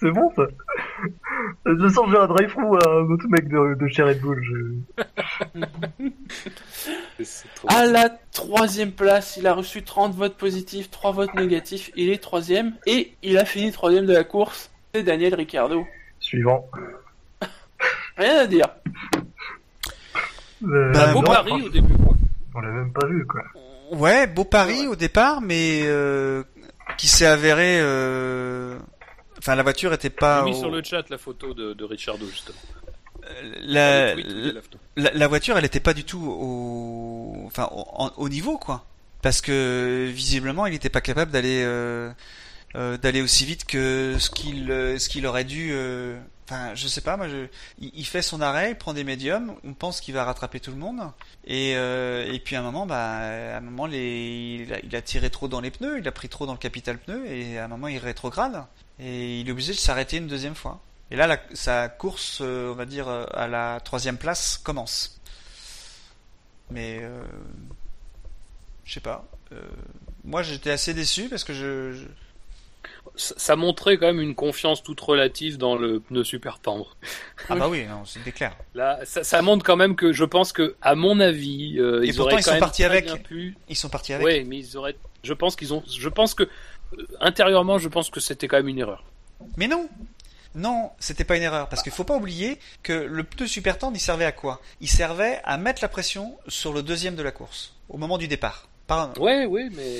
[0.00, 0.46] C'est bon ça.
[1.66, 4.40] Je sens que j'ai un drive-through à un autre mec de, de chez Red Bull.
[4.44, 5.02] Je...
[7.24, 11.90] c'est trop- À la troisième place, il a reçu 30 votes positifs, 3 votes négatifs.
[11.96, 14.70] Il est troisième et il a fini troisième de la course.
[14.94, 15.86] C'est Daniel Ricciardo.
[16.20, 16.68] Suivant.
[18.16, 18.66] Rien à dire.
[20.66, 21.94] Euh, Bah, Beau non, pari au début.
[21.94, 22.14] quoi.
[22.54, 23.42] On l'a même pas vu quoi.
[23.92, 26.42] Ouais, beau pari au départ, mais euh,
[26.96, 27.78] qui s'est avéré.
[27.80, 28.78] euh,
[29.38, 30.40] Enfin, la voiture était pas.
[30.44, 32.58] J'ai mis au- sur le chat la photo de, de Richardo justement.
[33.66, 37.68] la, voiture, elle était pas du tout au, enfin,
[38.16, 38.84] au, niveau, quoi.
[39.22, 42.10] Parce que visiblement, il n'était pas capable d'aller euh,
[42.74, 45.70] d'aller aussi vite que ce qu'il euh, ce qu'il aurait dû.
[45.72, 46.18] euh,
[46.50, 47.46] Enfin, je sais pas, moi, je,
[47.78, 50.78] il, fait son arrêt, il prend des médiums, on pense qu'il va rattraper tout le
[50.78, 51.02] monde,
[51.46, 55.46] et euh, et puis à un moment, bah, à un moment, il, a, tiré trop
[55.46, 57.86] dans les pneus, il a pris trop dans le capital pneu, et à un moment,
[57.88, 58.64] il rétrograde,
[58.98, 60.80] et il est obligé de s'arrêter une deuxième fois.
[61.10, 65.20] Et là, sa course, euh, on va dire, euh, à la troisième place commence.
[66.70, 67.22] Mais, euh,
[68.84, 69.26] je sais pas.
[69.52, 69.60] Euh,
[70.24, 72.06] moi, j'étais assez déçu parce que je-
[73.18, 76.96] Ça, montrait quand même une confiance toute relative dans le pneu super tendre.
[77.48, 78.56] ah bah oui, c'était clair.
[78.74, 82.06] Là, ça, ça montre quand même que je pense que, à mon avis, euh, Et
[82.08, 83.22] ils pourtant, auraient ils quand sont même partis avec.
[83.24, 83.56] pu.
[83.68, 84.24] Ils sont partis avec.
[84.24, 84.96] Ouais, mais ils auraient.
[85.24, 85.82] Je pense qu'ils ont.
[85.86, 89.04] Je pense que euh, intérieurement, je pense que c'était quand même une erreur.
[89.56, 89.88] Mais non,
[90.54, 93.96] non, c'était pas une erreur parce qu'il faut pas oublier que le pneu super tendre,
[93.96, 94.60] il servait à quoi?
[94.80, 98.28] Il servait à mettre la pression sur le deuxième de la course au moment du
[98.28, 98.68] départ.
[98.86, 99.98] Par- Ouais, ouais, mais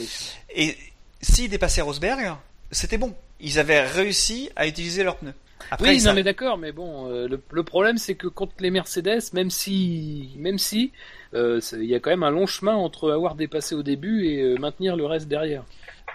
[0.55, 0.77] Et
[1.21, 2.37] s'ils dépassaient Rosberg,
[2.71, 3.15] c'était bon.
[3.41, 5.35] Ils avaient réussi à utiliser leurs pneus.
[5.71, 8.55] Après, oui, ils non, mais d'accord, mais bon, euh, le, le problème c'est que contre
[8.61, 10.93] les Mercedes, même si, même si,
[11.35, 14.43] euh, il y a quand même un long chemin entre avoir dépassé au début et
[14.43, 15.65] euh, maintenir le reste derrière.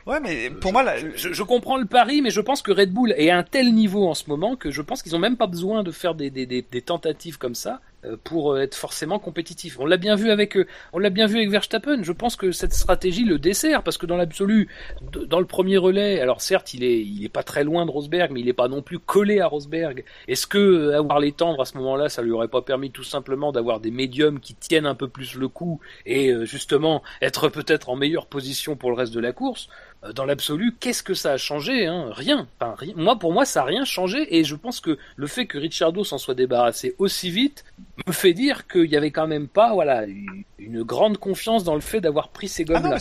[0.05, 0.83] Ouais, mais pour moi,
[1.15, 3.73] Je, je comprends le pari, mais je pense que Red Bull est à un tel
[3.73, 6.29] niveau en ce moment que je pense qu'ils ont même pas besoin de faire des,
[6.29, 7.79] des, des, des tentatives comme ça
[8.23, 9.79] pour euh, être forcément compétitifs.
[9.79, 12.03] On l'a bien vu avec, euh, on l'a bien vu avec Verstappen.
[12.03, 14.69] Je pense que cette stratégie le dessert parce que dans l'absolu,
[15.01, 18.31] dans le premier relais, alors certes, il est, il est pas très loin de Rosberg,
[18.31, 20.03] mais il est pas non plus collé à Rosberg.
[20.27, 23.03] Est-ce que euh, avoir les tendres à ce moment-là, ça lui aurait pas permis tout
[23.03, 27.49] simplement d'avoir des médiums qui tiennent un peu plus le coup et euh, justement être
[27.49, 29.69] peut-être en meilleure position pour le reste de la course?
[29.69, 32.09] euh, dans l'absolu, qu'est-ce que ça a changé hein?
[32.11, 32.47] Rien.
[32.59, 32.93] Enfin, rien.
[32.97, 34.35] Moi, pour moi, ça a rien changé.
[34.37, 37.63] Et je pense que le fait que Ricciardo s'en soit débarrassé aussi vite
[38.05, 41.81] me fait dire qu'il y avait quand même pas, voilà, une- grande confiance dans le
[41.81, 42.97] fait d'avoir pris ces Ah gommes-là.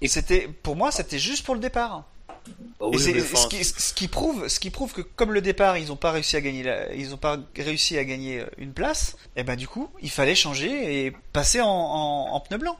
[0.00, 2.04] et c'était, pour moi, c'était juste pour le départ.
[2.80, 5.90] Bah oui, ce qui, ce qui prouve, ce qui prouve que comme le départ, ils
[5.92, 9.16] ont pas réussi à gagner, la- ils ont pas réussi à gagner euh, une place.
[9.36, 12.76] Et ben du coup, il fallait changer et passer en, en, en pneu blanc.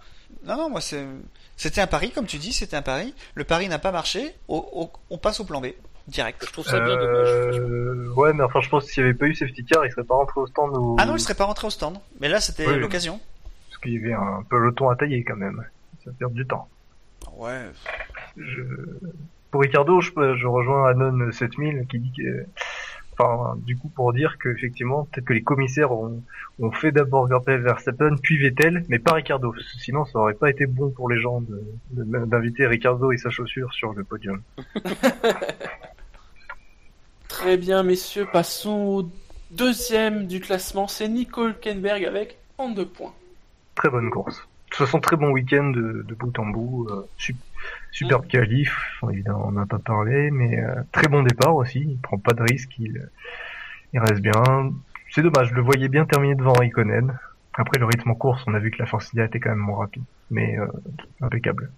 [0.47, 0.81] Non, non, moi
[1.57, 3.15] c'était un pari, comme tu dis, c'était un pari.
[3.35, 4.35] Le pari n'a pas marché.
[4.49, 5.69] au- au- on passe au plan B
[6.09, 6.45] direct.
[6.47, 7.29] je trouve ça bien dommage.
[7.59, 9.91] Euh, ouais, mais enfin, je pense que s'il n'y avait pas eu safety car, il
[9.91, 10.97] serait pas rentré au stand ou...
[10.99, 11.97] Ah non, il serait pas rentré au stand.
[12.21, 12.79] Mais là, c'était Oui.
[12.79, 13.21] l'occasion.
[13.71, 15.65] Parce qu'il y avait un peloton à tailler quand même.
[16.05, 16.69] Ça perd du temps.
[17.39, 17.63] Ouais.
[18.37, 18.63] Je...
[19.55, 22.45] Pour Ricardo, je, je rejoins Anon 7000 qui dit que
[23.13, 26.25] enfin, du coup, pour dire que effectivement, peut-être que les commissaires ont,
[26.59, 29.55] ont fait d'abord Verstappen, puis Vettel, mais pas Ricardo.
[29.79, 31.41] Sinon, ça aurait pas été bon pour les gens
[31.93, 34.43] d'inviter Ricardo et sa chaussure sur le podium.
[37.29, 39.11] Très bien, messieurs, passons au
[39.53, 40.89] deuxième du classement.
[40.89, 43.15] C'est Nico Hülkenberg avec 32 points.
[43.77, 44.49] Très bonne course.
[44.75, 46.89] De toute façon, très bon week-end de, de bout en bout.
[46.91, 47.37] euh, sup-
[47.93, 48.77] superbe qualif,
[49.11, 51.79] évidemment, on n'a pas parlé, mais euh, très bon départ aussi.
[51.81, 53.09] Il prend pas de risque, il,
[53.93, 54.73] il reste bien.
[55.13, 57.17] C'est dommage, je le voyais bien terminer devant Raikkonen.
[57.55, 59.59] Après le rythme en course, on a vu que la Force India était quand même
[59.61, 60.67] moins rapide, mais euh,
[61.21, 61.71] impeccable.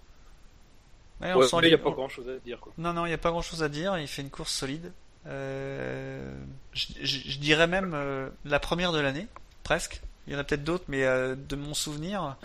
[1.21, 2.59] Ouais, on Ouais, sent il n'y a pas grand chose à dire.
[2.61, 2.73] Quoi.
[2.79, 3.99] Non, non, il n'y a pas grand chose à dire.
[3.99, 4.91] Il fait une course solide.
[5.27, 6.33] Euh,
[6.73, 9.27] je, je- je dirais même euh, la première de l'année,
[9.65, 10.01] presque.
[10.27, 12.37] Il y en a peut-être d'autres, mais euh, de mon souvenir,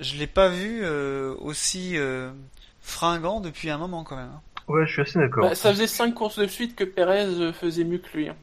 [0.00, 2.30] je l'ai pas vu euh, aussi euh,
[2.80, 4.30] fringant depuis un moment quand même.
[4.34, 4.40] hein.
[4.68, 5.48] Ouais, je suis assez d'accord.
[5.48, 8.28] Bah, ça faisait 5 courses de suite que Perez euh, faisait mieux que lui.
[8.28, 8.36] hein.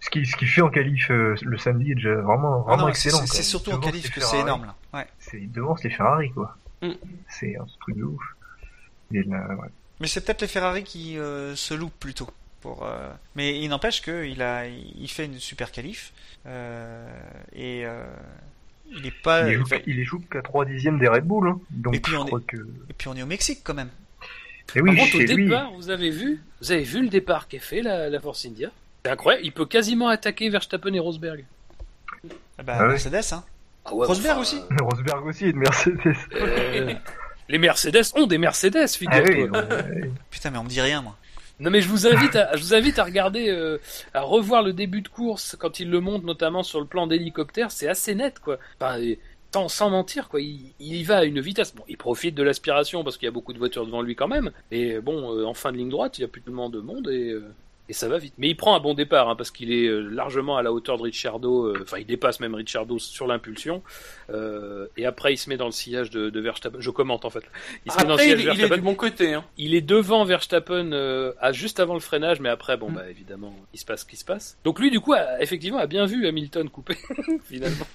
[0.00, 2.82] Ce qui, ce qui fait en qualif euh, le samedi est déjà vraiment, Ah vraiment
[2.84, 3.24] non, excellent.
[3.26, 4.40] c'est surtout en qualif que c'est Ferrari.
[4.40, 4.74] énorme là.
[4.94, 5.06] Ouais.
[5.18, 5.36] C'est
[5.84, 6.56] les Ferrari quoi.
[6.82, 6.92] Mm.
[7.28, 8.22] C'est un truc de ouf.
[9.12, 9.68] Et là, ouais.
[10.00, 12.28] Mais c'est peut-être les Ferrari qui euh, se loupent plutôt.
[12.62, 16.12] Pour, euh, Mais il n'empêche qu'il a, il fait une super qualif
[16.46, 17.06] euh,
[17.54, 18.04] et euh,
[18.90, 19.48] il est pas.
[19.48, 21.60] il, est, enfin, il est joue qu'à 3 dixièmes des Red Bull, hein.
[21.70, 22.56] donc Et puis je on que.
[22.56, 23.90] Et puis on est au Mexique quand même.
[24.74, 25.44] Et oui, Par contre, au lui.
[25.46, 28.70] départ, vous avez vu, vous avez vu le départ qu'est fait la, la Force India.
[29.04, 29.44] C'est incroyable.
[29.44, 31.44] Il peut quasiment attaquer Verstappen et Rosberg.
[32.58, 32.88] Ah bah, Ah ouais.
[32.90, 33.44] Mercedes, hein.
[33.84, 35.96] Ah ouais, Rosberg enfin, aussi Rosberg aussi et de Mercedes.
[36.34, 36.94] euh,
[37.48, 39.34] les Mercedes ont des Mercedes, Ah figure-toi.
[39.34, 40.10] oui, ouais.
[40.30, 41.16] Putain, mais on me dit rien moi.
[41.60, 42.36] Non mais je vous invite
[42.98, 43.78] à, regarder, euh,
[44.14, 47.70] à revoir le début de course quand il le montre notamment sur le plan d'hélicoptère,
[47.70, 48.58] c'est assez net quoi.
[48.98, 49.18] Et
[49.52, 51.74] sans, mentir quoi, il, y va à une vitesse.
[51.74, 54.28] Bon, il profite de l'aspiration parce qu'il y a beaucoup de voitures devant lui quand
[54.28, 54.52] même.
[54.70, 57.08] Mais bon, euh, en fin de ligne droite, il y a plus tellement de monde
[57.08, 57.52] et euh,
[57.90, 58.34] et ça va vite.
[58.38, 60.96] Mais il prend un bon départ hein, parce qu'il est euh, largement à la hauteur
[60.96, 61.66] de Ricciardo.
[61.66, 63.82] euh, Enfin, il dépasse même Ricciardo sur l'impulsion.
[64.32, 66.78] Euh, et après, il se met dans le sillage de, de Verstappen.
[66.80, 67.42] Je commente en fait.
[67.84, 68.76] Il se met dans le sillage il, de il est Verstappen.
[68.76, 69.34] du bon côté.
[69.34, 69.44] Hein.
[69.58, 72.94] Il est devant Verstappen euh, à juste avant le freinage, mais après, bon, Mm.
[72.94, 74.56] bah évidemment, il se passe ce qui se passe.
[74.64, 76.96] Donc lui, du coup, a, effectivement, a bien vu Hamilton couper,
[77.44, 77.86] finalement.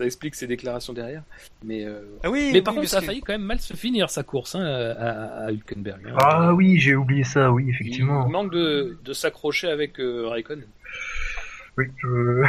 [0.00, 1.22] Ça explique ses déclarations derrière.
[1.62, 2.48] Mais, euh, Ah oui.
[2.54, 4.54] mais par oui, contre, ça a que- failli quand même mal se finir sa course
[4.54, 6.00] hein, à, à Hülkenberg.
[6.08, 6.14] hein.
[6.18, 8.24] Ah oui, j'ai oublié ça, oui, effectivement.
[8.26, 10.64] il manque de, de s'accrocher avec euh, Raikkonen.
[11.76, 12.42] Oui, je...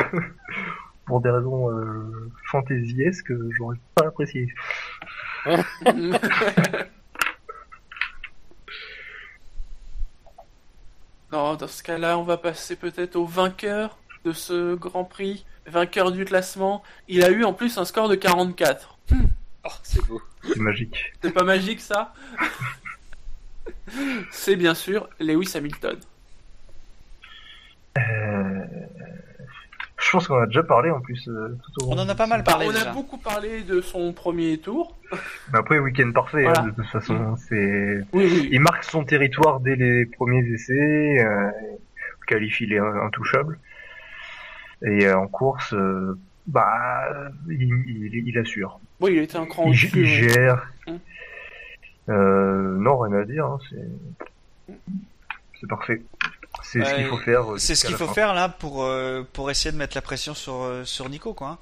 [1.05, 4.47] pour des raisons euh, fantaisiesques, j'aurais pas apprécié.
[11.31, 16.11] non, dans ce cas-là, on va passer peut-être au vainqueur de ce Grand Prix, vainqueur
[16.11, 16.83] du classement.
[17.07, 18.97] Il a eu en plus un score de 44.
[19.63, 20.21] Oh, c'est beau.
[20.43, 21.13] C'est magique.
[21.21, 22.13] C'est pas magique ça?
[24.31, 25.97] C'est bien sûr Lewis Hamilton.
[27.97, 28.65] Euh...
[30.03, 31.27] Je pense qu'on a déjà parlé en plus.
[31.27, 34.11] euh, tout au On en a pas mal parlé on a beaucoup parlé de son
[34.13, 34.97] premier tour.
[35.53, 36.61] Mais après, week-end parfait, Voilà.
[36.61, 37.35] hein, de toute façon.
[37.37, 38.03] C'est...
[38.11, 38.49] Oui, oui.
[38.51, 41.19] Il marque son territoire dès les premiers essais.
[41.23, 41.51] Euh...
[42.27, 43.59] Qualifie, il est intouchable.
[44.83, 46.17] Et euh, en course, euh,
[46.47, 47.03] bah,
[47.49, 48.79] il, il, il assure.
[48.99, 49.91] Oui, il était un cran il, au-dessus.
[49.95, 50.67] il gère.
[50.87, 50.91] Mm.
[52.09, 53.45] Euh, non, rien à dire.
[53.45, 54.75] hein, c'est
[55.59, 56.01] c'est parfait.
[56.63, 57.43] C'est ce qu'il faut faire.
[57.57, 58.13] C'est ce qu'il faut fin.
[58.13, 61.59] faire là pour euh, pour essayer de mettre la pression sur sur Nico quoi.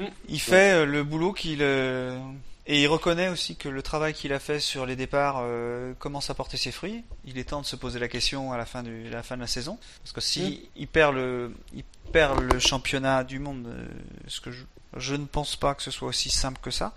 [0.00, 0.04] hein.
[0.04, 0.08] Mm.
[0.28, 2.18] Il fait le boulot qu'il euh,
[2.66, 6.30] et il reconnaît aussi que le travail qu'il a fait sur les départs euh, commence
[6.30, 7.02] à porter ses fruits.
[7.24, 9.36] Il est temps de se poser la question à la fin du à la fin
[9.36, 13.66] de la saison parce que si il perd le il perd le championnat du monde,
[13.66, 13.86] euh,
[14.28, 14.62] ce que je
[14.98, 16.92] je ne pense pas que ce soit aussi simple que ça.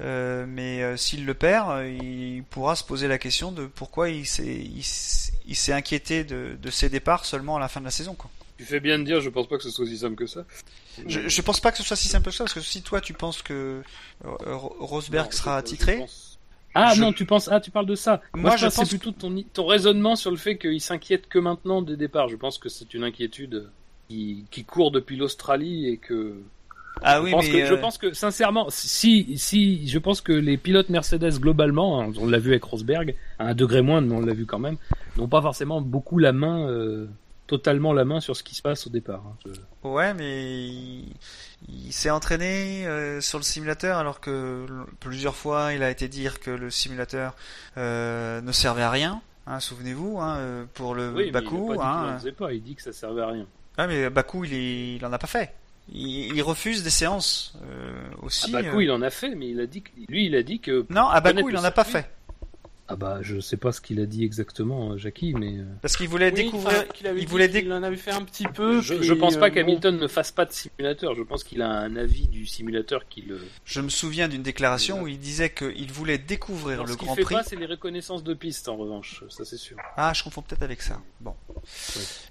[0.00, 4.26] Euh, mais euh, s'il le perd, il pourra se poser la question de pourquoi il
[4.26, 7.84] s'est il, s- il s'est inquiété de, de ses départs seulement à la fin de
[7.84, 8.14] la saison.
[8.14, 8.30] Quoi.
[8.58, 10.44] Tu fais bien de dire, je pense pas que ce soit aussi simple que ça.
[11.06, 13.00] Je, je pense pas que ce soit si simple que ça parce que si toi
[13.00, 13.82] tu penses que
[14.24, 16.38] euh, Ro- Rosberg Non, sera titré, pense-
[16.74, 18.20] Ah Je- non, tu penses ah tu parles de ça.
[18.34, 20.56] Moi, Moi, je, je pense que pense c'est plutôt ton ton raisonnement sur le fait
[20.56, 22.28] qu'il s'inquiète que maintenant des départs.
[22.28, 23.68] Je pense que c'est une inquiétude
[24.08, 26.34] qui, qui court depuis l'Australie et que
[27.02, 30.20] ah je oui pense mais que je euh, pense que sincèrement si si je pense
[30.20, 34.00] que les pilotes Mercedes globalement, hein, on l'a vu avec Rosberg à un degré moins
[34.00, 34.76] mais on l'a vu quand même,
[35.16, 37.06] n'ont pas forcément beaucoup la main euh,
[37.50, 39.22] totalement la main sur ce qui se passe au départ.
[39.26, 39.36] hein.
[39.44, 41.12] Je- Ouais, mais il,
[41.68, 44.66] il s'est entraîné euh, sur le simulateur alors que
[45.00, 47.34] plusieurs fois il a été dire que le simulateur
[47.76, 49.20] euh, ne servait à rien.
[49.46, 51.74] Hein, Souvenez-vous, hein, euh, pour le Oui, mais il a Bakou.
[51.74, 53.46] pas dit pas, il dit que ça servait à rien.
[53.78, 55.52] Ah, mais Bakou, il, est, il en a pas fait.
[55.92, 58.52] Il, il refuse des séances euh, À aussi.
[58.52, 58.82] Bakou, euh.
[58.84, 61.08] il en a fait, mais il a dit que, lui, il a dit que Non,
[61.08, 62.08] à Bakou, il en a pas fait.
[62.92, 65.58] Ah bah, je sais pas ce qu'il a dit exactement, Jackie, mais.
[65.58, 66.88] euh, Parce qu'il voulait Oui, découvrir.
[66.88, 68.80] qu'il il voulait qu'il déc- en avait fait un petit peu.
[68.80, 69.54] Je, pense euh, pas bon.
[69.54, 71.14] qu'Hamilton ne fasse pas de simulateur.
[71.14, 73.40] Je pense qu'il a un avis du simulateur qui le.
[73.64, 77.06] Je me souviens d'une déclaration où il disait qu'il voulait découvrir Alors, le ce qu'il
[77.06, 77.34] Grand fait Prix.
[77.36, 79.22] pas, c'est les reconnaissances de piste, en revanche.
[79.28, 79.76] Ça, c'est sûr.
[79.96, 81.00] Ah, je confonds peut-être avec ça.
[81.20, 81.34] Bon.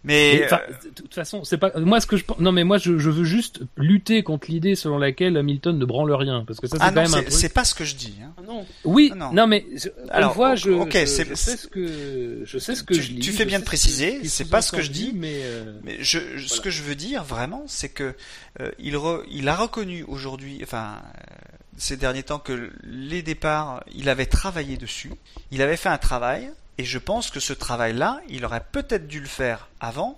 [0.05, 2.39] Mais euh, de toute façon, c'est pas moi ce que je pense.
[2.39, 6.13] Non, mais moi, je, je veux juste lutter contre l'idée selon laquelle Hamilton ne branle
[6.13, 7.33] rien, parce que ça, c'est ah quand non, même un truc.
[7.33, 8.13] c'est pas ce que je dis.
[8.23, 8.31] hein.
[8.37, 8.65] Ah non.
[8.85, 9.33] Oui, Ah non.
[9.33, 9.47] non.
[9.47, 12.83] mais je- on Alors, voit, je, ok, je, je sais ce que je sais ce
[12.83, 13.19] que Tu- je lis.
[13.19, 15.11] tu fais bien de préciser, c'est pas ce que je dis.
[15.13, 16.63] mais euh, Mais je, je- ce Voilà.
[16.63, 18.15] que je veux dire vraiment, c'est que
[18.61, 21.33] euh, il, re- il a reconnu aujourd'hui, enfin euh,
[21.77, 25.11] ces derniers temps, que les départs, il avait travaillé dessus,
[25.51, 26.49] il avait fait un travail,
[26.79, 30.17] et je pense que ce travail-là, il aurait peut-être dû le faire avant.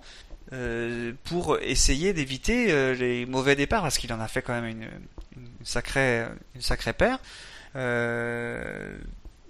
[0.52, 4.66] euh, pour essayer d'éviter euh, les mauvais départs parce qu'il en a fait quand même
[4.66, 4.88] une,
[5.36, 6.24] une sacrée
[6.54, 7.18] une sacrée paire.
[7.74, 8.94] Euh,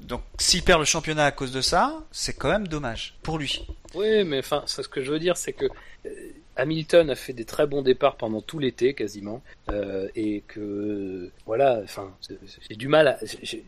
[0.01, 3.67] donc s'il perd le championnat à cause de ça, c'est quand même dommage pour lui.
[3.95, 5.67] Oui, mais enfin, ce que je veux dire, c'est que
[6.57, 11.81] Hamilton a fait des très bons départs pendant tout l'été quasiment, euh, et que voilà,
[11.83, 12.39] enfin, c'est-
[12.69, 13.19] j'ai du mal à,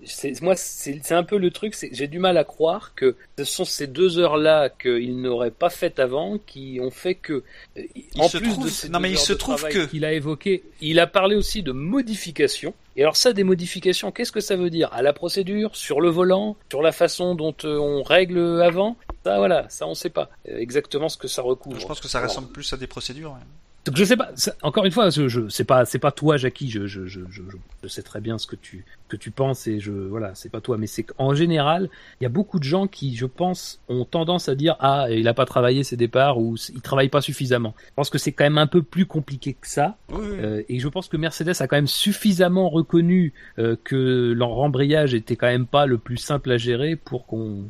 [0.04, 3.44] c'est- moi, c'est un peu le truc, c'est j'ai du mal à croire que ce
[3.44, 7.42] sont ces deux heures-là qu'il n'aurait pas faites avant qui ont fait que,
[7.76, 7.82] euh,
[8.14, 10.04] Il en se plus trouve- de ces non, mais il heures se trouve que- qu'il
[10.04, 12.74] a évoqué, il a parlé aussi de modifications.
[12.96, 14.88] Et alors ça, des modifications, qu'est-ce que ça veut dire?
[14.92, 18.96] À la procédure, sur le volant, sur la façon dont euh, on règle avant?
[19.24, 21.80] Ça, voilà, ça, on sait pas euh, exactement ce que ça recouvre.
[21.80, 23.32] Je pense que ça ressemble plus à des procédures.
[23.32, 23.38] ouais.
[23.86, 24.30] donc je sais pas.
[24.62, 26.70] encore une fois, je, je c'est pas c'est pas toi, Jackie.
[26.70, 29.92] Je je, je je sais très bien ce que tu que tu penses et je
[29.92, 30.76] voilà, c'est pas toi.
[30.76, 31.88] Mais c'est qu'en général,
[32.20, 35.26] il y a beaucoup de gens qui, je pense, ont tendance à dire ah il
[35.26, 37.74] a pas travaillé ses départs ou il travaille pas suffisamment.
[37.88, 39.96] Je pense que c'est quand même un peu plus compliqué que ça.
[40.10, 40.36] Oui, oui.
[40.42, 45.14] Euh, et je pense que Mercedes a quand même suffisamment reconnu euh, que leur rembrayage
[45.14, 47.64] était quand même pas le plus simple à gérer pour qu'on.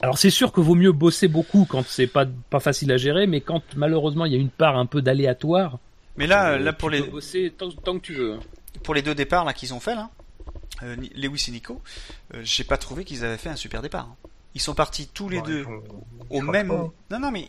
[0.00, 3.26] Alors c'est sûr que vaut mieux bosser beaucoup quand c'est pas pas facile à gérer,
[3.26, 5.78] mais quand malheureusement il y a une part un peu d'aléatoire.
[6.16, 8.34] Mais là, euh, là tu pour peux les bosser tant, tant que tu veux.
[8.34, 8.40] hein.
[8.84, 10.10] pour les deux départs là qu'ils ont fait là,
[10.84, 11.80] euh, Lewis et Nico,
[12.34, 14.08] euh, j'ai pas trouvé qu'ils avaient fait un super départ.
[14.12, 14.28] hein.
[14.54, 15.82] Ils sont partis tous les Bon, deux font-
[16.30, 16.68] au même.
[16.68, 16.90] pas.
[17.10, 17.48] Non non mais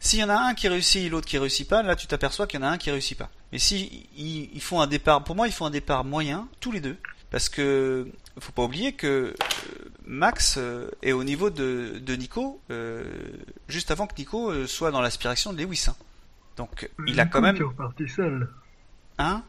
[0.00, 2.46] s'il y en a un qui réussit et l'autre qui réussit pas, là tu t'aperçois
[2.48, 3.30] qu'il y en a un qui réussit pas.
[3.52, 6.72] Mais si ils, ils font un départ, pour moi ils font un départ moyen tous
[6.72, 6.96] les deux,
[7.30, 8.06] parce que
[8.38, 9.34] faut pas oublier que euh,
[10.04, 13.04] Max euh, est au niveau de, de Nico euh,
[13.68, 15.86] juste avant que Nico soit dans l'aspiration de Lewis.
[15.88, 15.96] hein.
[16.56, 18.48] Donc il a quand même est reparti seul.
[19.18, 19.42] hein?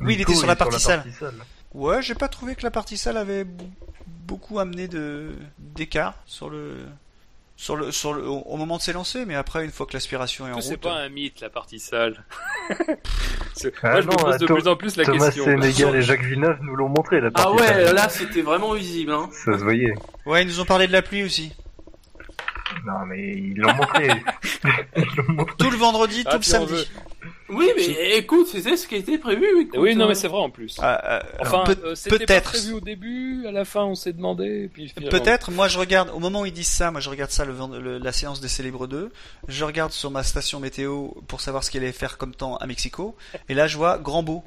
[0.00, 1.04] Oui, il était sur la partie salle.
[1.18, 1.34] salle.
[1.72, 3.46] Ouais, j'ai pas trouvé que la partie salle avait
[4.26, 6.76] beaucoup amené de d'écart sur le
[7.56, 10.46] sur le sur le au, au moment de s'élancer, mais après une fois que l'aspiration
[10.48, 12.24] est en Que c'est route, pas un mythe la partie sale.
[13.54, 15.44] C'est- Ah Moi je me pose de Tom- plus en plus la Thomas question.
[15.44, 17.94] Sénégal et Jacques Villeneuve nous l'ont montré la Ah partie ouais, salle.
[17.94, 19.12] là c'était vraiment visible.
[19.12, 19.28] Hein.
[19.32, 19.94] Ça se voyait.
[20.26, 21.52] ouais, ils nous ont parlé de la pluie aussi.
[22.86, 24.08] Non mais ils l'ont montré.
[24.96, 25.54] ils l'ont montré.
[25.58, 26.72] Tout le vendredi, Ah, tout le puis on samedi.
[26.74, 26.86] veut-
[27.50, 29.62] Oui, mais écoute, c'était ce qui était prévu.
[29.62, 30.08] Écoute, Oui, non hein.
[30.08, 30.76] mais c'est vrai en plus.
[30.80, 32.50] Ah, euh, Enfin, peut- euh, c'était pas peut-être.
[32.52, 35.78] prévu au début, à la fin on s'est demandé, et puis finalement- Peut-être, moi je
[35.78, 38.48] regarde, au moment où ils disent ça, moi je regarde ça, le- la séance des
[38.48, 39.12] Célèbres 2,
[39.46, 42.66] je regarde sur ma station météo pour savoir ce qu'il allait faire comme temps à
[42.66, 43.14] Mexico,
[43.48, 44.42] et là je vois grand beau.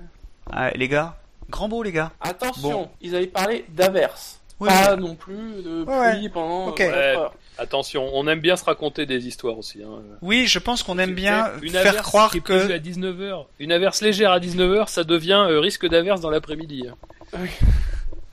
[0.52, 1.18] Ah, les gars,
[1.52, 2.12] grand beau les gars.
[2.20, 2.90] Attention, Bon.
[3.02, 4.37] ils avaient parlé d'averse.
[4.60, 7.28] Oui, pas non plus de Ouais, pluie pendant euh, Ouais.
[7.60, 9.84] Attention, on aime bien se raconter des histoires aussi.
[9.84, 10.02] Hein.
[10.22, 12.78] Oui, je pense qu'on aime bien Une faire averse croire qui est prévue que à
[12.80, 16.86] 19h, une averse légère à 19h, ça devient euh, risque d'averse dans l'après-midi.
[16.90, 16.96] hein.
[17.40, 17.50] Oui.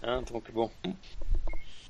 [0.02, 0.70] Hein, donc bon.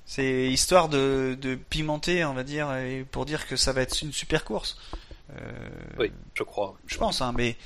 [0.06, 4.00] c'est histoire de, de pimenter, on va dire, et pour dire que ça va être
[4.02, 4.78] une super course.
[5.32, 5.40] Euh,
[5.98, 6.74] Oui, je crois.
[6.86, 7.56] Je pense, hein, mais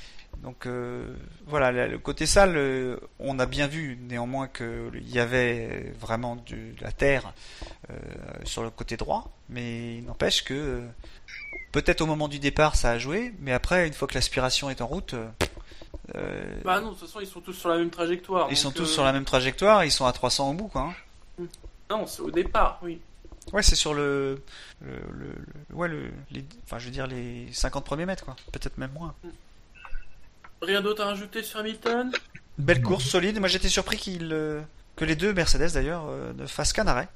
[0.43, 1.05] donc euh,
[1.47, 6.57] voilà, le côté sale, euh, on a bien vu néanmoins qu'il y avait vraiment de
[6.81, 7.33] la terre
[7.89, 7.95] euh,
[8.45, 10.81] sur le côté droit, mais il n'empêche que
[11.71, 14.81] peut-être au moment du départ ça a joué, mais après une fois que l'aspiration est
[14.81, 15.15] en route,
[16.63, 18.47] Bah non, de toute façon, ils sont tous sur la même trajectoire.
[18.49, 20.93] ils sont tous sur la même trajectoire, ils sont à 300 au bout, quoi.
[21.39, 21.45] hein.
[21.89, 22.99] Non, c'est au départ, oui.
[23.53, 24.41] Ouais, c'est sur le,
[24.81, 25.33] le, le-
[25.69, 28.35] le- ouais le, les, enfin je veux dire les 50 premiers mètres, quoi.
[28.51, 29.13] Peut-être même moins.
[30.61, 32.11] Rien d'autre à rajouter sur Hamilton
[32.57, 33.39] Belle course, solide.
[33.39, 34.59] Moi, j'étais surpris qu'il, euh,
[34.97, 37.07] que les deux Mercedes d'ailleurs euh, ne fassent qu'un arrêt.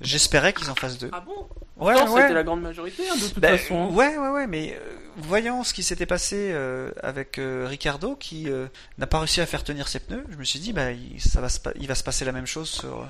[0.00, 1.10] J'espérais qu'ils en fassent deux.
[1.12, 1.48] Ah bon?
[1.76, 2.22] Ouais, ouais.
[2.22, 3.88] C'était la grande majorité, hein, de toute Ben, façon.
[3.92, 8.48] ouais, ouais, ouais, mais euh, voyant ce qui s'était passé euh, avec euh, Ricardo, qui
[8.50, 8.66] euh,
[8.98, 11.40] n'a pas réussi à faire tenir ses pneus, je me suis dit, bah, il, ça
[11.40, 13.06] va se, il va se passer la même chose sur,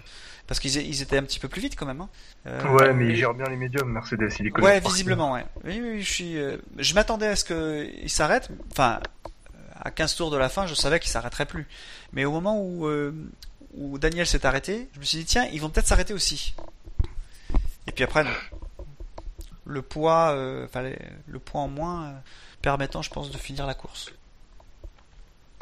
[0.46, 2.00] parce qu'ils ils étaient un petit peu plus vite quand même.
[2.00, 2.08] Hein.
[2.46, 4.28] Euh, Ouais, mais ils gèrent bien les médiums, Mercedes.
[4.40, 5.46] Ils les connaissent Ouais, visiblement, ouais.
[5.64, 6.38] Oui, oui, oui, je suis.
[6.38, 8.50] euh, je m'attendais à ce qu'il s'arrête.
[8.72, 9.00] Enfin,
[9.80, 11.66] à 15 tours de la fin, je savais qu'il s'arrêterait plus.
[12.12, 13.12] Mais au moment où, euh,
[13.74, 16.54] où Daniel s'est arrêté, je me suis dit, tiens, ils vont peut-être s'arrêter aussi.
[17.94, 18.30] puis après, non.
[19.64, 20.66] le poids, euh,
[21.26, 22.12] le poids en moins euh,
[22.62, 24.12] permettant, je pense, de finir la course.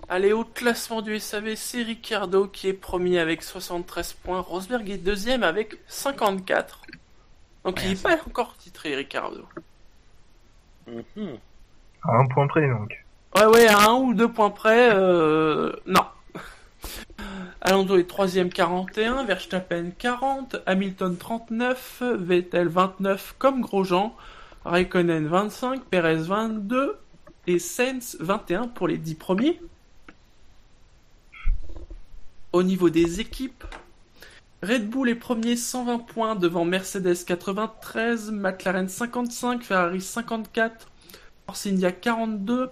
[0.09, 4.41] Allez, au classement du SAV, c'est Ricardo qui est premier avec 73 points.
[4.41, 6.83] Rosberg est deuxième avec 54.
[7.65, 9.45] Donc il n'est pas encore titré, Ricardo.
[10.87, 11.39] Mhm.
[12.05, 13.06] À un point près, donc.
[13.37, 15.71] Ouais, ouais, à un ou deux points près, euh...
[15.85, 16.07] non.
[17.61, 24.17] Alonso est troisième 41, Verstappen 40, Hamilton 39, Vettel 29 comme Grosjean,
[24.65, 26.97] Raikkonen 25, Perez 22
[27.47, 29.61] et Sainz 21 pour les 10 premiers.
[32.55, 33.65] Au niveau des équipes,
[34.63, 40.89] Red Bull est premier 120 points devant Mercedes 93, McLaren 55, Ferrari 54,
[41.45, 42.71] Force India 42,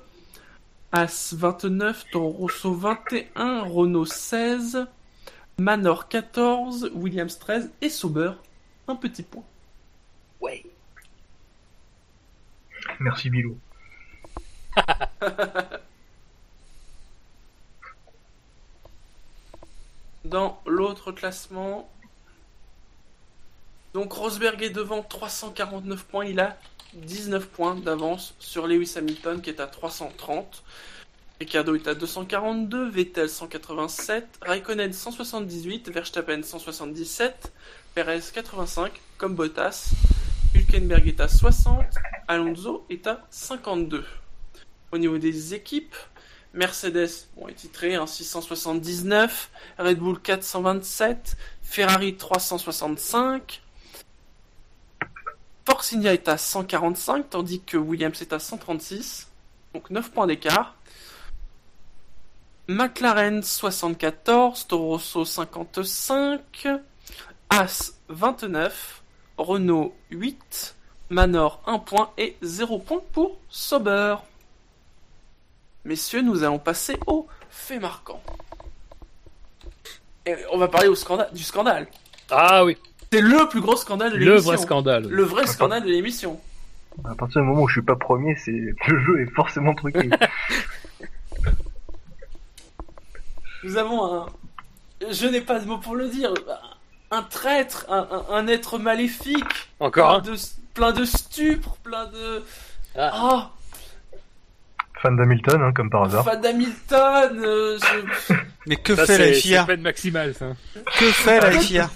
[0.96, 4.86] As 29, Toro Rosso 21, Renault 16,
[5.58, 8.30] Manor 14, Williams 13 et Sauber
[8.86, 9.42] un petit point.
[10.40, 10.64] Ouais.
[13.00, 13.58] Merci Bilou.
[20.24, 21.90] Dans l'autre classement,
[23.94, 26.56] donc Rosberg est devant 349 points, il a
[26.94, 30.62] 19 points d'avance sur Lewis Hamilton qui est à 330.
[31.40, 37.52] Ricardo est à 242, Vettel 187, Raikkonen 178, Verstappen 177,
[37.94, 39.90] Perez 85, comme Bottas,
[40.54, 41.84] Hülkenberg est à 60,
[42.28, 44.04] Alonso est à 52.
[44.92, 45.96] Au niveau des équipes,
[46.54, 53.60] Mercedes bon, est titré hein, 679, Red Bull 427, Ferrari 365,
[55.66, 59.28] Force India est à 145, tandis que Williams est à 136,
[59.72, 60.74] donc 9 points d'écart.
[62.68, 66.68] McLaren 74, Toro Rosso 55,
[67.48, 69.02] As 29,
[69.38, 70.76] Renault 8,
[71.10, 74.16] Manor 1 point et 0 point pour Sauber.
[75.84, 78.22] Messieurs, nous allons passer au fait marquant.
[80.26, 80.88] Et on va parler
[81.32, 81.88] du scandale.
[82.30, 82.78] Ah oui,
[83.16, 84.48] C'est le plus gros scandale de le l'émission.
[84.50, 85.06] vrai scandale.
[85.08, 86.40] Le vrai scandale de l'émission.
[87.04, 88.50] À partir du moment où je suis pas premier, c'est
[88.88, 90.08] le jeu est forcément truqué.
[93.62, 94.26] Nous avons un.
[95.10, 96.32] Je n'ai pas de mots pour le dire.
[97.10, 99.44] Un traître, un, un- un être maléfique.
[99.80, 100.38] Encore plein de,
[100.74, 102.42] plein de stupre, plein de.
[102.96, 103.10] Ah.
[103.12, 103.50] Ah,
[105.02, 106.24] Fan d'Hamilton, hein, comme par hasard.
[106.24, 107.38] fan d'Hamilton.
[107.44, 108.34] euh, je-
[108.66, 110.46] Mais que Ça, fait la c'est c'est FIA peine maximale, ça.
[110.98, 111.90] Que fait la FIA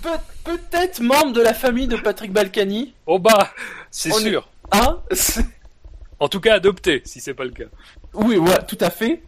[0.48, 2.94] Peut-être membre de la famille de Patrick Balkany.
[3.06, 3.52] Oh bah,
[3.90, 4.48] c'est On est- sûr.
[4.72, 5.00] Hein
[6.20, 7.66] En tout cas, adopté, si c'est pas le cas.
[8.14, 9.22] Oui, voilà, tout à fait.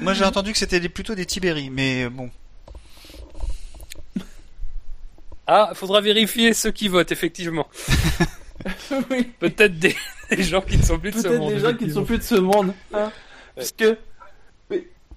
[0.00, 2.30] Moi j'ai entendu que c'était plutôt des Tibéri, mais euh, bon.
[5.46, 7.66] Ah, faudra vérifier ceux qui votent, effectivement.
[9.10, 9.24] oui.
[9.38, 9.96] Peut-être des,
[10.30, 11.52] des gens qui ne sont plus de ce Peut-être monde.
[11.54, 12.74] des gens qui ne sont plus de ce monde.
[12.92, 13.10] hein.
[13.56, 13.96] Parce que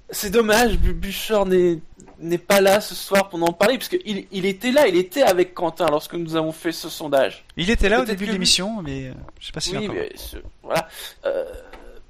[0.10, 1.80] c'est dommage, Bu- Bouchard n'est
[2.22, 5.24] n'est pas là ce soir pour en parler, parce qu'il il était là, il était
[5.24, 7.44] avec Quentin lorsque nous avons fait ce sondage.
[7.58, 9.86] Il était là au début de lui- l'émission, mais euh, je sais pas si oui,
[9.86, 9.96] encore.
[9.96, 10.88] mais ce- voilà.
[11.26, 11.46] Euh,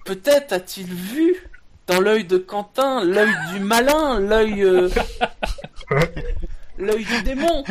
[0.03, 1.48] Peut-être a-t-il vu
[1.88, 4.90] dans l'œil de Quentin l'œil du malin, l'œil euh,
[6.77, 7.64] l'œil du démon.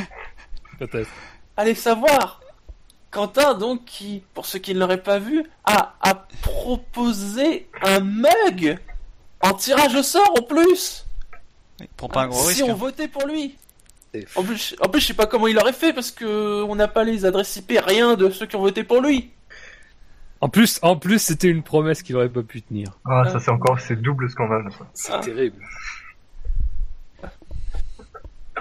[0.78, 1.10] Peut-être.
[1.56, 2.40] Allez savoir.
[3.10, 8.78] Quentin, donc, qui, pour ceux qui ne l'auraient pas vu, a, a proposé un mug
[9.40, 11.04] en tirage au sort en plus.
[11.80, 12.64] Il prend pas un gros si risque.
[12.66, 12.74] on hein.
[12.74, 13.56] votait pour lui.
[14.34, 16.88] En plus, en plus, je sais pas comment il aurait fait parce que on n'a
[16.88, 19.30] pas les adresses IP, rien de ceux qui ont voté pour lui.
[20.40, 22.88] En plus, en plus, c'était une promesse qu'il aurait pas pu tenir.
[23.04, 24.68] Ah, ça c'est encore, c'est double scandale.
[24.94, 25.20] C'est Ah.
[25.20, 25.62] terrible.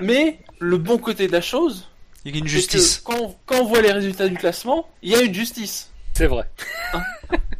[0.01, 1.89] Mais le bon côté de la chose,
[2.25, 2.99] Il y a une justice.
[2.99, 5.89] que quand, on- quand on voit les résultats du classement, il y a une justice.
[6.13, 6.49] C'est vrai.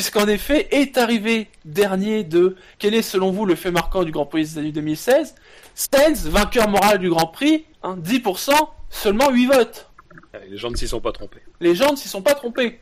[0.00, 4.24] Puisqu'en effet, est arrivé dernier de quel est selon vous le fait marquant du Grand
[4.24, 5.34] Prix des années 2016
[5.74, 8.50] Stenz, vainqueur moral du Grand Prix, hein, 10%,
[8.88, 9.90] seulement 8 votes.
[10.48, 11.42] Les gens ne s'y sont pas trompés.
[11.60, 12.80] Les gens ne s'y sont pas trompés.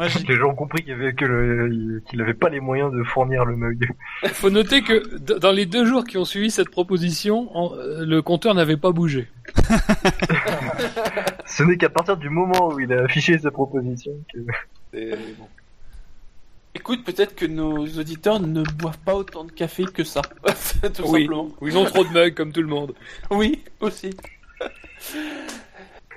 [0.00, 2.92] J'ai- Les gens ont compris qu'il y avait que le, qu'il avait pas les moyens
[2.92, 3.88] de fournir le mug.
[4.22, 8.04] Il faut noter que dans les deux jours qui ont suivi cette proposition, en- euh,
[8.04, 9.28] le compteur n'avait pas bougé.
[11.46, 14.38] Ce n'est qu'à partir du moment où il a affiché sa proposition que.
[14.92, 15.48] Et bon.
[16.78, 20.22] Écoute, peut-être que nos auditeurs ne boivent pas autant de café que ça.
[20.94, 21.22] Tout Oui.
[21.24, 21.48] simplement.
[21.60, 22.94] Ou ils ont trop de mugs comme tout le monde.
[23.30, 24.10] Oui, aussi.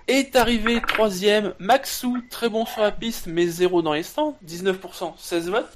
[0.08, 5.14] Est arrivé troisième, Maxou, très bon sur la piste, mais zéro dans les stands, 19%,
[5.18, 5.70] 16 votes.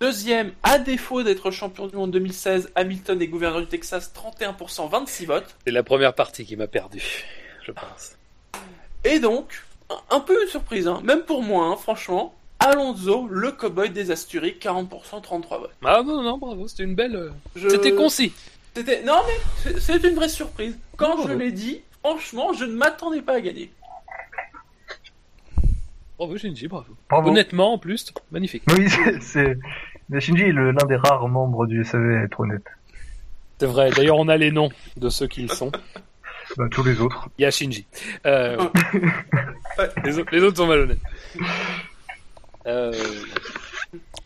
[0.00, 5.26] Deuxième, à défaut d'être champion du monde 2016, Hamilton et gouverneur du Texas, 31%, 26
[5.26, 5.54] votes.
[5.64, 7.00] C'est la première partie qui m'a perdu,
[7.64, 8.16] je pense.
[9.04, 12.34] Et donc, un- un peu une surprise, hein, même pour moi, hein, franchement.
[12.64, 15.70] Alonso, le cowboy des Asturies, 40%, 33 votes.
[15.84, 17.16] Ah non, non, bravo, c'était une belle.
[17.16, 18.32] euh, Je- C'était concis.
[18.74, 20.76] C'était non mais c'est- une vraie surprise.
[20.96, 23.70] Quand je l'ai dit, franchement, je ne m'attendais pas à gagner.
[26.18, 26.94] Bravo, Shinji, bravo.
[27.10, 27.28] Bravo.
[27.30, 28.62] Honnêtement, en plus, magnifique.
[28.76, 28.88] Oui,
[29.20, 29.58] c'est-
[30.20, 32.64] Shinji est l'un des rares membres du SAV à être honnête.
[33.58, 33.90] C'est vrai.
[33.90, 35.70] D'ailleurs, on a les noms de ceux qui sont.
[36.56, 37.28] Bah, tous les autres.
[37.38, 37.86] Il y a Shinji.
[38.26, 38.58] Euh,
[40.04, 40.98] les, autres, les autres sont malhonnêtes.
[42.66, 42.92] Euh,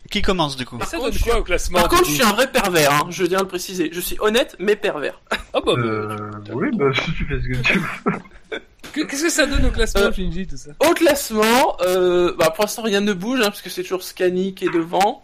[0.09, 2.11] Qui commence du coup ça contre, donne je quoi suis- au classement Par contre, je
[2.13, 3.89] suis un vrai pervers, hein, je tiens à le préciser.
[3.93, 5.19] Je suis honnête mais pervers.
[5.31, 6.85] Ah bah, bah, Euh, oui, bah,
[7.17, 8.59] tu fais ce que tu veux.
[8.93, 12.49] que- qu'est-ce que ça donne au classement, Euh, Shinji, tout ça Au classement, euh, bah,
[12.49, 15.23] pour l'instant rien ne bouge, hein, parce que c'est toujours Scani qui est devant.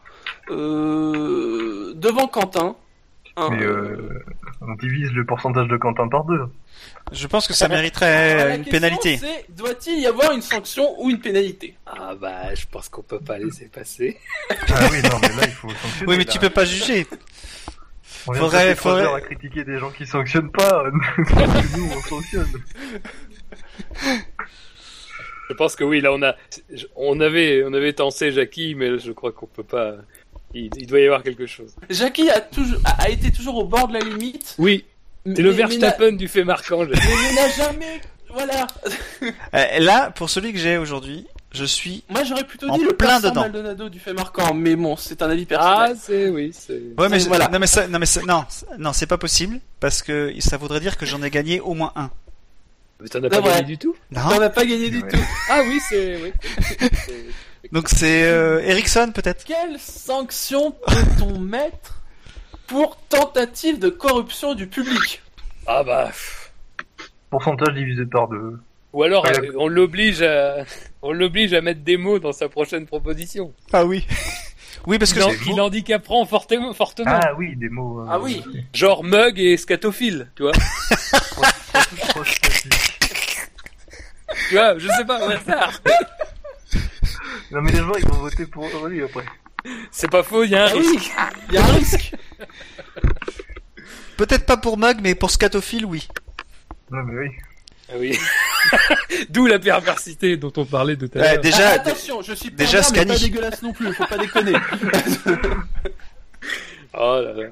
[0.52, 2.76] Euh, devant Quentin.
[3.38, 4.24] Mais euh,
[4.62, 6.42] on divise le pourcentage de Quentin par deux.
[7.12, 9.20] Je pense que ça mériterait la une question, pénalité.
[9.50, 11.76] Doit-il y avoir une sanction ou une pénalité?
[11.86, 14.18] Ah bah, je pense qu'on peut pas laisser passer.
[14.70, 16.06] Ah oui, non, mais là, il faut sanctionner.
[16.08, 16.32] Oui, mais là.
[16.32, 17.06] tu peux pas juger.
[18.28, 20.86] On vient faudrait- de passer trois faudrait- heures à critiquer des gens qui sanctionnent pas.
[21.78, 22.52] Nous, on sanctionne.
[25.50, 26.36] Je pense que oui, là on a,
[26.96, 29.94] on avait, on avait tensé Jackie, mais je crois qu'on peut pas.
[30.56, 31.76] Il, il doit y avoir quelque chose.
[31.90, 34.56] Jackie a, toujours, a, a été toujours au bord de la limite.
[34.58, 34.86] Oui,
[35.26, 36.86] c'est le Verstappen du fait marquant.
[36.86, 36.96] Mais
[37.30, 38.02] il n'a jamais.
[38.30, 38.66] Voilà.
[39.54, 42.04] Euh, là, pour celui que j'ai aujourd'hui, je suis.
[42.10, 43.42] Moi j'aurais plutôt En dit le plein dedans.
[43.42, 45.98] Maldonado du fait marquant, mais bon, c'est un avis Ah, personnel.
[46.02, 46.82] c'est oui, c'est.
[46.98, 47.48] Ouais, mais voilà.
[47.50, 50.58] non, mais ça, non, mais ça, non, c'est- non, c'est pas possible parce que ça
[50.58, 52.10] voudrait dire que j'en ai gagné au moins un.
[53.02, 53.96] Mais t'en as pas gagné du tout?
[54.16, 54.40] On Non.
[54.40, 55.10] n'a pas gagné du Ouais.
[55.10, 55.20] tout.
[55.50, 56.34] Ah oui, c'est oui.
[57.72, 59.44] Donc c'est euh, Ericsson peut-être.
[59.46, 62.02] Quelle sanction peut-on mettre
[62.68, 65.22] pour tentative de corruption du public?
[65.68, 66.06] Ah bah.
[66.08, 66.52] pff.
[67.30, 68.60] Pourcentage divisé par deux.
[68.94, 69.38] Ou alors Ouais.
[69.40, 70.64] euh, on l'oblige à,
[71.02, 73.52] on l'oblige à mettre des mots dans sa prochaine proposition.
[73.74, 74.06] Ah oui.
[74.88, 75.60] oui, parce que Il, en- il
[76.74, 77.20] fortement.
[77.22, 78.02] Ah oui, des mots.
[78.02, 78.42] euh, Ah oui.
[78.74, 80.54] Genre mug et scatophile, tu vois.
[84.50, 85.82] tu vois, je sais pas, au hasard.
[87.56, 89.24] Non, mais les gens, ils vont voter pour lui après.
[89.90, 91.12] C'est pas faux, il y a un Ah risque.
[91.48, 92.12] il y a un risque.
[94.18, 96.08] peut-être pas pour Mug, mais pour Scatophile, oui.
[96.92, 97.32] Non, mais oui.
[97.90, 98.18] Ah oui.
[99.30, 101.42] D'où la perversité dont on parlait tout à Ouais, l'heure.
[101.42, 104.54] déjà, Ah, attention, je suis déjà pervers, mais pas dégueulasse non plus, faut pas déconner.
[106.98, 107.50] Oh là là.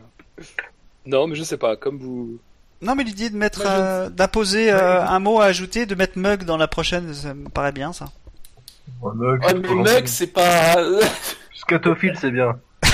[1.06, 2.40] Non, mais je sais pas, comme vous.
[2.82, 6.18] non, mais l'idée de mettre, je- euh, d'imposer euh, un mot à ajouter, de mettre
[6.18, 8.06] Mug dans la prochaine, ça me paraît bien ça.
[9.02, 10.08] Ouais, Mug, Ouais, c'est mais gentil.
[10.08, 10.76] c'est pas.
[11.56, 12.60] Scatophile, c'est bien.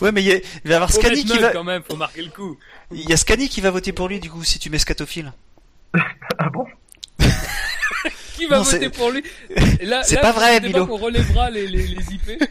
[0.00, 1.64] Ouais, mais il y, a- il va y avoir Faut Scani qui Mug va, quand
[1.64, 2.58] même, faut marquer le coup.
[2.90, 5.32] il y a Scani qui va voter pour lui du coup si tu mets Scatophile.
[6.38, 6.66] Ah bon?
[8.34, 9.22] Qui va Non, voter pour lui?
[9.82, 10.86] Là- c'est là, pas vrai, Milo.
[10.86, 12.42] qu'on relèvera les, les, les IP.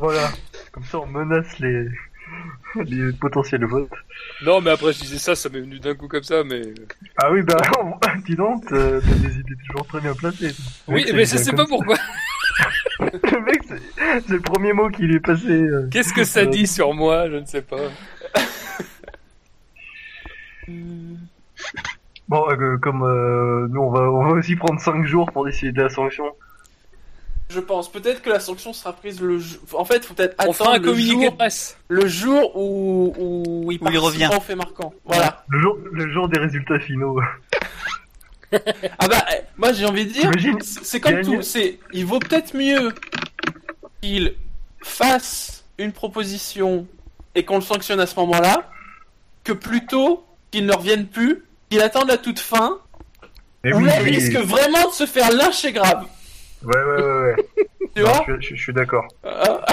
[0.00, 0.30] Voilà.
[0.72, 1.86] Comme ça, on menace les,
[2.84, 3.90] les potentiels votes.
[4.44, 6.62] Non, mais après, je disais ça, ça m'est venu d'un coup comme ça, mais.
[7.16, 7.56] Ah oui, bah,
[8.26, 10.54] dis donc, t'as t'as des idées toujours très bien placées.
[10.88, 11.96] Oui, mais je sais pas pourquoi.
[13.00, 15.48] Le mec, c'est le premier mot qui lui est passé.
[15.50, 15.88] euh.
[15.90, 17.76] Qu'est-ce que ça dit sur moi Je ne sais pas.
[22.28, 25.72] Bon, euh, comme euh, nous, on va, on va aussi prendre 5 jours pour décider
[25.72, 26.24] de la sanction.
[27.50, 29.58] Je pense peut-être que la sanction sera prise le jour.
[29.74, 31.76] En fait, faut peut-être fera attendre un le communiqué jour, de presse.
[31.88, 34.30] le jour où, où il, Où il revient.
[34.40, 34.94] fait marquant.
[35.04, 35.44] Voilà.
[35.48, 37.20] Le jour, le jour des résultats finaux.
[38.98, 40.28] Ah bah, eh, moi j'ai envie de dire,
[40.60, 41.40] c'est comme tout.
[41.40, 42.92] C'est, il vaut peut-être mieux
[44.02, 44.34] qu'il
[44.82, 46.84] fasse une proposition
[47.36, 48.68] et qu'on le sanctionne à ce moment-là,
[49.44, 52.78] que plutôt qu'il ne revienne plus, qu'il attende la toute fin,
[53.62, 54.16] Mais où oui, là il oui.
[54.16, 56.06] risque vraiment de se faire lyncher grave.
[56.64, 57.36] Ouais, ouais, ouais, ouais.
[57.96, 59.06] Tu Non, vois je, je- je suis d'accord.
[59.24, 59.64] Ah.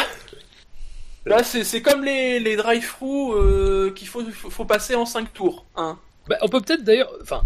[1.25, 5.33] Là, c'est c'est comme les, les drive-through euh, qu'il faut, faut, faut passer en 5
[5.33, 5.65] tours.
[5.75, 5.97] Hein.
[6.29, 7.11] Bah, on peut peut-être d'ailleurs.
[7.21, 7.41] Enfin,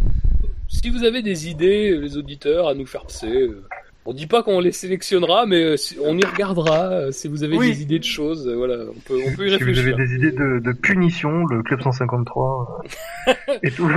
[0.69, 3.31] si vous avez des idées, euh, les auditeurs, à nous faire passer.
[3.31, 3.63] euh,
[4.05, 7.11] On dit pas qu'on les sélectionnera, mais si- on y regardera.
[7.11, 7.71] Si vous avez Oui.
[7.71, 9.93] des idées de choses, voilà, on peut, on peut y Si vous réfléchir.
[9.95, 12.81] avez des idées de, de punition, le club 153
[13.27, 13.89] euh, et tout.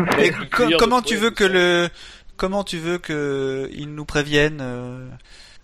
[0.50, 1.88] Co- comment tu veux que le,
[2.36, 5.06] comment tu veux que ils nous préviennent euh,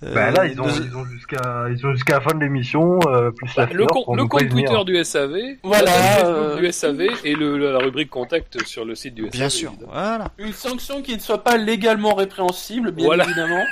[0.02, 2.99] là, euh, ils ont, de- ils ont jusqu'à, ils ont jusqu'à la fin de l'émission,
[3.07, 4.70] euh, plus la Bah, le, com- le compte prévenir.
[4.70, 9.15] Twitter du SAV, Voilà, euh, du SAV et le, la rubrique contact sur le site
[9.15, 9.31] du SAV.
[9.32, 9.92] Bien sûr, évidemment.
[9.92, 10.28] voilà.
[10.39, 13.24] Une sanction qui ne soit pas légalement répréhensible, bien Voilà.
[13.24, 13.62] évidemment.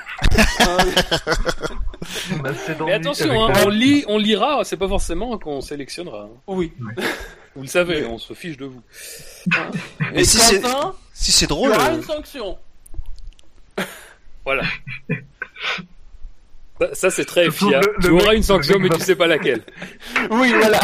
[0.61, 0.79] Euh,
[2.43, 2.51] Bah,
[2.87, 6.29] Mais attention, hein, on lit, on lira, c'est pas forcément qu'on sélectionnera.
[6.33, 6.37] hein.
[6.47, 6.73] oui.
[7.57, 8.81] Vous le savez, on se fiche de vous.
[10.15, 10.63] Et Et si c'est,
[11.13, 12.57] si drôle, auras euh, une sanction.
[14.45, 14.63] Voilà.
[16.81, 17.81] Ça, ça, c'est très FIA.
[17.81, 19.63] le- le Tu mec- auras une sanction, mais tu sais pas laquelle.
[20.31, 20.81] Oui, voilà.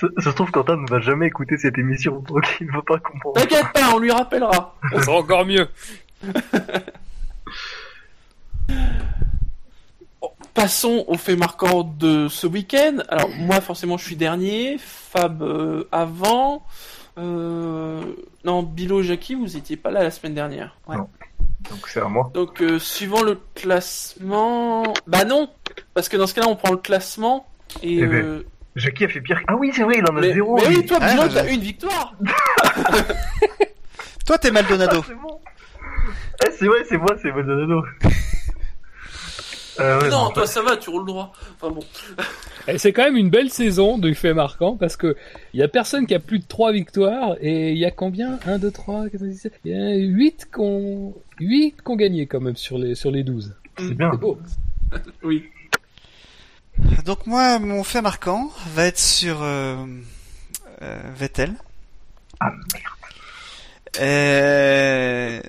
[0.00, 2.82] Ça, ça se trouve, Quentin ne va jamais écouter cette émission, donc il ne va
[2.82, 3.34] pas comprendre.
[3.40, 4.76] T'inquiète pas, on lui rappellera.
[4.92, 5.68] Ça sera encore mieux.
[10.54, 12.98] Passons aux faits marquants de ce week-end.
[13.08, 16.64] Alors moi forcément je suis dernier, Fab euh, avant.
[17.18, 18.02] Euh...
[18.44, 20.76] Non, Bilo, Jackie, vous étiez pas là la semaine dernière.
[20.86, 20.96] Ouais.
[20.96, 21.08] Non.
[21.70, 22.30] Donc c'est à moi.
[22.34, 25.48] Donc euh, suivant le classement, bah non,
[25.94, 27.46] parce que dans ce cas-là on prend le classement
[27.82, 27.98] et.
[27.98, 29.40] Eh ben, euh, Jackie a fait pire.
[29.46, 30.56] Ah oui, c'est vrai, il en a Mais, zéro.
[30.56, 32.14] mais oui, toi Ah, Bilo, bah, t'as une victoire.
[34.26, 35.00] Toi, t'es Maldonado.
[35.00, 35.40] Ah, c'est bon.
[36.44, 37.84] Eh, c'est vrai, c'est moi, c'est Maldonado.
[39.80, 41.32] Euh, ouais, non, toi ça va, tu roules droit.
[41.60, 41.82] Enfin bon.
[42.68, 45.16] Et C'est quand même une belle saison de faits marquants parce que
[45.52, 48.38] il y a personne qui a plus de 3 victoires et il y a combien?
[48.46, 52.26] 1, 2, 3, 4, 5, 6, 7 Il y a 8 qu'on 8 qu'on gagné
[52.26, 53.54] quand même sur les, sur les 12.
[53.78, 54.10] c'est bien.
[54.12, 54.38] C'est beau.
[55.22, 55.44] Oui.
[57.04, 59.76] Donc moi, mon fait marquant va être sur euh,
[60.82, 61.52] euh, Vettel.
[62.40, 62.50] Ah,
[64.00, 65.40] Euh,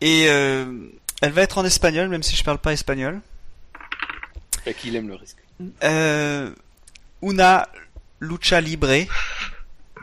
[0.00, 0.64] et euh,
[1.22, 3.20] elle va être en espagnol, même si je parle pas espagnol.
[4.66, 5.36] Et qu'il aime le risque.
[5.84, 6.50] Euh,
[7.22, 7.66] una
[8.20, 8.88] lucha libre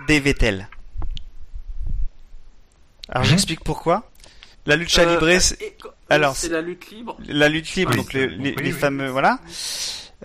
[0.08, 0.68] de Vettel.
[3.10, 3.30] Alors Mhm.
[3.30, 4.10] j'explique pourquoi.
[4.66, 5.76] La lucha Euh, libre, c'est-
[6.10, 7.18] alors, c'est la lutte libre.
[7.28, 8.80] la lutte libre, Oui, donc les, c'est- les- oui, les oui.
[8.80, 9.40] fameux, voilà.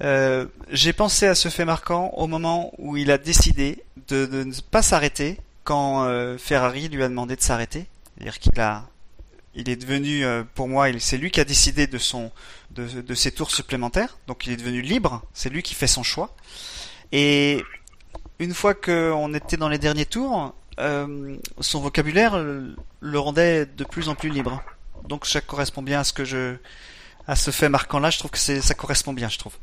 [0.00, 4.44] Euh, j'ai pensé à ce fait marquant au moment où il a décidé de, de
[4.44, 7.86] ne pas s'arrêter quand euh, Ferrari lui a demandé de s'arrêter.
[8.14, 8.84] C'est-à-dire qu'il a,
[9.58, 12.30] il est devenu, euh, pour moi, c'est lui qui a décidé de son,
[13.14, 14.16] ses tours supplémentaires.
[14.28, 15.22] Donc il est devenu libre.
[15.34, 16.36] C'est lui qui fait son choix.
[17.10, 17.64] Et
[18.38, 24.08] une fois qu'on était dans les derniers tours, euh, son vocabulaire le rendait de plus
[24.08, 24.62] en plus libre.
[25.08, 26.54] Donc ça correspond bien à ce que je,
[27.26, 28.10] à ce fait marquant là.
[28.10, 29.54] Je trouve que ça correspond bien, je trouve.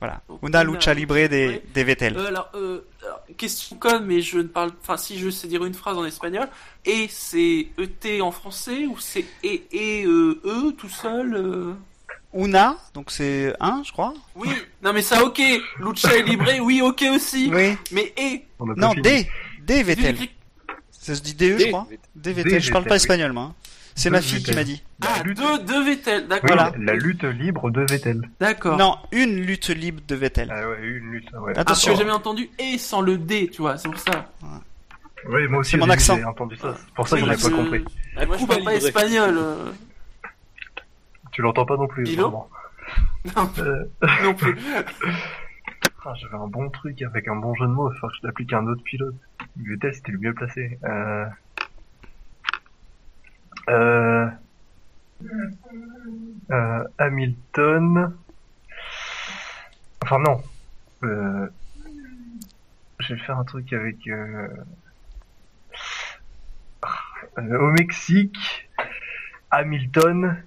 [0.00, 0.22] Voilà.
[0.42, 2.16] Una lucha libre des, des Vettel.
[2.16, 4.70] Euh, alors, euh, alors, question conne, mais je ne parle.
[4.80, 6.48] Enfin, si je sais dire une phrase en espagnol,
[6.86, 11.74] et c'est ET en français ou c'est et et euh, e tout seul euh?
[12.32, 14.14] Una, donc c'est un, je crois.
[14.36, 14.48] Oui,
[14.82, 15.42] non mais ça ok.
[15.80, 17.50] Lucha et libre, oui ok aussi.
[17.52, 17.76] Oui.
[17.92, 18.46] Mais et.
[18.58, 19.28] Non, des,
[19.62, 20.16] des Vettel.
[20.90, 21.86] Ça se dit DE, je crois.
[22.14, 22.62] Des Vettel.
[22.62, 23.54] Je parle pas espagnol, moi.
[23.94, 24.82] C'est ma fille qui m'a dit.
[25.02, 26.48] Ah, La lutte- deux, deux Vettel, Oui, d'accord.
[26.56, 26.72] Voilà.
[26.78, 28.22] la lutte libre de Vettel.
[28.40, 28.76] D'accord.
[28.78, 30.50] Non, une lutte libre de Vettel.
[30.54, 31.30] Ah ouais, une lutte.
[31.32, 31.52] Ouais.
[31.56, 31.92] Ah, Attention.
[31.92, 34.30] j'ai jamais entendu et sans le D, tu vois, c'est pour ça.
[35.28, 36.16] Ouais, moi aussi, mon accent.
[36.16, 36.74] J'ai entendu ça.
[36.78, 37.84] C'est pour ça que Oui, j'en ai pas je- compris.
[38.16, 39.34] Un Moi je parle pas espagnol.
[39.36, 39.70] euh.
[41.32, 42.04] Tu l'entends pas non plus.
[42.04, 42.48] Bilo vraiment.
[43.36, 43.84] Non, Euh,
[44.24, 44.56] non plus.
[46.04, 47.92] ah, J'avais un bon truc avec un bon jeu de mots.
[47.92, 49.14] Il faut que je l'applique à un autre pilote.
[49.56, 50.78] Vettel, c'était le mieux placé.
[50.84, 51.26] Euh...
[53.70, 54.28] Euh...
[56.50, 58.14] Euh, Hamilton.
[60.02, 60.42] Enfin non.
[61.04, 61.48] Euh...
[62.98, 64.06] Je vais faire un truc avec.
[64.08, 64.48] Euh...
[67.38, 68.68] au Mexique,
[69.50, 70.42] Hamilton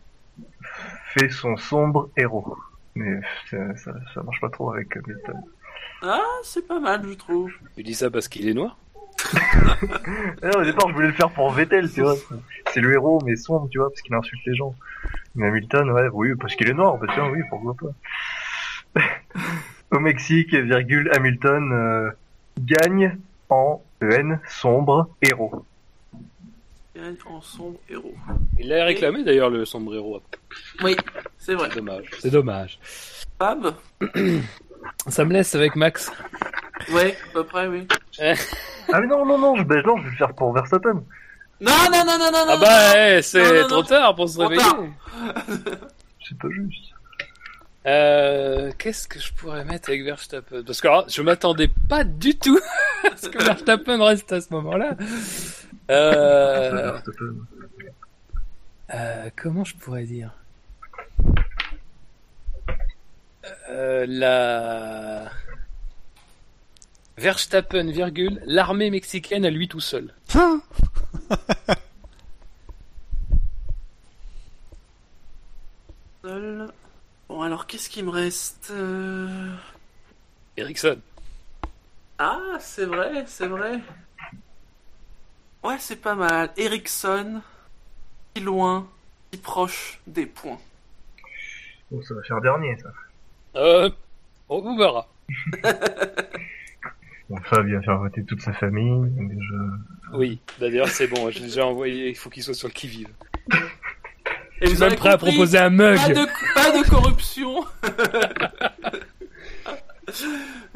[1.13, 2.57] fait son sombre héros.
[2.95, 5.41] Mais ça, ça, ça marche pas trop avec Hamilton.
[6.03, 7.51] Ah, c'est pas mal, je trouve.
[7.75, 8.77] Tu dis ça parce qu'il est noir?
[10.43, 12.15] Non, au départ, je voulais le faire pour Vettel, tu vois.
[12.71, 14.75] C'est le héros, mais sombre, tu vois, parce qu'il insulte les gens.
[15.35, 17.75] Mais Hamilton, ouais, oui, parce qu'il est noir, bah tiens, oui, pourquoi
[18.93, 19.01] pas.
[19.91, 22.11] Au Mexique, virgule, Hamilton euh,
[22.59, 23.17] gagne
[23.49, 25.65] en EN sombre héros.
[26.95, 28.15] Gagne en sombre héros.
[28.59, 30.21] Il l'a réclamé d'ailleurs le sombrero.
[30.83, 30.95] Oui,
[31.37, 31.69] c'est vrai.
[31.69, 32.09] C'est dommage.
[32.19, 32.79] C'est dommage.
[33.39, 33.75] Fab
[35.07, 36.11] Ça me laisse avec Max.
[36.91, 37.87] Ouais, à peu près, oui.
[38.91, 41.03] Ah mais non, non, non, je, bah, non, je vais le faire pour Verstappen.
[41.61, 42.93] Non, non, non, non, non, Ah non, bah, non.
[42.97, 43.83] eh, Non, c'est non, trop non.
[43.83, 44.61] tard pour se réveiller.
[46.27, 46.85] C'est pas juste.
[47.85, 50.63] Euh, qu'est-ce que je pourrais mettre avec Verstappen?
[50.63, 52.59] Parce que alors, je m'attendais pas du tout
[53.11, 54.95] à ce que Verstappen reste à ce moment-là.
[55.89, 57.35] Euh, Verstappen.
[58.93, 60.31] euh, comment je pourrais dire?
[63.69, 65.29] Euh, La
[67.17, 70.13] Verstappen, virgule, l'armée mexicaine à lui tout seul.
[76.23, 76.71] Seul.
[77.27, 79.55] Bon, alors, qu'est-ce qui me reste Euh,
[80.57, 80.99] Ericsson.
[82.19, 83.79] Ah, c'est vrai, c'est vrai.
[85.63, 86.51] Ouais, c'est pas mal.
[86.57, 87.41] Ericsson,
[88.35, 88.87] si loin,
[89.31, 90.59] si proche des points.
[91.91, 92.91] Bon, ça va faire dernier, ça.
[93.55, 93.89] Euh,
[94.49, 95.07] on vous verra.
[97.29, 99.09] Bon, Fab vient faire voter toute sa famille.
[100.13, 103.07] Oui, d'ailleurs c'est bon, j'ai déjà envoyé, il faut qu'il soit sur le qui-vive.
[104.61, 105.97] Et Je vous suis même prêt à proposer un mug.
[105.97, 107.63] Pas de, pas de corruption.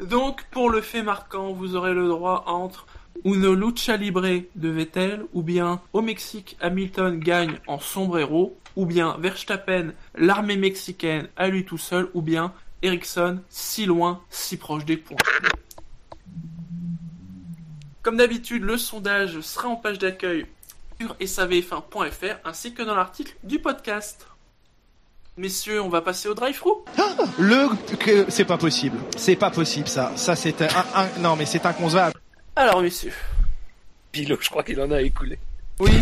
[0.00, 2.86] Donc, pour le fait marquant, vous aurez le droit entre
[3.24, 4.22] une lucha libre
[4.54, 10.56] de Vettel, ou bien au Mexique, Hamilton gagne en sombre héros, ou bien Verstappen, l'armée
[10.56, 15.16] mexicaine à lui tout seul, ou bien Ericsson, si loin, si proche des points.
[18.02, 20.46] Comme d'habitude, le sondage sera en page d'accueil
[21.00, 24.26] sur savf1.fr ainsi que dans l'article du podcast.
[25.36, 26.70] Messieurs, on va passer au drive-thru.
[27.38, 28.98] Le que c'est pas possible.
[29.16, 30.12] C'est pas possible ça.
[30.16, 32.18] Ça c'est un, un- non mais c'est inconcevable.
[32.56, 33.12] Alors, messieurs.
[34.10, 35.38] Pilo, je crois qu'il en a écoulé.
[35.78, 35.92] Oui.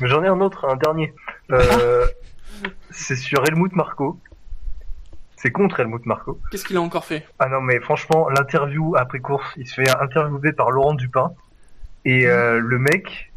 [0.00, 1.12] Mais j'en ai un autre, un dernier.
[1.50, 2.06] Euh,
[2.90, 4.18] c'est sur Helmut Marco.
[5.36, 6.40] C'est contre Helmut Marco.
[6.50, 7.24] Qu'est-ce qu'il a encore fait?
[7.38, 11.32] Ah non, mais franchement, l'interview après course, il se fait interviewer par Laurent Dupin.
[12.04, 13.32] Et euh, le mec,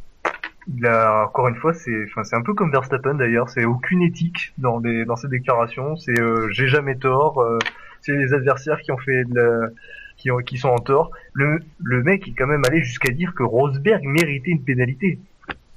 [0.73, 4.01] il a, encore une fois, c'est enfin, c'est un peu comme Verstappen d'ailleurs, c'est aucune
[4.01, 5.97] éthique dans, les, dans ses déclarations.
[5.97, 7.57] C'est euh, j'ai jamais tort, euh,
[8.01, 9.69] c'est les adversaires qui ont fait de la-
[10.17, 11.11] qui, ont, qui sont en tort.
[11.33, 15.19] Le, le mec est quand même allé jusqu'à dire que Rosberg méritait une pénalité.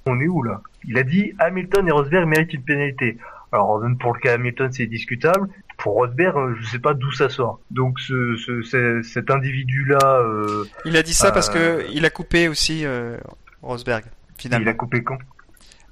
[0.07, 0.61] On est où là?
[0.85, 3.19] Il a dit Hamilton et Rosberg méritent une pénalité.
[3.53, 5.49] Alors pour le cas Hamilton c'est discutable.
[5.83, 7.61] Pour Rosberg, euh, je sais pas d'où ça sort.
[7.71, 12.05] Donc ce, ce, ce- cet individu-là, euh, Il a dit ça parce Euh, que il
[12.05, 13.17] a coupé aussi euh,
[13.63, 14.71] Rosberg, il finalement.
[14.71, 15.19] a coupé quand?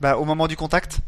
[0.00, 1.00] Bah, au moment du contact.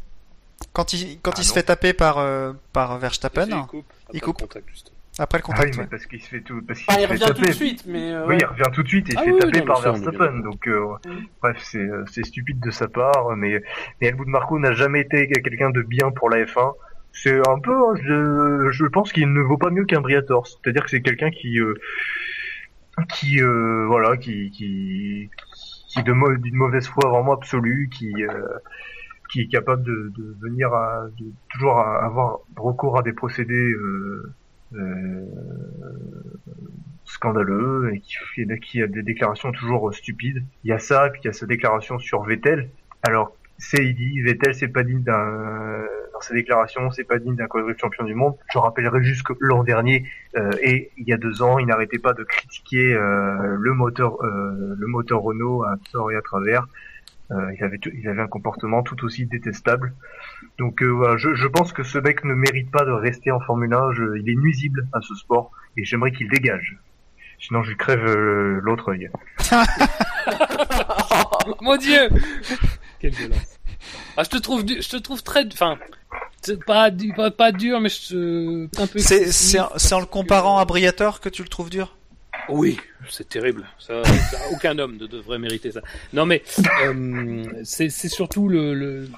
[0.73, 1.55] Quand il, quand Ah il se non.
[1.55, 3.85] fait taper par, euh, par Verstappen, Il coupe.
[4.12, 4.41] Il Après coupe.
[4.41, 4.69] le contact,
[5.19, 5.77] après le Ah oui, contact.
[5.78, 8.12] mais parce qu'il se fait tout, parce il se fait revient tout de suite, mais...
[8.12, 9.81] euh, Oui, il revient tout de suite et il Ah se fait oui, taper par
[9.81, 10.39] Verstappen.
[10.41, 10.86] Donc, euh,
[11.43, 13.62] bref, c'est euh, c'est stupide de sa part, mais,
[14.01, 16.73] mais Helmut Marko n'a jamais été quelqu'un de bien pour la F1.
[17.12, 17.94] C'est un peu, hein,
[18.70, 20.47] je, pense qu'il ne vaut pas mieux qu'un Briatore.
[20.47, 21.74] C'est-à-dire que c'est quelqu'un qui, euh,
[23.15, 25.31] qui, euh, voilà, qui, qui,
[25.89, 28.47] qui de d'une mauvaise foi vraiment absolue, qui, euh,
[29.31, 33.73] qui est capable de, venir à, de toujours avoir recours à des procédés
[34.74, 35.26] euh,
[37.05, 38.16] scandaleux et qui,
[38.62, 40.44] qui a des déclarations toujours stupides.
[40.65, 42.70] Il y a ça, et puis il y a sa déclaration sur Vettel.
[43.02, 47.36] Alors, c'est il dit Vettel c'est pas digne d'un dans ses déclarations, c'est pas digne
[47.36, 48.34] d'un quadruple champion du monde.
[48.52, 50.05] Je rappellerai juste que l'an dernier
[50.36, 54.23] euh, et il y a deux ans, il n'arrêtait pas de critiquer euh, le moteur
[54.24, 56.66] euh, le moteur Renault à tort et à travers.
[57.31, 59.94] Euh, il avait tout- il avait un comportement tout aussi détestable.
[60.58, 63.41] Donc euh, voilà, je, je pense que ce mec ne mérite pas de rester en
[63.41, 63.92] Formule 1.
[63.92, 66.76] Je- il est nuisible à ce sport et j'aimerais qu'il dégage.
[67.41, 69.10] Sinon, je lui crève euh, l'autre œil.
[71.62, 72.08] Mon Dieu
[73.00, 73.51] Quelle violence.
[74.16, 75.78] Ah, je te trouve, du- je te trouve très, enfin,
[76.42, 78.99] c'est pas, du- pas, pas dur, mais je te, un peu.
[78.99, 81.97] C'est, c'est, en- c'est en le comparant à Briator que tu le trouves dur?
[82.49, 83.66] Oui, c'est terrible.
[83.78, 85.81] Ça, ça, aucun homme ne devrait mériter ça.
[86.12, 86.42] Non, mais
[86.84, 89.08] euh, c'est c'est surtout le, le...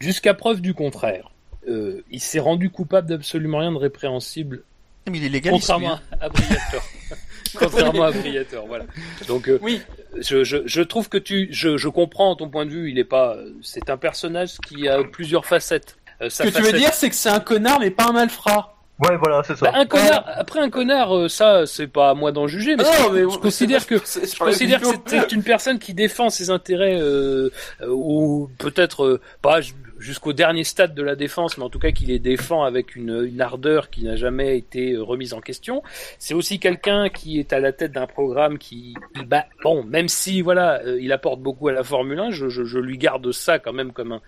[0.00, 1.30] jusqu'à preuve du contraire.
[1.68, 4.62] Euh, il s'est rendu coupable d'absolument rien de répréhensible,
[5.10, 5.68] Mais il est légaliste.
[5.68, 6.16] lui, contrairement hein.
[6.20, 6.82] à Briator.
[7.58, 8.84] contrairement à Briator, voilà.
[9.26, 9.82] Donc, euh, Oui,
[10.20, 12.90] je, je, je trouve que tu, je, je comprends ton point de vue.
[12.90, 15.96] Il est pas, c'est un personnage qui a plusieurs facettes.
[16.20, 18.12] Euh, ce que tu veux facette- dire, c'est que c'est un connard, mais pas un
[18.12, 18.74] malfrat.
[18.98, 19.70] Ouais, voilà, c'est ça.
[19.70, 20.24] Bah, un connard.
[20.26, 23.20] Après un connard, euh, ça, c'est pas à moi d'en juger, mais, Ah non, mais
[23.20, 27.50] je considère que c'est- je considère que c'est- une personne qui défend ses intérêts euh,
[27.82, 31.78] euh, ou peut-être euh, pas ju- jusqu'au dernier stade de la défense, mais en tout
[31.78, 35.40] cas qui les défend avec une, une ardeur qui n'a jamais été euh, remise en
[35.40, 35.82] question.
[36.18, 38.94] C'est aussi quelqu'un qui est à la tête d'un programme qui,
[39.26, 42.64] bah, bon, même si voilà, euh, il apporte beaucoup à la Formule 1, je, je,
[42.64, 44.22] je lui garde ça quand même comme un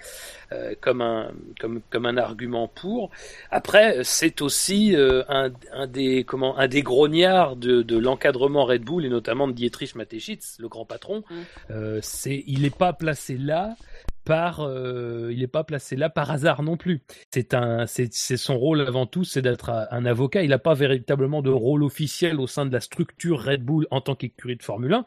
[0.53, 3.11] euh, comme un comme comme un argument pour.
[3.53, 8.83] Après, c'est aussi euh, un, un des comment un des grognards de, de l'encadrement Red
[8.83, 11.23] Bull et notamment de Dietrich Mateschitz, le grand patron.
[11.31, 11.35] Mm.
[11.71, 13.77] Euh, c'est il n'est pas placé là
[14.25, 17.03] par euh, il n'est pas placé là par hasard non plus.
[17.33, 20.43] C'est un c'est son rôle avant tout, c'est d'être un, avocat.
[20.43, 24.01] Il n'a pas véritablement de rôle officiel au sein de la structure Red Bull en
[24.01, 25.05] tant qu'écurie de Formule 1.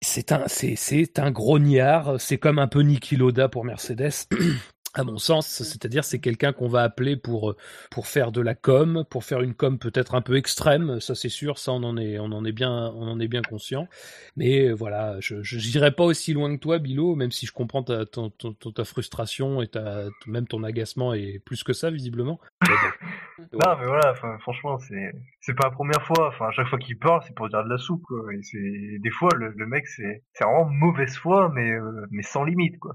[0.00, 2.20] C'est un c'est un grognard.
[2.20, 4.28] C'est comme un peu Niki Loda pour Mercedes.
[4.96, 7.56] À mon sens, c'est-à-dire c'est quelqu'un qu'on va appeler pour euh,
[7.90, 11.28] pour faire de la com, pour faire une com peut-être un peu extrême, ça c'est
[11.28, 13.88] sûr, ça on en est on en est bien on en est bien conscient.
[14.36, 17.82] Mais euh, voilà, je j'irai pas aussi loin que toi, Bilo, même si je comprends
[17.82, 21.90] ta ton, ton- ton- ta frustration et ta même ton agacement et plus que ça
[21.90, 22.38] visiblement.
[22.62, 23.06] Mais bon.
[23.52, 26.28] Non, mais voilà, franchement, c'est c'est pas la première fois.
[26.28, 28.32] Enfin, à chaque fois qu'il parle, c'est pour dire de la soupe, quoi.
[28.32, 32.22] Et c'est des fois, le, le mec, c'est c'est vraiment mauvaise foi, mais euh, mais
[32.22, 32.94] sans limite, quoi.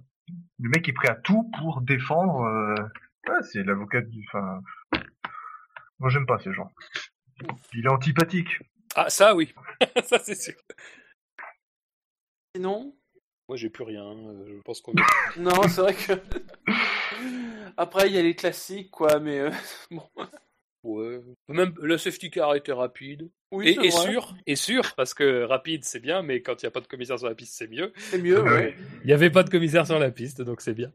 [0.59, 2.41] Le mec est prêt à tout pour défendre.
[2.41, 2.75] Euh...
[3.27, 4.25] Ouais, c'est l'avocat du.
[4.27, 4.61] Enfin,
[5.99, 6.71] moi, j'aime pas ces gens.
[7.73, 8.59] Il est antipathique.
[8.95, 9.53] Ah ça oui,
[10.03, 10.55] ça c'est sûr.
[12.55, 12.95] Sinon
[13.47, 14.93] Moi j'ai plus rien, euh, je pense qu'on
[15.37, 16.13] Non, c'est vrai que.
[17.77, 19.51] Après, il y a les classiques, quoi, mais euh,
[19.91, 20.09] bon.
[20.83, 21.19] Ouais.
[21.49, 23.29] Même le safety car était rapide.
[23.51, 26.67] Oui, et, et sûr, et sûr, parce que rapide c'est bien, mais quand il n'y
[26.67, 27.91] a pas de commissaire sur la piste, c'est mieux.
[27.97, 28.75] C'est mieux, ouais.
[29.03, 30.91] Il n'y avait pas de commissaire sur la piste, donc c'est bien.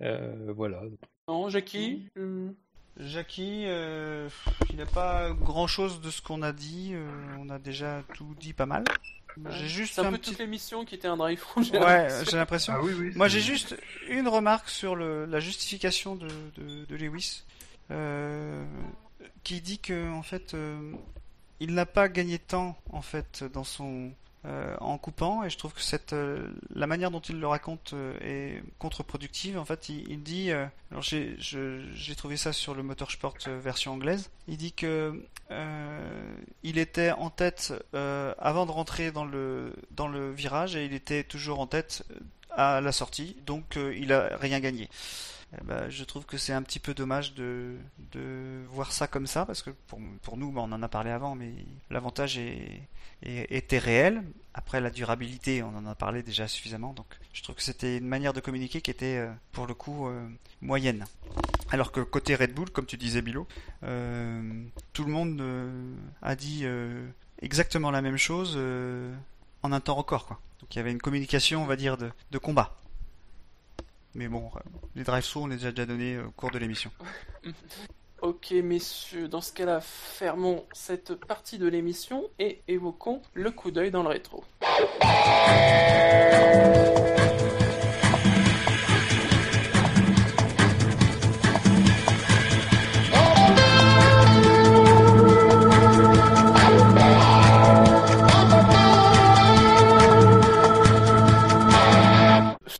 [0.00, 0.80] Euh, voilà.
[1.26, 2.48] Non, Jackie euh,
[2.98, 4.28] Jackie, euh,
[4.70, 6.92] il n'y a pas grand chose de ce qu'on a dit.
[6.94, 7.06] euh,
[7.38, 8.84] on a déjà tout dit pas mal.
[9.50, 10.30] J'ai juste C'est un un peu petit.
[10.30, 12.72] toute l'émission qui était un drive j'ai Ouais, j'ai l'impression.
[12.76, 13.12] Ah oui, oui.
[13.14, 13.76] Moi, j'ai juste
[14.08, 16.26] une remarque sur le, la justification de,
[16.56, 17.44] de, de Lewis,
[17.92, 18.64] euh,
[19.48, 20.92] qui dit que en fait, euh,
[21.58, 24.12] il n'a pas gagné de temps en fait dans son
[24.44, 27.94] euh, en coupant, et je trouve que cette euh, la manière dont il le raconte
[28.20, 29.58] est contre-productive.
[29.58, 34.30] En fait, il, il dit, alors j'ai j'ai trouvé ça sur le Motorsport version anglaise.
[34.48, 35.18] Il dit que
[36.62, 41.24] il était en tête avant de rentrer dans le dans le virage et il était
[41.24, 42.04] toujours en tête
[42.50, 44.90] à la sortie, donc il a rien gagné.
[45.54, 47.76] Eh ben, je trouve que c'est un petit peu dommage de,
[48.70, 49.70] voir ça comme ça, parce que
[50.22, 51.52] pour, nous, bah, on en a parlé avant, mais
[51.90, 52.38] l'avantage
[53.22, 54.22] était réel.
[54.52, 58.08] Après, la durabilité, on en a parlé déjà suffisamment, donc je trouve que c'était une
[58.08, 60.28] manière de communiquer qui était, euh, pour le coup, euh,
[60.60, 61.06] moyenne.
[61.70, 63.46] Alors que côté Red Bull, comme tu disais, Bilo,
[63.84, 65.42] euh, tout le monde
[66.22, 66.64] a dit
[67.40, 68.58] exactement la même chose
[69.62, 70.40] en un temps record.
[70.60, 72.78] Donc il y avait une communication, on va dire, de combat.
[74.14, 74.60] Mais bon, euh,
[74.94, 76.90] les drive through on les a déjà donnés au cours de l'émission.
[78.20, 83.92] Ok, messieurs, dans ce cas-là, fermons cette partie de l'émission et évoquons le coup d'œil
[83.92, 84.42] dans le rétro.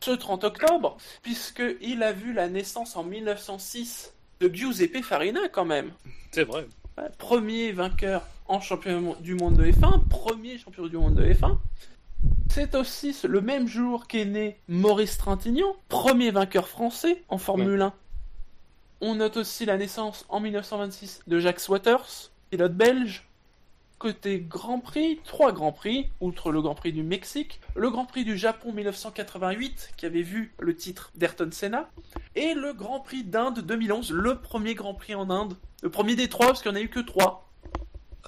[0.09, 5.91] Ce 30 octobre, puisqu'il a vu la naissance en 1906 de Giuseppe Farina quand même.
[6.31, 6.65] C'est vrai.
[7.19, 11.59] Premier vainqueur en championnat du monde de F1, premier champion du monde de F1.
[12.49, 17.93] C'est aussi le même jour qu'est né Maurice Trintignant, premier vainqueur français en Formule 1.
[19.01, 23.28] On note aussi la naissance en 1926 de Jacques Waters, pilote belge.
[23.99, 28.23] Côté Grand Prix, trois Grands Prix, outre le Grand Prix du Mexique, le Grand Prix
[28.23, 31.89] du Japon 1988, qui avait vu le titre d'Ayrton Senna,
[32.35, 35.55] et le Grand Prix d'Inde 2011, le premier Grand Prix en Inde.
[35.83, 37.49] Le premier des trois, parce qu'il n'y en a eu que trois.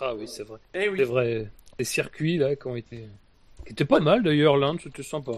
[0.02, 0.60] Ah oui, c'est vrai.
[0.74, 0.98] Eh oui.
[0.98, 1.50] C'est vrai.
[1.80, 3.08] Les circuits là qui ont été.
[3.66, 5.32] qui étaient pas mal d'ailleurs, l'Inde, c'était sympa.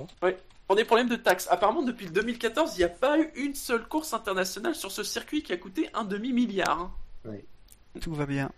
[0.65, 1.47] Pour des problèmes de taxes.
[1.51, 5.03] Apparemment, depuis le 2014, il n'y a pas eu une seule course internationale sur ce
[5.03, 6.91] circuit qui a coûté un demi-milliard.
[7.25, 7.31] hein.
[8.01, 8.49] Tout va bien.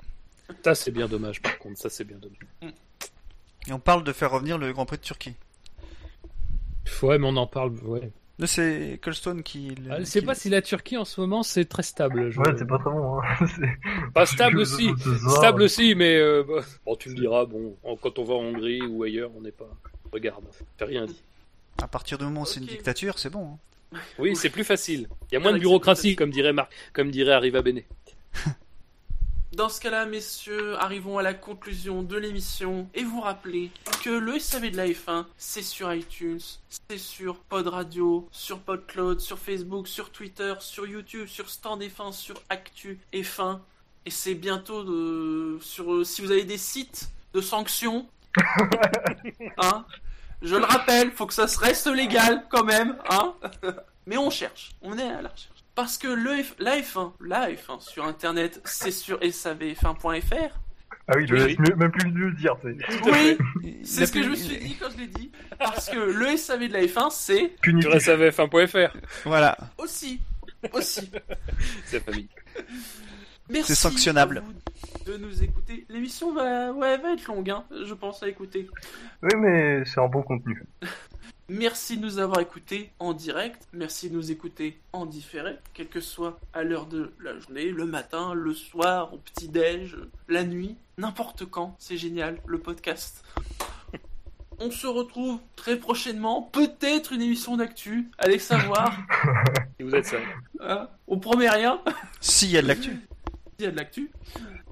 [0.63, 2.73] Ça c'est bien dommage par contre, ça c'est bien dommage.
[3.67, 5.35] Et on parle de faire revenir le Grand Prix de Turquie.
[7.01, 7.71] Ouais, mais on en parle.
[7.83, 8.11] Ouais.
[8.45, 9.73] C'est Colston qui.
[9.89, 12.29] Ah, je sais qui- pas si la Turquie en ce moment c'est très stable.
[12.29, 13.21] je- Ouais, c'est pas très bon.
[13.21, 13.45] Hein.
[14.13, 14.89] Pas stable aussi.
[15.37, 18.39] Stable aussi, mais euh, bah, bon, tu me diras, bon, en- quand on va en
[18.43, 19.69] Hongrie ou ailleurs, on n'est pas.
[20.11, 20.43] Regarde,
[20.77, 21.23] j'ai rien dit.
[21.81, 23.57] À partir du moment où c'est une dictature, c'est bon.
[23.93, 23.99] hein.
[24.19, 25.07] Oui, c'est plus facile.
[25.31, 27.81] Il y a moins de bureaucratie, comme dirait Marc, comme dirait Arriva Bene.
[29.53, 33.71] Dans ce cas-là, messieurs, arrivons à la conclusion de l'émission et vous rappelez
[34.03, 39.21] que le SAV de la F1, c'est sur iTunes, c'est sur Pod Radio, sur PodCloud,
[39.21, 43.59] sur Facebook, sur Twitter, sur YouTube, sur Stand F1, sur Actu F1,
[44.05, 45.57] et c'est bientôt de...
[45.61, 48.07] sur si vous avez des sites de sanctions,
[49.57, 49.85] hein.
[50.41, 53.33] Je le rappelle, faut que ça se reste légal quand même, hein.
[54.05, 55.54] Mais on cherche, on est à la recherche.
[55.75, 56.55] Parce que le F...
[56.59, 60.51] la F1, la F1 sur internet, c'est sur savf1.fr.
[61.07, 61.55] Ah oui, je Oui.
[61.59, 62.55] mieux- même plus le dire.
[62.63, 63.37] Oui,
[63.83, 65.31] c'est ce que je me suis dit quand je l'ai dit.
[65.59, 67.91] Parce que le SAV de la F1, c'est Punitif.
[68.01, 68.95] Sur savf1.fr,
[69.25, 69.57] Voilà.
[69.77, 70.19] aussi,
[70.73, 71.11] aussi.
[71.85, 72.27] c'est la famille.
[73.49, 74.39] Merci C'est sanctionnable.
[74.39, 74.53] à vous
[75.11, 75.85] de nous écouter.
[75.89, 78.67] L'émission va, ouais, va être longue, hein, je pense à écouter.
[79.21, 80.63] Oui, mais c'est un bon contenu.
[81.47, 83.67] Merci de nous avoir écoutés en direct.
[83.71, 87.85] Merci de nous écouter en différé, quelle que soit à l'heure de la journée, le
[87.85, 89.95] matin, le soir, au petit-déj,
[90.27, 91.75] la nuit, n'importe quand.
[91.77, 93.23] C'est génial, le podcast.
[94.57, 98.97] On se retrouve très prochainement, peut-être une émission d'actu, allez savoir.
[99.77, 100.17] Si vous êtes ça.
[100.61, 100.89] Hein?
[101.07, 101.79] On promet rien,
[102.21, 102.97] S'il y a de l'actu.
[103.59, 104.09] il y a de l'actu.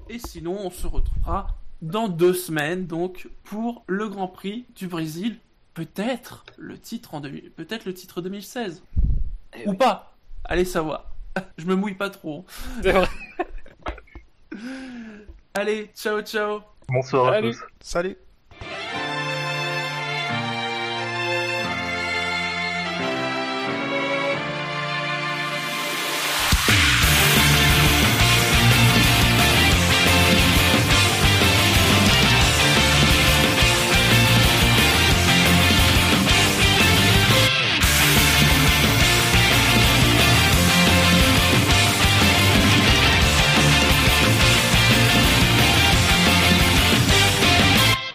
[0.08, 1.46] Et sinon, on se retrouvera
[1.82, 5.38] dans deux semaines, donc, pour le Grand Prix du Brésil.
[5.74, 8.82] Peut-être le titre en 2000 peut-être le titre 2016.
[9.56, 9.76] Eh Ou oui.
[9.76, 10.16] pas.
[10.44, 11.10] Allez savoir.
[11.58, 12.44] Je me mouille pas trop.
[12.82, 13.08] C'est vrai.
[15.54, 16.60] Allez, ciao ciao.
[16.88, 17.58] Bonsoir à tous.
[17.80, 18.16] Salut.